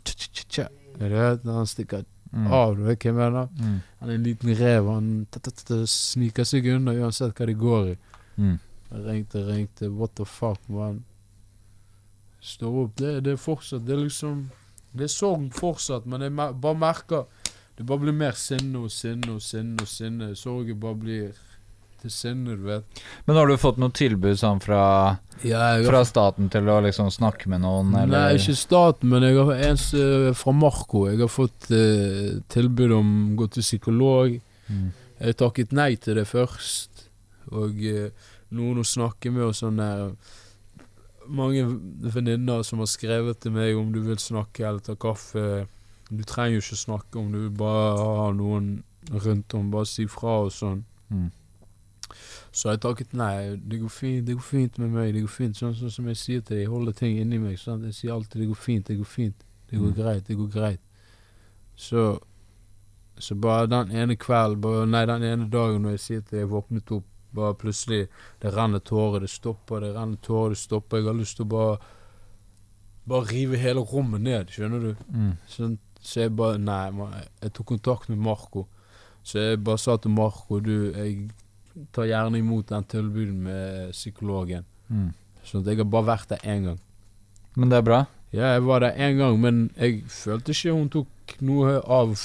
Når 1.01 1.53
han 1.59 1.67
stikker 1.71 2.05
Mm. 2.35 2.49
av, 2.51 2.73
du 2.75 2.81
vet 2.83 2.99
hva 2.99 3.07
jeg 3.07 3.15
mener? 3.15 3.45
Mm. 3.63 3.75
Han 4.01 4.09
er 4.11 4.15
en 4.17 4.25
liten 4.27 4.55
rev. 4.59 4.87
Han 4.91 5.27
sniker 5.87 6.43
seg 6.45 6.67
unna 6.67 6.91
uansett 6.99 7.31
hva 7.39 7.47
det 7.47 7.55
går 7.61 7.91
i. 7.93 7.95
Mm. 8.43 8.57
Ringte, 8.95 9.43
ringte. 9.49 9.89
What 9.91 10.15
the 10.17 10.25
fuck, 10.25 10.61
man. 10.69 11.03
Står 12.45 12.83
opp. 12.85 12.97
Det, 13.01 13.15
det 13.25 13.33
er 13.35 13.41
fortsatt 13.41 13.87
Det 13.87 13.95
er 13.97 14.03
liksom 14.05 14.45
Det 14.95 15.07
er 15.09 15.13
sorg 15.13 15.49
fortsatt, 15.57 16.05
men 16.07 16.21
jeg 16.27 16.35
mer, 16.37 16.53
bare 16.53 16.77
merker 16.79 17.25
Det 17.79 17.87
bare 17.89 18.03
blir 18.05 18.15
mer 18.15 18.37
sinne 18.39 18.85
og 18.85 18.93
sinne 18.95 19.33
og 19.35 19.41
sinne 19.43 19.81
og 19.83 19.89
sinne. 19.91 20.29
Sorgen 20.39 20.79
bare 20.83 20.99
blir 21.01 21.33
til 22.05 22.13
sinne, 22.13 22.53
du 22.61 22.67
vet. 22.69 23.01
Men 23.27 23.39
har 23.41 23.49
du 23.49 23.55
fått 23.59 23.79
noe 23.81 23.91
tilbud 23.97 24.37
sånn 24.39 24.61
fra, 24.63 25.17
Ja, 25.43 25.63
har- 25.73 25.83
fra 25.89 26.03
staten 26.05 26.51
til 26.53 26.69
å 26.69 26.77
liksom 26.85 27.09
snakke 27.11 27.49
med 27.49 27.63
noen, 27.65 27.95
eller? 27.97 28.13
Nei, 28.29 28.35
ikke 28.37 28.55
staten, 28.61 29.09
men 29.09 29.25
jeg 29.25 29.39
har 29.41 29.55
en 29.71 30.35
fra 30.37 30.53
Marco. 30.53 31.07
Jeg 31.09 31.19
har 31.25 31.33
fått 31.33 31.71
eh, 31.73 32.37
tilbud 32.53 32.93
om 32.93 33.11
å 33.33 33.37
gå 33.41 33.49
til 33.57 33.63
psykolog. 33.65 34.37
Mm. 34.69 34.93
Jeg 35.25 35.37
takket 35.41 35.73
nei 35.73 35.95
til 35.97 36.15
det 36.21 36.27
først. 36.29 37.07
Og 37.57 37.81
eh, 37.89 38.11
noen 38.55 38.81
å 38.83 38.87
snakke 38.87 39.31
med 39.35 39.43
og 39.51 39.55
sånn 39.59 39.77
der 39.83 40.15
Mange 41.27 41.63
venninner 42.13 42.63
som 42.69 42.83
har 42.83 42.89
skrevet 42.91 43.39
til 43.41 43.55
meg 43.55 43.79
om 43.81 43.93
du 43.95 44.03
vil 44.05 44.19
snakke 44.21 44.67
eller 44.69 44.83
ta 44.85 44.93
kaffe. 45.01 45.67
Du 46.11 46.21
trenger 46.29 46.59
jo 46.59 46.65
ikke 46.67 46.77
snakke 46.77 47.17
om 47.17 47.31
du 47.33 47.39
vil 47.47 47.55
bare 47.57 47.95
ha 47.97 48.27
noen 48.37 48.83
rundt 49.09 49.55
om. 49.57 49.71
Bare 49.73 49.89
si 49.89 50.05
fra 50.05 50.35
og 50.45 50.51
sånn. 50.53 50.83
Mm. 51.09 51.31
Så 52.53 52.75
jeg 52.75 52.83
takket 52.85 53.17
nei. 53.17 53.57
Det 53.57 53.81
går 53.81 53.89
fint, 53.89 54.27
det 54.29 54.37
går 54.37 54.45
fint 54.51 54.77
med 54.83 54.93
meg. 54.93 55.15
Det 55.17 55.23
går 55.25 55.33
fint, 55.33 55.57
sånn, 55.57 55.73
sånn 55.79 55.95
som 55.97 56.13
jeg 56.13 56.21
sier 56.21 56.45
til 56.45 56.59
deg. 56.59 56.67
Jeg 56.67 56.73
holder 56.75 56.99
ting 57.01 57.17
inni 57.23 57.41
meg. 57.41 57.57
Sant? 57.59 57.89
Jeg 57.89 57.97
sier 58.03 58.13
alltid 58.19 58.43
det 58.45 58.51
går 58.53 58.61
fint, 58.67 58.87
det 58.93 58.99
går 59.01 59.09
fint. 59.15 59.49
Det 59.71 59.81
går 59.81 59.91
Mm. 59.95 59.97
greit, 60.03 60.27
det 60.29 60.37
går 60.37 60.53
greit. 60.53 60.81
Så 61.77 62.21
Så 63.17 63.35
bare 63.39 63.69
den 63.69 63.93
ene 63.95 64.17
kvelden, 64.17 64.61
bare, 64.61 64.87
nei, 64.87 65.07
den 65.07 65.23
ene 65.23 65.49
dagen 65.49 65.83
når 65.83 65.91
jeg 65.93 66.01
sier 66.01 66.21
til 66.21 66.31
deg, 66.39 66.41
jeg 66.41 66.49
våknet 66.51 66.91
opp, 66.93 67.05
bare 67.35 67.57
plutselig 67.59 68.07
Det 68.43 68.53
renner 68.55 68.83
tårer, 68.85 69.25
det 69.25 69.31
stopper, 69.33 69.81
det 69.85 69.95
renner 69.95 70.21
tårer, 70.23 70.55
det 70.55 70.61
stopper. 70.61 71.01
Jeg 71.01 71.11
har 71.11 71.19
lyst 71.19 71.39
til 71.41 71.49
å 71.49 71.53
bare 71.55 71.79
Bare 73.05 73.29
rive 73.29 73.59
hele 73.61 73.83
rommet 73.85 74.23
ned, 74.25 74.49
skjønner 74.49 74.81
du. 74.81 75.03
Mm. 75.13 75.33
Sånn, 75.53 75.75
så 76.01 76.23
jeg 76.23 76.33
bare 76.39 76.57
Nei, 76.57 76.87
man, 76.97 77.13
jeg 77.43 77.53
tok 77.53 77.75
kontakt 77.75 78.09
med 78.09 78.23
Marco. 78.25 78.65
Så 79.25 79.43
jeg 79.43 79.61
bare 79.65 79.81
sa 79.81 79.99
til 80.01 80.15
Marco 80.15 80.61
du, 80.65 80.93
jeg 80.93 81.29
tar 81.93 82.09
gjerne 82.09 82.41
imot 82.41 82.71
den 82.71 82.87
tilbuden 82.89 83.45
med 83.45 83.93
psykologen. 83.93 84.65
Mm. 84.89 85.13
Sånn 85.45 85.65
at 85.65 85.73
jeg 85.73 85.83
har 85.83 85.91
bare 85.93 86.11
vært 86.15 86.33
der 86.33 86.45
én 86.49 86.69
gang. 86.71 86.81
Men 87.59 87.71
det 87.71 87.81
er 87.81 87.87
bra. 87.87 88.01
Ja, 88.35 88.55
jeg 88.57 88.65
var 88.67 88.83
der 88.83 88.97
én 88.99 89.21
gang, 89.21 89.37
men 89.41 89.59
jeg 89.79 90.03
følte 90.11 90.55
ikke 90.55 90.75
hun 90.75 90.89
tok 90.91 91.37
noe 91.45 91.77
av 91.83 92.17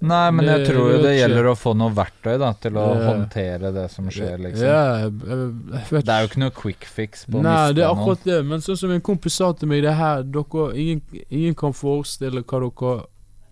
Nei, 0.00 0.30
men 0.32 0.46
jeg 0.48 0.62
tror 0.70 0.86
jo 0.94 0.98
det 1.02 1.10
gjelder 1.18 1.46
å 1.50 1.54
få 1.60 1.74
noe 1.76 1.92
verktøy 1.92 2.38
da 2.40 2.52
til 2.56 2.72
å 2.80 2.84
Ja. 2.96 3.02
håndtere 3.10 3.70
det 3.74 3.82
som 3.92 4.06
skjer, 4.08 4.38
liksom. 4.40 4.64
Ja, 4.64 4.84
jeg, 5.02 5.12
jeg, 5.28 5.50
jeg 5.74 5.86
vet 5.90 6.06
Det 6.08 6.14
er 6.14 6.20
jo 6.24 6.28
ikke 6.30 6.40
noe 6.40 6.54
quick 6.56 6.84
fix 6.88 7.26
på 7.26 7.36
å 7.36 7.42
Nei, 7.44 7.52
miste 7.52 7.74
det 7.76 7.84
er 7.84 7.90
akkurat 7.92 8.24
det. 8.24 8.38
Men 8.48 8.64
sånn 8.64 8.78
som 8.80 8.90
en 8.96 9.00
kompis 9.04 9.36
sa 9.36 9.50
til 9.52 9.68
meg, 9.68 9.82
det 9.84 9.92
her 9.98 10.22
dere, 10.24 10.64
ingen, 10.80 11.02
ingen 11.28 11.54
kan 11.54 11.76
forestille 11.76 12.40
hva 12.42 12.62
dere 12.64 12.94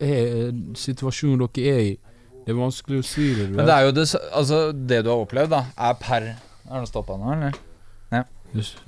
er 0.01 0.53
Situasjonen 0.79 1.45
dere 1.53 1.75
er 1.75 1.81
i. 1.85 1.95
Det 2.47 2.55
er 2.55 2.61
vanskelig 2.63 3.03
å 3.03 3.05
si 3.05 3.29
det. 3.37 3.51
Men 3.53 3.67
det 3.69 3.75
er 3.75 3.85
jo 3.85 3.93
det 3.93 4.07
Altså, 4.33 4.61
det 4.73 5.03
du 5.05 5.11
har 5.13 5.21
opplevd, 5.27 5.51
da, 5.53 5.65
er 5.77 5.99
per 6.01 6.31
Er 6.33 6.81
det 6.81 6.89
stoppa 6.89 7.19
nå, 7.21 7.33
eller? 7.37 7.59
Ja. 8.13 8.23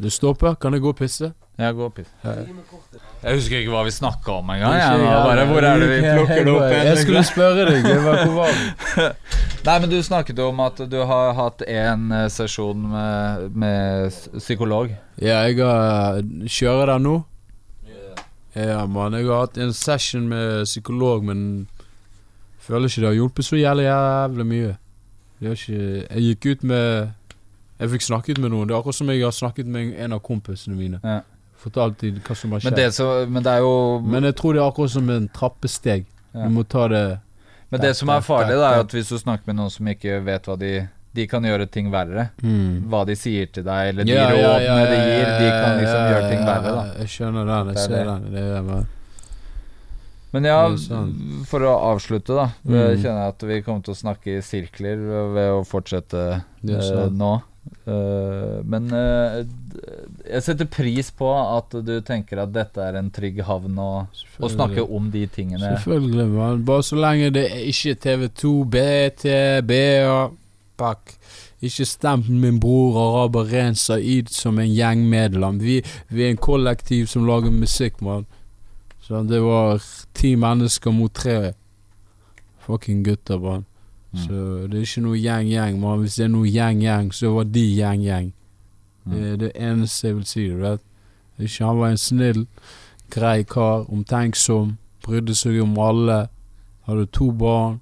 Det 0.00 0.12
stopper. 0.16 0.54
Kan 0.56 0.72
jeg 0.72 0.80
gå 0.80 0.94
og 0.94 0.96
pisse? 0.96 1.34
Ja, 1.60 1.70
gå 1.76 1.84
og 1.84 1.94
piss. 1.94 2.08
Jeg 2.24 3.36
husker 3.36 3.58
ikke 3.60 3.72
hva 3.74 3.82
vi 3.84 3.92
snakka 3.92 4.32
om 4.40 4.50
engang. 4.54 4.74
Jeg, 4.80 5.00
jeg 5.04 5.24
bare, 5.26 5.46
hvor 5.50 5.66
er 5.68 5.82
det 5.82 5.88
vi 5.90 5.98
plukker 6.06 6.44
det 6.46 6.52
opp 6.54 6.62
jeg- 6.72 6.86
jeg 6.88 6.98
skulle 7.02 7.20
liksom? 7.20 7.34
spørre 7.34 7.66
deg, 7.68 7.84
jeg 7.84 8.00
hvor 8.00 8.36
var 8.38 8.54
vi? 8.56 9.08
Nei, 9.66 9.74
men 9.82 9.90
du 9.92 9.98
snakket 10.02 10.38
om 10.40 10.60
at 10.64 10.78
du 10.90 10.96
har 11.04 11.34
hatt 11.36 11.62
en 11.68 12.06
eh, 12.16 12.28
sesjon 12.32 12.86
med, 12.94 13.50
med 13.60 14.14
psykolog. 14.38 14.94
Ja, 15.20 15.42
jeg 15.44 15.58
har 15.60 16.22
kjører 16.48 16.94
der 16.94 17.02
nå. 17.04 17.18
Ja, 18.56 18.86
mann. 18.86 19.12
Jeg 19.14 19.28
har 19.28 19.44
hatt 19.44 19.58
en 19.62 19.72
session 19.76 20.24
med 20.28 20.64
psykolog, 20.64 21.22
men 21.28 21.68
føler 22.64 22.88
ikke 22.88 23.00
det 23.04 23.10
har 23.12 23.18
hjulpet 23.20 23.46
så 23.46 23.56
jævlig 23.60 23.84
jævlig 23.86 24.46
mye. 24.46 24.72
Ikke 25.40 25.76
Jeg 26.10 26.22
gikk 26.24 26.46
ut 26.54 26.64
med 26.68 27.12
Jeg 27.80 27.88
fikk 27.94 28.02
snakket 28.04 28.38
med 28.42 28.50
noen. 28.52 28.66
Det 28.68 28.74
er 28.74 28.80
akkurat 28.80 28.94
som 28.98 29.08
jeg 29.12 29.22
har 29.24 29.32
snakket 29.32 29.66
med 29.66 29.94
en 29.96 30.12
av 30.12 30.20
kompisene 30.24 30.76
mine. 30.76 30.98
Ja. 31.04 31.20
Fortalt 31.60 31.98
dem 32.00 32.20
hva 32.24 32.34
som 32.36 32.54
har 32.54 32.62
Men 32.62 32.72
skjedd. 32.72 32.78
det, 32.80 32.86
så, 32.96 33.08
men 33.28 33.44
det 33.44 33.52
er 33.52 33.64
jo 33.64 33.74
Men 34.04 34.24
jeg 34.30 34.36
tror 34.38 34.56
det 34.56 34.62
er 34.62 34.68
akkurat 34.70 34.94
som 34.94 35.10
en 35.12 35.26
trappesteg. 35.28 36.06
Ja. 36.32 36.46
Du 36.46 36.54
må 36.54 36.64
ta 36.64 36.86
det 36.88 37.02
Men 37.70 37.82
det 37.82 37.90
som 37.98 38.08
er 38.14 38.22
farlig, 38.24 38.56
da, 38.56 38.70
er 38.74 38.84
at 38.86 38.94
hvis 38.96 39.10
du 39.12 39.18
snakker 39.20 39.50
med 39.50 39.58
noen 39.60 39.70
som 39.74 39.88
ikke 39.92 40.20
vet 40.26 40.48
hva 40.48 40.56
de 40.58 40.72
De 41.14 41.26
kan 41.26 41.42
gjøre 41.42 41.66
ting 41.66 41.90
verre. 41.90 42.28
Mm. 42.42 42.86
Hva 42.90 43.02
de 43.08 43.16
sier 43.18 43.50
til 43.50 43.64
deg, 43.66 43.88
eller 43.90 44.06
de 44.06 44.14
Ja, 44.14 44.28
ja, 44.30 44.46
rådene 44.46 44.78
ja, 44.78 44.86
de 44.86 44.98
gir, 45.02 45.26
de 45.26 45.50
kan 45.50 45.76
liksom 45.80 45.98
ja, 45.98 46.08
gjøre 46.14 46.28
ting 46.30 46.42
verre, 46.46 46.72
da. 46.76 46.84
Jeg 47.02 47.12
skjønner 47.16 47.50
den. 47.50 47.72
Jeg 47.74 47.82
er 47.82 47.88
ser 47.90 48.10
den. 48.12 48.26
Det 48.30 48.44
er 48.46 48.66
bare 48.68 48.86
Men 50.30 50.44
ja, 50.46 50.58
Det 50.70 51.00
for 51.50 51.66
å 51.66 51.72
avslutte, 51.90 52.36
da. 52.38 52.44
Mm. 52.62 52.76
Jeg 52.78 53.00
kjenner 53.02 53.32
at 53.34 53.42
vi 53.42 53.58
kommer 53.66 53.82
til 53.82 53.96
å 53.96 53.98
snakke 53.98 54.36
i 54.36 54.42
sirkler 54.46 55.02
ved 55.34 55.50
å 55.56 55.64
fortsette 55.66 56.26
Det 56.62 56.78
eh, 56.78 57.08
nå. 57.10 57.32
Eh, 57.84 58.60
men 58.64 58.88
uh, 58.92 59.40
jeg 60.24 60.42
setter 60.44 60.68
pris 60.70 61.10
på 61.16 61.28
at 61.32 61.74
du 61.84 61.92
tenker 62.06 62.42
at 62.42 62.52
dette 62.54 62.82
er 62.82 62.98
en 63.00 63.10
trygg 63.12 63.40
havn, 63.46 63.78
å, 63.80 63.90
å 64.40 64.50
snakke 64.52 64.84
om 64.84 65.10
de 65.12 65.26
tingene. 65.32 65.76
Selvfølgelig, 65.76 66.26
man. 66.34 66.64
Bare 66.66 66.86
så 66.86 66.98
lenge 67.00 67.32
det 67.36 67.46
er 67.50 67.68
ikke 67.70 67.96
TV2, 68.06 68.52
BT, 68.74 69.30
BA 69.68 70.18
Pakk. 70.80 71.16
Ikke 71.60 71.84
stemp 71.84 72.28
min 72.32 72.56
bror 72.60 72.96
Araber 72.96 73.50
Ren 73.52 73.76
Saeed 73.76 74.30
som 74.32 74.58
en 74.62 74.70
gjengmedlem. 74.70 75.58
Vi, 75.60 75.80
vi 76.08 76.24
er 76.24 76.32
en 76.32 76.40
kollektiv 76.40 77.10
som 77.12 77.26
lager 77.28 77.52
musikk, 77.52 78.00
mann. 78.04 78.24
Så 79.04 79.20
det 79.28 79.42
var 79.44 79.82
ti 80.16 80.36
mennesker 80.40 80.94
mot 80.94 81.12
tre 81.12 81.52
fucking 82.64 83.02
gutter, 83.04 83.42
mann. 83.42 83.66
Mm. 84.12 84.18
Så 84.18 84.66
det 84.66 84.78
er 84.78 84.86
ikke 84.86 85.00
noe 85.04 85.18
gjeng-gjeng, 85.18 85.80
men 85.80 86.00
Hvis 86.00 86.14
det 86.14 86.24
er 86.24 86.28
noe 86.28 86.50
gjeng-gjeng, 86.50 87.14
så 87.14 87.30
var 87.34 87.44
de 87.44 87.64
gjeng-gjeng. 87.76 88.32
Mm. 89.04 89.12
Det 89.12 89.32
er 89.32 89.36
det 89.36 89.52
eneste 89.54 90.06
jeg 90.06 90.16
vil 90.16 90.26
si, 90.26 90.48
vet. 90.48 90.80
Ikke 91.38 91.64
han 91.64 91.78
var 91.78 91.88
en 91.88 91.98
snill, 91.98 92.46
grei 93.10 93.42
kar, 93.42 93.86
omtenksom, 93.92 94.76
brydde 95.06 95.34
seg 95.34 95.60
om 95.62 95.78
alle. 95.78 96.26
Hadde 96.86 97.06
to 97.06 97.30
barn. 97.32 97.80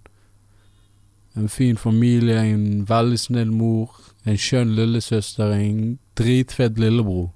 En 1.36 1.48
fin 1.48 1.76
familie, 1.76 2.42
en 2.42 2.88
veldig 2.88 3.18
snill 3.18 3.50
mor, 3.52 3.94
en 4.26 4.36
skjønn 4.36 4.74
lillesøster, 4.74 5.52
en 5.52 5.98
dritfet 6.18 6.78
lillebror. 6.78 7.30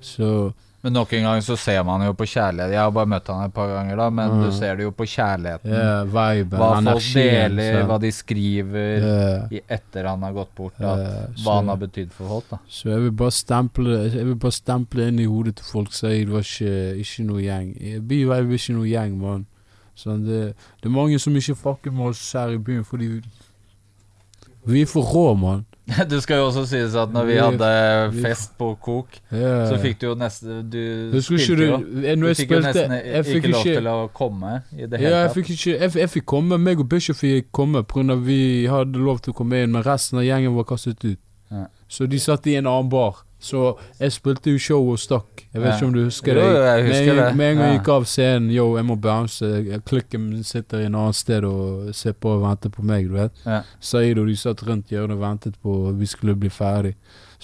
Så 0.00 0.52
Men 0.84 0.92
nok 0.92 1.12
en 1.16 1.22
gang 1.24 1.40
så 1.40 1.54
ser 1.56 1.78
man 1.88 2.02
jo 2.04 2.12
på 2.12 2.26
kjærlighet. 2.28 2.74
Jeg 2.74 2.80
har 2.82 2.90
bare 2.92 3.08
møtt 3.08 3.28
han 3.32 3.46
et 3.46 3.54
par 3.56 3.70
ganger, 3.72 3.96
da, 3.96 4.08
men 4.12 4.30
Mm. 4.34 4.42
du 4.44 4.50
ser 4.52 4.76
det 4.76 4.84
jo 4.84 4.90
på 4.92 5.06
kjærligheten. 5.08 5.70
Ja, 5.72 6.04
vibe, 6.04 6.58
hva 6.60 6.82
folk 6.84 7.06
deler, 7.16 7.78
hva 7.88 7.96
de 8.02 8.10
skriver 8.12 8.98
yeah. 9.00 9.48
etter 9.78 10.04
han 10.10 10.20
har 10.26 10.32
gått 10.36 10.52
bort. 10.54 10.74
Da, 10.78 10.92
yeah, 11.00 11.26
hva 11.38 11.44
så- 11.46 11.54
han 11.56 11.68
har 11.72 11.76
betydd 11.80 12.12
for 12.12 12.28
folk. 12.28 12.50
da 12.50 12.58
Så 12.68 12.90
jeg 12.90 13.00
vil 13.00 13.12
bare 13.12 13.30
stemple 13.30 13.96
Jeg 14.12 14.26
vil 14.26 14.36
bare 14.36 14.52
stemple 14.52 15.08
inn 15.08 15.18
i 15.20 15.24
hodet 15.24 15.56
til 15.56 15.64
folk 15.64 15.92
som 15.92 16.10
det 16.10 16.28
var 16.28 16.40
ikke, 16.40 17.00
ikke 17.00 17.24
noe 17.24 17.40
gjeng. 17.40 17.74
Byvibe 18.06 18.36
er 18.36 18.52
ikke 18.52 18.74
noe 18.76 18.86
gjeng, 18.86 19.16
mann. 19.18 19.46
Sånn, 19.96 20.24
det, 20.26 20.54
det 20.82 20.84
er 20.86 20.90
mange 20.90 21.18
som 21.18 21.32
ikke 21.34 21.54
fucker 21.56 21.92
med 21.92 22.08
oss 22.10 22.32
her 22.34 22.48
i 22.50 22.58
byen 22.58 22.84
fordi 22.84 23.22
vi 24.66 24.82
er 24.82 24.86
for 24.86 25.02
rå, 25.02 25.34
mann. 25.38 25.64
Det 26.10 26.22
skal 26.24 26.40
jo 26.40 26.46
også 26.48 26.62
sies 26.68 26.94
at 26.96 27.10
når 27.12 27.26
vi 27.28 27.34
hadde 27.36 27.66
fest 28.24 28.54
på 28.56 28.70
Kok, 28.80 29.18
så 29.28 29.76
fikk 29.82 29.98
du 30.00 30.06
jo 30.06 30.14
nesten 30.16 30.62
Du 30.72 31.18
spilte 31.20 31.66
jo. 31.68 31.76
Du 31.84 32.24
fikk 32.38 32.54
jo 32.56 32.60
nesten 32.64 32.94
ikke 32.96 33.52
lov 33.52 33.66
til 33.68 33.90
å 33.92 33.96
komme 34.16 34.54
i 34.72 34.88
det 34.88 35.02
Ja, 35.02 35.26
jeg 35.26 35.34
fikk 35.36 35.52
ikke 35.56 35.74
Jeg, 35.74 35.92
jeg 36.00 36.12
fikk 36.14 36.26
komme, 36.32 36.58
meg 36.60 36.80
og 36.80 36.88
Bishop 36.88 37.20
fikk 37.20 37.52
komme 37.52 37.84
pga. 37.84 38.16
vi 38.16 38.40
hadde 38.70 38.98
lov 38.98 39.20
til 39.20 39.34
å 39.34 39.36
komme 39.36 39.60
inn, 39.60 39.76
men 39.76 39.84
resten 39.84 40.22
av 40.22 40.24
gjengen 40.24 40.56
var 40.56 40.66
kastet 40.72 41.04
ut. 41.04 41.20
Ja. 41.52 41.66
Så 41.88 42.08
de 42.08 42.18
satt 42.18 42.46
i 42.48 42.56
en 42.56 42.66
annen 42.66 42.88
bar. 42.88 43.20
Så 43.44 43.74
jeg 44.00 44.12
spilte 44.14 44.50
jo 44.54 44.58
show 44.58 44.86
og 44.94 44.98
stakk. 44.98 45.42
Jeg 45.52 45.60
vet 45.62 45.74
ikke 45.74 45.86
om 45.90 45.92
du 45.92 46.04
husker 46.06 46.34
det? 46.38 46.44
jo, 46.48 46.62
jeg 46.64 46.84
husker 46.86 47.10
en- 47.12 47.18
det. 47.20 47.36
Med 47.36 47.50
en 47.50 47.58
gang 47.58 47.68
jeg 47.72 47.78
gikk 47.80 47.88
av 47.94 48.04
scenen, 48.08 48.50
yo, 48.50 48.76
jeg 48.78 48.84
må 48.88 48.96
bounce. 49.00 49.50
Klikken 49.84 50.30
sitter 50.44 50.80
i 50.80 50.86
en 50.88 50.94
annen 50.94 51.12
sted 51.12 51.44
og 51.44 51.92
ser 51.94 52.12
på 52.16 52.32
og 52.38 52.42
venter 52.42 52.70
på 52.72 52.82
meg, 52.82 53.08
du 53.08 53.14
vet. 53.18 53.32
Ja. 53.44 53.60
Saeed 53.80 54.18
og 54.18 54.26
de 54.32 54.36
satt 54.36 54.62
rundt 54.66 54.88
hjørnet 54.88 55.18
og 55.18 55.20
ventet 55.20 55.54
på 55.62 55.76
vi 55.98 56.06
skulle 56.06 56.34
bli 56.34 56.48
ferdig. 56.48 56.94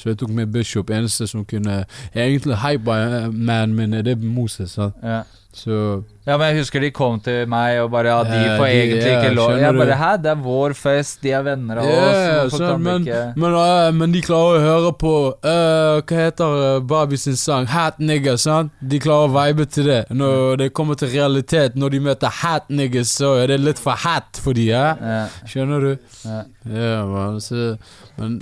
Så 0.01 0.09
jeg 0.15 0.19
tok 0.23 0.31
med 0.33 0.53
Bishop. 0.53 0.91
Eneste 0.91 1.27
som 1.29 1.45
kunne 1.45 1.83
Egentlig 2.17 2.57
hype-manen 2.63 3.75
min 3.77 3.95
er 4.01 4.15
Moses. 4.17 4.71
Sant? 4.79 4.95
Ja. 5.05 5.23
Så 5.53 6.05
Ja, 6.29 6.37
men 6.39 6.47
jeg 6.53 6.61
husker 6.61 6.79
de 6.81 6.91
kom 6.95 7.17
til 7.21 7.49
meg 7.51 7.81
og 7.83 7.89
bare 7.91 8.07
Ja, 8.07 8.19
de 8.23 8.37
Ja, 8.39 8.53
får 8.59 8.67
de- 8.69 8.75
egentlig 8.77 9.03
ja, 9.03 9.17
ikke 9.23 9.35
lov 9.35 9.49
skjønner 9.51 9.65
Jeg 9.65 9.73
du? 9.75 9.79
bare 9.81 9.97
Hæ, 9.99 10.11
det 10.23 10.31
er 10.31 10.35
vår 10.45 10.73
fest, 10.79 11.19
de 11.25 11.33
er 11.33 11.43
venner 11.43 11.79
av 11.81 11.85
Ja, 11.85 11.97
oss. 12.05 12.53
Hvorfor 12.53 12.59
sånn, 12.59 12.71
kan 12.71 12.83
men, 12.83 13.03
ikke 13.03 13.33
men, 13.37 13.55
øh, 13.55 13.95
men 13.95 14.13
de 14.13 14.21
klarer 14.23 14.59
å 14.59 14.61
høre 14.61 14.93
på 15.01 15.15
øh, 15.45 16.03
Hva 16.07 16.17
heter 16.21 16.77
uh, 16.77 16.81
Barbie 16.87 17.17
sin 17.19 17.35
sang? 17.37 17.67
Hat 17.67 17.99
nigger, 17.99 18.37
sant? 18.39 18.71
De 18.81 19.01
klarer 19.01 19.27
å 19.27 19.35
vibe 19.35 19.67
til 19.69 19.85
det. 19.91 20.05
Når 20.11 20.57
det 20.63 20.73
kommer 20.73 20.95
til 20.95 21.09
realitet, 21.09 21.75
når 21.75 21.89
de 21.91 22.01
møter 22.01 22.29
hat 22.31 22.71
niggers, 22.71 23.09
så 23.19 23.35
er 23.43 23.47
det 23.49 23.61
litt 23.61 23.79
for 23.79 23.91
hat 24.07 24.39
for 24.45 24.53
de, 24.55 24.69
ja? 24.71 24.95
Ja. 25.03 25.27
Skjønner 25.47 25.81
du? 25.81 25.97
Ja. 26.25 26.43
Ja, 26.71 27.05
man. 27.07 27.41
Så, 27.41 27.77
men 28.19 28.41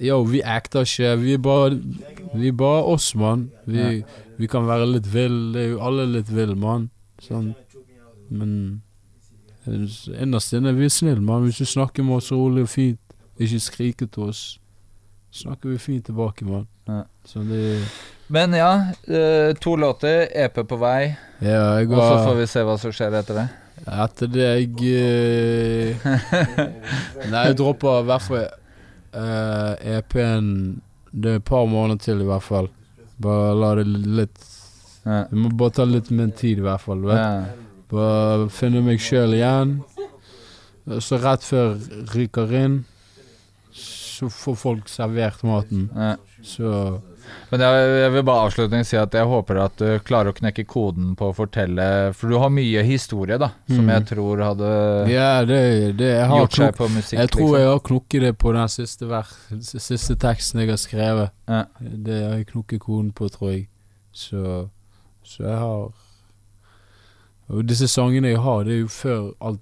yo, 0.00 0.22
vi 0.24 0.42
acter 0.42 0.86
ikke. 0.86 1.16
Vi 1.20 1.36
bare 1.38 1.80
Vi 2.34 2.52
bare 2.52 2.84
oss, 2.86 3.14
mann. 3.14 3.50
Vi, 3.66 4.04
vi 4.38 4.46
kan 4.46 4.66
være 4.68 4.86
litt 4.86 5.08
vill. 5.10 5.52
Det 5.52 5.64
er 5.64 5.72
jo 5.74 5.80
alle 5.82 6.06
litt 6.06 6.30
vill, 6.30 6.54
mann. 6.56 6.88
Sånn. 7.20 7.54
Men 8.30 8.82
innerst 9.66 10.54
inne 10.56 10.72
vi 10.78 10.86
er 10.86 10.94
snille, 10.94 11.20
mann. 11.20 11.44
Hvis 11.48 11.60
du 11.60 11.66
snakker 11.68 12.06
med 12.06 12.20
oss 12.20 12.30
rolig 12.32 12.64
og 12.68 12.72
fint, 12.72 13.00
ikke 13.40 13.60
skriker 13.60 14.10
til 14.12 14.30
oss, 14.30 14.44
snakker 15.34 15.72
vi 15.72 15.80
fint 15.82 16.06
tilbake, 16.06 16.46
mann. 16.46 16.68
Ja. 16.88 17.02
Så 17.26 17.42
det 17.46 17.82
Men 18.28 18.54
ja, 18.54 18.94
eh, 19.06 19.54
to 19.58 19.76
låter, 19.76 20.28
EP 20.32 20.54
på 20.54 20.76
vei. 20.76 21.16
Ja, 21.42 21.78
jeg 21.78 21.90
Og 21.90 21.98
så 21.98 22.24
får 22.28 22.38
vi 22.38 22.46
se 22.46 22.62
hva 22.62 22.78
som 22.78 22.94
skjer 22.94 23.18
etter 23.18 23.40
det. 23.40 23.48
Etter 23.90 24.30
det 24.30 24.46
jeg 24.46 24.94
eh, 24.94 26.08
Nei, 27.32 27.44
jeg 27.48 27.56
dropper 27.58 28.04
hvert 28.06 28.26
fall 28.26 28.48
eh, 29.14 29.96
EP-en 29.96 30.80
Det 31.12 31.30
er 31.30 31.40
et 31.40 31.44
par 31.44 31.66
måneder 31.66 31.98
til, 32.04 32.20
i 32.22 32.28
hvert 32.28 32.44
fall. 32.46 32.68
Bare 33.20 33.54
la 33.58 33.74
det 33.80 33.86
litt 33.90 34.46
Ja. 35.04 35.24
Jeg 35.30 35.38
må 35.40 35.48
bare 35.56 35.72
ta 35.78 35.84
litt 35.88 36.10
min 36.12 36.30
tid, 36.36 36.58
i 36.60 36.64
hvert 36.66 36.82
fall. 36.84 37.00
Vet? 37.08 37.18
Ja. 37.18 37.44
Bare 37.90 38.48
finne 38.52 38.82
meg 38.84 39.00
sjøl 39.02 39.32
igjen. 39.34 39.78
Så 41.00 41.18
rett 41.22 41.42
før 41.46 41.74
ryker 42.14 42.52
inn, 42.60 42.76
så 43.72 44.28
får 44.30 44.56
folk 44.60 44.88
servert 44.92 45.42
maten. 45.46 45.88
Ja. 45.96 46.14
Så 46.42 47.00
Men 47.50 47.60
jeg, 47.60 47.88
jeg 48.00 48.12
vil 48.14 48.22
bare 48.26 48.46
avslutningsvis 48.48 48.88
si 48.90 48.96
at 48.98 49.12
jeg 49.14 49.26
håper 49.28 49.58
at 49.62 49.76
du 49.78 49.98
klarer 50.06 50.32
å 50.32 50.36
knekke 50.36 50.64
koden 50.66 51.12
på 51.18 51.28
å 51.30 51.34
fortelle 51.36 51.84
For 52.16 52.30
du 52.32 52.38
har 52.40 52.50
mye 52.50 52.82
historie, 52.86 53.36
da, 53.38 53.50
som 53.68 53.84
Mm. 53.84 53.90
jeg 53.92 54.06
tror 54.08 54.42
hadde 54.42 54.70
Ja, 55.12 55.44
det, 55.44 55.96
det 55.98 56.10
gjort 56.26 56.56
seg 56.56 56.74
på 56.78 56.88
musikk. 56.88 57.18
Jeg 57.20 57.30
tror 57.30 57.46
liksom. 57.46 57.58
jeg 57.60 57.68
har 57.70 57.80
knukket 57.90 58.20
det 58.26 58.32
på 58.38 58.52
den 58.56 58.68
siste, 58.68 59.06
vers, 59.10 59.34
siste 59.60 60.16
teksten 60.16 60.60
jeg 60.64 60.70
har 60.72 60.80
skrevet. 60.80 61.30
Ja. 61.48 61.64
Det 61.80 62.22
har 62.24 62.36
jeg 62.38 62.46
knukket 62.54 62.80
koden 62.80 63.12
på, 63.12 63.28
tror 63.30 63.50
jeg. 63.52 63.68
Så, 64.12 64.68
så 65.22 65.42
jeg 65.44 65.58
har 65.58 65.90
Og 67.50 67.64
disse 67.66 67.88
sangene 67.90 68.28
jeg 68.32 68.38
har, 68.42 68.64
det 68.64 68.74
er 68.74 68.80
jo 68.84 68.88
før 68.88 69.32
alt 69.40 69.60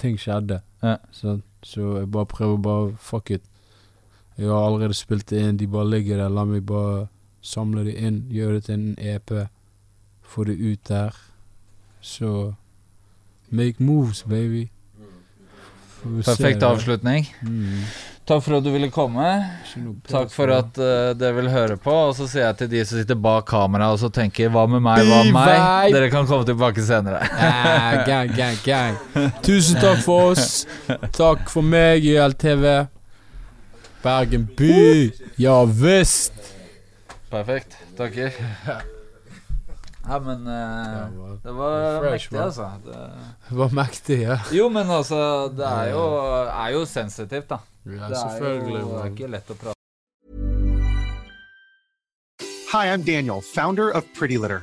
ting 0.00 0.16
skjedde. 0.18 0.60
Ja. 0.82 0.96
Så, 1.12 1.40
så 1.62 1.98
jeg 2.00 2.10
bare 2.10 2.26
prøver 2.26 2.56
bare 2.64 2.92
Fuck 2.98 3.30
it. 3.30 3.42
Jeg 4.38 4.48
har 4.48 4.66
allerede 4.66 4.94
spilt 4.94 5.28
det 5.30 5.40
inn, 5.40 5.56
de 5.60 5.66
bare 5.66 5.90
ligger 5.90 6.22
der. 6.22 6.32
La 6.32 6.44
meg 6.48 6.64
bare 6.68 7.08
samle 7.42 7.84
det 7.84 7.96
inn, 8.00 8.22
gjøre 8.32 8.58
det 8.58 8.68
til 8.68 8.74
en 8.78 8.94
EP. 8.98 9.34
Få 10.22 10.44
det 10.48 10.56
ut 10.60 10.88
der. 10.88 11.16
Så 12.00 12.52
make 13.50 13.82
moves, 13.82 14.22
baby. 14.22 14.68
Perfekt 16.24 16.62
avslutning. 16.62 17.26
Mm. 17.42 17.82
Takk 18.30 18.44
for 18.44 18.60
at 18.60 18.64
du 18.64 18.70
ville 18.70 18.88
komme. 18.94 19.26
Takk 20.06 20.30
for 20.30 20.52
at 20.54 20.76
uh, 20.78 21.10
dere 21.18 21.34
vil 21.40 21.48
høre 21.50 21.76
på. 21.82 21.90
Og 21.90 22.14
så 22.14 22.28
sier 22.30 22.46
jeg 22.46 22.58
til 22.60 22.70
de 22.70 22.84
som 22.86 23.00
sitter 23.00 23.18
bak 23.18 23.48
kamera 23.50 23.90
og 23.90 23.98
så 23.98 24.08
tenker 24.12 24.52
'hva 24.52 24.68
med 24.70 24.84
meg, 24.84 25.02
hva 25.08 25.24
med 25.26 25.34
meg'? 25.34 25.90
Dere 25.92 26.10
kan 26.12 26.28
komme 26.30 26.46
tilbake 26.46 26.84
senere. 26.86 27.26
Gang, 28.06 28.30
gang, 28.36 28.56
gang. 28.64 28.96
Tusen 29.42 29.80
takk 29.82 29.98
for 30.04 30.30
oss. 30.30 30.64
Takk 31.12 31.50
for 31.50 31.66
meg, 31.66 32.06
YLTV. 32.06 32.86
Bergen 34.02 34.48
by. 34.56 35.12
Ja 35.36 35.64
visst. 35.64 36.32
Perfekt. 37.30 37.76
Takker. 37.96 38.32
Ja, 40.08 40.18
men 40.18 40.46
uh, 40.48 41.36
det 41.42 41.52
var 41.52 42.02
mektig, 42.10 42.38
altså. 42.38 42.70
Det... 42.84 42.96
Det 43.48 43.58
var 43.58 43.74
mektig, 43.76 44.16
ja. 44.22 44.38
Jo, 44.52 44.68
men 44.72 44.90
altså, 44.90 45.50
det 45.54 45.66
er 45.66 45.92
jo, 45.92 46.00
er 46.48 46.72
jo 46.74 46.80
sensitivt, 46.88 47.50
da. 47.52 47.60
Ja, 47.84 48.08
det 48.08 48.16
er 48.16 48.48
jo 48.48 48.72
det 48.72 48.80
er 48.80 49.12
ikke 49.12 49.30
lett 49.36 49.52
å 49.52 49.58
prate 49.60 49.76
Hi, 52.72 52.86
I'm 52.86 53.02
Daniel, 53.02 53.40
founder 53.42 53.90
of 53.90 54.06
Pretty 54.18 54.38
Litter. 54.38 54.62